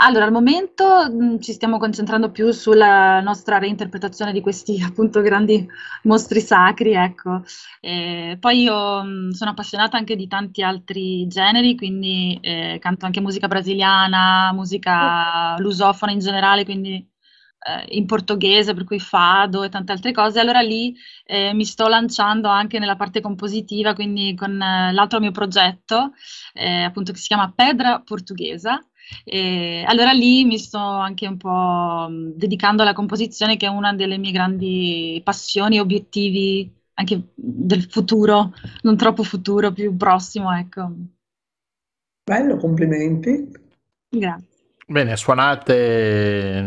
Allora, 0.00 0.24
al 0.24 0.32
momento 0.32 1.10
mh, 1.10 1.40
ci 1.40 1.52
stiamo 1.52 1.78
concentrando 1.78 2.30
più 2.30 2.52
sulla 2.52 3.20
nostra 3.20 3.58
reinterpretazione 3.58 4.32
di 4.32 4.40
questi 4.40 4.80
appunto 4.82 5.20
grandi 5.20 5.66
mostri 6.04 6.40
sacri, 6.40 6.92
ecco. 6.92 7.42
E 7.80 8.36
poi 8.38 8.62
io 8.62 9.02
mh, 9.02 9.30
sono 9.30 9.50
appassionata 9.50 9.96
anche 9.96 10.14
di 10.16 10.28
tanti 10.28 10.62
altri 10.62 11.26
generi, 11.26 11.76
quindi 11.76 12.38
eh, 12.40 12.78
canto 12.80 13.06
anche 13.06 13.20
musica 13.20 13.48
brasiliana, 13.48 14.52
musica 14.52 15.56
lusofona 15.58 16.12
in 16.12 16.18
generale, 16.20 16.64
quindi 16.64 16.94
eh, 16.96 17.17
in 17.88 18.06
portoghese, 18.06 18.74
per 18.74 18.84
cui 18.84 19.00
fado 19.00 19.62
e 19.62 19.68
tante 19.68 19.92
altre 19.92 20.12
cose. 20.12 20.40
Allora 20.40 20.60
lì 20.60 20.94
eh, 21.24 21.52
mi 21.54 21.64
sto 21.64 21.88
lanciando 21.88 22.48
anche 22.48 22.78
nella 22.78 22.96
parte 22.96 23.20
compositiva, 23.20 23.94
quindi 23.94 24.34
con 24.34 24.60
eh, 24.60 24.92
l'altro 24.92 25.20
mio 25.20 25.32
progetto, 25.32 26.12
eh, 26.54 26.82
appunto 26.82 27.12
che 27.12 27.18
si 27.18 27.28
chiama 27.28 27.52
Pedra 27.54 28.00
Portuguesa. 28.00 28.82
E 29.24 29.84
allora 29.86 30.12
lì 30.12 30.44
mi 30.44 30.58
sto 30.58 30.78
anche 30.78 31.26
un 31.26 31.38
po' 31.38 32.08
mh, 32.10 32.32
dedicando 32.36 32.82
alla 32.82 32.92
composizione, 32.92 33.56
che 33.56 33.66
è 33.66 33.70
una 33.70 33.94
delle 33.94 34.18
mie 34.18 34.32
grandi 34.32 35.20
passioni 35.24 35.76
e 35.76 35.80
obiettivi 35.80 36.70
anche 36.94 37.28
del 37.34 37.84
futuro, 37.84 38.52
non 38.82 38.96
troppo 38.96 39.22
futuro, 39.22 39.72
più 39.72 39.96
prossimo, 39.96 40.52
ecco. 40.52 40.90
Bello, 42.24 42.56
complimenti. 42.56 43.50
Grazie. 44.08 44.46
Bene, 44.84 45.16
suonate 45.16 46.60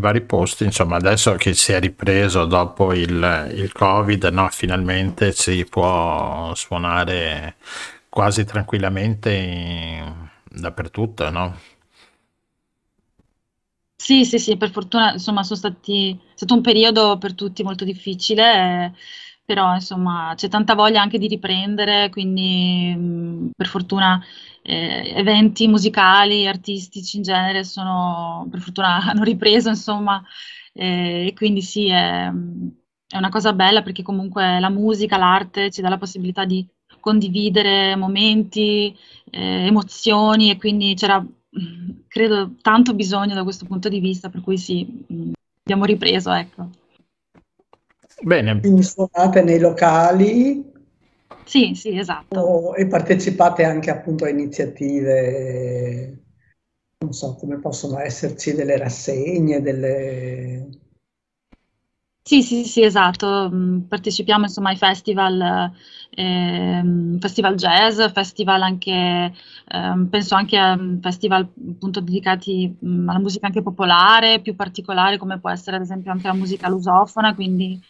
vari 0.00 0.22
posti, 0.22 0.64
insomma, 0.64 0.96
adesso 0.96 1.34
che 1.34 1.54
si 1.54 1.72
è 1.72 1.78
ripreso 1.80 2.44
dopo 2.46 2.92
il, 2.94 3.50
il 3.54 3.72
Covid, 3.72 4.24
no, 4.26 4.48
finalmente 4.50 5.32
si 5.32 5.64
può 5.64 6.52
suonare 6.54 7.56
quasi 8.08 8.44
tranquillamente 8.44 9.30
in- 9.32 10.28
dappertutto, 10.44 11.30
no? 11.30 11.56
Sì, 13.96 14.24
sì, 14.24 14.38
sì, 14.38 14.56
per 14.56 14.70
fortuna, 14.70 15.12
insomma, 15.12 15.42
sono 15.44 15.58
stati, 15.58 16.10
è 16.12 16.32
stato 16.34 16.54
un 16.54 16.62
periodo 16.62 17.18
per 17.18 17.34
tutti 17.34 17.62
molto 17.62 17.84
difficile, 17.84 18.86
eh, 18.86 18.92
però, 19.52 19.74
insomma, 19.74 20.32
c'è 20.36 20.48
tanta 20.48 20.74
voglia 20.76 21.02
anche 21.02 21.18
di 21.18 21.26
riprendere, 21.26 22.08
quindi, 22.10 22.94
mh, 22.96 23.50
per 23.56 23.66
fortuna, 23.66 24.22
eh, 24.62 25.12
eventi 25.16 25.66
musicali, 25.66 26.46
artistici 26.46 27.16
in 27.16 27.22
genere 27.24 27.64
sono, 27.64 28.46
per 28.48 28.60
fortuna, 28.60 28.98
hanno 29.10 29.24
ripreso, 29.24 29.68
insomma, 29.68 30.22
eh, 30.72 31.26
e 31.26 31.34
quindi 31.34 31.62
sì, 31.62 31.88
è, 31.88 32.30
è 33.08 33.16
una 33.16 33.28
cosa 33.28 33.52
bella 33.52 33.82
perché 33.82 34.02
comunque 34.04 34.60
la 34.60 34.68
musica, 34.70 35.16
l'arte 35.16 35.70
ci 35.70 35.80
dà 35.82 35.88
la 35.88 35.98
possibilità 35.98 36.44
di 36.44 36.64
condividere 37.00 37.96
momenti, 37.96 38.96
eh, 39.30 39.66
emozioni 39.66 40.50
e 40.50 40.56
quindi 40.58 40.94
c'era 40.94 41.24
credo 42.06 42.54
tanto 42.62 42.94
bisogno 42.94 43.34
da 43.34 43.42
questo 43.42 43.66
punto 43.66 43.88
di 43.88 43.98
vista, 43.98 44.28
per 44.28 44.40
cui 44.42 44.56
sì, 44.58 44.84
mh, 45.08 45.32
abbiamo 45.64 45.84
ripreso, 45.84 46.30
ecco. 46.32 46.70
Bene, 48.22 48.60
Quindi 48.60 48.82
suonate 48.82 49.42
nei 49.42 49.58
locali 49.58 50.62
Sì, 51.44 51.74
sì, 51.74 51.96
esatto. 51.98 52.38
o- 52.40 52.74
e 52.76 52.86
partecipate 52.86 53.64
anche 53.64 53.90
appunto 53.90 54.24
a 54.24 54.28
iniziative, 54.28 56.22
non 56.98 57.12
so, 57.12 57.34
come 57.36 57.58
possono 57.58 57.98
esserci 57.98 58.54
delle 58.54 58.76
rassegne, 58.78 59.60
delle... 59.62 60.68
Sì, 62.22 62.42
sì, 62.42 62.64
sì, 62.64 62.82
esatto. 62.82 63.50
Mm, 63.52 63.80
Partecipiamo 63.88 64.44
insomma 64.44 64.68
ai 64.68 64.76
festival, 64.76 65.72
ehm, 66.10 67.18
festival 67.18 67.54
jazz, 67.56 68.00
festival 68.12 68.62
anche, 68.62 69.32
ehm, 69.68 70.06
penso 70.08 70.34
anche 70.36 70.56
a 70.56 70.78
festival 71.00 71.48
appunto 71.70 72.00
dedicati 72.00 72.76
mm, 72.84 73.08
alla 73.08 73.18
musica 73.18 73.46
anche 73.46 73.62
popolare, 73.62 74.40
più 74.40 74.54
particolare 74.54 75.18
come 75.18 75.40
può 75.40 75.50
essere 75.50 75.76
ad 75.76 75.82
esempio 75.82 76.12
anche 76.12 76.26
la 76.28 76.34
musica 76.34 76.68
lusofona, 76.68 77.34
quindi 77.34 77.80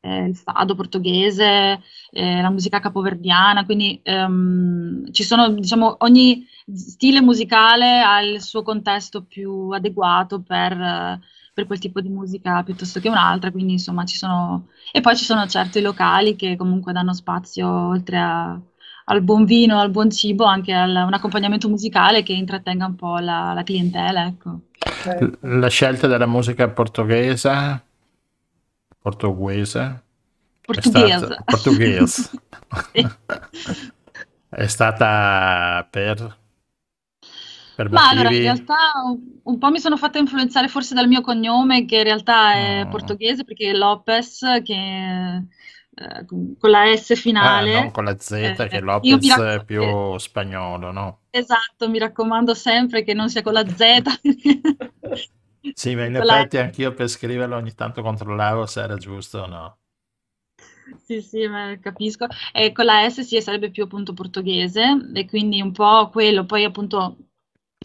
eh, 0.00 0.24
il 0.24 0.36
fado 0.36 0.74
portoghese, 0.74 1.80
eh, 2.10 2.40
la 2.40 2.50
musica 2.50 2.80
capoverdiana, 2.80 3.64
quindi 3.64 4.00
ehm, 4.02 5.10
ci 5.12 5.22
sono, 5.22 5.50
diciamo, 5.50 5.96
ogni 6.00 6.46
stile 6.72 7.20
musicale 7.20 8.00
ha 8.00 8.20
il 8.22 8.40
suo 8.40 8.62
contesto 8.62 9.22
più 9.24 9.70
adeguato 9.70 10.40
per, 10.40 10.72
eh, 10.72 11.20
per 11.52 11.66
quel 11.66 11.78
tipo 11.78 12.00
di 12.00 12.08
musica 12.08 12.62
piuttosto 12.62 13.00
che 13.00 13.08
un'altra, 13.08 13.50
quindi 13.50 13.72
insomma 13.72 14.04
ci 14.04 14.16
sono... 14.16 14.68
E 14.92 15.00
poi 15.00 15.16
ci 15.16 15.24
sono 15.24 15.46
certo 15.46 15.78
i 15.78 15.82
locali 15.82 16.36
che 16.36 16.56
comunque 16.56 16.92
danno 16.92 17.12
spazio, 17.12 17.68
oltre 17.68 18.18
a- 18.18 18.58
al 19.06 19.22
buon 19.22 19.44
vino, 19.44 19.80
al 19.80 19.90
buon 19.90 20.10
cibo, 20.10 20.44
anche 20.44 20.72
a 20.72 20.84
un 20.84 21.12
accompagnamento 21.12 21.68
musicale 21.68 22.22
che 22.22 22.32
intrattenga 22.32 22.86
un 22.86 22.94
po' 22.94 23.18
la, 23.18 23.52
la 23.52 23.62
clientela, 23.64 24.24
ecco. 24.26 24.60
la 25.40 25.68
scelta 25.68 26.06
della 26.06 26.26
musica 26.26 26.68
portoghese, 26.68 27.89
portoghese, 29.02 30.02
è 30.72 30.80
Portoghese. 30.80 31.34
stata, 31.40 31.44
Sì. 32.94 33.12
è 34.48 34.66
stata 34.66 35.86
per, 35.90 36.38
per 37.74 37.88
Ma 37.88 38.08
allora, 38.08 38.30
in 38.30 38.40
realtà 38.40 38.76
un, 39.44 39.58
po' 39.58 39.70
mi 39.70 39.80
sono 39.80 39.96
fatta 39.96 40.18
influenzare 40.18 40.68
forse 40.68 40.94
dal 40.94 41.08
mio 41.08 41.20
cognome, 41.22 41.84
che 41.86 41.96
in 41.96 42.04
realtà 42.04 42.52
è 42.54 42.86
Mm. 42.86 42.88
portoghese, 42.88 43.42
perché 43.44 43.70
è 43.70 43.72
Lopez, 43.74 44.40
che 44.62 44.74
eh, 45.94 46.24
con 46.26 46.70
la 46.70 46.94
S 46.96 47.14
Ah, 47.38 47.64
finale. 47.64 47.72
non 47.72 47.90
con 47.90 48.04
la 48.04 48.16
Z, 48.18 48.32
Eh, 48.38 48.54
che 48.68 48.78
Lopez 48.80 49.36
è 49.38 49.64
raccomando, 49.64 49.64
più 49.64 50.16
spagnolo, 50.18 50.92
no? 50.92 51.22
esatto, 51.30 51.88
mi 51.88 51.98
raccomando 51.98 52.54
sempre 52.54 53.02
che 53.02 53.14
non 53.14 53.28
sia 53.28 53.42
con 53.42 53.52
la 53.52 53.66
Z. 53.66 54.02
Sì, 55.74 55.94
ma 55.94 56.04
in 56.04 56.16
effetti 56.16 56.58
anch'io 56.58 56.92
per 56.94 57.08
scriverlo 57.08 57.56
ogni 57.56 57.74
tanto 57.74 58.02
controllavo 58.02 58.66
se 58.66 58.82
era 58.82 58.96
giusto 58.96 59.38
o 59.40 59.46
no. 59.46 59.78
Sì, 61.04 61.20
sì, 61.22 61.46
ma 61.46 61.76
capisco. 61.80 62.26
E 62.52 62.72
con 62.72 62.84
la 62.84 63.08
S 63.08 63.20
sì, 63.20 63.40
sarebbe 63.40 63.70
più 63.70 63.84
appunto 63.84 64.12
portoghese 64.12 65.10
e 65.14 65.26
quindi 65.26 65.60
un 65.60 65.72
po' 65.72 66.08
quello. 66.10 66.44
Poi 66.46 66.64
appunto 66.64 67.16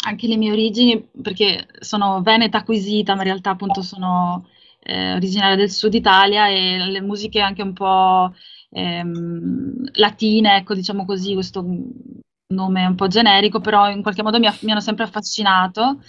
anche 0.05 0.27
le 0.27 0.37
mie 0.37 0.51
origini, 0.51 1.09
perché 1.21 1.67
sono 1.79 2.21
veneta 2.21 2.59
acquisita, 2.59 3.13
ma 3.13 3.21
in 3.21 3.27
realtà 3.27 3.51
appunto 3.51 3.81
sono 3.81 4.47
eh, 4.81 5.13
originaria 5.13 5.55
del 5.55 5.71
sud 5.71 5.93
Italia 5.93 6.47
e 6.47 6.77
le 6.77 7.01
musiche 7.01 7.39
anche 7.41 7.61
un 7.61 7.73
po' 7.73 8.33
ehm, 8.71 9.89
latine, 9.93 10.57
ecco, 10.57 10.73
diciamo 10.73 11.05
così, 11.05 11.33
questo 11.33 11.63
nome 12.47 12.85
un 12.85 12.95
po' 12.95 13.07
generico, 13.07 13.59
però 13.59 13.89
in 13.89 14.01
qualche 14.01 14.23
modo 14.23 14.39
mi, 14.39 14.47
mi 14.61 14.71
hanno 14.71 14.79
sempre 14.79 15.03
affascinato 15.05 15.99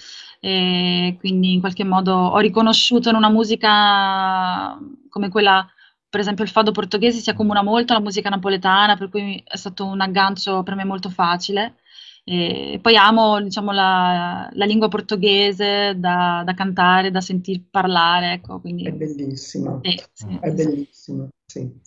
e 0.47 1.17
quindi 1.19 1.55
in 1.55 1.61
qualche 1.61 1.83
modo 1.83 2.15
ho 2.15 2.39
riconosciuto 2.39 3.09
in 3.09 3.17
una 3.17 3.29
musica 3.29 4.79
come 5.09 5.29
quella, 5.29 5.69
per 6.09 6.21
esempio 6.21 6.45
il 6.45 6.51
fado 6.51 6.71
portoghese 6.71 7.19
si 7.19 7.31
accomuna 7.31 7.65
molto 7.65 7.93
alla 7.93 8.03
musica 8.03 8.29
napoletana, 8.29 8.97
per 8.97 9.09
cui 9.09 9.43
è 9.45 9.57
stato 9.57 9.85
un 9.85 10.01
aggancio 10.01 10.63
per 10.63 10.77
me 10.77 10.85
molto 10.85 11.11
facile. 11.11 11.79
E 12.23 12.79
poi 12.81 12.97
amo, 12.97 13.41
diciamo, 13.41 13.73
la, 13.73 14.49
la 14.53 14.65
lingua 14.65 14.87
portoghese 14.87 15.95
da, 15.97 16.43
da 16.45 16.55
cantare, 16.55 17.11
da 17.11 17.21
sentir 17.21 17.65
parlare, 17.69 18.35
ecco, 18.35 18.59
è 18.59 18.61
quindi 18.61 18.89
bellissima, 18.93 19.81
sì, 19.83 20.01
sì, 20.13 20.39
è 20.41 20.49
sì. 20.49 20.55
bellissima, 20.55 21.29
sì. 21.45 21.81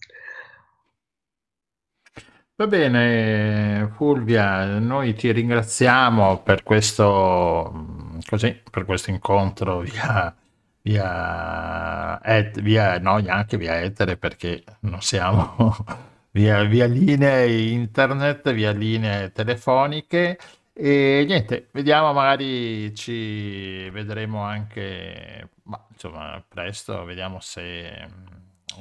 Va 2.55 2.68
bene, 2.68 3.89
Fulvia, 3.95 4.80
noi 4.80 5.14
ti 5.14 5.32
ringraziamo 5.32 6.41
per 6.41 6.64
questo, 6.64 8.09
così, 8.28 8.62
per 8.70 8.86
questo 8.86 9.10
incontro 9.10 9.80
via, 9.80 10.36
via, 10.82 12.22
et- 12.22 12.60
via, 12.62 12.98
no, 13.00 13.18
neanche 13.18 13.58
via 13.58 13.80
etere 13.82 14.18
perché 14.18 14.64
non 14.82 15.02
siamo 15.02 15.76
via, 16.32 16.64
via 16.64 16.86
linee 16.86 17.48
internet, 17.72 18.52
via 18.54 18.72
linee 18.72 19.32
telefoniche 19.32 20.38
e 20.82 21.26
niente, 21.28 21.68
vediamo, 21.74 22.14
magari 22.14 22.96
ci 22.96 23.90
vedremo 23.90 24.44
anche, 24.44 25.50
ma, 25.64 25.86
insomma, 25.92 26.42
presto, 26.48 27.04
vediamo 27.04 27.42
se, 27.42 28.08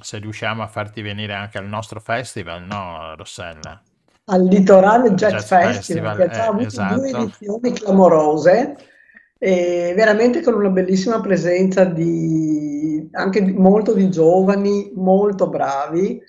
se 0.01 0.19
riusciamo 0.19 0.63
a 0.63 0.69
farti 0.69 1.03
venire 1.03 1.35
anche 1.35 1.59
al 1.59 1.67
nostro 1.67 1.99
festival, 1.99 2.63
no, 2.63 3.17
Rossella? 3.17 3.83
Al 4.27 4.45
Litorale 4.45 5.11
Jazz 5.15 5.33
Jazz 5.33 5.49
Festival, 5.49 6.15
Festival, 6.15 6.17
che 6.17 6.41
ha 6.41 6.45
eh, 6.45 6.47
avuto 6.47 6.83
due 6.95 7.09
esatto. 7.09 7.23
edizioni 7.23 7.73
clamorose, 7.73 8.77
e 9.39 9.93
veramente 9.97 10.43
con 10.43 10.55
una 10.55 10.71
bellissima 10.71 11.21
presenza 11.21 11.85
di 11.85 13.09
anche 13.13 13.43
di- 13.45 13.53
molto 13.53 13.95
di 13.95 14.11
giovani, 14.11 14.93
molto 14.95 15.49
bravi, 15.49 16.21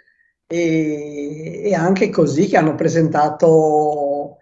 e, 0.47 1.61
e 1.65 1.73
anche 1.75 2.09
così 2.09 2.47
che 2.47 2.57
hanno 2.57 2.75
presentato 2.75 4.37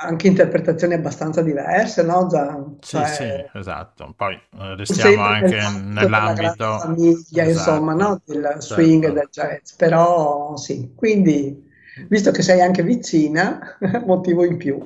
anche 0.00 0.26
interpretazioni 0.26 0.94
abbastanza 0.94 1.42
diverse, 1.42 2.02
no? 2.02 2.26
Già, 2.28 2.64
Sì, 2.80 3.04
sì, 3.04 3.24
cioè, 3.24 3.50
esatto. 3.52 4.12
Poi 4.16 4.34
eh, 4.34 4.76
restiamo 4.76 5.22
anche 5.22 5.56
nell'ambito 5.68 6.78
famiglia, 6.78 7.44
insomma, 7.44 7.92
esatto, 7.92 7.94
no? 7.94 8.22
Del 8.24 8.56
swing 8.58 9.04
e 9.04 9.06
certo. 9.06 9.12
del 9.12 9.28
jazz, 9.30 9.72
però 9.74 10.56
sì, 10.56 10.92
quindi 10.94 11.66
visto 12.08 12.30
che 12.30 12.42
sei 12.42 12.60
anche 12.60 12.82
vicina, 12.82 13.76
motivo 14.06 14.44
in 14.44 14.56
più. 14.56 14.78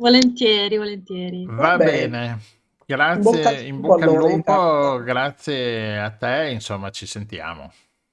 Volentieri, 0.00 0.78
volentieri. 0.78 1.44
Va 1.44 1.54
Vabbè. 1.54 1.84
bene. 1.84 2.40
Grazie, 2.86 3.60
in 3.66 3.80
bocca 3.80 4.06
al 4.06 4.14
lupo, 4.14 5.02
grazie 5.04 5.98
a 6.00 6.10
te, 6.10 6.48
insomma, 6.52 6.88
ci 6.90 7.04
sentiamo. 7.04 7.70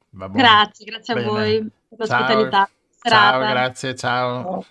Va 0.10 0.28
buono? 0.28 0.44
Grazie, 0.48 0.86
grazie 0.86 1.14
a 1.14 1.16
Bene. 1.16 1.28
voi 1.30 1.72
per 1.96 2.08
Ciao, 2.08 2.20
l'ospitalità. 2.20 2.70
ciao, 3.02 3.40
Serata. 3.40 3.48
grazie, 3.48 3.96
ciao. 3.96 4.44
Ciao. 4.44 4.66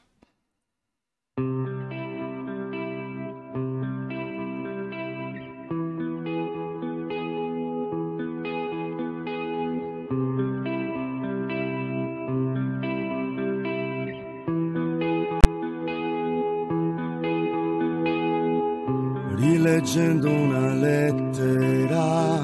Rileggendo 19.87 20.28
una 20.28 20.74
lettera 20.74 22.43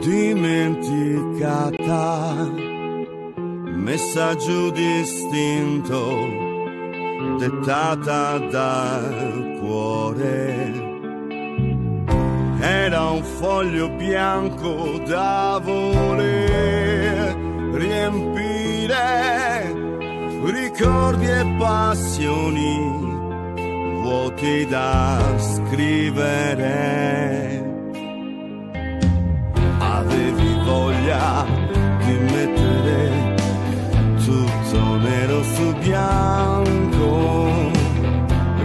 dimenticata, 0.00 1.70
messaggio 3.76 4.70
distinto, 4.70 6.26
dettata 7.38 8.38
dal 8.38 9.58
cuore. 9.60 10.90
Era 12.58 13.10
un 13.10 13.22
foglio 13.22 13.88
bianco 13.90 14.98
da 15.06 15.60
voler 15.62 17.36
riempire, 17.72 19.00
ricordi 20.44 21.26
e 21.26 21.54
passioni 21.56 23.01
vuoti 24.12 24.66
da 24.66 25.18
scrivere. 25.38 26.70
Avevi 29.78 30.54
voglia 30.64 31.46
di 32.04 32.14
mettere 32.34 33.34
tutto 34.24 34.96
nero 34.96 35.42
su 35.42 35.74
bianco, 35.78 37.48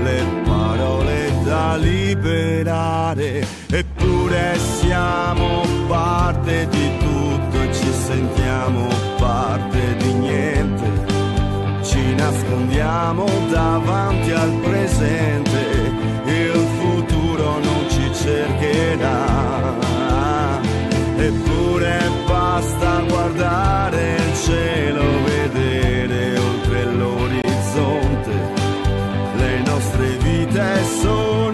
le 0.03 0.21
parole 0.43 1.31
da 1.43 1.77
liberare, 1.77 3.47
eppure 3.71 4.57
siamo 4.57 5.61
parte 5.87 6.67
di 6.67 6.97
tutto 6.99 7.61
e 7.61 7.73
ci 7.73 7.91
sentiamo 7.93 9.06
nascondiamo 12.17 13.25
davanti 13.49 14.31
al 14.31 14.51
presente, 14.63 15.59
il 16.25 16.67
futuro 16.79 17.59
non 17.59 17.89
ci 17.89 18.11
cercherà. 18.13 19.25
Eppure 21.17 22.09
basta 22.27 23.01
guardare 23.07 24.15
il 24.15 24.35
cielo, 24.43 25.03
vedere 25.23 26.37
oltre 26.37 26.83
l'orizzonte. 26.85 28.35
Le 29.35 29.61
nostre 29.65 30.17
vite 30.17 30.83
sono 31.01 31.46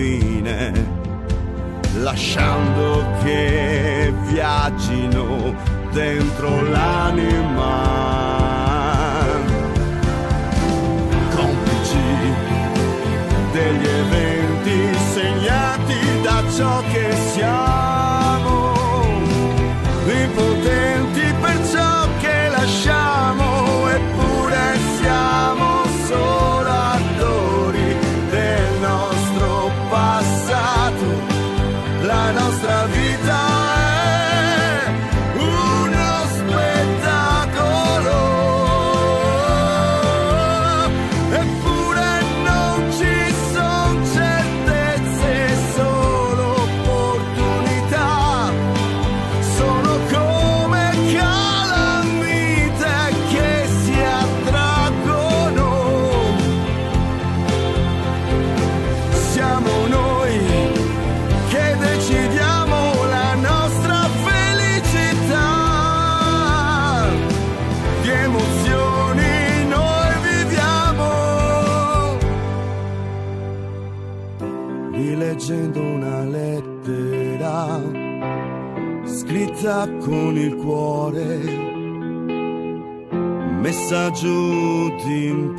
fine, 0.00 0.72
lasciando 1.96 3.04
che 3.22 4.10
viaggino 4.28 5.54
dentro 5.92 6.62
l'anima. 6.70 7.98
Complici 11.34 12.08
degli 13.52 13.86
eventi 13.86 14.98
segnati 15.12 15.98
da 16.22 16.42
ciò 16.56 16.82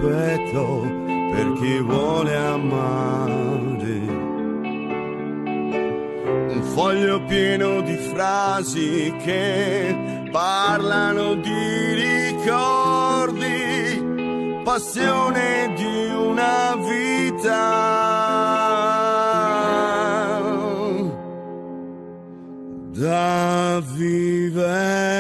d'impeto 0.02 0.82
per 1.32 1.54
chi 1.60 1.80
vuole 1.80 2.36
amare. 2.36 3.40
Un 6.54 6.62
foglio 6.74 7.24
pieno 7.26 7.82
di 7.82 7.96
frasi 7.96 9.14
che 9.24 10.28
parlano 10.32 11.36
di 11.36 11.94
ricordi, 12.34 13.62
passione 14.64 15.74
di 15.76 16.10
una 16.14 16.76
vita 16.76 18.00
da 22.94 23.82
vivere. 23.96 25.12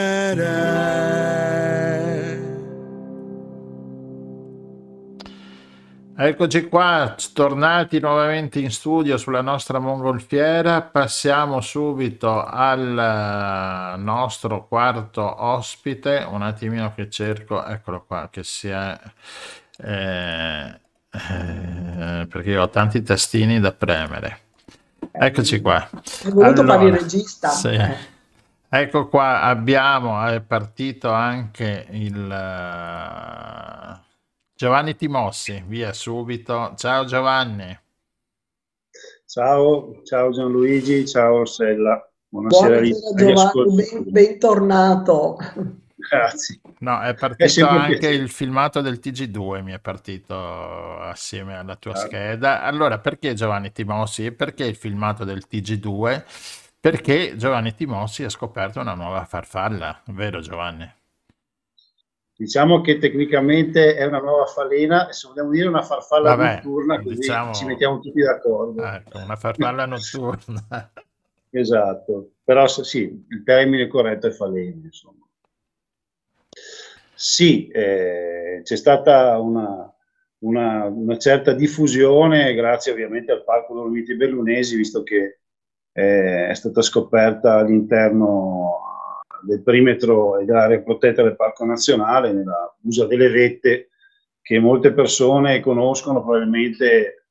Eccoci 6.23 6.67
qua, 6.67 7.15
tornati 7.33 7.99
nuovamente 7.99 8.59
in 8.59 8.69
studio 8.69 9.17
sulla 9.17 9.41
nostra 9.41 9.79
mongolfiera. 9.79 10.83
Passiamo 10.83 11.61
subito 11.61 12.45
al 12.45 13.95
eh, 13.95 13.97
nostro 13.97 14.67
quarto 14.67 15.43
ospite. 15.43 16.23
Un 16.29 16.43
attimino 16.43 16.93
che 16.93 17.09
cerco, 17.09 17.65
eccolo 17.65 18.03
qua, 18.05 18.29
che 18.31 18.43
si 18.43 18.67
è. 18.69 18.99
eh, 19.77 20.79
eh, 21.09 22.27
perché 22.27 22.49
io 22.51 22.61
ho 22.61 22.69
tanti 22.69 23.01
tastini 23.01 23.59
da 23.59 23.71
premere. 23.71 24.39
Eccoci 25.11 25.59
qua. 25.59 25.89
Hai 26.23 26.31
voluto 26.31 26.63
fare 26.63 26.83
il 26.83 26.89
Allora, 26.89 26.97
regista? 26.97 27.49
sì. 27.49 27.69
Eh. 27.69 27.97
Ecco 28.69 29.07
qua, 29.07 29.41
abbiamo, 29.41 30.23
è 30.27 30.39
partito 30.41 31.11
anche 31.11 31.87
il 31.89 32.31
eh, 32.31 33.99
Giovanni 34.61 34.95
Timossi, 34.95 35.63
via 35.65 35.91
subito. 35.91 36.75
Ciao 36.77 37.03
Giovanni. 37.05 37.75
Ciao, 39.25 40.03
ciao 40.03 40.29
Gianluigi, 40.29 41.07
ciao 41.07 41.39
Ornella. 41.39 42.07
Buonasera 42.27 42.79
Buonasera 42.79 43.15
Giovanni, 43.15 43.75
ben- 43.75 44.03
bentornato. 44.11 45.37
Grazie. 45.95 46.59
No, 46.77 47.01
è 47.01 47.07
È 47.07 47.13
partito 47.15 47.61
un 47.67 47.75
anche 47.75 47.97
piacere. 47.97 48.21
il 48.21 48.29
filmato 48.29 48.81
del 48.81 48.99
TG2, 49.01 49.63
mi 49.63 49.71
è 49.71 49.79
partito 49.79 50.99
assieme 50.99 51.57
alla 51.57 51.75
tua 51.75 51.93
Ah. 51.93 51.95
scheda. 51.95 52.61
Allora, 52.61 52.99
perché 52.99 53.33
Giovanni 53.33 53.71
Timossi? 53.71 54.27
E 54.27 54.31
Perché 54.31 54.65
il 54.65 54.75
filmato 54.75 55.23
del 55.23 55.45
TG2? 55.49 56.23
Perché 56.79 57.35
Giovanni 57.35 57.73
Timossi 57.73 58.23
ha 58.23 58.29
scoperto 58.29 58.79
una 58.79 58.93
nuova 58.93 59.25
farfalla, 59.25 60.03
vero 60.09 60.39
Giovanni? 60.39 60.87
Diciamo 62.41 62.81
che 62.81 62.97
tecnicamente 62.97 63.95
è 63.95 64.03
una 64.03 64.17
nuova 64.17 64.45
falena, 64.47 65.07
e 65.07 65.13
se 65.13 65.27
vogliamo 65.27 65.51
dire 65.51 65.67
una 65.67 65.83
farfalla 65.83 66.33
Vabbè, 66.33 66.55
notturna, 66.55 66.99
così 66.99 67.15
diciamo- 67.17 67.53
ci 67.53 67.65
mettiamo 67.65 67.99
tutti 67.99 68.19
d'accordo. 68.19 68.83
Ecco, 68.83 69.19
una 69.19 69.35
farfalla 69.35 69.85
notturna. 69.85 70.91
Esatto, 71.51 72.31
però 72.43 72.65
sì, 72.67 73.25
il 73.29 73.43
termine 73.43 73.85
corretto 73.87 74.25
è 74.25 74.31
falena, 74.31 74.85
insomma. 74.85 75.23
Sì, 77.13 77.67
eh, 77.67 78.61
c'è 78.63 78.75
stata 78.75 79.37
una, 79.37 79.93
una- 80.39 80.85
una 80.85 81.17
certa 81.19 81.53
diffusione 81.53 82.55
grazie 82.55 82.91
ovviamente 82.91 83.31
al 83.31 83.43
Parco 83.43 83.75
Dolomiti 83.75 84.15
Bellunesi, 84.15 84.75
visto 84.77 85.03
che 85.03 85.41
eh, 85.91 86.47
è 86.47 86.53
stata 86.55 86.81
scoperta 86.81 87.53
all'interno 87.57 88.79
del 89.43 89.63
perimetro 89.63 90.39
e 90.39 90.45
dell'area 90.45 90.81
protetta 90.81 91.23
del 91.23 91.35
Parco 91.35 91.65
Nazionale, 91.65 92.31
nella 92.31 92.75
Busa 92.79 93.05
delle 93.05 93.29
Vette, 93.29 93.89
che 94.41 94.59
molte 94.59 94.93
persone 94.93 95.59
conoscono 95.59 96.21
probabilmente 96.21 97.25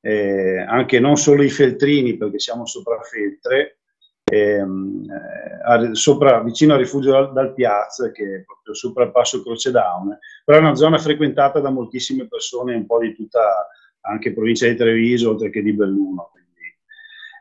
eh, 0.00 0.58
anche 0.58 1.00
non 1.00 1.16
solo 1.16 1.42
i 1.42 1.50
feltrini, 1.50 2.16
perché 2.16 2.38
siamo 2.38 2.64
sopra 2.66 3.00
Feltre, 3.00 3.78
ehm, 4.24 5.04
eh, 5.10 5.60
a- 5.64 5.94
sopra, 5.94 6.40
vicino 6.42 6.74
al 6.74 6.80
rifugio 6.80 7.10
dal, 7.10 7.32
dal 7.32 7.54
Piazza, 7.54 8.10
che 8.12 8.22
è 8.22 8.44
proprio 8.44 8.74
sopra 8.74 9.04
il 9.04 9.10
passo 9.10 9.42
Croce 9.42 9.70
Daune, 9.70 10.18
però 10.44 10.58
è 10.58 10.60
una 10.60 10.74
zona 10.74 10.98
frequentata 10.98 11.58
da 11.60 11.70
moltissime 11.70 12.28
persone, 12.28 12.74
un 12.74 12.86
po' 12.86 13.00
di 13.00 13.14
tutta 13.14 13.68
anche 14.02 14.32
provincia 14.32 14.68
di 14.68 14.76
Treviso, 14.76 15.30
oltre 15.30 15.50
che 15.50 15.62
di 15.62 15.72
Belluno. 15.72 16.30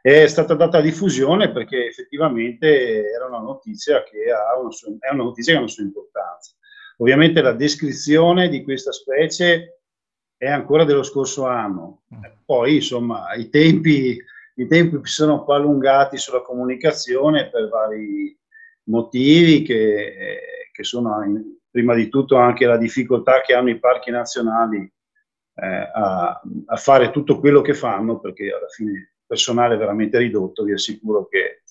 È 0.06 0.28
stata 0.28 0.54
data 0.54 0.82
diffusione 0.82 1.52
perché 1.52 1.88
effettivamente 1.88 3.10
era 3.10 3.26
una 3.26 3.40
notizia 3.40 4.04
che 4.04 4.32
ha 4.32 4.56
una 4.56 4.70
sua, 4.70 4.96
è 5.00 5.12
una 5.12 5.24
notizia 5.24 5.54
che 5.54 5.58
ha 5.58 5.62
una 5.64 5.72
sua 5.72 5.82
importanza. 5.82 6.52
Ovviamente 6.98 7.42
la 7.42 7.54
descrizione 7.54 8.48
di 8.48 8.64
questa 8.64 8.92
specie 8.92 9.80
è 10.38 10.48
ancora 10.48 10.84
dello 10.84 11.02
scorso 11.02 11.48
anno. 11.48 12.04
Poi, 12.46 12.76
insomma, 12.76 13.34
i 13.34 13.50
tempi, 13.50 14.24
i 14.58 14.68
tempi 14.68 15.00
si 15.02 15.14
sono 15.14 15.40
un 15.40 15.44
po' 15.44 15.54
allungati 15.54 16.20
sulla 16.20 16.44
comunicazione 16.44 17.50
per 17.50 17.68
vari 17.68 18.38
motivi 18.90 19.64
che, 19.64 20.68
che 20.72 20.84
sono 20.84 21.24
in- 21.24 21.58
prima 21.72 21.96
di 21.96 22.10
tutto 22.10 22.36
anche 22.36 22.68
la 22.68 22.78
difficoltà 22.78 23.42
che 23.42 23.56
hanno 23.56 23.72
i 23.72 23.80
parchi 23.80 24.12
nazionali 24.12 24.88
eh, 25.56 25.66
a, 25.66 26.42
a 26.68 26.76
fare 26.76 27.10
tutto 27.10 27.40
quello 27.40 27.62
che 27.62 27.74
fanno, 27.74 28.20
perché 28.20 28.54
alla 28.54 28.68
fine 28.68 29.15
personale 29.26 29.78
veramente 29.78 30.18
ridotto, 30.18 30.64
vi 30.64 30.74
assicuro 30.74 31.28
che, 31.28 31.64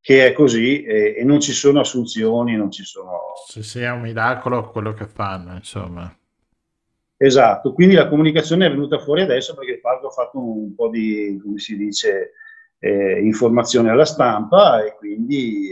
che 0.00 0.26
è 0.26 0.32
così 0.32 0.82
e, 0.82 1.14
e 1.16 1.24
non 1.24 1.40
ci 1.40 1.52
sono 1.52 1.80
assunzioni, 1.80 2.56
non 2.56 2.70
ci 2.70 2.84
sono... 2.84 3.32
Se 3.46 3.62
sia 3.62 3.92
un 3.92 4.02
miracolo 4.02 4.70
quello 4.70 4.94
che 4.94 5.06
fanno, 5.06 5.54
insomma. 5.54 6.14
Esatto, 7.16 7.72
quindi 7.72 7.94
la 7.94 8.08
comunicazione 8.08 8.66
è 8.66 8.70
venuta 8.70 8.98
fuori 8.98 9.20
adesso 9.20 9.54
perché 9.54 9.74
il 9.74 9.80
parco 9.80 10.08
ha 10.08 10.10
fatto 10.10 10.38
un 10.38 10.74
po' 10.74 10.88
di, 10.88 11.38
come 11.40 11.58
si 11.58 11.76
dice, 11.76 12.32
eh, 12.80 13.20
informazione 13.20 13.90
alla 13.90 14.04
stampa 14.04 14.84
e 14.84 14.96
quindi, 14.96 15.68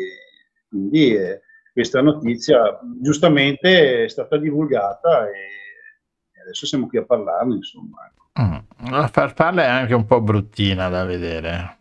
quindi, 0.68 1.16
eh, 1.16 1.40
questa 1.72 2.00
notizia 2.00 2.78
giustamente 3.00 4.04
è 4.04 4.08
stata 4.08 4.36
divulgata 4.36 5.28
e 5.28 6.40
adesso 6.40 6.66
siamo 6.66 6.86
qui 6.86 6.98
a 6.98 7.04
parlarne, 7.04 7.56
insomma. 7.56 8.12
Mm. 8.38 8.90
La 8.90 9.08
farfalla 9.08 9.62
è 9.64 9.68
anche 9.68 9.94
un 9.94 10.04
po' 10.04 10.20
bruttina 10.20 10.88
da 10.88 11.04
vedere. 11.04 11.78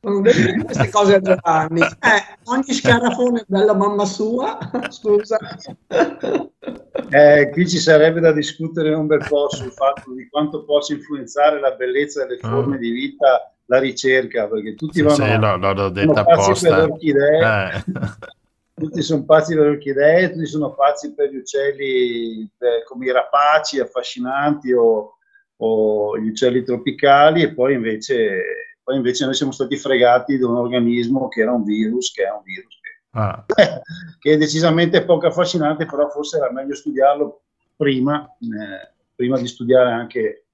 Non 0.00 0.20
devi 0.22 0.62
queste 0.62 0.90
cose 0.90 1.14
a 1.14 1.20
Giovanni. 1.20 1.80
Eh, 1.80 2.38
ogni 2.44 2.72
scarafone 2.72 3.40
è 3.40 3.44
bella 3.46 3.74
mamma 3.74 4.04
sua, 4.04 4.58
scusa. 4.90 5.38
Eh, 7.10 7.50
qui 7.50 7.68
ci 7.68 7.78
sarebbe 7.78 8.20
da 8.20 8.32
discutere 8.32 8.92
un 8.92 9.06
bel 9.06 9.24
po' 9.26 9.48
sul 9.48 9.72
fatto 9.72 10.12
di 10.12 10.28
quanto 10.28 10.64
possa 10.64 10.92
influenzare 10.92 11.58
la 11.58 11.72
bellezza 11.72 12.26
delle 12.26 12.38
forme 12.38 12.76
di 12.76 12.90
vita 12.90 13.54
la 13.66 13.78
ricerca, 13.78 14.46
perché 14.46 14.74
tutti 14.74 15.00
Ah. 15.00 15.10
Sì, 15.10 15.22
vanno 15.22 15.32
sì, 15.32 15.40
l'ho, 15.58 15.72
l'ho 15.72 15.92
per 15.92 16.18
apposta. 16.18 16.84
Eh. 16.84 17.84
tutti 18.74 19.02
sono 19.02 19.24
pazzi 19.24 19.54
per 19.54 19.64
le 19.64 19.70
orchidee, 19.70 20.32
tutti 20.32 20.46
sono 20.46 20.74
pazzi 20.74 21.14
per 21.14 21.30
gli 21.30 21.36
uccelli 21.36 22.50
per- 22.56 22.84
come 22.84 23.06
i 23.06 23.12
rapaci 23.12 23.80
affascinanti 23.80 24.72
o, 24.72 25.16
o 25.56 26.18
gli 26.18 26.28
uccelli 26.28 26.62
tropicali 26.62 27.42
e 27.42 27.54
poi 27.54 27.74
invece, 27.74 28.76
poi 28.82 28.96
invece 28.96 29.24
noi 29.24 29.34
siamo 29.34 29.52
stati 29.52 29.76
fregati 29.76 30.38
da 30.38 30.48
un 30.48 30.56
organismo 30.56 31.28
che 31.28 31.42
era 31.42 31.52
un 31.52 31.62
virus, 31.62 32.12
che 32.12 32.24
è 32.24 32.30
un 32.30 32.42
virus 32.42 32.82
Ah. 33.16 33.44
che 34.18 34.32
è 34.32 34.36
decisamente 34.36 35.04
poco 35.04 35.26
affascinante, 35.26 35.86
però 35.86 36.08
forse 36.08 36.36
era 36.36 36.50
meglio 36.50 36.74
studiarlo 36.74 37.42
prima, 37.76 38.24
eh, 38.40 38.92
prima 39.14 39.38
di 39.38 39.46
studiare 39.46 39.92
anche 39.92 40.46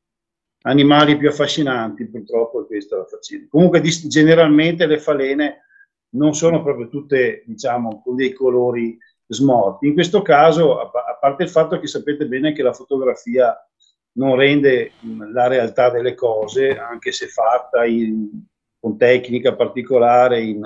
animali 0.62 1.16
più 1.16 1.28
affascinanti, 1.28 2.06
purtroppo 2.06 2.62
è 2.62 2.66
questa 2.66 2.98
la 2.98 3.04
faccenda. 3.04 3.46
Comunque 3.48 3.80
generalmente 3.80 4.86
le 4.86 4.98
falene 4.98 5.64
non 6.10 6.34
sono 6.34 6.62
proprio 6.62 6.88
tutte, 6.88 7.42
diciamo, 7.46 8.02
con 8.02 8.16
dei 8.16 8.32
colori 8.32 8.96
smorti. 9.26 9.86
In 9.86 9.94
questo 9.94 10.22
caso, 10.22 10.80
a, 10.80 10.88
pa- 10.88 11.04
a 11.04 11.16
parte 11.20 11.44
il 11.44 11.48
fatto 11.50 11.78
che 11.78 11.86
sapete 11.86 12.26
bene 12.26 12.52
che 12.52 12.62
la 12.62 12.72
fotografia 12.72 13.56
non 14.12 14.34
rende 14.34 14.92
mh, 15.00 15.32
la 15.32 15.46
realtà 15.46 15.90
delle 15.90 16.14
cose, 16.14 16.76
anche 16.76 17.12
se 17.12 17.28
fatta 17.28 17.84
in- 17.84 18.28
con 18.78 18.96
tecnica 18.96 19.54
particolare, 19.54 20.40
in, 20.42 20.62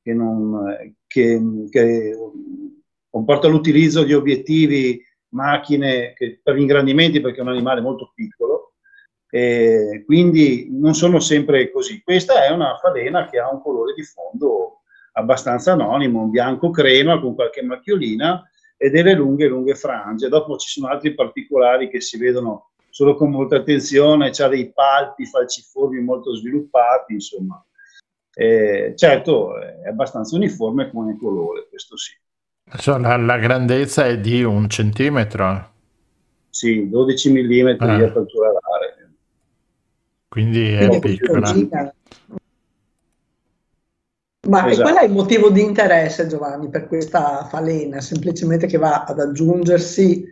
che, 0.00 0.14
non, 0.14 0.94
che, 1.06 1.40
che 1.68 2.16
comporta 3.10 3.48
l'utilizzo 3.48 4.02
di 4.04 4.14
obiettivi, 4.14 5.02
macchine 5.30 6.12
che- 6.14 6.40
per 6.42 6.54
gli 6.54 6.60
ingrandimenti 6.60 7.20
perché 7.20 7.38
è 7.38 7.42
un 7.42 7.48
animale 7.48 7.80
molto 7.80 8.12
piccolo, 8.14 8.63
e 9.34 10.04
quindi 10.06 10.68
non 10.70 10.94
sono 10.94 11.18
sempre 11.18 11.72
così. 11.72 12.00
Questa 12.04 12.44
è 12.44 12.52
una 12.52 12.78
falena 12.80 13.26
che 13.28 13.40
ha 13.40 13.50
un 13.50 13.60
colore 13.60 13.92
di 13.92 14.04
fondo 14.04 14.82
abbastanza 15.14 15.72
anonimo, 15.72 16.22
un 16.22 16.30
bianco 16.30 16.70
crema 16.70 17.18
con 17.18 17.34
qualche 17.34 17.60
macchiolina 17.64 18.48
e 18.76 18.90
delle 18.90 19.12
lunghe, 19.14 19.48
lunghe 19.48 19.74
frange. 19.74 20.28
Dopo 20.28 20.56
ci 20.56 20.68
sono 20.68 20.86
altri 20.86 21.14
particolari 21.14 21.88
che 21.88 22.00
si 22.00 22.16
vedono 22.16 22.70
solo 22.90 23.16
con 23.16 23.30
molta 23.30 23.56
attenzione, 23.56 24.30
c'ha 24.30 24.46
dei 24.46 24.70
palpi 24.72 25.26
falciformi 25.26 26.00
molto 26.00 26.32
sviluppati, 26.36 27.14
insomma. 27.14 27.60
Eh, 28.36 28.92
certo, 28.94 29.60
è 29.60 29.88
abbastanza 29.88 30.36
uniforme 30.36 30.92
come 30.92 31.18
colore, 31.18 31.66
questo 31.68 31.96
sì. 31.96 32.12
La, 33.00 33.16
la 33.16 33.38
grandezza 33.38 34.06
è 34.06 34.16
di 34.20 34.44
un 34.44 34.68
centimetro, 34.68 35.72
Sì, 36.50 36.88
12 36.88 37.32
mm 37.32 37.68
Ah. 37.80 37.96
di 37.96 38.02
apertura. 38.04 38.52
Quindi 40.34 40.72
è 40.72 40.88
Quindi 40.88 41.16
piccola. 41.16 41.54
Ma 44.48 44.68
Esatto. 44.68 44.90
qual 44.90 45.00
è 45.00 45.06
il 45.06 45.12
motivo 45.12 45.48
di 45.48 45.62
interesse, 45.62 46.26
Giovanni, 46.26 46.68
per 46.68 46.88
questa 46.88 47.44
falena? 47.44 48.00
Semplicemente 48.00 48.66
che 48.66 48.76
va 48.76 49.04
ad 49.04 49.20
aggiungersi 49.20 50.26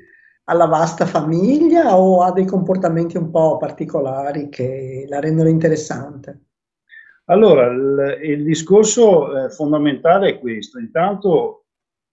alla 0.47 0.66
vasta 0.66 1.07
famiglia 1.07 1.97
o 1.97 2.23
ha 2.23 2.33
dei 2.33 2.47
comportamenti 2.47 3.16
un 3.16 3.31
po' 3.31 3.59
particolari 3.59 4.49
che 4.49 5.07
la 5.09 5.20
rendono 5.20 5.49
interessante? 5.49 6.47
Allora, 7.27 7.66
il, 7.69 8.19
il 8.24 8.43
discorso 8.43 9.45
eh, 9.45 9.51
fondamentale 9.51 10.31
è 10.31 10.39
questo. 10.41 10.81
Intanto, 10.81 11.66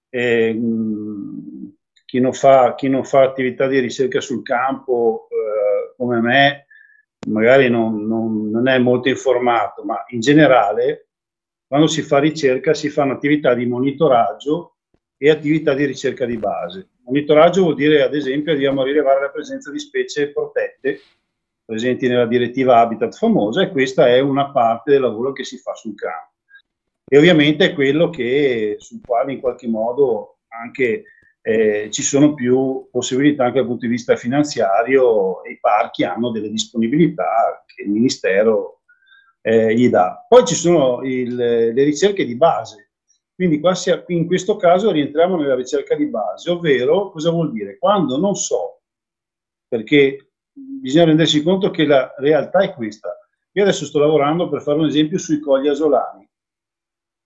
eh, 0.09 0.55
chi, 2.05 2.19
non 2.19 2.33
fa, 2.33 2.75
chi 2.75 2.87
non 2.87 3.03
fa 3.03 3.23
attività 3.23 3.65
di 3.65 3.79
ricerca 3.79 4.21
sul 4.21 4.43
campo 4.43 5.27
eh, 5.31 5.95
come 5.97 6.21
me, 6.21 6.67
magari 7.27 7.69
non, 7.69 8.07
non- 8.07 8.49
non 8.49 8.67
è 8.67 8.77
molto 8.77 9.09
informato, 9.09 9.83
ma 9.83 10.03
in 10.09 10.19
generale, 10.19 11.07
quando 11.67 11.87
si 11.87 12.01
fa 12.01 12.19
ricerca, 12.19 12.73
si 12.73 12.89
fanno 12.89 13.13
attività 13.13 13.53
di 13.53 13.65
monitoraggio 13.65 14.75
e 15.17 15.29
attività 15.29 15.73
di 15.73 15.85
ricerca 15.85 16.25
di 16.25 16.37
base. 16.37 16.89
Monitoraggio 17.03 17.63
vuol 17.63 17.75
dire, 17.75 18.03
ad 18.03 18.15
esempio, 18.15 18.53
dobbiamo 18.53 18.83
rilevare 18.83 19.21
la 19.21 19.29
presenza 19.29 19.71
di 19.71 19.79
specie 19.79 20.31
protette 20.31 20.99
presenti 21.69 22.07
nella 22.07 22.25
direttiva 22.25 22.79
Habitat 22.79 23.15
famosa 23.15 23.61
e 23.61 23.69
questa 23.69 24.07
è 24.07 24.19
una 24.19 24.49
parte 24.49 24.91
del 24.91 25.01
lavoro 25.01 25.31
che 25.33 25.43
si 25.43 25.57
fa 25.57 25.75
sul 25.75 25.93
campo. 25.93 26.33
E 27.05 27.17
ovviamente 27.17 27.65
è 27.65 27.73
quello 27.73 28.09
che, 28.09 28.77
sul 28.79 29.01
quale 29.05 29.33
in 29.33 29.39
qualche 29.39 29.67
modo 29.67 30.39
anche 30.47 31.03
eh, 31.49 31.89
ci 31.89 32.03
sono 32.03 32.35
più 32.35 32.87
possibilità 32.91 33.45
anche 33.45 33.57
dal 33.57 33.65
punto 33.67 33.85
di 33.87 33.91
vista 33.91 34.15
finanziario 34.15 35.43
e 35.43 35.53
i 35.53 35.59
parchi 35.59 36.03
hanno 36.03 36.29
delle 36.29 36.49
disponibilità 36.49 37.63
che 37.65 37.83
il 37.83 37.89
Ministero 37.89 38.81
eh, 39.41 39.73
gli 39.73 39.89
dà. 39.89 40.25
Poi 40.27 40.45
ci 40.45 40.53
sono 40.53 41.01
il- 41.03 41.35
le 41.35 41.83
ricerche 41.83 42.25
di 42.25 42.35
base, 42.35 42.91
quindi 43.33 43.59
qua 43.59 43.73
sia- 43.73 44.03
in 44.07 44.27
questo 44.27 44.57
caso 44.57 44.91
rientriamo 44.91 45.37
nella 45.37 45.55
ricerca 45.55 45.95
di 45.95 46.05
base, 46.07 46.51
ovvero 46.51 47.09
cosa 47.09 47.31
vuol 47.31 47.51
dire? 47.51 47.77
Quando 47.79 48.17
non 48.17 48.35
so, 48.35 48.81
perché 49.67 50.31
bisogna 50.51 51.05
rendersi 51.05 51.41
conto 51.41 51.71
che 51.71 51.85
la 51.85 52.13
realtà 52.17 52.59
è 52.59 52.73
questa. 52.73 53.17
Io 53.53 53.63
adesso 53.63 53.85
sto 53.85 53.97
lavorando 53.99 54.49
per 54.49 54.61
fare 54.61 54.77
un 54.77 54.85
esempio 54.85 55.17
sui 55.17 55.39
cogli 55.39 55.67
asolani. 55.67 56.29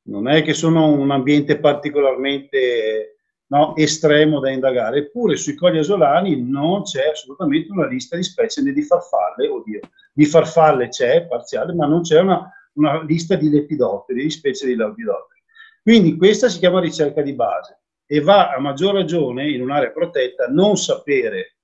Non 0.05 0.27
è 0.29 0.43
che 0.43 0.53
sono 0.53 0.91
un 0.91 1.11
ambiente 1.11 1.59
particolarmente, 1.59 3.12
no, 3.53 3.75
estremo 3.75 4.39
da 4.39 4.49
indagare. 4.49 4.97
Eppure 4.97 5.37
sui 5.37 5.55
cogli 5.55 5.77
asolani 5.77 6.41
non 6.41 6.81
c'è 6.81 7.09
assolutamente 7.09 7.71
una 7.71 7.87
lista 7.87 8.15
di 8.15 8.23
specie 8.23 8.61
né 8.61 8.73
di 8.73 8.81
farfalle, 8.81 9.47
oddio, 9.47 9.79
di 10.11 10.25
farfalle 10.25 10.89
c'è 10.89 11.27
parziale, 11.27 11.73
ma 11.73 11.85
non 11.85 12.01
c'è 12.01 12.19
una, 12.19 12.51
una 12.73 13.03
lista 13.03 13.35
di 13.35 13.49
lepidotteri, 13.49 14.23
di 14.23 14.29
specie 14.31 14.65
di 14.65 14.75
lepidotteri. 14.75 15.41
Quindi 15.83 16.17
questa 16.17 16.49
si 16.49 16.57
chiama 16.59 16.79
ricerca 16.79 17.21
di 17.21 17.33
base 17.33 17.81
e 18.05 18.19
va 18.21 18.49
a 18.49 18.59
maggior 18.59 18.95
ragione 18.95 19.49
in 19.49 19.61
un'area 19.61 19.91
protetta 19.91 20.47
non 20.47 20.75
sapere 20.75 21.57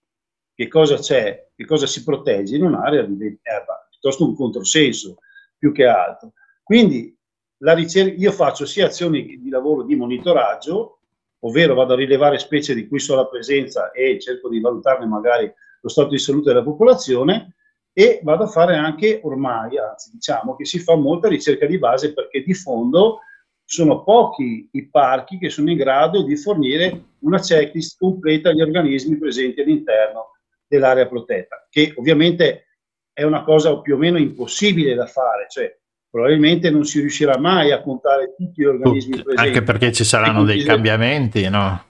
che 0.54 0.68
cosa 0.68 0.98
c'è, 0.98 1.48
che 1.56 1.66
cosa 1.66 1.88
si 1.88 2.04
protegge 2.04 2.56
in 2.56 2.64
un'area 2.64 3.04
di 3.04 3.40
erba, 3.42 3.88
piuttosto 3.90 4.26
un 4.26 4.36
controsenso 4.36 5.18
più 5.58 5.72
che 5.72 5.86
altro. 5.86 6.34
Quindi 6.62 7.18
ricerca, 7.60 8.14
io 8.14 8.32
faccio 8.32 8.66
sia 8.66 8.86
azioni 8.86 9.40
di 9.40 9.50
lavoro 9.50 9.84
di 9.84 9.96
monitoraggio, 9.96 10.99
ovvero 11.40 11.74
vado 11.74 11.94
a 11.94 11.98
rilevare 11.98 12.38
specie 12.38 12.74
di 12.74 12.88
cui 12.88 13.00
so 13.00 13.16
la 13.16 13.28
presenza 13.28 13.92
e 13.92 14.20
cerco 14.20 14.50
di 14.50 14.60
valutarne 14.60 15.06
magari 15.06 15.52
lo 15.82 15.90
stato 15.90 16.10
di 16.10 16.20
salute 16.20 16.50
della 16.50 16.64
popolazione, 16.64 17.56
e 17.94 18.20
vado 18.24 18.44
a 18.44 18.48
fare 18.48 18.76
anche 18.76 19.20
ormai, 19.24 19.78
anzi 19.78 20.12
diciamo 20.14 20.56
che 20.56 20.66
si 20.66 20.80
fa 20.80 20.96
molta 20.96 21.28
ricerca 21.28 21.66
di 21.66 21.78
base 21.78 22.14
perché 22.14 22.44
di 22.44 22.54
fondo 22.54 23.20
sono 23.64 24.04
pochi 24.04 24.70
i 24.72 24.88
parchi 24.88 25.38
che 25.38 25.50
sono 25.50 25.70
in 25.70 25.78
grado 25.78 26.24
di 26.24 26.36
fornire 26.36 27.04
una 27.20 27.40
checklist 27.40 27.98
completa 28.00 28.50
agli 28.50 28.62
organismi 28.62 29.18
presenti 29.18 29.62
all'interno 29.62 30.38
dell'area 30.68 31.08
protetta, 31.08 31.68
che 31.70 31.94
ovviamente 31.96 32.68
è 33.12 33.24
una 33.24 33.44
cosa 33.44 33.80
più 33.82 33.96
o 33.96 33.98
meno 33.98 34.18
impossibile 34.18 34.96
da 34.96 35.06
fare, 35.06 35.48
cioè 35.50 35.79
probabilmente 36.10 36.70
non 36.72 36.86
si 36.86 37.00
riuscirà 37.00 37.38
mai 37.38 37.72
a 37.72 37.82
contare 37.82 38.34
tutti 38.36 38.62
gli 38.62 38.66
organismi 38.66 39.12
Tutti, 39.12 39.24
presenti. 39.24 39.48
anche 39.48 39.64
perché 39.64 39.92
ci 39.92 40.04
saranno 40.04 40.44
dei 40.44 40.64
cambiamenti, 40.64 41.48
no? 41.50 41.84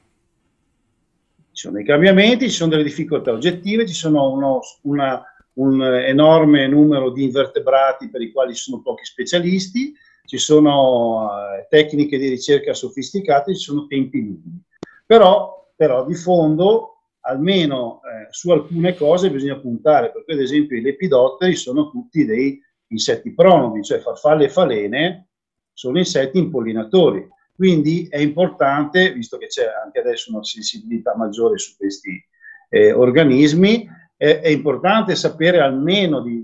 Ci 1.51 1.65
sono 1.65 1.75
dei 1.75 1.85
cambiamenti, 1.85 2.49
ci 2.49 2.55
sono 2.55 2.71
delle 2.71 2.83
difficoltà 2.83 3.31
oggettive, 3.31 3.87
ci 3.87 3.93
sono 3.93 4.31
uno, 4.31 4.59
una, 4.83 5.23
un 5.53 5.83
enorme 5.83 6.67
numero 6.67 7.11
di 7.11 7.23
invertebrati 7.23 8.09
per 8.09 8.21
i 8.21 8.31
quali 8.31 8.53
ci 8.53 8.63
sono 8.63 8.81
pochi 8.81 9.05
specialisti, 9.05 9.93
ci 10.25 10.37
sono 10.37 11.29
eh, 11.31 11.67
tecniche 11.69 12.17
di 12.17 12.29
ricerca 12.29 12.73
sofisticate, 12.73 13.55
ci 13.55 13.63
sono 13.63 13.87
tempi 13.87 14.21
lunghi. 14.21 14.61
Però, 15.05 15.71
però 15.75 16.05
di 16.05 16.13
fondo, 16.13 17.03
almeno 17.21 18.01
eh, 18.03 18.27
su 18.31 18.51
alcune 18.51 18.95
cose 18.95 19.31
bisogna 19.31 19.57
puntare, 19.57 20.11
perché 20.11 20.33
ad 20.33 20.39
esempio 20.39 20.77
i 20.77 20.81
lepidotteri 20.81 21.55
sono 21.55 21.89
tutti 21.89 22.25
dei 22.25 22.61
insetti 22.89 23.33
pronobi, 23.33 23.83
cioè 23.83 23.99
farfalle 23.99 24.45
e 24.45 24.49
falene 24.49 25.27
sono 25.73 25.97
insetti 25.97 26.37
impollinatori. 26.37 27.27
Quindi 27.55 28.07
è 28.09 28.17
importante, 28.17 29.11
visto 29.13 29.37
che 29.37 29.47
c'è 29.47 29.65
anche 29.83 29.99
adesso 29.99 30.31
una 30.31 30.43
sensibilità 30.43 31.15
maggiore 31.15 31.57
su 31.57 31.75
questi 31.75 32.21
eh, 32.69 32.91
organismi, 32.91 33.87
è, 34.15 34.39
è, 34.39 34.47
importante 34.47 35.15
sapere 35.15 35.59
almeno 35.59 36.21
di, 36.21 36.43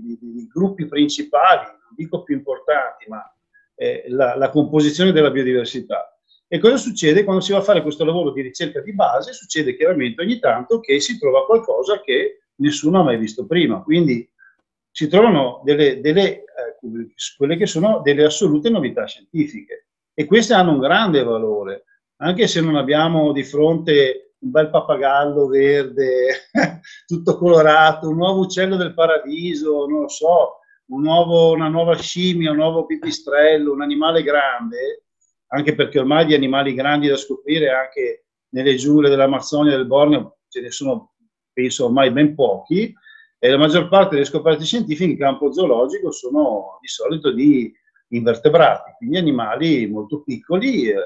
gruppi 0.52 0.86
principali, 0.86 1.66
non 1.66 1.92
dico 1.94 2.22
più 2.22 2.34
importanti, 2.34 3.06
ma 3.08 3.22
eh, 3.74 4.04
la, 4.08 4.36
la 4.36 4.50
composizione 4.50 5.12
della 5.12 5.30
biodiversità. 5.30 6.18
E 6.48 6.58
cosa 6.58 6.76
succede 6.76 7.24
quando 7.24 7.42
si 7.42 7.52
va 7.52 7.58
a 7.58 7.62
fare 7.62 7.82
questo 7.82 8.04
lavoro 8.04 8.32
di 8.32 8.40
ricerca 8.40 8.80
di 8.80 8.94
base? 8.94 9.32
Succede 9.32 9.76
chiaramente 9.76 10.22
ogni 10.22 10.38
tanto 10.38 10.80
che 10.80 11.00
si 11.00 11.18
trova 11.18 11.44
qualcosa 11.44 12.00
che 12.00 12.42
nessuno 12.56 13.00
ha 13.00 13.02
mai 13.02 13.18
visto 13.18 13.46
prima. 13.46 13.82
Quindi 13.82 14.28
si 14.96 15.08
trovano 15.08 15.60
delle, 15.62 16.00
delle 16.00 16.38
eh, 16.38 16.44
quelle 17.36 17.58
che 17.58 17.66
sono 17.66 18.00
delle 18.02 18.24
assolute 18.24 18.70
novità 18.70 19.04
scientifiche. 19.04 19.88
E 20.14 20.24
queste 20.24 20.54
hanno 20.54 20.70
un 20.70 20.78
grande 20.78 21.22
valore, 21.22 21.84
anche 22.22 22.46
se 22.46 22.62
non 22.62 22.76
abbiamo 22.76 23.32
di 23.32 23.42
fronte 23.42 24.36
un 24.38 24.50
bel 24.50 24.70
pappagallo 24.70 25.48
verde, 25.48 26.48
tutto 27.06 27.36
colorato, 27.36 28.08
un 28.08 28.16
nuovo 28.16 28.40
uccello 28.40 28.76
del 28.76 28.94
paradiso, 28.94 29.86
non 29.86 30.00
lo 30.00 30.08
so, 30.08 30.60
un 30.86 31.02
nuovo, 31.02 31.52
una 31.52 31.68
nuova 31.68 31.94
scimmia, 31.94 32.52
un 32.52 32.56
nuovo 32.56 32.86
pipistrello, 32.86 33.72
un 33.72 33.82
animale 33.82 34.22
grande, 34.22 35.04
anche 35.48 35.74
perché 35.74 35.98
ormai 35.98 36.24
di 36.24 36.32
animali 36.32 36.72
grandi 36.72 37.08
da 37.08 37.16
scoprire 37.16 37.68
anche 37.68 38.24
nelle 38.54 38.74
giungole 38.76 39.10
dell'Amazzonia 39.10 39.76
del 39.76 39.86
Borneo 39.86 40.38
ce 40.48 40.62
ne 40.62 40.70
sono, 40.70 41.16
penso, 41.52 41.84
ormai 41.84 42.10
ben 42.10 42.34
pochi, 42.34 42.94
e 43.38 43.50
la 43.50 43.58
maggior 43.58 43.88
parte 43.88 44.14
delle 44.14 44.26
scoperte 44.26 44.64
scientifiche 44.64 45.10
in 45.10 45.18
campo 45.18 45.52
zoologico 45.52 46.10
sono 46.10 46.78
di 46.80 46.88
solito 46.88 47.32
di 47.32 47.72
invertebrati, 48.08 48.92
quindi 48.98 49.18
animali 49.18 49.86
molto 49.86 50.22
piccoli, 50.22 50.88
eh, 50.88 50.96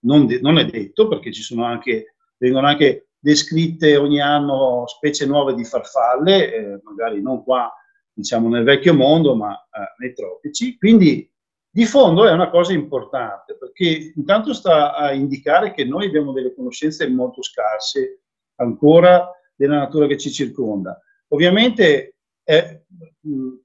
non, 0.00 0.26
de- 0.26 0.40
non, 0.40 0.58
è 0.58 0.64
detto 0.64 1.08
perché 1.08 1.32
ci 1.32 1.42
sono 1.42 1.64
anche, 1.64 2.14
vengono 2.38 2.66
anche 2.66 3.08
descritte 3.18 3.96
ogni 3.96 4.20
anno 4.20 4.84
specie 4.86 5.26
nuove 5.26 5.54
di 5.54 5.64
farfalle, 5.64 6.54
eh, 6.54 6.80
magari 6.84 7.20
non 7.20 7.42
qua 7.42 7.72
diciamo 8.12 8.48
nel 8.48 8.64
vecchio 8.64 8.94
mondo, 8.94 9.34
ma 9.34 9.54
eh, 9.54 9.94
nei 9.98 10.14
tropici. 10.14 10.76
Quindi 10.78 11.28
di 11.68 11.84
fondo 11.86 12.26
è 12.26 12.30
una 12.30 12.50
cosa 12.50 12.72
importante 12.72 13.56
perché 13.56 14.12
intanto 14.14 14.54
sta 14.54 14.94
a 14.94 15.12
indicare 15.12 15.72
che 15.72 15.84
noi 15.84 16.06
abbiamo 16.06 16.32
delle 16.32 16.54
conoscenze 16.54 17.08
molto 17.08 17.42
scarse 17.42 18.20
ancora 18.56 19.28
della 19.56 19.78
natura 19.78 20.06
che 20.06 20.16
ci 20.16 20.30
circonda 20.30 21.00
Ovviamente 21.28 22.16
è, 22.42 22.80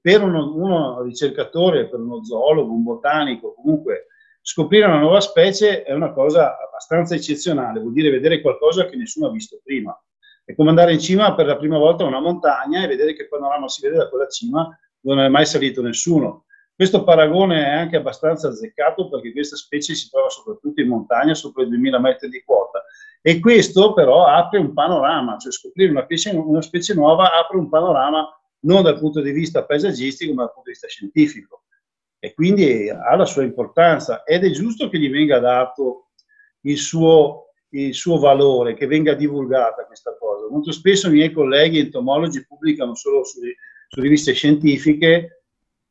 per 0.00 0.22
uno, 0.22 0.54
uno, 0.54 1.02
ricercatore, 1.02 1.88
per 1.88 2.00
uno 2.00 2.24
zoologo, 2.24 2.72
un 2.72 2.82
botanico, 2.82 3.54
comunque 3.54 4.06
scoprire 4.40 4.86
una 4.86 4.98
nuova 4.98 5.20
specie 5.20 5.82
è 5.82 5.92
una 5.92 6.12
cosa 6.12 6.56
abbastanza 6.58 7.14
eccezionale, 7.14 7.80
vuol 7.80 7.92
dire 7.92 8.10
vedere 8.10 8.40
qualcosa 8.40 8.86
che 8.86 8.96
nessuno 8.96 9.26
ha 9.26 9.30
visto 9.30 9.60
prima. 9.62 9.96
È 10.44 10.54
come 10.54 10.70
andare 10.70 10.92
in 10.92 10.98
cima 10.98 11.34
per 11.34 11.46
la 11.46 11.56
prima 11.56 11.78
volta 11.78 12.04
a 12.04 12.08
una 12.08 12.20
montagna 12.20 12.82
e 12.82 12.88
vedere 12.88 13.14
che 13.14 13.28
panorama 13.28 13.68
si 13.68 13.82
vede 13.82 13.96
da 13.96 14.08
quella 14.08 14.26
cima 14.26 14.62
dove 14.98 15.16
non 15.16 15.24
è 15.24 15.28
mai 15.28 15.46
salito 15.46 15.82
nessuno. 15.82 16.46
Questo 16.80 17.04
paragone 17.04 17.62
è 17.62 17.68
anche 17.72 17.96
abbastanza 17.96 18.48
azzeccato 18.48 19.10
perché 19.10 19.32
questa 19.32 19.54
specie 19.54 19.92
si 19.94 20.08
trova 20.08 20.30
soprattutto 20.30 20.80
in 20.80 20.88
montagna, 20.88 21.34
sopra 21.34 21.62
i 21.62 21.68
2000 21.68 22.00
metri 22.00 22.30
di 22.30 22.42
quota. 22.42 22.82
E 23.20 23.38
questo 23.38 23.92
però 23.92 24.24
apre 24.24 24.60
un 24.60 24.72
panorama, 24.72 25.36
cioè 25.36 25.52
scoprire 25.52 25.90
una 25.90 26.04
specie, 26.04 26.30
una 26.30 26.62
specie 26.62 26.94
nuova 26.94 27.38
apre 27.38 27.58
un 27.58 27.68
panorama 27.68 28.26
non 28.60 28.82
dal 28.82 28.98
punto 28.98 29.20
di 29.20 29.30
vista 29.30 29.66
paesaggistico, 29.66 30.32
ma 30.32 30.44
dal 30.44 30.54
punto 30.54 30.70
di 30.70 30.72
vista 30.72 30.88
scientifico. 30.88 31.64
E 32.18 32.32
quindi 32.32 32.88
ha 32.88 33.14
la 33.14 33.26
sua 33.26 33.42
importanza 33.42 34.24
ed 34.24 34.44
è 34.44 34.50
giusto 34.50 34.88
che 34.88 34.98
gli 34.98 35.10
venga 35.10 35.38
dato 35.38 36.12
il 36.62 36.78
suo, 36.78 37.52
il 37.72 37.92
suo 37.92 38.18
valore, 38.18 38.72
che 38.72 38.86
venga 38.86 39.12
divulgata 39.12 39.84
questa 39.84 40.16
cosa. 40.18 40.48
Molto 40.48 40.72
spesso 40.72 41.08
i 41.08 41.12
miei 41.12 41.30
colleghi 41.30 41.78
entomologi 41.78 42.46
pubblicano 42.46 42.94
solo 42.94 43.22
su, 43.22 43.40
su 43.86 44.00
riviste 44.00 44.32
scientifiche, 44.32 45.39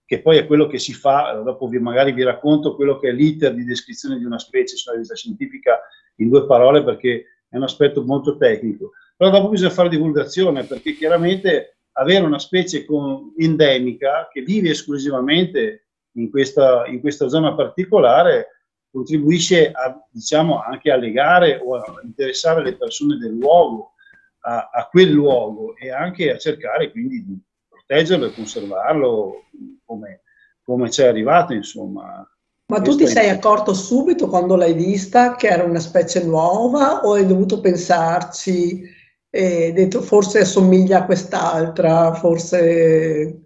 che 0.09 0.23
poi 0.23 0.37
è 0.37 0.47
quello 0.47 0.65
che 0.65 0.79
si 0.79 0.91
fa, 0.91 1.39
dopo 1.45 1.67
vi, 1.67 1.77
magari 1.77 2.13
vi 2.13 2.23
racconto 2.23 2.75
quello 2.75 2.97
che 2.97 3.09
è 3.09 3.11
l'iter 3.11 3.53
di 3.53 3.63
descrizione 3.63 4.17
di 4.17 4.25
una 4.25 4.39
specie 4.39 4.75
su 4.75 4.87
una 4.87 4.93
rivista 4.93 5.15
scientifica 5.15 5.81
in 6.15 6.29
due 6.29 6.47
parole 6.47 6.83
perché 6.83 7.25
è 7.47 7.57
un 7.57 7.61
aspetto 7.61 8.03
molto 8.03 8.35
tecnico. 8.35 8.93
Però 9.15 9.29
dopo 9.29 9.49
bisogna 9.49 9.69
fare 9.69 9.87
divulgazione 9.87 10.63
perché 10.63 10.95
chiaramente 10.95 11.77
avere 11.91 12.25
una 12.25 12.39
specie 12.39 12.85
con, 12.85 13.35
endemica 13.37 14.27
che 14.31 14.41
vive 14.41 14.71
esclusivamente 14.71 15.89
in 16.13 16.31
questa, 16.31 16.87
in 16.87 17.01
questa 17.01 17.29
zona 17.29 17.53
particolare 17.53 18.63
contribuisce 18.89 19.69
a, 19.69 19.95
diciamo, 20.09 20.59
anche 20.59 20.89
a 20.89 20.95
legare 20.95 21.61
o 21.63 21.75
a 21.75 22.01
interessare 22.03 22.63
le 22.63 22.75
persone 22.75 23.15
del 23.17 23.33
luogo 23.33 23.93
a, 24.39 24.71
a 24.73 24.87
quel 24.87 25.11
luogo 25.11 25.75
e 25.75 25.91
anche 25.91 26.31
a 26.31 26.37
cercare 26.39 26.89
quindi 26.89 27.23
di 27.23 27.39
proteggerlo 27.89 28.27
e 28.27 28.33
conservarlo 28.33 29.45
come, 29.83 30.21
come 30.61 30.91
ci 30.91 31.01
è 31.01 31.07
arrivato, 31.07 31.53
insomma. 31.53 32.23
Ma 32.67 32.81
tu 32.81 32.95
ti 32.95 33.07
sei 33.07 33.29
accorto 33.29 33.73
subito 33.73 34.27
quando 34.27 34.55
l'hai 34.55 34.73
vista 34.73 35.35
che 35.35 35.47
era 35.47 35.63
una 35.63 35.79
specie 35.79 36.23
nuova 36.23 37.01
o 37.01 37.13
hai 37.13 37.25
dovuto 37.25 37.59
pensarci 37.59 38.83
e 39.31 39.63
hai 39.63 39.73
detto 39.73 40.01
forse 40.01 40.41
assomiglia 40.41 40.99
a 40.99 41.05
quest'altra, 41.05 42.13
forse... 42.13 43.41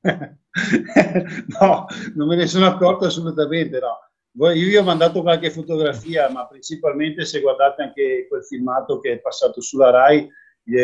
no, 1.60 1.86
non 2.16 2.26
me 2.26 2.34
ne 2.34 2.48
sono 2.48 2.66
accorto 2.66 3.04
assolutamente, 3.04 3.78
no. 3.78 4.00
Io 4.52 4.66
vi 4.66 4.76
ho 4.76 4.82
mandato 4.82 5.22
qualche 5.22 5.50
fotografia, 5.50 6.28
ma 6.28 6.46
principalmente 6.48 7.24
se 7.24 7.40
guardate 7.40 7.82
anche 7.82 8.26
quel 8.28 8.42
filmato 8.42 8.98
che 8.98 9.12
è 9.12 9.20
passato 9.20 9.60
sulla 9.60 9.90
RAI, 9.90 10.28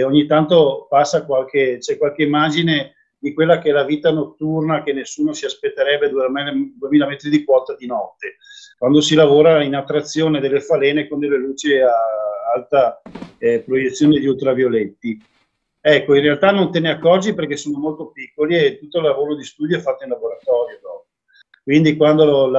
ogni 0.05 0.27
tanto 0.27 0.87
passa 0.89 1.25
qualche, 1.25 1.79
c'è 1.79 1.97
qualche 1.97 2.25
immagine 2.25 2.95
di 3.19 3.33
quella 3.33 3.59
che 3.59 3.71
è 3.71 3.73
la 3.73 3.85
vita 3.85 4.13
notturna 4.13 4.83
che 4.83 4.93
nessuno 4.93 5.33
si 5.33 5.45
aspetterebbe 5.45 6.11
2000 6.11 7.07
metri 7.07 7.31
di 7.31 7.45
quota 7.45 7.75
di 7.75 7.87
notte, 7.87 8.37
quando 8.77 9.01
si 9.01 9.15
lavora 9.15 9.63
in 9.63 9.75
attrazione 9.75 10.41
delle 10.41 10.61
falene 10.61 11.09
con 11.09 11.19
delle 11.19 11.37
luci 11.37 11.77
a 11.79 11.93
alta 12.55 13.01
eh, 13.39 13.61
proiezione 13.61 14.19
di 14.19 14.27
ultravioletti. 14.27 15.21
Ecco, 15.81 16.15
in 16.15 16.23
realtà 16.23 16.51
non 16.51 16.71
te 16.71 16.81
ne 16.81 16.91
accorgi 16.91 17.35
perché 17.35 17.57
sono 17.57 17.79
molto 17.79 18.11
piccoli 18.11 18.57
e 18.57 18.79
tutto 18.79 18.99
il 18.99 19.05
lavoro 19.05 19.35
di 19.35 19.45
studio 19.45 19.77
è 19.77 19.81
fatto 19.81 20.05
in 20.05 20.11
laboratorio. 20.11 20.79
No? 20.83 21.07
Quindi 21.63 21.97
quando, 21.97 22.51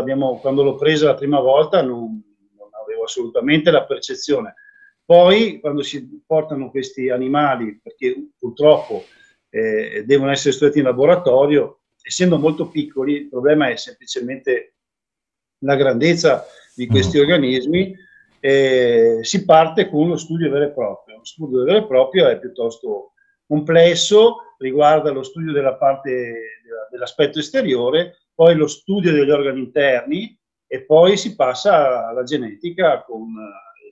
quando 0.41 0.63
l'ho 0.63 0.75
presa 0.75 1.07
la 1.07 1.15
prima 1.15 1.39
volta 1.39 1.81
non, 1.81 2.21
non 2.57 2.69
avevo 2.81 3.03
assolutamente 3.03 3.71
la 3.71 3.85
percezione. 3.85 4.53
Poi, 5.09 5.59
quando 5.59 5.81
si 5.81 6.21
portano 6.23 6.69
questi 6.69 7.09
animali, 7.09 7.79
perché 7.81 8.27
purtroppo 8.37 9.05
eh, 9.49 10.03
devono 10.05 10.29
essere 10.29 10.53
studiati 10.53 10.77
in 10.77 10.85
laboratorio, 10.85 11.79
essendo 11.99 12.37
molto 12.37 12.67
piccoli, 12.69 13.13
il 13.13 13.27
problema 13.27 13.69
è 13.69 13.75
semplicemente 13.75 14.75
la 15.63 15.75
grandezza 15.75 16.45
di 16.75 16.85
questi 16.85 17.17
mm. 17.17 17.21
organismi, 17.21 17.95
eh, 18.39 19.17
si 19.23 19.45
parte 19.45 19.89
con 19.89 20.01
uno 20.01 20.15
studio 20.15 20.47
vero 20.51 20.65
e 20.65 20.73
proprio. 20.73 21.17
Lo 21.17 21.25
studio 21.25 21.63
vero 21.63 21.77
e 21.79 21.87
proprio 21.87 22.27
è 22.27 22.37
piuttosto 22.37 23.13
complesso, 23.47 24.53
riguarda 24.59 25.09
lo 25.09 25.23
studio 25.23 25.51
della 25.51 25.73
parte 25.73 26.11
della, 26.11 26.87
dell'aspetto 26.91 27.39
esteriore, 27.39 28.19
poi 28.35 28.53
lo 28.53 28.67
studio 28.67 29.11
degli 29.11 29.31
organi 29.31 29.59
interni 29.59 30.39
e 30.67 30.83
poi 30.83 31.17
si 31.17 31.33
passa 31.35 32.07
alla 32.07 32.21
genetica 32.21 33.01
con 33.01 33.33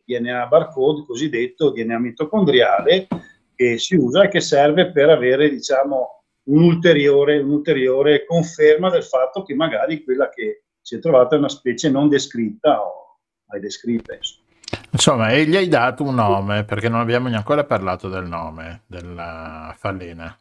DNA 0.07 0.47
barcode, 0.47 1.05
cosiddetto 1.05 1.71
DNA 1.71 1.99
mitocondriale, 1.99 3.07
che 3.53 3.77
si 3.77 3.95
usa 3.95 4.23
e 4.23 4.29
che 4.29 4.39
serve 4.39 4.91
per 4.91 5.09
avere, 5.09 5.49
diciamo, 5.49 6.23
un'ulteriore, 6.43 7.39
un'ulteriore 7.39 8.25
conferma 8.25 8.89
del 8.89 9.03
fatto 9.03 9.43
che 9.43 9.53
magari 9.53 10.03
quella 10.03 10.29
che 10.29 10.63
si 10.81 10.95
è 10.95 10.99
trovata 10.99 11.35
è 11.35 11.39
una 11.39 11.49
specie 11.49 11.89
non 11.89 12.07
descritta 12.07 12.81
o 12.81 13.19
mai 13.47 13.59
descritta. 13.59 14.15
Insomma. 14.15 14.45
Insomma, 14.91 15.29
e 15.29 15.45
gli 15.45 15.55
hai 15.55 15.67
dato 15.67 16.03
un 16.03 16.15
nome, 16.15 16.63
perché 16.63 16.87
non 16.87 17.01
abbiamo 17.01 17.27
neanche 17.27 17.39
ancora 17.39 17.65
parlato 17.65 18.07
del 18.07 18.25
nome 18.25 18.83
della 18.87 19.75
fallina. 19.77 20.37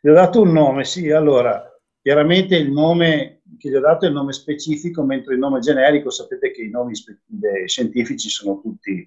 Gli 0.00 0.08
ho 0.08 0.12
dato 0.12 0.40
un 0.40 0.52
nome, 0.52 0.84
sì, 0.84 1.10
allora, 1.10 1.64
chiaramente 2.02 2.56
il 2.56 2.70
nome 2.70 3.35
che 3.58 3.70
gli 3.70 3.74
ho 3.74 3.80
dato 3.80 4.06
il 4.06 4.12
nome 4.12 4.32
specifico, 4.32 5.02
mentre 5.02 5.34
il 5.34 5.40
nome 5.40 5.60
generico, 5.60 6.10
sapete 6.10 6.50
che 6.50 6.62
i 6.62 6.70
nomi 6.70 6.94
scientifici 7.66 8.28
sono 8.28 8.60
tutti 8.60 9.06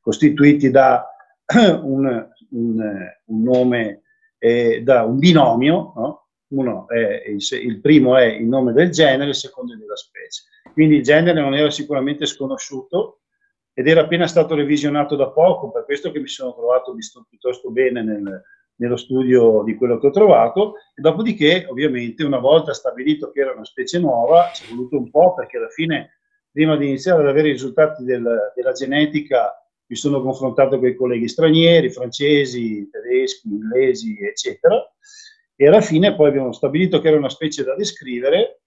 costituiti 0.00 0.70
da 0.70 1.06
un, 1.82 2.28
un, 2.50 3.12
un 3.24 3.42
nome, 3.42 4.02
eh, 4.38 4.82
da 4.82 5.04
un 5.04 5.18
binomio, 5.18 5.92
no? 5.96 6.22
Il, 6.50 7.38
il, 7.62 7.80
primo 7.80 8.16
è 8.16 8.24
il 8.24 8.46
nome 8.46 8.72
del 8.72 8.90
genere, 8.90 9.30
il 9.30 9.34
secondo 9.34 9.74
è 9.74 9.76
della 9.76 9.96
specie. 9.96 10.44
Quindi 10.72 10.96
il 10.96 11.02
genere 11.02 11.40
non 11.40 11.54
era 11.54 11.70
sicuramente 11.70 12.24
sconosciuto 12.24 13.20
ed 13.74 13.86
era 13.86 14.02
appena 14.02 14.26
stato 14.26 14.54
revisionato 14.54 15.14
da 15.14 15.28
poco, 15.28 15.70
per 15.70 15.84
questo 15.84 16.10
che 16.10 16.20
mi 16.20 16.26
sono 16.26 16.54
trovato 16.54 16.94
visto 16.94 17.26
piuttosto 17.28 17.70
bene 17.70 18.02
nel, 18.02 18.42
nello 18.78 18.96
studio 18.96 19.62
di 19.62 19.76
quello 19.76 19.98
che 19.98 20.08
ho 20.08 20.10
trovato. 20.10 20.74
E 20.94 21.00
dopodiché, 21.00 21.66
ovviamente, 21.68 22.24
una 22.24 22.38
volta 22.38 22.74
stabilito 22.74 23.30
che 23.30 23.40
era 23.40 23.52
una 23.52 23.64
specie 23.64 23.98
nuova, 23.98 24.50
ci 24.52 24.64
è 24.64 24.68
voluto 24.68 24.96
un 24.96 25.10
po' 25.10 25.34
perché 25.34 25.58
alla 25.58 25.68
fine, 25.68 26.18
prima 26.50 26.76
di 26.76 26.86
iniziare 26.86 27.22
ad 27.22 27.28
avere 27.28 27.48
i 27.48 27.52
risultati 27.52 28.04
del, 28.04 28.52
della 28.54 28.72
genetica, 28.72 29.52
mi 29.86 29.96
sono 29.96 30.20
confrontato 30.20 30.78
con 30.78 30.88
i 30.88 30.94
colleghi 30.94 31.28
stranieri, 31.28 31.90
francesi, 31.90 32.88
tedeschi, 32.90 33.48
inglesi, 33.48 34.18
eccetera 34.20 34.84
e 35.60 35.66
alla 35.66 35.80
fine 35.80 36.14
poi 36.14 36.28
abbiamo 36.28 36.52
stabilito 36.52 37.00
che 37.00 37.08
era 37.08 37.16
una 37.16 37.28
specie 37.28 37.64
da 37.64 37.74
descrivere 37.74 38.60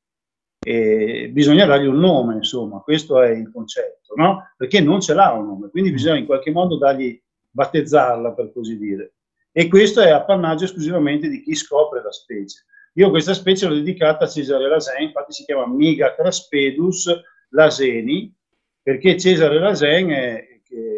e 0.60 1.30
bisogna 1.32 1.66
dargli 1.66 1.86
un 1.86 1.98
nome, 1.98 2.36
insomma, 2.36 2.80
questo 2.80 3.22
è 3.22 3.30
il 3.30 3.50
concetto, 3.50 4.14
no? 4.16 4.52
Perché 4.58 4.82
non 4.82 5.00
ce 5.00 5.14
l'ha 5.14 5.32
un 5.32 5.46
nome, 5.46 5.70
quindi 5.70 5.92
bisogna 5.92 6.18
in 6.18 6.26
qualche 6.26 6.52
modo 6.52 6.78
dargli, 6.78 7.18
battezzarla, 7.50 8.34
per 8.34 8.52
così 8.52 8.78
dire. 8.78 9.14
E 9.52 9.68
questo 9.68 10.02
è 10.02 10.10
appannaggio 10.10 10.64
esclusivamente 10.64 11.28
di 11.28 11.42
chi 11.42 11.56
scopre 11.56 12.02
la 12.02 12.12
specie. 12.12 12.66
Io 12.94 13.10
questa 13.10 13.34
specie 13.34 13.68
l'ho 13.68 13.76
dedicata 13.76 14.26
a 14.26 14.28
Cesare 14.28 14.68
Lasen, 14.68 15.04
infatti 15.04 15.34
si 15.34 15.46
chiama 15.46 15.68
Miga 15.68 16.14
Craspedus 16.16 17.10
laseni, 17.50 18.34
perché 18.82 19.18
Cesare 19.18 19.60
Lasen 19.60 20.10
è, 20.10 20.46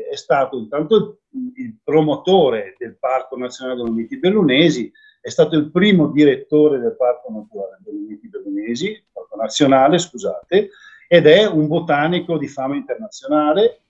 è 0.09 0.15
stato 0.15 0.57
intanto 0.57 0.95
il, 1.31 1.51
il 1.55 1.77
promotore 1.83 2.75
del 2.77 2.97
Parco 2.97 3.37
Nazionale 3.37 3.77
Dolomiti 3.77 4.17
Bellunesi, 4.17 4.91
è 5.19 5.29
stato 5.29 5.55
il 5.55 5.71
primo 5.71 6.07
direttore 6.07 6.79
del 6.79 6.95
Parco 6.95 7.31
Naturale 7.31 7.77
Dolomiti 7.79 8.27
Bellunesi, 8.27 9.03
Parco 9.11 9.35
Nazionale, 9.35 9.97
scusate, 9.97 10.69
ed 11.07 11.27
è 11.27 11.45
un 11.45 11.67
botanico 11.67 12.37
di 12.37 12.47
fama 12.47 12.75
internazionale 12.75 13.82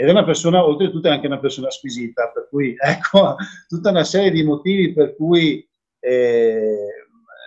ed 0.00 0.06
è 0.06 0.12
una 0.12 0.22
persona, 0.22 0.64
oltretutto 0.64 1.08
è 1.08 1.10
anche 1.10 1.26
una 1.26 1.40
persona 1.40 1.70
squisita, 1.70 2.30
per 2.32 2.46
cui 2.48 2.72
ecco, 2.78 3.34
tutta 3.66 3.90
una 3.90 4.04
serie 4.04 4.30
di 4.30 4.44
motivi 4.44 4.92
per 4.92 5.16
cui 5.16 5.68
eh, 5.98 6.86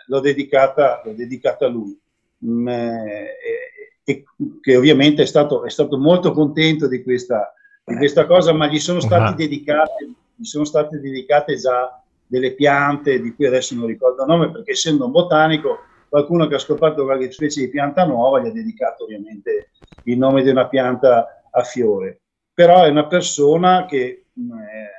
l'ho, 0.05 0.19
dedicata, 0.19 1.01
l'ho 1.05 1.13
dedicata 1.13 1.67
a 1.67 1.69
lui. 1.69 1.97
Mm, 2.45 2.67
eh, 2.67 3.27
e, 4.03 4.23
che 4.59 4.75
ovviamente 4.75 5.21
è 5.21 5.25
stato, 5.25 5.63
è 5.63 5.69
stato 5.69 5.97
molto 5.97 6.33
contento 6.33 6.89
di 6.89 7.01
questa, 7.03 7.53
di 7.85 7.95
questa 7.95 8.25
cosa, 8.25 8.51
ma 8.51 8.67
gli 8.67 8.79
sono 8.79 8.99
state 8.99 9.33
dedicate, 9.33 10.09
gli 10.35 10.43
sono 10.43 10.65
state 10.65 10.99
dedicate 10.99 11.55
già 11.55 12.03
delle 12.27 12.53
piante 12.53 13.21
di 13.21 13.33
cui 13.33 13.45
adesso 13.45 13.75
non 13.75 13.85
ricordo 13.85 14.23
il 14.23 14.27
nome 14.27 14.51
perché 14.51 14.71
essendo 14.71 15.05
un 15.05 15.11
botanico 15.11 15.79
qualcuno 16.09 16.47
che 16.47 16.55
ha 16.55 16.59
scoperto 16.59 17.05
qualche 17.05 17.31
specie 17.31 17.61
di 17.61 17.69
pianta 17.69 18.03
nuova 18.05 18.41
gli 18.41 18.47
ha 18.47 18.51
dedicato 18.51 19.03
ovviamente 19.03 19.71
il 20.03 20.17
nome 20.17 20.43
di 20.43 20.49
una 20.49 20.67
pianta 20.67 21.43
a 21.49 21.63
fiore 21.63 22.21
però 22.53 22.83
è 22.83 22.89
una 22.89 23.07
persona 23.07 23.85
che 23.85 24.25
mm, 24.39 24.51
è 24.51 24.89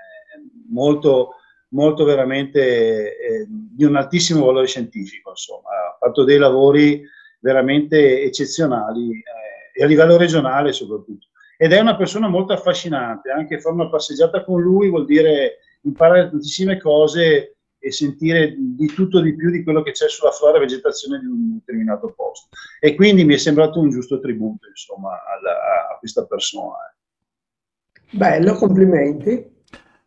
molto 0.70 1.36
molto 1.72 2.04
veramente 2.04 3.16
eh, 3.16 3.46
di 3.48 3.84
un 3.84 3.96
altissimo 3.96 4.44
valore 4.44 4.66
scientifico 4.66 5.30
insomma 5.30 5.70
ha 5.70 5.96
fatto 5.98 6.24
dei 6.24 6.36
lavori 6.36 7.02
veramente 7.40 8.22
eccezionali 8.22 9.10
eh, 9.10 9.80
e 9.80 9.82
a 9.82 9.86
livello 9.86 10.16
regionale 10.16 10.72
soprattutto 10.72 11.28
ed 11.56 11.72
è 11.72 11.80
una 11.80 11.96
persona 11.96 12.28
molto 12.28 12.52
affascinante 12.52 13.30
anche 13.30 13.60
fare 13.60 13.74
una 13.74 13.88
passeggiata 13.88 14.44
con 14.44 14.60
lui 14.60 14.90
vuol 14.90 15.06
dire 15.06 15.58
imparare 15.82 16.28
tantissime 16.28 16.78
cose 16.78 17.56
e 17.84 17.90
sentire 17.90 18.54
di 18.56 18.86
tutto 18.86 19.20
di 19.20 19.34
più 19.34 19.50
di 19.50 19.64
quello 19.64 19.82
che 19.82 19.90
c'è 19.90 20.08
sulla 20.08 20.30
flora 20.30 20.58
e 20.58 20.60
vegetazione 20.60 21.18
di 21.18 21.26
un 21.26 21.54
determinato 21.54 22.12
posto. 22.12 22.50
E 22.78 22.94
quindi 22.94 23.24
mi 23.24 23.34
è 23.34 23.38
sembrato 23.38 23.80
un 23.80 23.90
giusto 23.90 24.20
tributo, 24.20 24.68
insomma, 24.68 25.20
alla, 25.24 25.90
a 25.90 25.98
questa 25.98 26.24
persona. 26.24 26.91
Bello, 28.12 28.54
complimenti. 28.54 29.50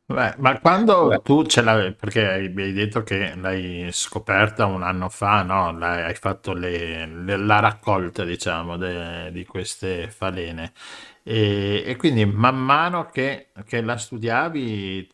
Beh, 0.07 0.36
ma 0.38 0.60
quando 0.60 1.10
Beh. 1.10 1.22
tu 1.23 1.44
ce 1.45 1.61
l'avevi, 1.64 1.95
perché 1.95 2.27
hai 2.32 2.53
detto 2.73 3.02
che 3.02 3.34
l'hai 3.36 3.90
scoperta 3.91 4.65
un 4.68 4.84
anno 4.84 5.10
fa, 5.10 5.41
no? 5.41 5.72
L'hai, 5.76 6.03
hai 6.03 6.14
fatto 6.15 6.53
le, 6.53 7.07
le, 7.07 7.38
la 7.38 7.60
raccolta, 7.60 8.23
diciamo, 8.23 8.77
de, 8.77 9.32
di 9.32 9.45
queste 9.45 10.10
falene. 10.11 10.73
E, 11.23 11.84
e, 11.88 11.95
quindi 11.95 12.23
man 12.26 12.56
mano 12.57 13.06
che, 13.07 13.49
che 13.65 13.82
la 13.82 13.98
studiavi 13.98 15.10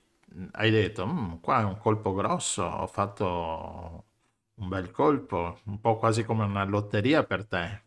hai 0.54 0.72
detto, 0.72 1.08
"Mm, 1.08 1.36
qua 1.42 1.62
è 1.62 1.64
un 1.64 1.78
colpo 1.78 2.14
grosso, 2.14 2.64
ho 2.64 2.88
fatto 2.88 4.06
un 4.56 4.68
bel 4.68 4.92
colpo, 4.92 5.60
un 5.66 5.80
po' 5.80 5.98
quasi 5.98 6.24
come 6.26 6.44
una 6.44 6.64
lotteria 6.66 7.24
per 7.24 7.48
te. 7.48 7.82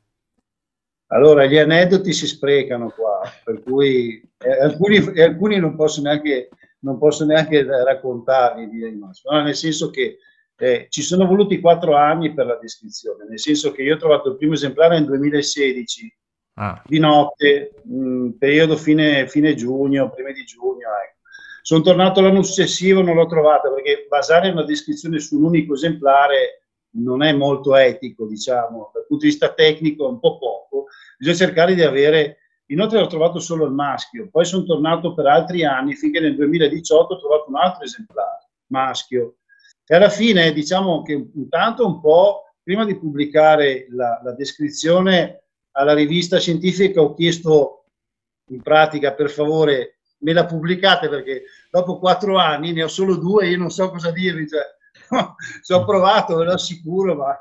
Allora, 1.08 1.44
gli 1.46 1.56
aneddoti 1.56 2.12
si 2.12 2.26
sprecano 2.26 2.90
qua, 2.90 3.20
per 3.44 3.62
cui 3.62 4.20
eh, 4.38 4.60
alcuni, 4.60 4.96
alcuni 5.20 5.58
non 5.58 5.76
posso 5.76 6.00
neanche, 6.00 6.48
non 6.80 6.98
posso 6.98 7.24
neanche 7.24 7.64
raccontarvi, 7.64 8.68
direi, 8.68 8.98
no, 8.98 9.10
nel 9.42 9.54
senso 9.54 9.90
che 9.90 10.18
eh, 10.56 10.86
ci 10.88 11.02
sono 11.02 11.26
voluti 11.26 11.60
quattro 11.60 11.94
anni 11.94 12.32
per 12.32 12.46
la 12.46 12.58
descrizione, 12.60 13.26
nel 13.28 13.40
senso 13.40 13.72
che 13.72 13.82
io 13.82 13.94
ho 13.94 13.98
trovato 13.98 14.30
il 14.30 14.36
primo 14.36 14.54
esemplare 14.54 14.98
nel 14.98 15.06
2016, 15.06 16.12
Ah, 16.56 16.80
di 16.86 17.00
notte, 17.00 17.72
mh, 17.82 18.30
periodo 18.38 18.76
fine, 18.76 19.26
fine 19.26 19.54
giugno, 19.54 20.10
prima 20.10 20.30
di 20.30 20.44
giugno, 20.44 20.88
ecco. 21.02 21.18
Sono 21.62 21.82
tornato 21.82 22.20
l'anno 22.20 22.42
successivo, 22.42 23.02
non 23.02 23.16
l'ho 23.16 23.26
trovata 23.26 23.72
perché 23.72 24.06
basare 24.08 24.50
una 24.50 24.64
descrizione 24.64 25.18
su 25.18 25.36
un 25.36 25.44
unico 25.44 25.74
esemplare 25.74 26.63
non 26.96 27.22
è 27.22 27.32
molto 27.32 27.74
etico, 27.76 28.26
diciamo, 28.26 28.90
dal 28.92 29.06
punto 29.06 29.24
di 29.24 29.30
vista 29.30 29.52
tecnico 29.52 30.06
è 30.06 30.10
un 30.10 30.20
po' 30.20 30.38
poco. 30.38 30.86
Bisogna 31.18 31.36
cercare 31.36 31.74
di 31.74 31.82
avere. 31.82 32.38
Inoltre 32.66 32.98
ho 32.98 33.06
trovato 33.06 33.40
solo 33.40 33.66
il 33.66 33.72
maschio, 33.72 34.28
poi 34.30 34.46
sono 34.46 34.64
tornato 34.64 35.12
per 35.12 35.26
altri 35.26 35.64
anni 35.64 35.94
finché 35.94 36.18
nel 36.18 36.34
2018 36.34 37.14
ho 37.14 37.18
trovato 37.18 37.48
un 37.48 37.56
altro 37.56 37.84
esemplare 37.84 38.48
maschio. 38.68 39.36
E 39.86 39.94
alla 39.94 40.08
fine, 40.08 40.52
diciamo 40.52 41.02
che 41.02 41.12
intanto 41.12 41.86
un 41.86 42.00
po' 42.00 42.54
prima 42.62 42.86
di 42.86 42.98
pubblicare 42.98 43.86
la, 43.90 44.20
la 44.24 44.32
descrizione 44.32 45.44
alla 45.72 45.92
rivista 45.92 46.38
scientifica 46.38 47.02
ho 47.02 47.14
chiesto 47.14 47.84
in 48.50 48.62
pratica 48.62 49.12
per 49.12 49.28
favore 49.28 49.98
me 50.18 50.32
la 50.32 50.46
pubblicate 50.46 51.08
perché 51.08 51.44
dopo 51.70 51.98
quattro 51.98 52.38
anni 52.38 52.72
ne 52.72 52.84
ho 52.84 52.88
solo 52.88 53.16
due 53.16 53.44
e 53.44 53.50
io 53.50 53.58
non 53.58 53.70
so 53.70 53.90
cosa 53.90 54.10
dirvi. 54.10 54.48
Cioè, 54.48 54.62
ci 55.62 55.72
ho 55.72 55.84
provato, 55.84 56.36
ve 56.36 56.44
lo 56.44 56.52
assicuro, 56.52 57.14
ma 57.14 57.36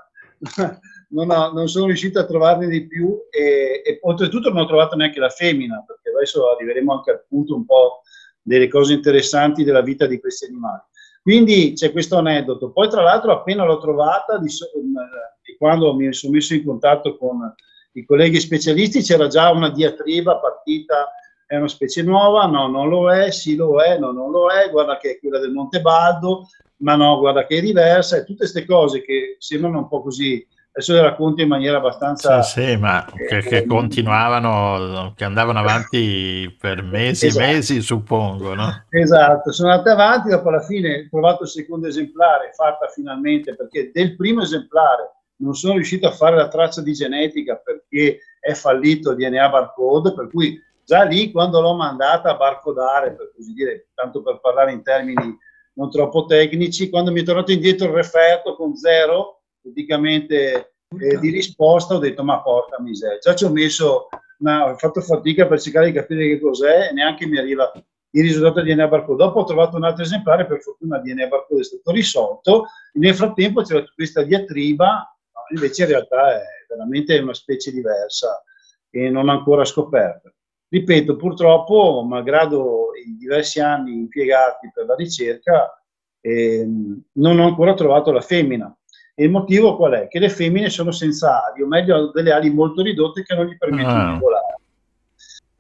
non, 1.10 1.30
ho, 1.30 1.52
non, 1.52 1.68
sono 1.68 1.86
riuscito 1.88 2.20
a 2.20 2.26
trovarne 2.26 2.68
di 2.68 2.88
più 2.88 3.18
e, 3.30 3.82
e, 3.86 4.00
oltretutto 4.02 4.50
non 4.50 4.64
ho 4.64 4.68
trovato 4.68 4.96
neanche 4.96 5.20
la 5.20 5.30
femmina, 5.30 5.84
perché 5.86 6.10
adesso 6.10 6.52
arriveremo 6.52 6.94
anche 6.94 7.12
al 7.12 7.26
punto 7.28 7.56
un 7.56 7.66
po' 7.66 8.02
delle 8.42 8.68
cose 8.68 8.94
interessanti 8.94 9.64
della 9.64 9.82
vita 9.82 10.06
di 10.06 10.20
questi 10.20 10.46
animali. 10.46 10.82
Quindi 11.22 11.72
c'è 11.74 11.94
questo 11.94 12.18
aneddoto. 12.18 12.72
Poi 12.72 12.90
tra 12.90 13.02
l'altro 13.02 13.32
appena 13.32 13.64
l'ho 13.64 13.80
trovata, 13.80 14.38
di, 14.38 14.48
eh, 14.48 15.56
quando 15.58 15.96
mi 15.96 16.12
sono 16.14 16.34
messo 16.34 16.54
in 16.54 16.66
contatto 16.66 17.18
con 17.18 17.54
i 17.94 18.04
colleghi 18.04 18.40
specialisti 18.40 19.02
c'era 19.02 19.28
già 19.28 19.50
una 19.52 19.70
diatriba 19.70 20.38
partita, 20.38 21.10
è 21.46 21.56
una 21.56 21.68
specie 21.68 22.02
nuova, 22.02 22.46
no, 22.46 22.68
non 22.68 22.90
lo 22.90 23.12
è, 23.12 23.32
sì 23.32 23.56
lo 23.56 23.82
è, 23.82 23.98
no, 23.98 24.12
non 24.12 24.32
lo 24.32 24.50
è, 24.50 24.70
guarda 24.70 24.98
che 24.98 25.12
è 25.12 25.20
quella 25.20 25.40
del 25.40 25.52
Montebaldo, 25.52 26.48
ma 26.84 26.96
no, 26.96 27.18
guarda 27.18 27.46
che 27.46 27.58
è 27.58 27.62
diversa, 27.62 28.18
e 28.18 28.24
tutte 28.24 28.40
queste 28.40 28.66
cose 28.66 29.02
che 29.02 29.38
sembrano 29.40 29.80
un 29.80 29.88
po' 29.88 30.02
così, 30.02 30.46
adesso 30.72 30.94
le 30.94 31.02
racconto 31.02 31.42
in 31.42 31.48
maniera 31.48 31.78
abbastanza... 31.78 32.42
Sì, 32.42 32.62
sì, 32.62 32.76
ma 32.76 33.06
che, 33.28 33.40
che 33.40 33.66
continuavano, 33.66 35.14
che 35.16 35.24
andavano 35.24 35.60
avanti 35.60 36.54
per 36.60 36.84
mesi 36.84 37.26
e 37.26 37.28
Esatto. 37.30 37.46
mesi, 37.46 37.82
suppongo, 37.82 38.54
no? 38.54 38.86
Esatto, 38.90 39.52
sono 39.54 39.72
andate 39.72 39.92
avanti, 39.92 40.30
dopo 40.30 40.50
alla 40.50 40.62
fine 40.62 41.06
ho 41.06 41.08
trovato 41.10 41.44
il 41.44 41.50
secondo 41.50 41.88
esemplare, 41.88 42.52
fatta 42.54 42.88
finalmente, 42.88 43.56
perché 43.56 43.90
del 43.94 44.16
primo 44.18 44.42
esemplare 44.42 45.12
non 45.38 45.56
sono 45.56 45.76
riuscito 45.76 46.08
a 46.08 46.12
fare 46.12 46.36
la 46.36 46.48
traccia 46.48 46.82
di 46.82 46.94
genetica 46.94 47.56
perché 47.56 48.20
è 48.40 48.54
fallito 48.54 49.12
il 49.12 49.18
DNA 49.18 49.50
barcode, 49.50 50.14
per 50.14 50.30
cui 50.30 50.60
già 50.86 51.04
lì 51.04 51.32
quando 51.32 51.62
l'ho 51.62 51.76
mandata 51.76 52.32
a 52.32 52.36
barcodare, 52.36 53.14
per 53.14 53.32
così 53.34 53.54
dire, 53.54 53.88
tanto 53.94 54.22
per 54.22 54.40
parlare 54.42 54.74
in 54.74 54.84
termini 54.84 55.38
non 55.74 55.90
troppo 55.90 56.26
tecnici, 56.26 56.90
quando 56.90 57.12
mi 57.12 57.22
è 57.22 57.24
tornato 57.24 57.52
indietro 57.52 57.88
il 57.88 57.94
referto 57.94 58.56
con 58.56 58.76
zero, 58.76 59.42
praticamente 59.62 60.76
eh, 61.00 61.18
di 61.20 61.30
risposta, 61.30 61.96
ho 61.96 62.00
detto 62.00 62.24
ma 62.24 62.42
porca 62.42 62.80
miseria, 62.82 63.18
già 63.18 63.34
ci 63.34 63.46
ho 63.46 63.50
messo, 63.50 64.10
una- 64.40 64.72
ho 64.72 64.78
fatto 64.78 65.02
fatica 65.02 65.48
per 65.48 65.60
cercare 65.60 65.88
di 65.88 65.94
capire 65.94 66.28
che 66.28 66.40
cos'è 66.40 66.90
e 66.90 66.94
neanche 66.94 67.26
mi 67.26 67.38
arriva 67.38 67.72
il 68.16 68.22
risultato 68.22 68.62
del 68.62 68.76
DNA 68.76 68.88
barcode. 68.88 69.24
Dopo 69.24 69.40
ho 69.40 69.44
trovato 69.44 69.76
un 69.78 69.84
altro 69.84 70.04
esemplare, 70.04 70.46
per 70.46 70.62
fortuna 70.62 70.98
il 70.98 71.04
DNA 71.04 71.28
barcode 71.28 71.62
è 71.62 71.64
stato 71.64 71.92
risolto, 71.92 72.66
nel 72.94 73.16
frattempo 73.16 73.62
c'era 73.64 73.84
questa 73.96 74.22
diatriba, 74.22 75.18
invece 75.56 75.84
in 75.84 75.90
realtà 75.90 76.36
è 76.36 76.44
veramente 76.70 77.18
una 77.18 77.34
specie 77.34 77.72
diversa 77.72 78.44
e 78.90 79.10
non 79.10 79.30
ancora 79.30 79.66
scoperta. 79.66 80.33
Ripeto, 80.74 81.18
purtroppo, 81.18 82.04
malgrado 82.04 82.96
i 83.06 83.16
diversi 83.16 83.60
anni 83.60 83.94
impiegati 83.94 84.72
per 84.74 84.88
la 84.88 84.96
ricerca, 84.96 85.80
ehm, 86.20 87.00
non 87.12 87.38
ho 87.38 87.46
ancora 87.46 87.76
trovato 87.76 88.12
la 88.12 88.22
femmina. 88.22 88.76
E 89.14 89.26
il 89.26 89.30
motivo 89.30 89.76
qual 89.76 89.92
è? 89.94 90.08
Che 90.08 90.18
le 90.18 90.30
femmine 90.30 90.72
sono 90.72 90.90
senza 90.90 91.46
ali, 91.46 91.62
o 91.62 91.68
meglio, 91.68 91.96
hanno 91.96 92.10
delle 92.10 92.32
ali 92.32 92.50
molto 92.50 92.82
ridotte 92.82 93.22
che 93.22 93.36
non 93.36 93.46
gli 93.46 93.56
permettono 93.56 94.10
Ah. 94.10 94.14
di 94.14 94.20
volare. 94.20 94.58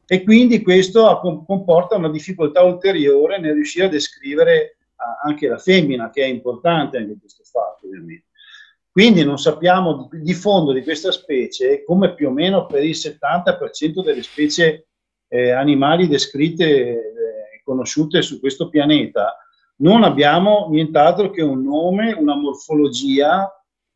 E 0.08 0.24
quindi 0.24 0.64
questo 0.64 1.20
comporta 1.46 1.96
una 1.96 2.10
difficoltà 2.10 2.64
ulteriore 2.64 3.38
nel 3.40 3.54
riuscire 3.54 3.86
a 3.86 3.90
descrivere 3.90 4.78
anche 5.24 5.48
la 5.48 5.60
femmina, 5.60 6.10
che 6.10 6.24
è 6.24 6.28
importante 6.28 6.98
anche 6.98 7.18
questo 7.20 7.44
fatto, 7.44 7.86
ovviamente. 7.86 8.26
Quindi 8.90 9.24
non 9.24 9.38
sappiamo 9.38 10.10
di, 10.12 10.22
di 10.24 10.34
fondo 10.34 10.72
di 10.72 10.82
questa 10.82 11.12
specie, 11.12 11.84
come 11.84 12.16
più 12.16 12.30
o 12.30 12.32
meno 12.32 12.66
per 12.66 12.84
il 12.84 12.96
70% 12.96 14.02
delle 14.02 14.24
specie 14.24 14.88
eh, 15.34 15.50
animali 15.50 16.08
descritte 16.08 16.64
e 16.64 17.62
conosciute 17.64 18.22
su 18.22 18.40
questo 18.40 18.70
pianeta, 18.70 19.36
non 19.78 20.04
abbiamo 20.04 20.68
nient'altro 20.70 21.32
che 21.32 21.42
un 21.42 21.64
nome, 21.64 22.14
una 22.14 22.36
morfologia, 22.36 23.52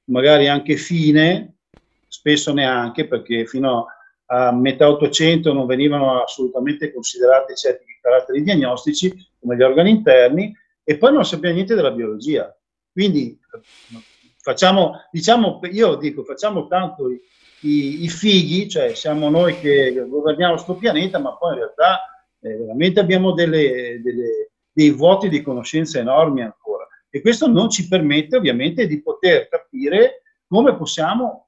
magari 0.05 0.47
anche 0.47 0.77
fine, 0.77 1.57
spesso 2.07 2.53
neanche, 2.53 3.05
perché 3.05 3.45
fino 3.45 3.85
a 4.25 4.51
metà 4.51 4.89
800 4.89 5.53
non 5.53 5.67
venivano 5.67 6.23
assolutamente 6.23 6.91
considerati 6.91 7.53
certi 7.53 7.85
caratteri 8.01 8.41
diagnostici, 8.41 9.13
come 9.39 9.55
gli 9.55 9.61
organi 9.61 9.91
interni, 9.91 10.51
e 10.83 10.97
poi 10.97 11.13
non 11.13 11.23
sappiamo 11.23 11.53
niente 11.53 11.75
della 11.75 11.91
biologia. 11.91 12.51
Quindi 12.91 13.39
facciamo, 14.39 15.01
diciamo, 15.11 15.59
io 15.71 15.95
dico, 15.97 16.23
facciamo 16.23 16.65
tanto 16.65 17.09
i, 17.61 18.03
i- 18.03 18.09
fighi, 18.09 18.69
cioè 18.69 18.93
siamo 18.93 19.29
noi 19.29 19.59
che 19.59 20.05
governiamo 20.07 20.53
questo 20.53 20.75
pianeta, 20.75 21.19
ma 21.19 21.35
poi 21.35 21.53
in 21.53 21.57
realtà 21.59 22.01
eh, 22.39 22.55
veramente 22.55 22.99
abbiamo 22.99 23.31
delle- 23.33 23.99
delle- 24.01 24.51
dei 24.71 24.91
vuoti 24.91 25.27
di 25.29 25.41
conoscenza 25.41 25.99
enormi 25.99 26.43
ancora. 26.43 26.87
E 27.09 27.21
questo 27.21 27.47
non 27.47 27.69
ci 27.69 27.87
permette 27.87 28.37
ovviamente 28.37 28.85
di 28.85 29.01
poter 29.01 29.47
capire 29.49 30.21
come 30.47 30.75
possiamo 30.75 31.47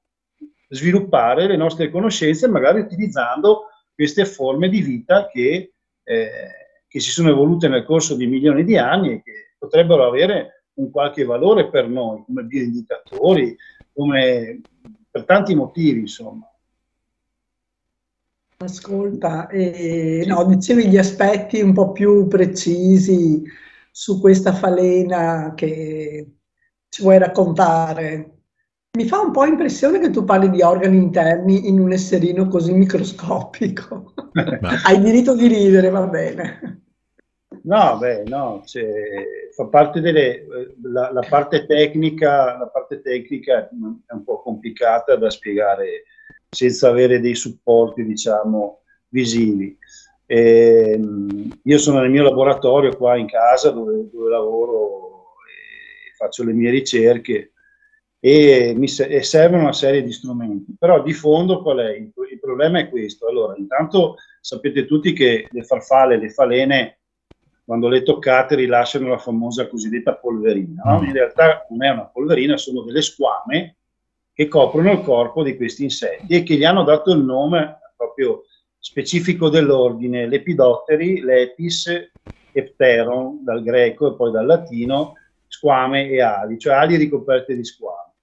sviluppare 0.68 1.46
le 1.46 1.56
nostre 1.56 1.90
conoscenze, 1.90 2.48
magari 2.48 2.80
utilizzando 2.80 3.68
queste 3.94 4.24
forme 4.24 4.68
di 4.68 4.80
vita 4.80 5.28
che, 5.28 5.72
eh, 6.02 6.30
che 6.88 7.00
si 7.00 7.10
sono 7.10 7.30
evolute 7.30 7.68
nel 7.68 7.84
corso 7.84 8.16
di 8.16 8.26
milioni 8.26 8.64
di 8.64 8.76
anni 8.76 9.12
e 9.12 9.22
che 9.22 9.32
potrebbero 9.58 10.06
avere 10.06 10.64
un 10.74 10.90
qualche 10.90 11.24
valore 11.24 11.68
per 11.68 11.88
noi, 11.88 12.22
come 12.24 12.42
bioindicatori, 12.42 13.56
come 13.92 14.60
per 15.10 15.24
tanti 15.24 15.54
motivi, 15.54 16.00
insomma. 16.00 16.46
Ascolta, 18.58 19.48
eh, 19.48 20.24
no, 20.26 20.44
dicevi 20.44 20.88
gli 20.88 20.98
aspetti 20.98 21.60
un 21.60 21.72
po' 21.72 21.92
più 21.92 22.28
precisi 22.28 23.42
su 23.90 24.20
questa 24.20 24.52
falena 24.52 25.54
che 25.56 26.34
ci 26.88 27.02
vuoi 27.02 27.18
raccontare. 27.18 28.38
Mi 28.98 29.06
fa 29.06 29.20
un 29.20 29.30
po' 29.30 29.46
impressione 29.46 29.98
che 29.98 30.10
tu 30.10 30.24
parli 30.24 30.50
di 30.50 30.62
organi 30.62 30.96
interni 30.96 31.68
in 31.68 31.80
un 31.80 31.92
esserino 31.92 32.48
così 32.48 32.72
microscopico. 32.72 34.12
Hai 34.84 35.00
diritto 35.00 35.34
di 35.34 35.46
ridere, 35.46 35.88
va 35.88 36.06
bene. 36.06 36.82
No, 37.62 37.98
beh, 37.98 38.24
no, 38.24 38.62
cioè, 38.64 38.86
fa 39.52 39.66
parte 39.66 40.00
delle, 40.00 40.36
eh, 40.36 40.74
la, 40.82 41.12
la 41.12 41.26
parte 41.28 41.66
tecnica, 41.66 42.56
la 42.58 42.68
parte 42.68 43.02
tecnica 43.02 43.68
è 43.68 44.12
un 44.12 44.24
po' 44.24 44.40
complicata 44.40 45.16
da 45.16 45.28
spiegare 45.28 46.04
senza 46.48 46.88
avere 46.88 47.20
dei 47.20 47.34
supporti, 47.34 48.04
diciamo, 48.04 48.82
visivi. 49.08 49.76
Ehm, 50.26 51.60
io 51.64 51.78
sono 51.78 52.00
nel 52.00 52.10
mio 52.10 52.22
laboratorio 52.22 52.96
qua 52.96 53.16
in 53.16 53.26
casa 53.26 53.70
dove, 53.70 54.08
dove 54.10 54.30
lavoro 54.30 55.34
e 55.46 56.14
faccio 56.16 56.44
le 56.44 56.52
mie 56.52 56.70
ricerche 56.70 57.52
e 58.20 58.74
mi 58.76 58.86
e 58.86 59.22
servono 59.22 59.62
una 59.62 59.72
serie 59.72 60.02
di 60.02 60.12
strumenti. 60.12 60.76
Però 60.78 61.02
di 61.02 61.12
fondo 61.12 61.62
qual 61.62 61.78
è? 61.78 61.96
Il, 61.96 62.12
il 62.30 62.38
problema 62.38 62.78
è 62.78 62.88
questo. 62.88 63.26
Allora, 63.26 63.54
intanto 63.56 64.16
sapete 64.40 64.86
tutti 64.86 65.12
che 65.12 65.48
le 65.50 65.62
farfalle, 65.64 66.16
le 66.16 66.30
falene, 66.30 66.99
quando 67.70 67.86
le 67.86 68.02
toccate 68.02 68.56
rilasciano 68.56 69.06
la 69.06 69.18
famosa 69.18 69.68
cosiddetta 69.68 70.16
polverina. 70.16 70.82
no? 70.84 71.04
In 71.04 71.12
realtà 71.12 71.68
non 71.70 71.84
è 71.84 71.90
una 71.90 72.04
polverina, 72.04 72.56
sono 72.56 72.82
delle 72.82 73.00
squame 73.00 73.76
che 74.32 74.48
coprono 74.48 74.90
il 74.90 75.02
corpo 75.02 75.44
di 75.44 75.54
questi 75.54 75.84
insetti 75.84 76.34
e 76.34 76.42
che 76.42 76.56
gli 76.56 76.64
hanno 76.64 76.82
dato 76.82 77.12
il 77.12 77.22
nome 77.22 77.78
proprio 77.96 78.42
specifico 78.76 79.48
dell'ordine, 79.48 80.26
lepidotteri, 80.26 81.20
lepis 81.20 81.86
e 82.50 82.62
pteron, 82.64 83.44
dal 83.44 83.62
greco 83.62 84.08
e 84.08 84.16
poi 84.16 84.32
dal 84.32 84.46
latino, 84.46 85.14
squame 85.46 86.08
e 86.08 86.20
ali, 86.20 86.58
cioè 86.58 86.74
ali 86.74 86.96
ricoperte 86.96 87.54
di 87.54 87.64
squame. 87.64 88.14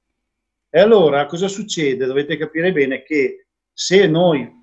E 0.70 0.78
allora 0.82 1.26
cosa 1.26 1.48
succede? 1.48 2.06
Dovete 2.06 2.36
capire 2.36 2.74
bene 2.74 3.02
che 3.02 3.46
se 3.72 4.08
noi 4.08 4.57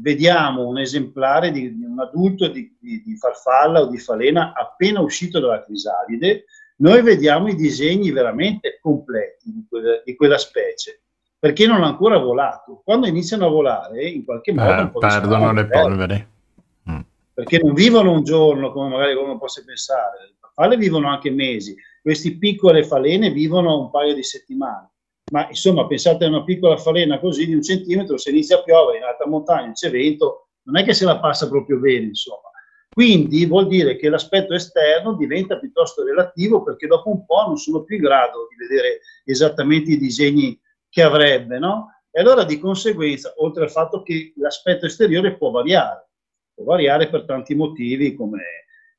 vediamo 0.00 0.66
un 0.66 0.78
esemplare 0.78 1.50
di, 1.50 1.76
di 1.76 1.84
un 1.84 1.98
adulto 1.98 2.46
di, 2.48 2.76
di- 2.80 3.02
di 3.04 3.16
farfalla 3.16 3.80
o 3.80 3.86
di 3.86 3.98
falena 3.98 4.52
appena 4.54 5.00
uscito 5.00 5.40
dalla 5.40 5.64
crisalide, 5.64 6.44
noi 6.76 7.02
vediamo 7.02 7.48
i 7.48 7.54
disegni 7.54 8.10
veramente 8.10 8.78
completi 8.80 9.52
di 9.52 9.64
quella, 9.68 10.00
quella 10.16 10.38
specie, 10.38 11.02
perché 11.38 11.66
non 11.66 11.82
ha 11.82 11.86
ancora 11.86 12.18
volato. 12.18 12.82
Quando 12.84 13.06
iniziano 13.06 13.46
a 13.46 13.50
volare, 13.50 14.08
in 14.08 14.24
qualche 14.24 14.52
modo 14.52 14.70
Eh, 14.82 14.88
po' 14.88 15.00
di 15.00 15.06
perdono 15.06 15.52
le 15.52 15.66
perdono 15.66 15.96
polveri. 15.96 16.28
perché 17.34 17.58
non 17.58 17.74
vivono 17.74 18.12
un 18.12 18.22
giorno 18.22 18.70
come 18.72 18.88
magari 18.90 19.14
uno 19.14 19.38
possa 19.38 19.62
pensare, 19.66 20.18
le 20.20 20.34
farfalle 20.38 20.76
vivono 20.76 21.08
anche 21.08 21.30
mesi, 21.30 21.74
queste 22.00 22.36
piccole 22.36 22.84
falene 22.84 23.30
vivono 23.30 23.78
un 23.80 23.90
paio 23.90 24.14
di 24.14 24.22
settimane. 24.22 24.90
Ma 25.32 25.48
insomma, 25.48 25.86
pensate 25.86 26.24
a 26.24 26.28
una 26.28 26.44
piccola 26.44 26.76
falena 26.76 27.18
così 27.18 27.46
di 27.46 27.54
un 27.54 27.62
centimetro, 27.62 28.18
se 28.18 28.30
inizia 28.30 28.58
a 28.58 28.62
piovere 28.62 28.98
in 28.98 29.04
alta 29.04 29.26
montagna, 29.26 29.72
c'è 29.72 29.90
vento, 29.90 30.48
non 30.64 30.76
è 30.76 30.84
che 30.84 30.92
se 30.92 31.04
la 31.04 31.18
passa 31.18 31.48
proprio 31.48 31.78
bene, 31.78 32.06
insomma. 32.06 32.50
Quindi 32.94 33.44
vuol 33.46 33.66
dire 33.66 33.96
che 33.96 34.08
l'aspetto 34.08 34.54
esterno 34.54 35.16
diventa 35.16 35.58
piuttosto 35.58 36.04
relativo 36.04 36.62
perché 36.62 36.86
dopo 36.86 37.10
un 37.10 37.26
po' 37.26 37.44
non 37.46 37.56
sono 37.56 37.82
più 37.82 37.96
in 37.96 38.02
grado 38.02 38.46
di 38.48 38.54
vedere 38.54 39.00
esattamente 39.24 39.90
i 39.90 39.98
disegni 39.98 40.56
che 40.88 41.02
avrebbe, 41.02 41.58
no? 41.58 41.88
E 42.12 42.20
allora 42.20 42.44
di 42.44 42.60
conseguenza, 42.60 43.32
oltre 43.38 43.64
al 43.64 43.70
fatto 43.72 44.02
che 44.02 44.32
l'aspetto 44.36 44.86
esteriore 44.86 45.36
può 45.36 45.50
variare, 45.50 46.10
può 46.54 46.64
variare 46.64 47.08
per 47.08 47.24
tanti 47.24 47.56
motivi 47.56 48.14
come 48.14 48.42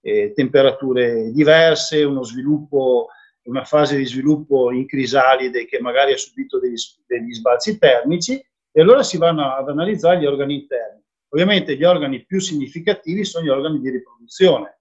eh, 0.01 0.33
temperature 0.35 1.31
diverse, 1.31 2.03
uno 2.03 2.23
sviluppo, 2.23 3.07
una 3.45 3.63
fase 3.63 3.97
di 3.97 4.05
sviluppo 4.05 4.71
in 4.71 4.85
crisalide 4.85 5.65
che 5.65 5.79
magari 5.79 6.13
ha 6.13 6.17
subito 6.17 6.59
degli, 6.59 6.75
degli 7.05 7.33
sbalzi 7.33 7.77
termici 7.77 8.43
e 8.71 8.81
allora 8.81 9.03
si 9.03 9.17
vanno 9.17 9.53
ad 9.53 9.69
analizzare 9.69 10.19
gli 10.19 10.25
organi 10.25 10.55
interni. 10.55 11.01
Ovviamente 11.29 11.75
gli 11.75 11.83
organi 11.83 12.25
più 12.25 12.39
significativi 12.39 13.23
sono 13.23 13.45
gli 13.45 13.49
organi 13.49 13.79
di 13.79 13.89
riproduzione, 13.89 14.79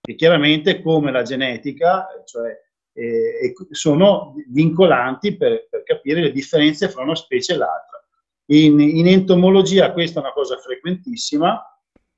che 0.00 0.14
chiaramente 0.14 0.82
come 0.82 1.12
la 1.12 1.22
genetica, 1.22 2.06
cioè, 2.24 2.50
eh, 2.94 3.52
sono 3.70 4.34
vincolanti 4.48 5.36
per, 5.36 5.68
per 5.68 5.82
capire 5.82 6.20
le 6.20 6.32
differenze 6.32 6.88
fra 6.88 7.02
una 7.02 7.14
specie 7.14 7.54
e 7.54 7.56
l'altra. 7.56 8.04
In, 8.46 8.80
in 8.80 9.06
entomologia 9.06 9.92
questa 9.92 10.20
è 10.20 10.22
una 10.22 10.32
cosa 10.32 10.58
frequentissima, 10.58 11.60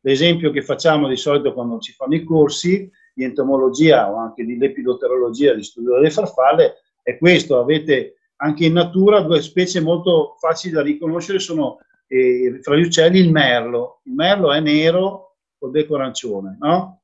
l'esempio 0.00 0.50
che 0.50 0.62
facciamo 0.62 1.08
di 1.08 1.16
solito 1.16 1.52
quando 1.52 1.78
ci 1.78 1.92
fanno 1.92 2.14
i 2.14 2.24
corsi 2.24 2.90
di 3.14 3.24
entomologia 3.24 4.10
o 4.10 4.16
anche 4.16 4.44
di 4.44 4.58
lepidotterologia, 4.58 5.54
di 5.54 5.62
studio 5.62 5.94
delle 5.94 6.10
farfalle, 6.10 6.82
è 7.02 7.16
questo, 7.16 7.60
avete 7.60 8.16
anche 8.36 8.66
in 8.66 8.72
natura 8.72 9.20
due 9.20 9.40
specie 9.40 9.80
molto 9.80 10.34
facili 10.38 10.74
da 10.74 10.82
riconoscere, 10.82 11.38
sono 11.38 11.78
eh, 12.08 12.58
fra 12.60 12.76
gli 12.76 12.82
uccelli 12.82 13.18
il 13.20 13.30
merlo, 13.30 14.00
il 14.04 14.14
merlo 14.14 14.52
è 14.52 14.60
nero 14.60 15.36
col 15.58 15.70
becco 15.70 15.94
arancione, 15.94 16.56
no? 16.60 17.02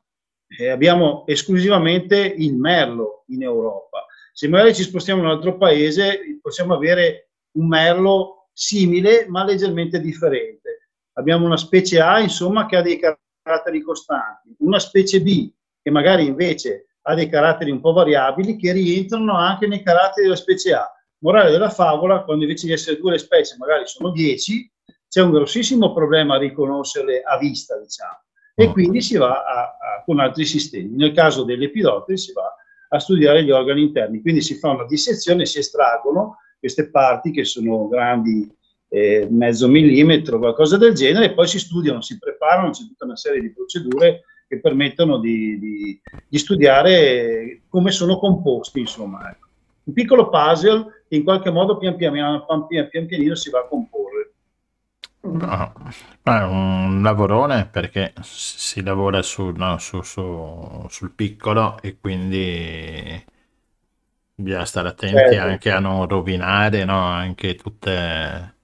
E 0.48 0.68
abbiamo 0.68 1.24
esclusivamente 1.26 2.16
il 2.18 2.56
merlo 2.56 3.24
in 3.28 3.42
Europa. 3.42 4.04
Se 4.32 4.48
magari 4.48 4.74
ci 4.74 4.82
spostiamo 4.82 5.20
in 5.20 5.26
un 5.26 5.32
altro 5.32 5.56
paese 5.56 6.38
possiamo 6.42 6.74
avere 6.74 7.30
un 7.52 7.68
merlo 7.68 8.48
simile 8.52 9.26
ma 9.28 9.44
leggermente 9.44 10.00
differente. 10.00 10.88
Abbiamo 11.14 11.46
una 11.46 11.56
specie 11.56 12.00
A, 12.00 12.20
insomma, 12.20 12.66
che 12.66 12.76
ha 12.76 12.82
dei 12.82 12.98
caratteri 12.98 13.80
costanti, 13.80 14.54
una 14.58 14.78
specie 14.78 15.20
B, 15.20 15.52
che 15.82 15.90
magari 15.90 16.26
invece 16.26 16.86
ha 17.02 17.14
dei 17.14 17.28
caratteri 17.28 17.70
un 17.70 17.80
po' 17.80 17.92
variabili, 17.92 18.56
che 18.56 18.72
rientrano 18.72 19.36
anche 19.36 19.66
nei 19.66 19.82
caratteri 19.82 20.26
della 20.26 20.36
specie 20.36 20.74
A. 20.74 20.86
Morale 21.22 21.50
della 21.50 21.70
favola, 21.70 22.22
quando 22.22 22.44
invece 22.44 22.66
di 22.66 22.72
essere 22.72 22.98
due 22.98 23.12
le 23.12 23.18
specie 23.18 23.56
magari 23.58 23.86
sono 23.86 24.10
dieci, 24.10 24.70
c'è 25.08 25.20
un 25.22 25.32
grossissimo 25.32 25.92
problema 25.92 26.36
a 26.36 26.38
riconoscerle 26.38 27.22
a 27.22 27.36
vista, 27.36 27.78
diciamo, 27.78 28.20
e 28.54 28.70
quindi 28.70 29.02
si 29.02 29.16
va 29.16 29.44
a, 29.44 29.60
a, 29.62 30.02
con 30.04 30.20
altri 30.20 30.44
sistemi. 30.44 30.94
Nel 30.94 31.12
caso 31.12 31.42
delle 31.42 31.66
epidotteri 31.66 32.16
si 32.16 32.32
va 32.32 32.54
a 32.88 32.98
studiare 32.98 33.42
gli 33.42 33.50
organi 33.50 33.82
interni, 33.82 34.20
quindi 34.20 34.40
si 34.40 34.54
fa 34.54 34.70
una 34.70 34.86
dissezione, 34.86 35.46
si 35.46 35.58
estraggono 35.58 36.36
queste 36.58 36.90
parti 36.90 37.32
che 37.32 37.44
sono 37.44 37.88
grandi 37.88 38.48
eh, 38.88 39.26
mezzo 39.30 39.66
millimetro, 39.68 40.38
qualcosa 40.38 40.76
del 40.76 40.94
genere, 40.94 41.26
e 41.26 41.34
poi 41.34 41.46
si 41.46 41.58
studiano, 41.58 42.00
si 42.00 42.18
preparano, 42.18 42.70
c'è 42.70 42.84
tutta 42.84 43.04
una 43.04 43.16
serie 43.16 43.40
di 43.40 43.52
procedure 43.52 44.22
che 44.50 44.58
permettono 44.58 45.18
di, 45.18 45.60
di, 45.60 46.00
di 46.26 46.38
studiare 46.38 47.62
come 47.68 47.92
sono 47.92 48.18
composti, 48.18 48.80
insomma. 48.80 49.30
Ecco. 49.30 49.46
Un 49.84 49.92
piccolo 49.92 50.28
puzzle 50.28 51.04
che 51.08 51.14
in 51.14 51.22
qualche 51.22 51.52
modo 51.52 51.78
pian 51.78 51.94
piano, 51.94 52.44
pian, 52.66 52.88
pian 52.88 53.06
pianino 53.06 53.36
si 53.36 53.48
va 53.48 53.60
a 53.60 53.68
comporre. 53.68 54.32
No, 55.20 55.72
è 56.24 56.42
un 56.42 57.00
lavorone 57.00 57.68
perché 57.70 58.12
si 58.22 58.82
lavora 58.82 59.22
su, 59.22 59.50
no, 59.50 59.78
su, 59.78 60.02
su, 60.02 60.84
sul 60.88 61.12
piccolo 61.12 61.78
e 61.80 61.98
quindi 62.00 63.24
bisogna 64.34 64.64
stare 64.64 64.88
attenti 64.88 65.16
certo. 65.16 65.40
anche 65.40 65.70
a 65.70 65.78
non 65.78 66.08
rovinare 66.08 66.84
no, 66.84 66.98
anche 66.98 67.54
tutte 67.54 68.54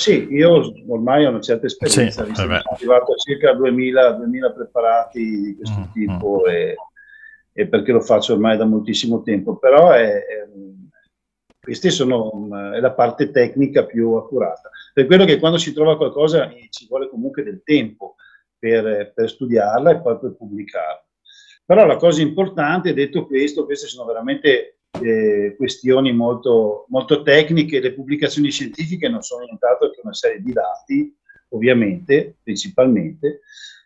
sì, 0.00 0.28
io 0.30 0.72
ormai 0.88 1.26
ho 1.26 1.28
una 1.28 1.42
certa 1.42 1.66
esperienza, 1.66 2.24
sì, 2.24 2.34
sono 2.34 2.54
arrivato 2.54 3.12
a 3.12 3.16
circa 3.16 3.52
2000, 3.52 4.12
2000 4.12 4.52
preparati 4.52 5.22
di 5.22 5.56
questo 5.56 5.78
mm, 5.78 5.92
tipo 5.92 6.42
mm. 6.46 6.50
E, 6.50 6.74
e, 7.52 7.66
perché 7.68 7.92
lo 7.92 8.00
faccio 8.00 8.32
ormai 8.32 8.56
da 8.56 8.64
moltissimo 8.64 9.20
tempo, 9.20 9.58
però 9.58 9.90
è, 9.90 10.24
è, 10.24 10.48
questa 11.60 11.88
è 11.88 12.80
la 12.80 12.92
parte 12.92 13.30
tecnica 13.30 13.84
più 13.84 14.12
accurata. 14.12 14.70
Per 14.94 15.04
quello 15.04 15.26
che 15.26 15.38
quando 15.38 15.58
si 15.58 15.74
trova 15.74 15.98
qualcosa 15.98 16.50
ci 16.70 16.86
vuole 16.88 17.10
comunque 17.10 17.42
del 17.42 17.60
tempo 17.62 18.14
per, 18.58 19.12
per 19.14 19.28
studiarla 19.28 19.90
e 19.90 20.00
poi 20.00 20.18
per 20.18 20.34
pubblicarla. 20.34 21.04
Però 21.66 21.84
la 21.84 21.96
cosa 21.96 22.22
importante, 22.22 22.94
detto 22.94 23.26
questo, 23.26 23.66
queste 23.66 23.86
sono 23.86 24.06
veramente 24.06 24.79
eh, 25.00 25.54
questioni 25.56 26.12
molto, 26.12 26.86
molto 26.88 27.22
tecniche, 27.22 27.80
le 27.80 27.92
pubblicazioni 27.92 28.50
scientifiche 28.50 29.08
non 29.08 29.22
sono 29.22 29.44
nient'altro 29.44 29.90
che 29.90 30.00
una 30.02 30.14
serie 30.14 30.40
di 30.40 30.52
dati, 30.52 31.16
ovviamente, 31.50 32.36
principalmente, 32.42 33.40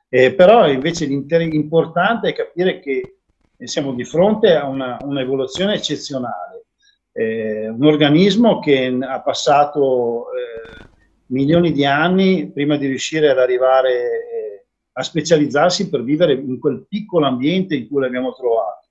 eh, 0.08 0.34
però 0.34 0.68
invece 0.68 1.06
l'importante 1.06 2.28
è 2.28 2.34
capire 2.34 2.80
che 2.80 3.18
siamo 3.64 3.94
di 3.94 4.04
fronte 4.04 4.54
a 4.54 4.66
una, 4.66 4.98
un'evoluzione 5.00 5.74
eccezionale, 5.74 6.66
eh, 7.12 7.68
un 7.68 7.84
organismo 7.84 8.58
che 8.58 8.96
ha 9.00 9.20
passato 9.22 10.26
eh, 10.32 10.86
milioni 11.26 11.72
di 11.72 11.84
anni 11.84 12.50
prima 12.50 12.76
di 12.76 12.86
riuscire 12.86 13.30
ad 13.30 13.38
arrivare 13.38 13.92
eh, 13.92 14.66
a 14.92 15.02
specializzarsi 15.02 15.88
per 15.88 16.02
vivere 16.02 16.34
in 16.34 16.58
quel 16.58 16.86
piccolo 16.88 17.26
ambiente 17.26 17.74
in 17.74 17.88
cui 17.88 18.00
l'abbiamo 18.00 18.32
trovato. 18.34 18.88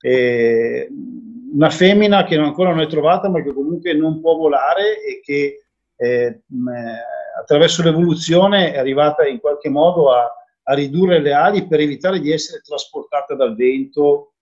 Eh, 0.00 0.88
una 1.52 1.70
femmina 1.70 2.24
che 2.24 2.36
ancora 2.36 2.70
non 2.70 2.80
è 2.80 2.86
trovata 2.86 3.28
ma 3.28 3.42
che 3.42 3.52
comunque 3.52 3.92
non 3.94 4.20
può 4.20 4.36
volare 4.36 5.02
e 5.02 5.20
che 5.22 5.64
eh, 5.96 6.42
attraverso 7.38 7.82
l'evoluzione 7.82 8.72
è 8.72 8.78
arrivata 8.78 9.26
in 9.26 9.38
qualche 9.38 9.68
modo 9.68 10.12
a, 10.12 10.30
a, 10.62 10.74
ridurre 10.74 11.20
le 11.20 11.32
ali 11.32 11.66
per 11.66 11.80
evitare 11.80 12.20
di 12.20 12.32
essere 12.32 12.60
trasportata 12.60 13.34
dal 13.34 13.54
vento, 13.54 14.34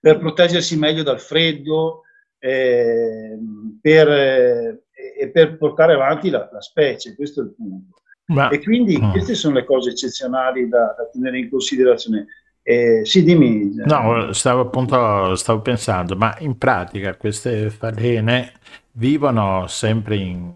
per 0.00 0.18
proteggersi 0.18 0.78
meglio 0.78 1.02
dal 1.02 1.20
freddo 1.20 2.02
eh, 2.38 3.36
per, 3.80 4.08
eh, 4.08 4.82
e 5.18 5.30
per 5.30 5.58
portare 5.58 5.94
avanti 5.94 6.30
la, 6.30 6.48
la, 6.50 6.60
specie, 6.60 7.14
questo 7.14 7.40
è 7.40 7.44
il 7.44 7.54
punto. 7.54 7.96
Ma, 8.26 8.48
e 8.50 8.62
quindi 8.62 8.98
queste 9.10 9.34
sono 9.34 9.54
le 9.54 9.64
cose 9.64 9.90
eccezionali 9.90 10.68
da, 10.68 10.94
da 10.96 11.08
tenere 11.10 11.38
in 11.38 11.48
considerazione. 11.48 12.26
Eh, 12.70 13.06
sì, 13.06 13.22
dimmi. 13.22 13.76
No, 13.76 14.30
stavo 14.34 14.60
appunto 14.60 15.34
stavo 15.36 15.62
pensando, 15.62 16.14
ma 16.16 16.36
in 16.40 16.58
pratica 16.58 17.16
queste 17.16 17.70
falene 17.70 18.52
vivono 18.92 19.66
sempre 19.68 20.16
in, 20.16 20.52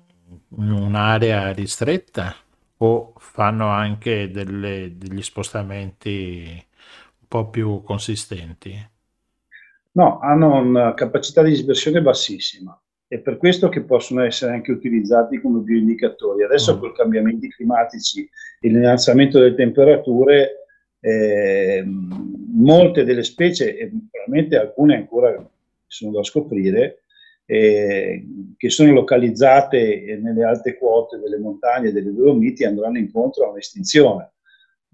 in 0.59 0.71
un'area 0.71 1.53
ristretta 1.53 2.35
o 2.77 3.15
fanno 3.17 3.69
anche 3.69 4.31
delle, 4.31 4.93
degli 4.95 5.23
spostamenti 5.23 6.45
un 6.53 7.27
po' 7.29 7.49
più 7.49 7.81
consistenti? 7.83 8.91
No, 9.93 10.19
hanno 10.19 10.57
una 10.57 10.93
capacità 10.93 11.43
di 11.43 11.53
dispersione 11.53 12.03
bassissima 12.03 12.79
e 13.09 13.21
per 13.21 13.39
questo 13.39 13.71
che 13.71 13.85
possono 13.85 14.23
essere 14.23 14.53
anche 14.53 14.71
utilizzati 14.71 15.41
come 15.41 15.61
bioindicatori. 15.61 16.45
Adesso 16.45 16.77
mm. 16.77 16.79
con 16.79 16.89
i 16.91 16.95
cambiamenti 16.95 17.49
climatici 17.49 18.29
e 18.61 18.69
l'innalzamento 18.69 19.39
delle 19.39 19.55
temperature 19.55 20.62
eh, 21.05 21.85
molte 21.85 23.05
delle 23.05 23.25
specie, 23.25 23.77
e 23.77 23.91
probabilmente 24.11 24.57
alcune 24.57 24.97
ancora 24.97 25.51
sono 25.87 26.13
da 26.13 26.23
scoprire, 26.23 27.03
eh, 27.45 28.25
che 28.57 28.71
sono 28.71 28.93
localizzate 28.93 30.19
nelle 30.23 30.45
alte 30.45 30.79
quote 30.79 31.19
delle 31.19 31.39
montagne 31.39 31.89
e 31.89 31.93
delle 31.93 32.15
Dolomiti 32.15 32.65
andranno 32.65 32.99
incontro 32.99 33.45
a 33.45 33.51
un'estinzione. 33.51 34.33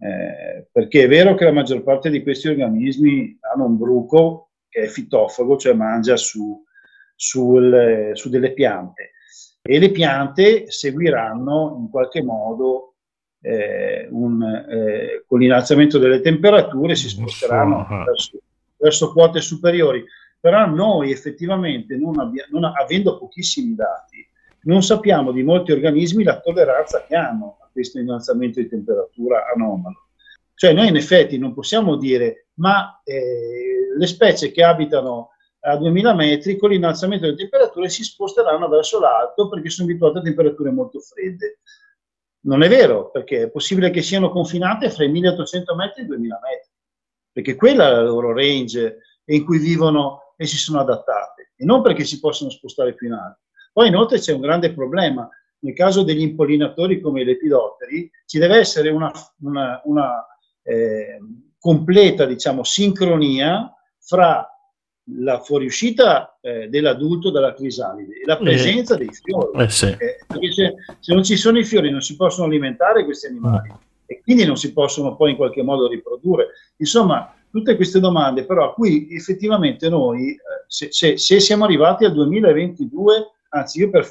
Eh, 0.01 0.66
perché 0.72 1.05
è 1.05 1.09
vero 1.09 1.35
che 1.35 1.44
la 1.44 1.52
maggior 1.52 1.82
parte 1.82 2.09
di 2.09 2.22
questi 2.22 2.48
organismi 2.48 3.36
hanno 3.52 3.66
un 3.66 3.76
bruco 3.76 4.51
che 4.68 4.82
è 4.82 4.86
fitofago, 4.86 5.56
cioè 5.56 5.74
mangia 5.74 6.16
su, 6.16 6.64
sul, 7.14 8.12
su 8.14 8.28
delle 8.30 8.52
piante, 8.52 9.10
e 9.60 9.78
le 9.78 9.90
piante 9.90 10.70
seguiranno 10.70 11.76
in 11.80 11.90
qualche 11.90 12.22
modo 12.22 12.94
eh, 13.40 14.09
un, 14.10 14.43
eh, 14.43 15.24
con 15.27 15.39
l'innalzamento 15.39 15.98
delle 15.98 16.20
temperature 16.20 16.94
si 16.94 17.09
sposteranno 17.09 17.86
verso, 18.05 18.39
verso, 18.77 19.12
quote 19.12 19.40
superiori. 19.40 20.05
Però 20.40 20.66
noi 20.66 21.10
effettivamente, 21.10 21.97
non 21.97 22.19
abbia, 22.19 22.47
non, 22.51 22.65
avendo 22.65 23.19
pochissimi 23.19 23.74
dati, 23.74 24.27
non 24.62 24.82
sappiamo 24.82 25.32
di 25.32 25.43
molti 25.43 25.73
organismi 25.73 26.23
la 26.23 26.40
tolleranza 26.40 27.05
che 27.06 27.16
hanno 27.16 27.59
a 27.60 27.69
questo 27.73 27.98
innalzamento 27.98 28.60
di 28.60 28.69
temperatura 28.69 29.44
anomalo. 29.55 30.09
Cioè 30.55 30.73
noi 30.73 30.89
in 30.89 30.97
effetti 30.97 31.39
non 31.39 31.55
possiamo 31.55 31.97
dire, 31.97 32.48
ma 32.55 33.01
eh, 33.05 33.94
le 33.97 34.06
specie 34.06 34.51
che 34.51 34.65
abitano 34.65 35.31
a 35.60 35.77
2000 35.77 36.15
metri 36.15 36.56
con 36.56 36.70
l'innalzamento 36.70 37.27
delle 37.27 37.36
temperature 37.36 37.89
si 37.89 38.02
sposteranno 38.02 38.69
verso 38.69 39.01
l'alto 39.01 39.48
perché 39.48 39.70
sono 39.70 39.89
abituate 39.89 40.19
a 40.19 40.23
temperature 40.23 40.70
molto 40.70 41.01
fredde. 41.01 41.60
Non 42.49 42.62
è 42.62 42.69
vero, 42.69 43.11
perché 43.11 43.43
è 43.43 43.51
possibile 43.51 43.91
che 43.91 44.01
siano 44.01 44.31
confinate 44.31 44.89
fra 44.91 45.05
i 45.05 45.11
1800 45.11 45.75
metri 45.75 46.01
e 46.01 46.05
i 46.05 46.07
2000 46.07 46.41
metri, 46.43 46.70
perché 47.31 47.55
quella 47.55 47.89
è 47.89 47.91
la 47.91 48.03
loro 48.03 48.33
range 48.33 49.01
in 49.27 49.45
cui 49.45 49.59
vivono 49.59 50.33
e 50.35 50.47
si 50.47 50.57
sono 50.57 50.81
adattate, 50.81 51.53
e 51.55 51.65
non 51.66 51.83
perché 51.83 52.05
si 52.05 52.19
possono 52.19 52.49
spostare 52.49 52.95
più 52.95 53.09
in 53.09 53.12
alto. 53.12 53.41
Poi 53.70 53.89
inoltre 53.89 54.19
c'è 54.19 54.33
un 54.33 54.41
grande 54.41 54.73
problema, 54.73 55.29
nel 55.61 55.75
caso 55.75 56.03
degli 56.03 56.23
impollinatori 56.23 57.01
come 57.01 57.20
i 57.20 57.25
lepidotteri, 57.25 58.11
ci 58.25 58.39
deve 58.39 58.57
essere 58.57 58.89
una, 58.89 59.12
una, 59.43 59.83
una 59.85 60.27
eh, 60.62 61.19
completa 61.59 62.25
diciamo, 62.25 62.65
sincronia 62.65 63.70
fra 63.99 64.49
la 65.16 65.40
fuoriuscita 65.40 66.39
eh, 66.40 66.68
dell'adulto 66.68 67.30
dalla 67.30 67.55
crisalide 67.55 68.20
e 68.20 68.26
la 68.26 68.39
eh. 68.39 68.43
presenza 68.43 68.94
dei 68.97 69.10
fiori. 69.10 69.62
Eh 69.62 69.68
sì. 69.68 69.86
eh, 69.86 70.18
perché 70.26 70.52
se, 70.52 70.74
se, 70.98 71.14
non 71.14 71.24
ci 71.24 71.36
sono 71.36 71.59
i 71.59 71.64
fiori 71.64 71.90
non 71.90 72.01
si 72.01 72.16
possono 72.16 72.47
alimentare 72.47 73.05
questi 73.05 73.26
animali 73.26 73.70
mm. 73.70 73.76
e 74.06 74.20
quindi 74.22 74.44
non 74.44 74.56
si 74.56 74.72
possono 74.72 75.16
poi 75.16 75.30
in 75.30 75.36
qualche 75.36 75.62
modo 75.62 75.89
riprodurre. 75.89 76.48
Insomma, 76.76 77.35
tutte 77.51 77.76
queste 77.76 78.01
domande, 78.01 78.44
però 78.44 78.70
a 78.70 78.74
cui 78.74 79.09
effettivamente 79.14 79.89
noi, 79.89 80.32
eh, 80.32 80.39
se, 80.66 80.89
se, 80.90 81.16
se 81.16 81.40
siamo 81.40 81.64
arrivati 81.64 82.05
al 82.05 82.12
2022, 82.12 83.30
anzi 83.51 83.80
io 83.80 83.90
per, 83.90 84.09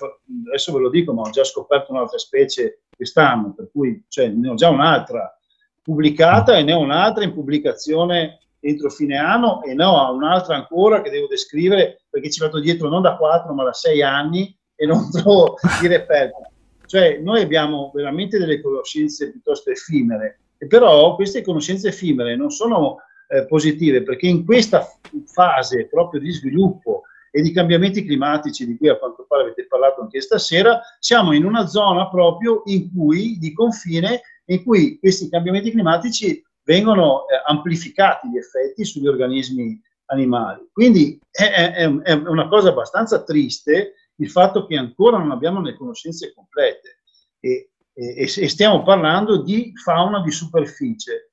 adesso 0.48 0.74
ve 0.74 0.80
lo 0.80 0.90
dico, 0.90 1.14
ma 1.14 1.22
ho 1.22 1.30
già 1.30 1.44
scoperto 1.44 1.92
un'altra 1.92 2.18
specie 2.18 2.82
quest'anno, 2.96 3.54
per 3.56 3.70
cui 3.72 4.04
cioè, 4.08 4.28
ne 4.30 4.50
ho 4.50 4.56
già 4.56 4.70
un'altra 4.70 5.32
pubblicata 5.84 6.58
e 6.58 6.64
ne 6.64 6.74
ho 6.74 6.80
un'altra 6.80 7.24
in 7.24 7.34
pubblicazione 7.34 8.40
entro 8.68 8.90
fine 8.90 9.18
anno 9.18 9.64
e 9.64 9.74
ne 9.74 9.84
ho 9.84 10.14
un'altra 10.14 10.56
ancora 10.56 11.02
che 11.02 11.10
devo 11.10 11.28
descrivere 11.28 12.02
perché 12.10 12.30
ci 12.30 12.40
vado 12.40 12.60
dietro 12.60 12.90
non 12.90 13.02
da 13.02 13.16
4 13.16 13.54
ma 13.54 13.64
da 13.64 13.74
6 13.74 14.02
anni 14.02 14.56
e 14.76 14.86
non 14.86 15.10
trovo 15.12 15.56
i 15.82 15.88
reperti. 15.88 16.56
Cioè 16.86 17.20
noi 17.20 17.42
abbiamo 17.42 17.92
veramente 17.94 18.38
delle 18.38 18.62
conoscenze 18.62 19.32
piuttosto 19.32 19.72
effimere 19.72 20.40
e 20.58 20.68
però 20.68 21.16
queste 21.16 21.44
conoscenze 21.44 21.90
effimere 21.90 22.36
non 22.36 22.50
sono 22.50 22.98
eh, 23.30 23.46
positive 23.46 24.04
perché 24.04 24.28
in 24.28 24.46
questa 24.46 24.88
fase 25.26 25.88
proprio 25.88 26.20
di 26.20 26.32
sviluppo 26.32 27.04
e 27.32 27.42
di 27.42 27.52
cambiamenti 27.52 28.06
climatici 28.06 28.66
di 28.66 28.78
cui 28.78 28.90
a 28.90 28.98
quanto 28.98 29.26
pare 29.28 29.44
avete 29.44 29.68
parlato 29.68 30.02
anche 30.02 30.22
stasera, 30.22 30.82
siamo 31.00 31.34
in 31.34 31.46
una 31.46 31.68
zona 31.68 32.10
proprio 32.10 32.64
in 32.66 32.92
cui, 32.92 33.38
di 33.38 33.54
confine, 33.54 34.22
in 34.46 34.64
cui 34.64 34.98
questi 34.98 35.30
cambiamenti 35.30 35.72
climatici 35.72 36.42
vengono 36.68 37.22
eh, 37.28 37.42
amplificati 37.46 38.28
gli 38.30 38.38
effetti 38.38 38.84
sugli 38.84 39.08
organismi 39.08 39.82
animali. 40.08 40.68
Quindi 40.74 41.18
è, 41.32 41.46
è, 41.50 41.88
è, 41.88 42.12
una 42.12 42.50
cosa 42.50 42.70
abbastanza 42.70 43.24
triste 43.24 43.94
il 44.18 44.30
fatto 44.30 44.66
che 44.66 44.76
ancora 44.76 45.18
non 45.18 45.32
abbiamo 45.32 45.62
le 45.62 45.78
conoscenze 45.78 46.34
complete 46.34 47.04
e, 47.40 47.70
e, 47.94 48.22
e 48.24 48.50
stiamo 48.50 48.84
parlando 48.84 49.42
di 49.42 49.72
fauna 49.82 50.22
di 50.22 50.32
superficie, 50.32 51.32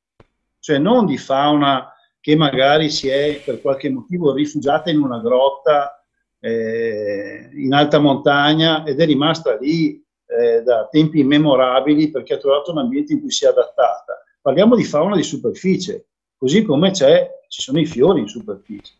cioè 0.60 0.78
non 0.78 1.04
di 1.04 1.18
fauna 1.18 1.92
che 2.20 2.36
magari 2.36 2.88
si 2.88 3.08
è 3.08 3.42
per 3.44 3.60
qualche 3.60 3.90
motivo 3.90 4.32
rifugiata 4.32 4.88
in 4.90 5.00
una 5.00 5.18
grotta 5.18 6.00
eh, 6.38 7.50
in 7.54 7.72
alta 7.72 7.98
montagna 7.98 8.84
ed 8.84 9.00
è 9.00 9.06
rimasta 9.06 9.56
lì 9.56 10.00
eh, 10.26 10.62
da 10.62 10.86
tempi 10.90 11.20
immemorabili 11.20 12.10
perché 12.10 12.34
ha 12.34 12.38
trovato 12.38 12.70
un 12.70 12.78
ambiente 12.78 13.14
in 13.14 13.20
cui 13.20 13.30
si 13.30 13.44
è 13.44 13.48
adattata. 13.48 14.23
Parliamo 14.44 14.76
di 14.76 14.84
fauna 14.84 15.16
di 15.16 15.22
superficie, 15.22 16.04
così 16.36 16.64
come 16.64 16.92
ci 16.92 17.06
sono 17.48 17.80
i 17.80 17.86
fiori 17.86 18.20
in 18.20 18.28
superficie. 18.28 18.92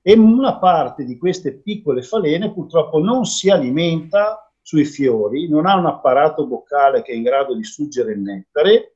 E 0.00 0.12
una 0.16 0.58
parte 0.58 1.04
di 1.04 1.18
queste 1.18 1.54
piccole 1.54 2.00
falene 2.02 2.52
purtroppo 2.52 3.00
non 3.00 3.24
si 3.24 3.50
alimenta 3.50 4.52
sui 4.62 4.84
fiori, 4.84 5.48
non 5.48 5.66
ha 5.66 5.74
un 5.76 5.86
apparato 5.86 6.46
boccale 6.46 7.02
che 7.02 7.10
è 7.10 7.16
in 7.16 7.24
grado 7.24 7.56
di 7.56 7.64
suggere 7.64 8.12
il 8.12 8.20
nettare, 8.20 8.94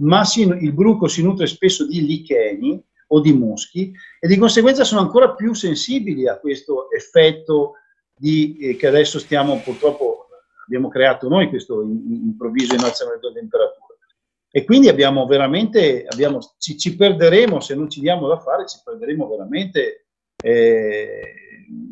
ma 0.00 0.24
si, 0.24 0.40
il 0.40 0.72
bruco 0.72 1.06
si 1.06 1.22
nutre 1.22 1.46
spesso 1.46 1.86
di 1.86 2.04
licheni, 2.04 2.84
o 3.08 3.20
di 3.20 3.32
muschi 3.32 3.92
e 4.18 4.26
di 4.26 4.36
conseguenza 4.36 4.82
sono 4.82 5.00
ancora 5.00 5.32
più 5.32 5.54
sensibili 5.54 6.26
a 6.26 6.40
questo 6.40 6.90
effetto 6.90 7.74
di, 8.12 8.56
eh, 8.58 8.74
che 8.74 8.88
adesso 8.88 9.20
stiamo 9.20 9.60
purtroppo 9.60 10.26
abbiamo 10.66 10.88
creato 10.88 11.28
noi 11.28 11.48
questo 11.48 11.82
improvviso 11.82 12.74
innalzamento 12.74 13.28
della 13.28 13.38
temperatura 13.38 13.85
e 14.56 14.64
quindi 14.64 14.88
abbiamo 14.88 15.26
veramente 15.26 16.06
abbiamo, 16.08 16.38
ci, 16.56 16.78
ci, 16.78 16.96
perderemo 16.96 17.60
se 17.60 17.74
non 17.74 17.90
ci 17.90 18.00
diamo 18.00 18.26
da 18.26 18.38
fare 18.38 18.66
ci 18.66 18.80
perderemo 18.82 19.28
veramente 19.28 20.06
eh, 20.42 21.20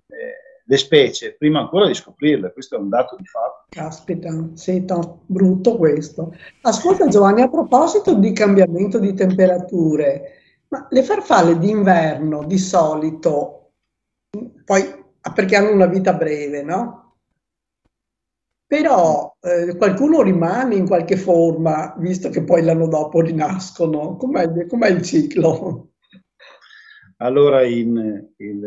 eh, 0.06 0.62
le 0.64 0.76
specie 0.78 1.34
prima 1.36 1.60
ancora 1.60 1.86
di 1.86 1.92
scoprirle. 1.92 2.54
Questo 2.54 2.76
è 2.76 2.78
un 2.78 2.88
dato 2.88 3.16
di 3.16 3.26
fatto. 3.26 3.66
Caspita 3.68 4.30
sì, 4.54 4.82
no, 4.88 5.24
brutto 5.26 5.76
questo. 5.76 6.34
Ascolta 6.62 7.06
Giovanni 7.06 7.42
a 7.42 7.50
proposito 7.50 8.14
di 8.14 8.32
cambiamento 8.32 8.98
di 8.98 9.12
temperature 9.12 10.38
ma 10.68 10.86
le 10.88 11.02
farfalle 11.02 11.58
d'inverno 11.58 12.44
di 12.46 12.56
solito, 12.56 13.72
poi 14.64 15.04
perché 15.34 15.56
hanno 15.56 15.70
una 15.70 15.84
vita 15.84 16.14
breve, 16.14 16.62
no? 16.62 17.03
Però 18.66 19.36
eh, 19.40 19.76
qualcuno 19.76 20.22
rimane 20.22 20.74
in 20.74 20.86
qualche 20.86 21.16
forma, 21.16 21.94
visto 21.98 22.30
che 22.30 22.42
poi 22.42 22.62
l'anno 22.62 22.88
dopo 22.88 23.20
rinascono. 23.20 24.16
Com'è, 24.16 24.66
com'è 24.66 24.88
il 24.88 25.02
ciclo? 25.02 25.90
Allora, 27.18 27.62
in, 27.64 28.26
in, 28.38 28.62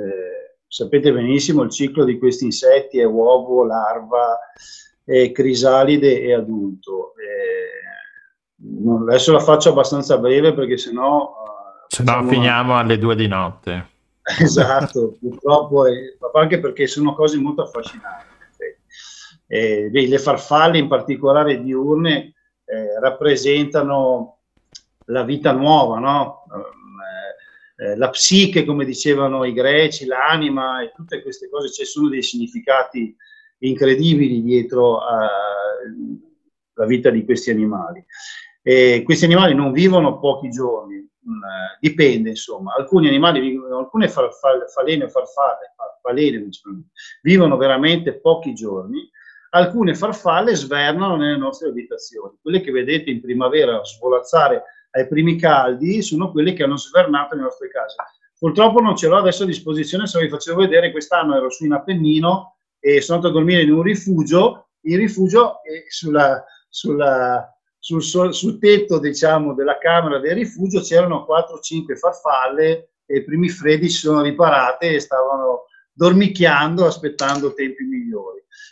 sapete 0.67 1.11
benissimo, 1.11 1.63
il 1.63 1.71
ciclo 1.71 2.03
di 2.03 2.17
questi 2.17 2.45
insetti 2.45 2.99
è 2.99 3.05
uovo, 3.05 3.65
larva, 3.65 4.39
eh, 5.03 5.31
crisalide 5.31 6.21
e 6.21 6.33
adulto. 6.33 7.13
Eh, 7.15 7.77
adesso 9.01 9.31
la 9.31 9.39
faccio 9.39 9.69
abbastanza 9.69 10.17
breve 10.17 10.53
perché 10.53 10.77
sennò 10.77 11.45
se 11.87 12.03
no 12.03 12.27
finiamo 12.27 12.77
alle 12.77 12.97
due 12.97 13.15
di 13.15 13.27
notte. 13.27 13.95
Esatto, 14.39 15.15
purtroppo, 15.21 15.87
è, 15.87 15.93
anche 16.33 16.59
perché 16.59 16.85
sono 16.85 17.13
cose 17.15 17.37
molto 17.37 17.61
affascinanti. 17.61 18.25
Eh, 19.47 19.89
le 19.91 20.17
farfalle, 20.19 20.77
in 20.77 20.87
particolare 20.87 21.61
diurne, 21.61 22.33
eh, 22.65 22.99
rappresentano 22.99 24.39
la 25.05 25.23
vita 25.23 25.53
nuova, 25.53 25.99
no? 25.99 26.43
Eh, 27.77 27.85
eh, 27.85 27.95
la 27.95 28.09
psiche, 28.09 28.65
come 28.65 28.85
dicevano 28.85 29.45
i 29.45 29.53
greci, 29.53 30.05
l'anima 30.05 30.81
e 30.81 30.91
tutte 30.93 31.21
queste 31.21 31.49
cose, 31.49 31.71
ci 31.71 31.85
sono 31.85 32.09
dei 32.09 32.23
significati 32.23 33.15
incredibili 33.59 34.41
dietro 34.43 34.99
alla 34.99 36.85
vita 36.85 37.09
di 37.09 37.23
questi 37.23 37.51
animali. 37.51 38.03
E 38.61 39.01
questi 39.05 39.25
animali 39.25 39.53
non 39.53 39.71
vivono 39.71 40.19
pochi 40.19 40.49
giorni, 40.49 40.95
mh, 40.97 41.77
dipende 41.79 42.29
insomma, 42.29 42.73
alcuni 42.75 43.07
animali 43.07 43.57
alcune 43.71 44.09
farfalle, 44.09 44.67
falene 44.67 45.05
o 45.05 45.09
farfalle, 45.09 45.73
farfalene, 45.75 46.49
vivono 47.21 47.55
veramente 47.55 48.19
pochi 48.19 48.53
giorni, 48.53 49.09
alcune 49.51 49.95
farfalle 49.95 50.55
svernano 50.55 51.15
nelle 51.15 51.37
nostre 51.37 51.69
abitazioni, 51.69 52.37
quelle 52.41 52.61
che 52.61 52.71
vedete 52.71 53.09
in 53.09 53.21
primavera 53.21 53.83
svolazzare 53.83 54.63
ai 54.91 55.07
primi 55.07 55.37
caldi 55.37 56.01
sono 56.01 56.31
quelle 56.31 56.53
che 56.53 56.63
hanno 56.63 56.77
svernato 56.77 57.35
nelle 57.35 57.47
nostre 57.47 57.69
case. 57.69 57.95
Purtroppo 58.37 58.79
non 58.79 58.95
ce 58.95 59.07
l'ho 59.07 59.17
adesso 59.17 59.43
a 59.43 59.47
disposizione, 59.47 60.07
se 60.07 60.19
vi 60.19 60.29
facevo 60.29 60.59
vedere, 60.59 60.91
quest'anno 60.91 61.35
ero 61.35 61.49
su 61.49 61.65
in 61.65 61.73
Appennino 61.73 62.57
e 62.79 63.01
sono 63.01 63.17
andato 63.17 63.33
a 63.33 63.37
dormire 63.37 63.63
in 63.63 63.71
un 63.71 63.81
rifugio, 63.81 64.69
in 64.81 64.97
rifugio 64.97 65.61
sulla, 65.89 66.43
sulla 66.69 67.57
sul, 67.79 68.33
sul 68.33 68.59
tetto 68.59 68.99
diciamo, 68.99 69.53
della 69.53 69.77
camera 69.77 70.19
del 70.19 70.35
rifugio 70.35 70.81
c'erano 70.81 71.25
4-5 71.29 71.95
farfalle 71.95 72.89
e 73.05 73.17
i 73.17 73.23
primi 73.23 73.47
freddi 73.47 73.87
si 73.87 73.99
sono 73.99 74.21
riparate 74.21 74.95
e 74.95 74.99
stavano 74.99 75.65
dormicchiando 75.93 76.85
aspettando 76.85 77.53
tempi 77.53 77.83
migliori. 77.83 77.96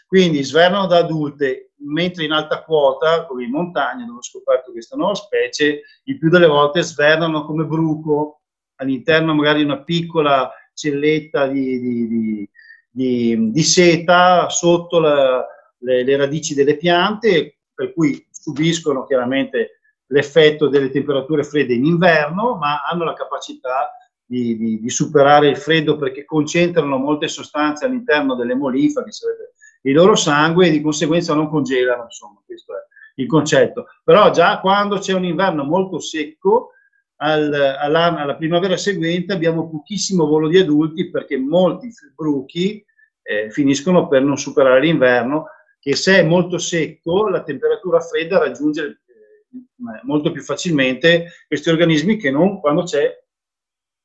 Quindi 0.07 0.43
svernano 0.43 0.87
da 0.87 0.97
adulte, 0.97 1.71
mentre 1.77 2.25
in 2.25 2.31
alta 2.31 2.63
quota, 2.63 3.25
come 3.25 3.43
in 3.43 3.51
montagna 3.51 4.05
dove 4.05 4.19
ho 4.19 4.23
scoperto 4.23 4.71
questa 4.71 4.95
nuova 4.95 5.15
specie, 5.15 5.81
il 6.03 6.17
più 6.17 6.29
delle 6.29 6.47
volte 6.47 6.81
svernano 6.81 7.45
come 7.45 7.65
bruco. 7.65 8.41
All'interno 8.77 9.33
magari 9.33 9.59
di 9.59 9.65
una 9.65 9.83
piccola 9.83 10.51
celletta 10.73 11.47
di, 11.47 11.79
di, 11.79 12.49
di, 12.89 13.51
di, 13.51 13.63
seta 13.63 14.49
sotto 14.49 14.99
la, 14.99 15.45
le, 15.79 16.03
le 16.03 16.17
radici 16.17 16.53
delle 16.53 16.75
piante, 16.75 17.59
per 17.73 17.93
cui 17.93 18.25
subiscono 18.29 19.05
chiaramente 19.05 19.79
l'effetto 20.07 20.67
delle 20.67 20.89
temperature 20.89 21.43
fredde 21.43 21.73
in 21.73 21.85
inverno, 21.85 22.55
ma 22.55 22.83
hanno 22.83 23.05
la 23.05 23.13
capacità 23.13 23.91
di, 24.23 24.57
di, 24.57 24.79
di, 24.79 24.89
superare 24.89 25.47
il 25.47 25.57
freddo 25.57 25.97
perché 25.97 26.25
concentrano 26.25 26.97
molte 26.97 27.27
sostanze 27.27 27.85
all'interno 27.85 28.35
delle 28.35 28.55
molifere, 28.55 29.05
che 29.05 29.11
sarebbe 29.11 29.53
il 29.85 29.93
loro 29.93 30.15
sangue, 30.15 30.67
e 30.67 30.71
di 30.71 30.81
conseguenza 30.81 31.33
non 31.33 31.49
congelano, 31.49 32.03
insomma, 32.03 32.41
questo 32.45 32.73
è 32.73 32.79
il 33.15 33.27
concetto. 33.27 33.87
Però 34.03 34.29
già 34.31 34.59
quando 34.59 34.97
c'è 34.97 35.13
un 35.13 35.25
inverno 35.25 35.63
molto 35.63 35.99
secco, 35.99 36.71
al, 37.17 37.53
alla, 37.53 38.17
alla, 38.17 38.35
primavera 38.35 38.75
seguente 38.75 39.31
abbiamo 39.31 39.69
pochissimo 39.69 40.25
volo 40.25 40.49
di 40.49 40.57
adulti 40.57 41.09
perché 41.09 41.37
molti 41.37 41.89
bruchi 42.13 42.85
eh, 43.21 43.49
finiscono 43.49 44.07
per 44.07 44.21
non 44.21 44.37
superare 44.37 44.81
l'inverno 44.81 45.45
che 45.79 45.95
se 45.95 46.19
è 46.19 46.23
molto 46.23 46.57
secco 46.57 47.29
la 47.29 47.41
temperatura 47.41 48.01
fredda 48.01 48.39
raggiunge 48.39 49.01
eh, 49.07 50.01
molto 50.03 50.31
più 50.31 50.41
facilmente 50.41 51.27
questi 51.47 51.69
organismi 51.69 52.17
che 52.17 52.31
non 52.31 52.59
quando 52.59 52.83
c'è 52.83 53.09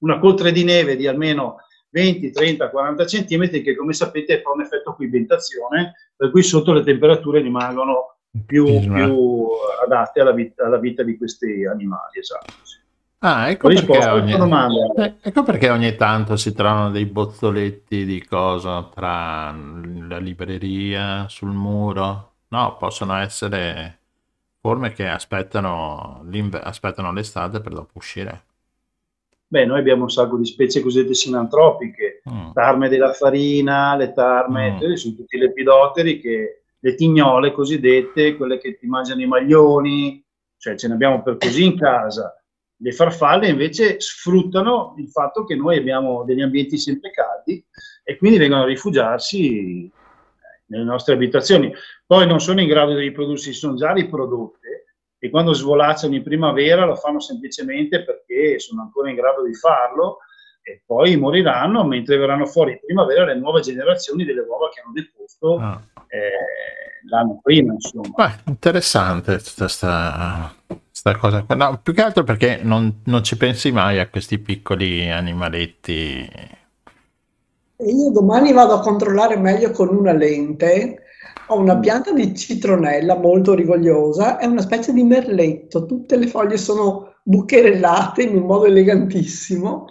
una 0.03 0.21
coltre 0.21 0.53
di 0.53 0.63
neve 0.63 0.95
di 0.95 1.09
almeno 1.09 1.57
20, 1.91 2.31
30, 2.31 2.71
40 2.71 3.07
centimetri 3.07 3.63
che 3.63 3.75
come 3.75 3.93
sapete 3.93 4.41
fa 4.41 4.53
un 4.53 4.63
effetto 4.63 4.80
coibentazione 5.01 5.95
per 6.15 6.31
cui 6.31 6.43
sotto 6.43 6.75
le 6.75 6.83
temperature 6.83 7.41
rimangono 7.41 8.17
più, 8.45 8.67
più 8.81 9.49
adatte 9.83 10.21
alla 10.21 10.33
vita, 10.33 10.67
alla 10.67 10.79
vita, 10.79 11.03
di 11.03 11.17
questi 11.17 11.65
animali. 11.65 12.19
Esatto. 12.19 12.53
Ah, 13.23 13.51
ecco 13.51 13.69
perché, 13.69 14.07
ogni, 14.09 14.33
eh, 14.33 15.15
ecco 15.21 15.43
perché, 15.43 15.71
ogni, 15.71 15.95
tanto 15.97 16.37
si 16.37 16.55
trovano 16.55 16.91
dei 16.91 17.05
bozzoletti 17.07 18.05
di 18.05 18.25
cosa 18.25 18.89
tra 18.95 19.55
la 20.09 20.19
libreria, 20.19 21.27
sul 21.29 21.51
muro. 21.51 22.33
No, 22.49 22.77
possono 22.79 23.17
essere 23.17 23.99
forme 24.61 24.93
che 24.93 25.07
aspettano, 25.07 26.25
aspettano 26.63 27.13
l'estate 27.13 27.61
per 27.61 27.73
dopo 27.73 27.93
uscire. 27.95 28.45
Beh, 29.47 29.67
noi 29.67 29.81
abbiamo 29.81 30.05
un 30.05 30.11
sacco 30.11 30.37
di 30.37 30.47
specie 30.47 30.81
cosiddette 30.81 31.15
sinantropiche, 31.15 32.10
Mm. 32.33 32.53
tarme 32.53 32.89
della 32.89 33.13
farina, 33.13 33.97
le 33.97 34.13
tarme, 34.13 34.73
Mm. 34.73 34.83
eh, 34.93 34.97
sono 34.97 35.15
tutti 35.15 35.37
lepidoteri 35.39 36.21
che 36.21 36.63
le 36.79 36.95
tignole 36.95 37.53
cosiddette, 37.53 38.37
quelle 38.37 38.59
che 38.59 38.79
ti 38.79 38.87
mangiano 38.87 39.21
i 39.21 39.27
maglioni, 39.27 40.25
cioè 40.57 40.77
ce 40.77 40.89
ne 40.89 40.95
abbiamo 40.95 41.23
per 41.23 41.37
così 41.37 41.65
in 41.65 41.79
casa. 41.79 42.35
Le 42.83 42.93
farfalle 42.93 43.49
invece 43.49 44.01
sfruttano 44.01 44.95
il 44.99 45.09
fatto 45.11 45.45
che 45.45 45.55
noi 45.55 45.77
abbiamo 45.77 46.25
degli 46.25 46.41
ambienti 46.41 46.79
sempre 46.79 47.11
caldi 47.11 47.63
e 48.03 48.17
quindi 48.17 48.39
vengono 48.39 48.63
a 48.63 48.67
rifugiarsi 48.67 49.85
eh, 49.85 49.91
nelle 50.67 50.85
nostre 50.85 51.15
abitazioni. 51.15 51.73
Poi 52.07 52.27
non 52.27 52.41
sono 52.41 52.61
in 52.61 52.69
grado 52.69 52.95
di 52.95 53.01
riprodursi, 53.01 53.53
sono 53.53 53.75
già 53.75 53.93
riprodotte 53.93 54.85
e 55.19 55.29
quando 55.29 55.53
svolacciano 55.53 56.15
in 56.15 56.23
primavera 56.23 56.87
lo 56.87 56.95
fanno 56.95 57.21
semplicemente 57.21 58.03
perché 58.05 58.59
sono 58.59 58.81
ancora 58.81 59.11
in 59.11 59.17
grado 59.17 59.45
di 59.45 59.55
farlo 59.55 60.19
e 60.63 60.83
poi 60.87 61.17
moriranno 61.17 61.85
mentre 61.85 62.17
verranno 62.17 62.47
fuori 62.47 62.73
in 62.73 62.81
primavera 62.85 63.25
le 63.25 63.37
nuove 63.37 63.61
generazioni 63.61 64.25
delle 64.25 64.41
uova 64.41 64.69
che 64.69 64.81
hanno 64.81 64.93
deposto 64.93 65.59
Ah. 65.59 65.81
eh, 66.09 67.09
l'anno 67.09 67.41
prima, 67.43 67.73
insomma. 67.73 68.09
Beh, 68.15 68.51
interessante 68.51 69.39
tutta 69.39 69.69
sta, 69.69 70.55
sta 70.91 71.17
cosa. 71.17 71.45
No, 71.57 71.81
più 71.83 71.95
che 71.95 72.03
altro 72.03 72.25
perché 72.25 72.61
non, 72.63 73.01
non 73.05 73.25
ci 73.25 73.37
pensi 73.37 73.73
mai 73.73 73.99
a 73.99 74.09
questi 74.09 74.39
piccoli 74.39 75.11
animaletti. 75.11 76.29
Io 77.79 78.11
domani 78.11 78.53
vado 78.53 78.75
a 78.75 78.81
controllare 78.81 79.37
meglio 79.39 79.71
con 79.71 79.89
una 79.89 80.13
lente. 80.13 81.05
Ho 81.49 81.59
una 81.59 81.77
Mm. 81.77 81.81
pianta 81.81 82.13
di 82.13 82.37
citronella 82.37 83.17
molto 83.17 83.55
rigogliosa, 83.55 84.39
è 84.39 84.45
una 84.47 84.61
specie 84.61 84.93
di 84.93 85.03
merletto, 85.03 85.85
tutte 85.87 86.17
le 86.17 86.27
foglie 86.29 86.57
sono 86.57 87.15
bucherellate 87.25 88.23
in 88.23 88.37
un 88.37 88.47
modo 88.47 88.67
elegantissimo 88.67 89.87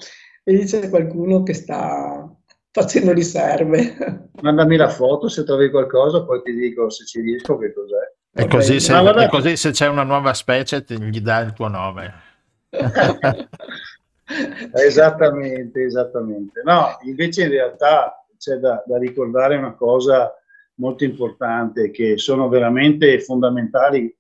e 0.50 0.54
lì 0.54 0.66
c'è 0.66 0.90
qualcuno 0.90 1.44
che 1.44 1.54
sta 1.54 2.28
facendo 2.72 3.14
riserve. 3.14 4.32
Mandami 4.42 4.78
la 4.78 4.90
foto 4.90 5.28
se 5.28 5.44
trovi 5.44 5.70
qualcosa, 5.70 6.24
poi 6.24 6.42
ti 6.42 6.54
dico 6.54 6.90
se 6.90 7.06
ci 7.06 7.22
riesco 7.22 7.56
che 7.60 7.72
cos'è. 7.72 8.16
E 8.34 8.48
così, 8.48 8.80
se, 8.80 8.98
e 8.98 9.28
così 9.30 9.56
se 9.56 9.70
c'è 9.70 9.88
una 9.88 10.02
nuova 10.02 10.34
specie 10.34 10.84
ti- 10.84 11.00
gli 11.00 11.20
dai 11.20 11.46
il 11.46 11.54
tuo 11.54 11.68
nome. 11.68 12.14
Esattamente, 14.74 15.84
esattamente. 15.84 16.62
No, 16.64 16.98
invece 17.04 17.44
in 17.44 17.50
realtà 17.50 18.26
c'è 18.38 18.56
da, 18.56 18.84
da 18.86 18.98
ricordare 18.98 19.56
una 19.56 19.74
cosa 19.74 20.34
molto 20.76 21.04
importante, 21.04 21.92
che 21.92 22.18
sono 22.18 22.48
veramente 22.48 23.20
fondamentali 23.22 24.06
eh, 24.06 24.16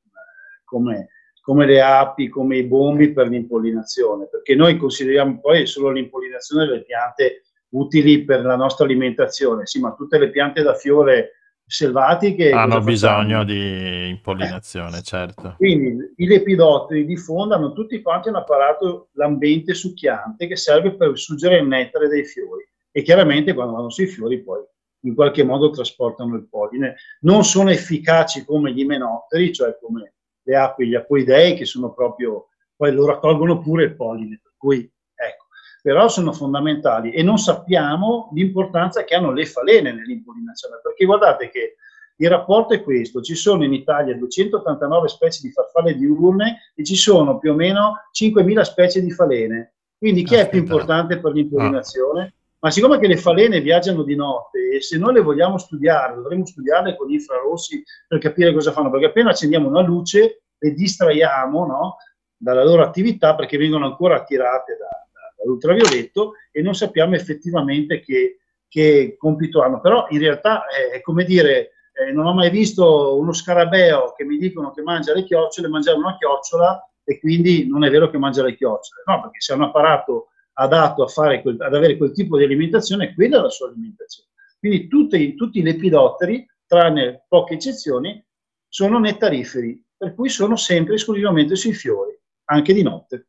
come, 0.63 1.09
come 1.49 1.65
le 1.65 1.81
api, 1.81 2.29
come 2.29 2.57
i 2.57 2.63
bombi 2.63 3.11
per 3.11 3.27
l'impollinazione, 3.27 4.27
perché 4.29 4.53
noi 4.53 4.77
consideriamo 4.77 5.39
poi 5.39 5.65
solo 5.65 5.89
l'impollinazione 5.89 6.67
delle 6.67 6.83
piante 6.83 7.41
utili 7.69 8.23
per 8.23 8.45
la 8.45 8.55
nostra 8.55 8.85
alimentazione, 8.85 9.65
sì, 9.65 9.79
ma 9.79 9.95
tutte 9.95 10.19
le 10.19 10.29
piante 10.29 10.61
da 10.61 10.75
fiore 10.75 11.31
selvatiche 11.65 12.51
Hanno 12.51 12.81
bisogno 12.81 13.43
di 13.43 14.09
impollinazione, 14.09 15.01
certo. 15.01 15.55
Quindi 15.57 16.13
i 16.17 16.27
lepidotteri 16.27 17.03
di 17.03 17.17
fondo 17.17 17.55
hanno 17.55 17.73
tutti 17.73 17.99
quanti 18.03 18.29
un 18.29 18.35
apparato 18.35 19.09
lambente 19.13 19.73
succhiante 19.73 20.45
che 20.45 20.55
serve 20.55 20.93
per 20.93 21.17
suggere 21.17 21.57
il 21.57 21.65
nettare 21.65 22.09
dei 22.09 22.25
fiori 22.25 22.63
e 22.91 23.01
chiaramente 23.01 23.55
quando 23.55 23.73
vanno 23.73 23.89
sui 23.89 24.05
fiori 24.05 24.43
poi 24.43 24.61
in 25.05 25.15
qualche 25.15 25.43
modo 25.43 25.71
trasportano 25.71 26.35
il 26.35 26.47
polline. 26.47 26.95
Non 27.21 27.43
sono 27.43 27.71
efficaci 27.71 28.45
come 28.45 28.71
gli 28.71 28.81
imenotteri, 28.81 29.51
cioè 29.51 29.75
come 29.81 30.13
le 30.49 30.55
api, 30.55 30.87
gli 30.87 30.95
apoidei 30.95 31.55
che 31.55 31.65
sono 31.65 31.93
proprio, 31.93 32.47
poi 32.75 32.91
lo 32.91 33.05
raccolgono 33.05 33.59
pure 33.59 33.83
il 33.83 33.95
polline, 33.95 34.39
per 34.41 34.53
cui 34.57 34.79
ecco, 34.79 35.45
però 35.81 36.07
sono 36.07 36.33
fondamentali 36.33 37.11
e 37.11 37.21
non 37.21 37.37
sappiamo 37.37 38.29
l'importanza 38.33 39.03
che 39.03 39.13
hanno 39.13 39.31
le 39.31 39.45
falene 39.45 39.93
nell'impollinazione, 39.93 40.79
perché 40.81 41.05
guardate 41.05 41.49
che 41.51 41.75
il 42.15 42.29
rapporto 42.29 42.73
è 42.73 42.83
questo, 42.83 43.21
ci 43.21 43.35
sono 43.35 43.63
in 43.63 43.73
Italia 43.73 44.15
289 44.15 45.07
specie 45.07 45.39
di 45.41 45.51
farfalle 45.51 45.95
diurne 45.95 46.71
e 46.75 46.83
ci 46.83 46.95
sono 46.95 47.37
più 47.37 47.51
o 47.51 47.55
meno 47.55 48.09
5.000 48.11 48.61
specie 48.61 49.01
di 49.01 49.11
falene. 49.11 49.75
Quindi 49.97 50.23
chi 50.23 50.35
è 50.35 50.49
più 50.49 50.59
Aspetta. 50.59 50.73
importante 50.73 51.19
per 51.19 51.31
l'impollinazione? 51.31 52.33
Ma 52.61 52.71
siccome 52.71 52.99
che 52.99 53.07
le 53.07 53.15
falene 53.15 53.61
viaggiano 53.61 54.03
di 54.03 54.15
notte 54.15 54.69
e 54.75 54.81
se 54.81 54.97
noi 54.97 55.13
le 55.13 55.21
vogliamo 55.21 55.57
studiare, 55.57 56.15
dovremmo 56.15 56.45
studiarle 56.45 56.95
con 56.97 57.07
gli 57.07 57.13
infrarossi 57.13 57.81
per 58.05 58.19
capire 58.19 58.53
cosa 58.53 58.73
fanno, 58.73 58.89
perché 58.89 59.05
appena 59.05 59.29
accendiamo 59.29 59.69
una 59.69 59.81
luce 59.81 60.41
le 60.57 60.73
distraiamo 60.73 61.65
no, 61.65 61.97
dalla 62.35 62.63
loro 62.63 62.83
attività 62.83 63.35
perché 63.35 63.57
vengono 63.57 63.85
ancora 63.85 64.15
attirate 64.15 64.73
da- 64.77 64.87
da- 64.87 65.33
dall'ultravioletto 65.37 66.33
e 66.51 66.61
non 66.61 66.75
sappiamo 66.75 67.15
effettivamente 67.15 68.01
che, 68.01 68.39
che 68.67 69.15
compito 69.17 69.61
hanno. 69.61 69.79
Però 69.79 70.07
in 70.09 70.19
realtà 70.19 70.65
è, 70.67 70.95
è 70.95 71.01
come 71.01 71.23
dire, 71.23 71.71
eh, 71.93 72.11
non 72.11 72.25
ho 72.25 72.33
mai 72.33 72.49
visto 72.49 73.17
uno 73.17 73.31
scarabeo 73.31 74.13
che 74.17 74.25
mi 74.25 74.37
dicono 74.37 74.71
che 74.71 74.81
mangia 74.81 75.13
le 75.13 75.23
chiocciole, 75.23 75.69
mangiare 75.69 75.97
una 75.97 76.17
chiocciola 76.17 76.89
e 77.05 77.19
quindi 77.19 77.67
non 77.67 77.83
è 77.83 77.89
vero 77.89 78.09
che 78.09 78.17
mangia 78.17 78.43
le 78.43 78.55
chiocciole, 78.55 79.03
no, 79.05 79.21
perché 79.21 79.39
se 79.39 79.53
ha 79.53 79.55
un 79.55 79.63
apparato 79.63 80.27
adatto 80.59 81.03
a 81.03 81.07
fare 81.07 81.41
quel- 81.41 81.61
ad 81.61 81.73
avere 81.73 81.97
quel 81.97 82.11
tipo 82.11 82.37
di 82.37 82.43
alimentazione, 82.43 83.13
quella 83.13 83.39
è 83.39 83.41
la 83.41 83.49
sua 83.49 83.69
alimentazione. 83.69 84.29
Quindi 84.59 84.87
tutti, 84.87 85.35
tutti 85.35 85.59
i 85.59 85.63
lepidotteri, 85.63 86.45
tranne 86.67 87.23
poche 87.27 87.55
eccezioni, 87.55 88.23
sono 88.67 88.99
nettariferi, 88.99 89.81
per 89.97 90.13
cui 90.13 90.29
sono 90.29 90.55
sempre 90.57 90.95
esclusivamente 90.95 91.55
sui 91.55 91.73
fiori, 91.73 92.17
anche 92.45 92.73
di 92.73 92.83
notte. 92.83 93.27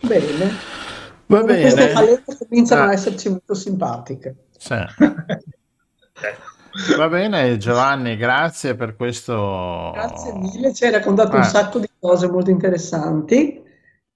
Bene. 0.00 0.50
Va 1.26 1.38
Allora, 1.38 1.54
Queste 1.54 1.74
bene. 1.80 1.92
falene 1.92 2.22
cominciano 2.38 2.82
Ah. 2.82 2.86
a 2.88 2.92
esserci 2.92 3.28
molto 3.28 3.54
simpatiche. 3.54 4.36
Sì. 4.56 4.74
Va 6.98 7.08
bene 7.08 7.56
Giovanni, 7.56 8.16
grazie 8.16 8.74
per 8.74 8.96
questo. 8.96 9.92
Grazie 9.94 10.34
mille, 10.34 10.74
ci 10.74 10.84
hai 10.84 10.92
raccontato 10.92 11.34
un 11.34 11.42
Eh. 11.42 11.46
sacco 11.46 11.78
di 11.78 11.88
cose 11.98 12.28
molto 12.30 12.50
interessanti 12.50 13.62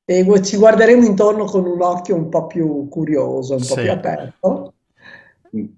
e 0.04 0.42
ci 0.42 0.56
guarderemo 0.56 1.04
intorno 1.04 1.44
con 1.44 1.64
un 1.66 1.80
occhio 1.82 2.16
un 2.16 2.28
po' 2.28 2.46
più 2.46 2.88
curioso, 2.88 3.52
un 3.54 3.58
po' 3.60 3.74
Sì. 3.74 3.80
più 3.82 3.90
aperto. 3.92 4.74
E- 5.52 5.68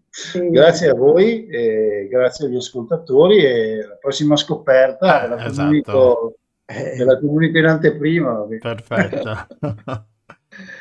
Grazie 0.50 0.90
a 0.90 0.94
voi, 0.94 1.46
e 1.46 2.06
grazie 2.10 2.44
agli 2.46 2.56
ascoltatori 2.56 3.42
e 3.42 3.82
alla 3.82 3.96
prossima 3.98 4.36
scoperta 4.36 5.24
Eh, 5.24 5.28
la 5.28 5.46
esatto. 5.46 5.54
comunico, 5.62 6.34
eh, 6.66 7.02
la 7.04 7.18
comunico 7.18 7.56
in 7.58 7.64
anteprima. 7.64 8.46
Perfetto. 8.60 9.46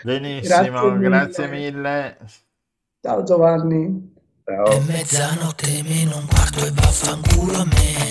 Benissimo, 0.04 0.98
Grazie 0.98 1.00
grazie 1.00 1.48
mille. 1.48 1.72
mille. 1.72 2.18
Ciao 3.02 3.24
Giovanni. 3.24 4.14
Ciao. 4.44 4.66
È 4.66 4.80
mezzanotte 4.86 5.82
meno 5.88 6.18
un 6.18 6.26
quarto 6.28 6.66
e 6.66 6.72
vaffanculo 6.72 7.54
a 7.60 7.66
me. 7.66 8.11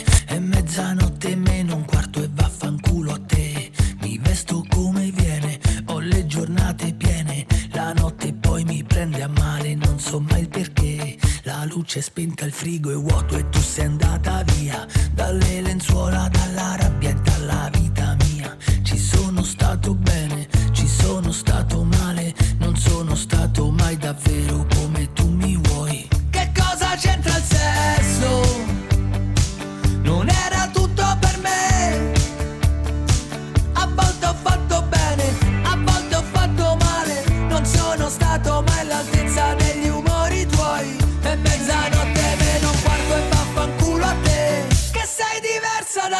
Prende 9.00 9.22
a 9.22 9.28
male, 9.28 9.74
non 9.76 9.98
so 9.98 10.20
mai 10.20 10.40
il 10.42 10.48
perché. 10.50 11.16
La 11.44 11.64
luce 11.64 12.00
è 12.00 12.02
spenta, 12.02 12.44
il 12.44 12.52
frigo 12.52 12.90
è 12.90 12.94
vuoto 12.94 13.38
e 13.38 13.48
tu 13.48 13.58
sei 13.58 13.86
andata 13.86 14.44
via. 14.54 14.86
Dalle 15.14 15.62
lenzuola, 15.62 16.28
dalla 16.28 16.76
rabbia 16.76 17.08
e 17.08 17.14
dalla 17.14 17.70
vita 17.72 18.14
mia. 18.26 18.54
Ci 18.82 18.98
sono 18.98 19.42
stato 19.42 19.94
bene, 19.94 20.46
ci 20.72 20.86
sono 20.86 21.32
stato 21.32 21.82
male. 21.82 22.34
Non 22.58 22.76
sono 22.76 23.14
stato 23.14 23.70
mai 23.70 23.96
davvero 23.96 24.66
come 24.74 25.10
tu 25.14 25.26
mi 25.30 25.56
vuoi. 25.56 26.06
Che 26.28 26.52
cosa 26.54 26.94
c'entra 26.96 27.34
il 27.38 27.42
sesso? 27.42 28.69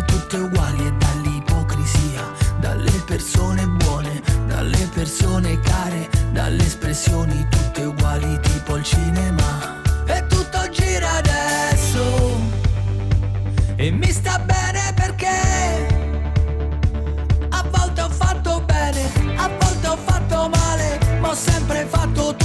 persone 0.00 0.04
tutte 0.04 0.36
uguali 0.36 0.86
e 0.86 0.92
dall'ipocrisia, 0.92 2.22
dalle 2.58 2.90
persone 3.06 3.66
buone, 3.66 4.22
dalle 4.46 4.88
persone 4.92 5.58
care, 5.60 6.08
dalle 6.32 6.64
espressioni 6.64 7.46
tutte 7.50 7.84
uguali 7.84 8.38
tipo 8.40 8.76
il 8.76 8.84
cinema. 8.84 9.80
E 10.06 10.26
tutto 10.26 10.68
gira 10.70 11.16
adesso 11.16 12.38
e 13.76 13.90
mi 13.90 14.10
sta 14.10 14.38
bene 14.38 14.92
perché 14.94 15.88
a 17.50 17.64
volte 17.70 18.00
ho 18.00 18.10
fatto 18.10 18.62
bene, 18.66 19.10
a 19.36 19.48
volte 19.48 19.86
ho 19.86 19.96
fatto 19.96 20.48
male, 20.48 20.98
ma 21.20 21.30
ho 21.30 21.34
sempre 21.34 21.86
fatto 21.86 22.34
tutto 22.34 22.39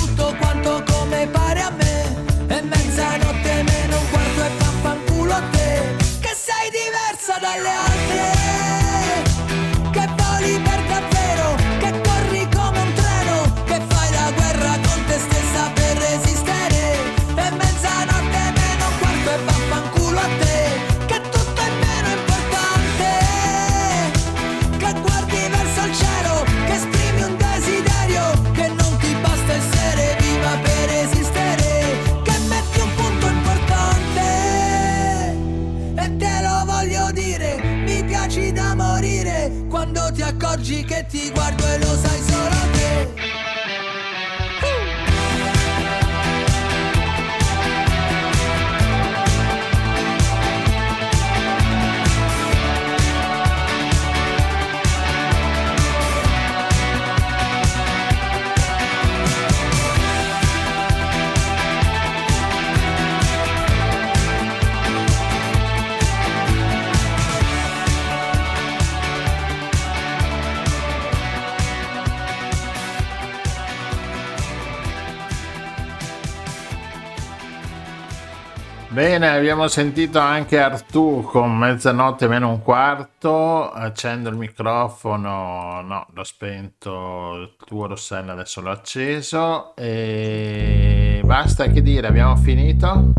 abbiamo 79.46 79.68
sentito 79.68 80.18
anche 80.18 80.60
Artù 80.60 81.22
con 81.22 81.56
mezzanotte 81.56 82.28
meno 82.28 82.50
un 82.50 82.64
quarto. 82.64 83.70
Accendo 83.70 84.30
il 84.30 84.38
microfono, 84.38 85.84
no, 85.84 86.08
l'ho 86.12 86.24
spento. 86.24 87.36
Il 87.36 87.56
tuo 87.64 87.86
Rossella 87.86 88.32
adesso 88.32 88.62
l'ho 88.62 88.72
acceso. 88.72 89.76
E 89.76 91.22
basta 91.24 91.68
che 91.68 91.84
dire, 91.84 92.08
abbiamo 92.08 92.36
finito. 92.38 93.14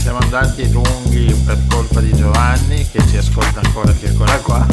Siamo 0.00 0.18
andati 0.18 0.68
lunghi 0.72 1.32
per 1.46 1.58
colpa 1.68 2.00
di 2.00 2.12
Giovanni 2.12 2.84
che 2.90 3.00
ci 3.06 3.18
ascolta 3.18 3.60
ancora, 3.62 3.92
che 3.92 4.08
ancora 4.08 4.36
qua. 4.38 4.66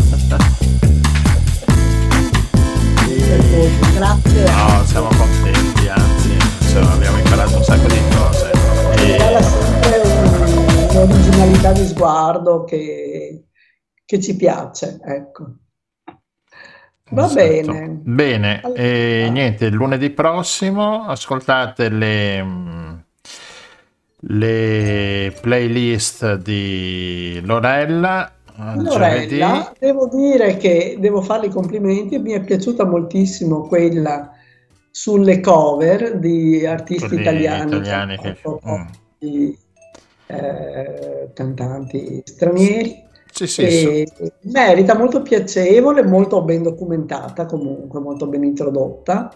Grazie. 3.94 4.44
No, 4.52 4.84
siamo 4.86 5.08
contenti, 5.10 5.88
anzi, 5.88 6.36
insomma, 6.62 6.94
abbiamo 6.94 7.18
imparato 7.20 7.58
un 7.58 7.64
sacco 7.64 7.86
di 7.86 8.02
cose. 8.10 8.52
E... 8.96 10.05
un'originalità 11.04 11.74
di 11.74 11.86
sguardo 11.86 12.64
che, 12.64 13.44
che 14.06 14.22
ci 14.22 14.36
piace, 14.36 15.00
ecco. 15.04 15.46
Va 17.12 17.26
Esatto. 17.26 17.34
bene. 17.36 18.00
Bene, 18.04 18.62
e 18.74 19.28
niente, 19.32 19.70
lunedì 19.70 20.10
prossimo 20.10 21.04
ascoltate 21.06 21.90
le, 21.90 22.44
mm, 22.44 22.94
le 24.20 25.38
playlist 25.42 26.36
di 26.36 27.42
Lorella. 27.44 28.32
eh, 28.58 28.84
giovedì. 28.84 29.38
Lorella, 29.38 29.74
devo 29.78 30.08
dire 30.08 30.58
che 30.58 30.96
devo 30.98 31.22
farle 31.22 31.48
i 31.48 31.52
complimenti, 31.52 32.18
mi 32.18 32.32
è 32.32 32.42
piaciuta 32.42 32.86
moltissimo 32.86 33.68
quella 33.68 34.32
sulle 34.90 35.42
cover 35.42 36.18
di 36.18 36.66
artisti 36.66 37.08
Quelli 37.08 37.22
italiani, 37.22 37.76
italiani 37.76 38.18
che- 38.18 38.38
proprio 38.42 38.78
mm. 38.78 38.86
di 39.20 39.58
eh, 40.28 41.30
cantanti 41.34 42.22
stranieri. 42.24 43.04
Sì, 43.32 43.48
sì, 43.48 43.64
e 43.64 44.08
merita 44.44 44.96
molto 44.98 45.22
piacevole, 45.22 46.04
molto 46.04 46.42
ben 46.42 46.64
documentata 46.64 47.46
comunque, 47.46 48.00
molto 48.00 48.28
ben 48.28 48.46
introdotta 48.46 49.30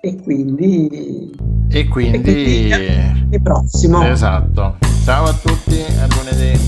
e 0.00 0.16
quindi 0.22 1.30
E 1.70 1.88
quindi... 1.88 2.68
il 3.30 3.42
prossimo. 3.42 4.02
Esatto. 4.04 4.78
Ciao 5.04 5.24
a 5.24 5.34
tutti, 5.34 5.80
a 6.00 6.06
lunedì. 6.16 6.58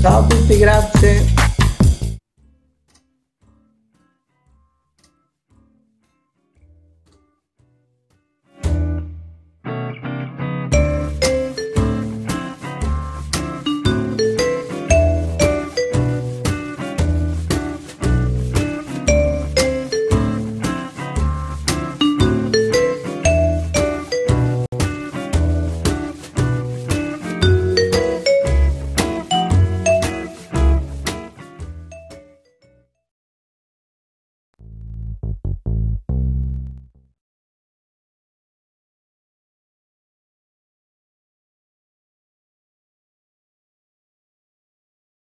Ciao 0.00 0.20
a 0.20 0.26
tutti, 0.26 0.58
grazie. 0.58 1.56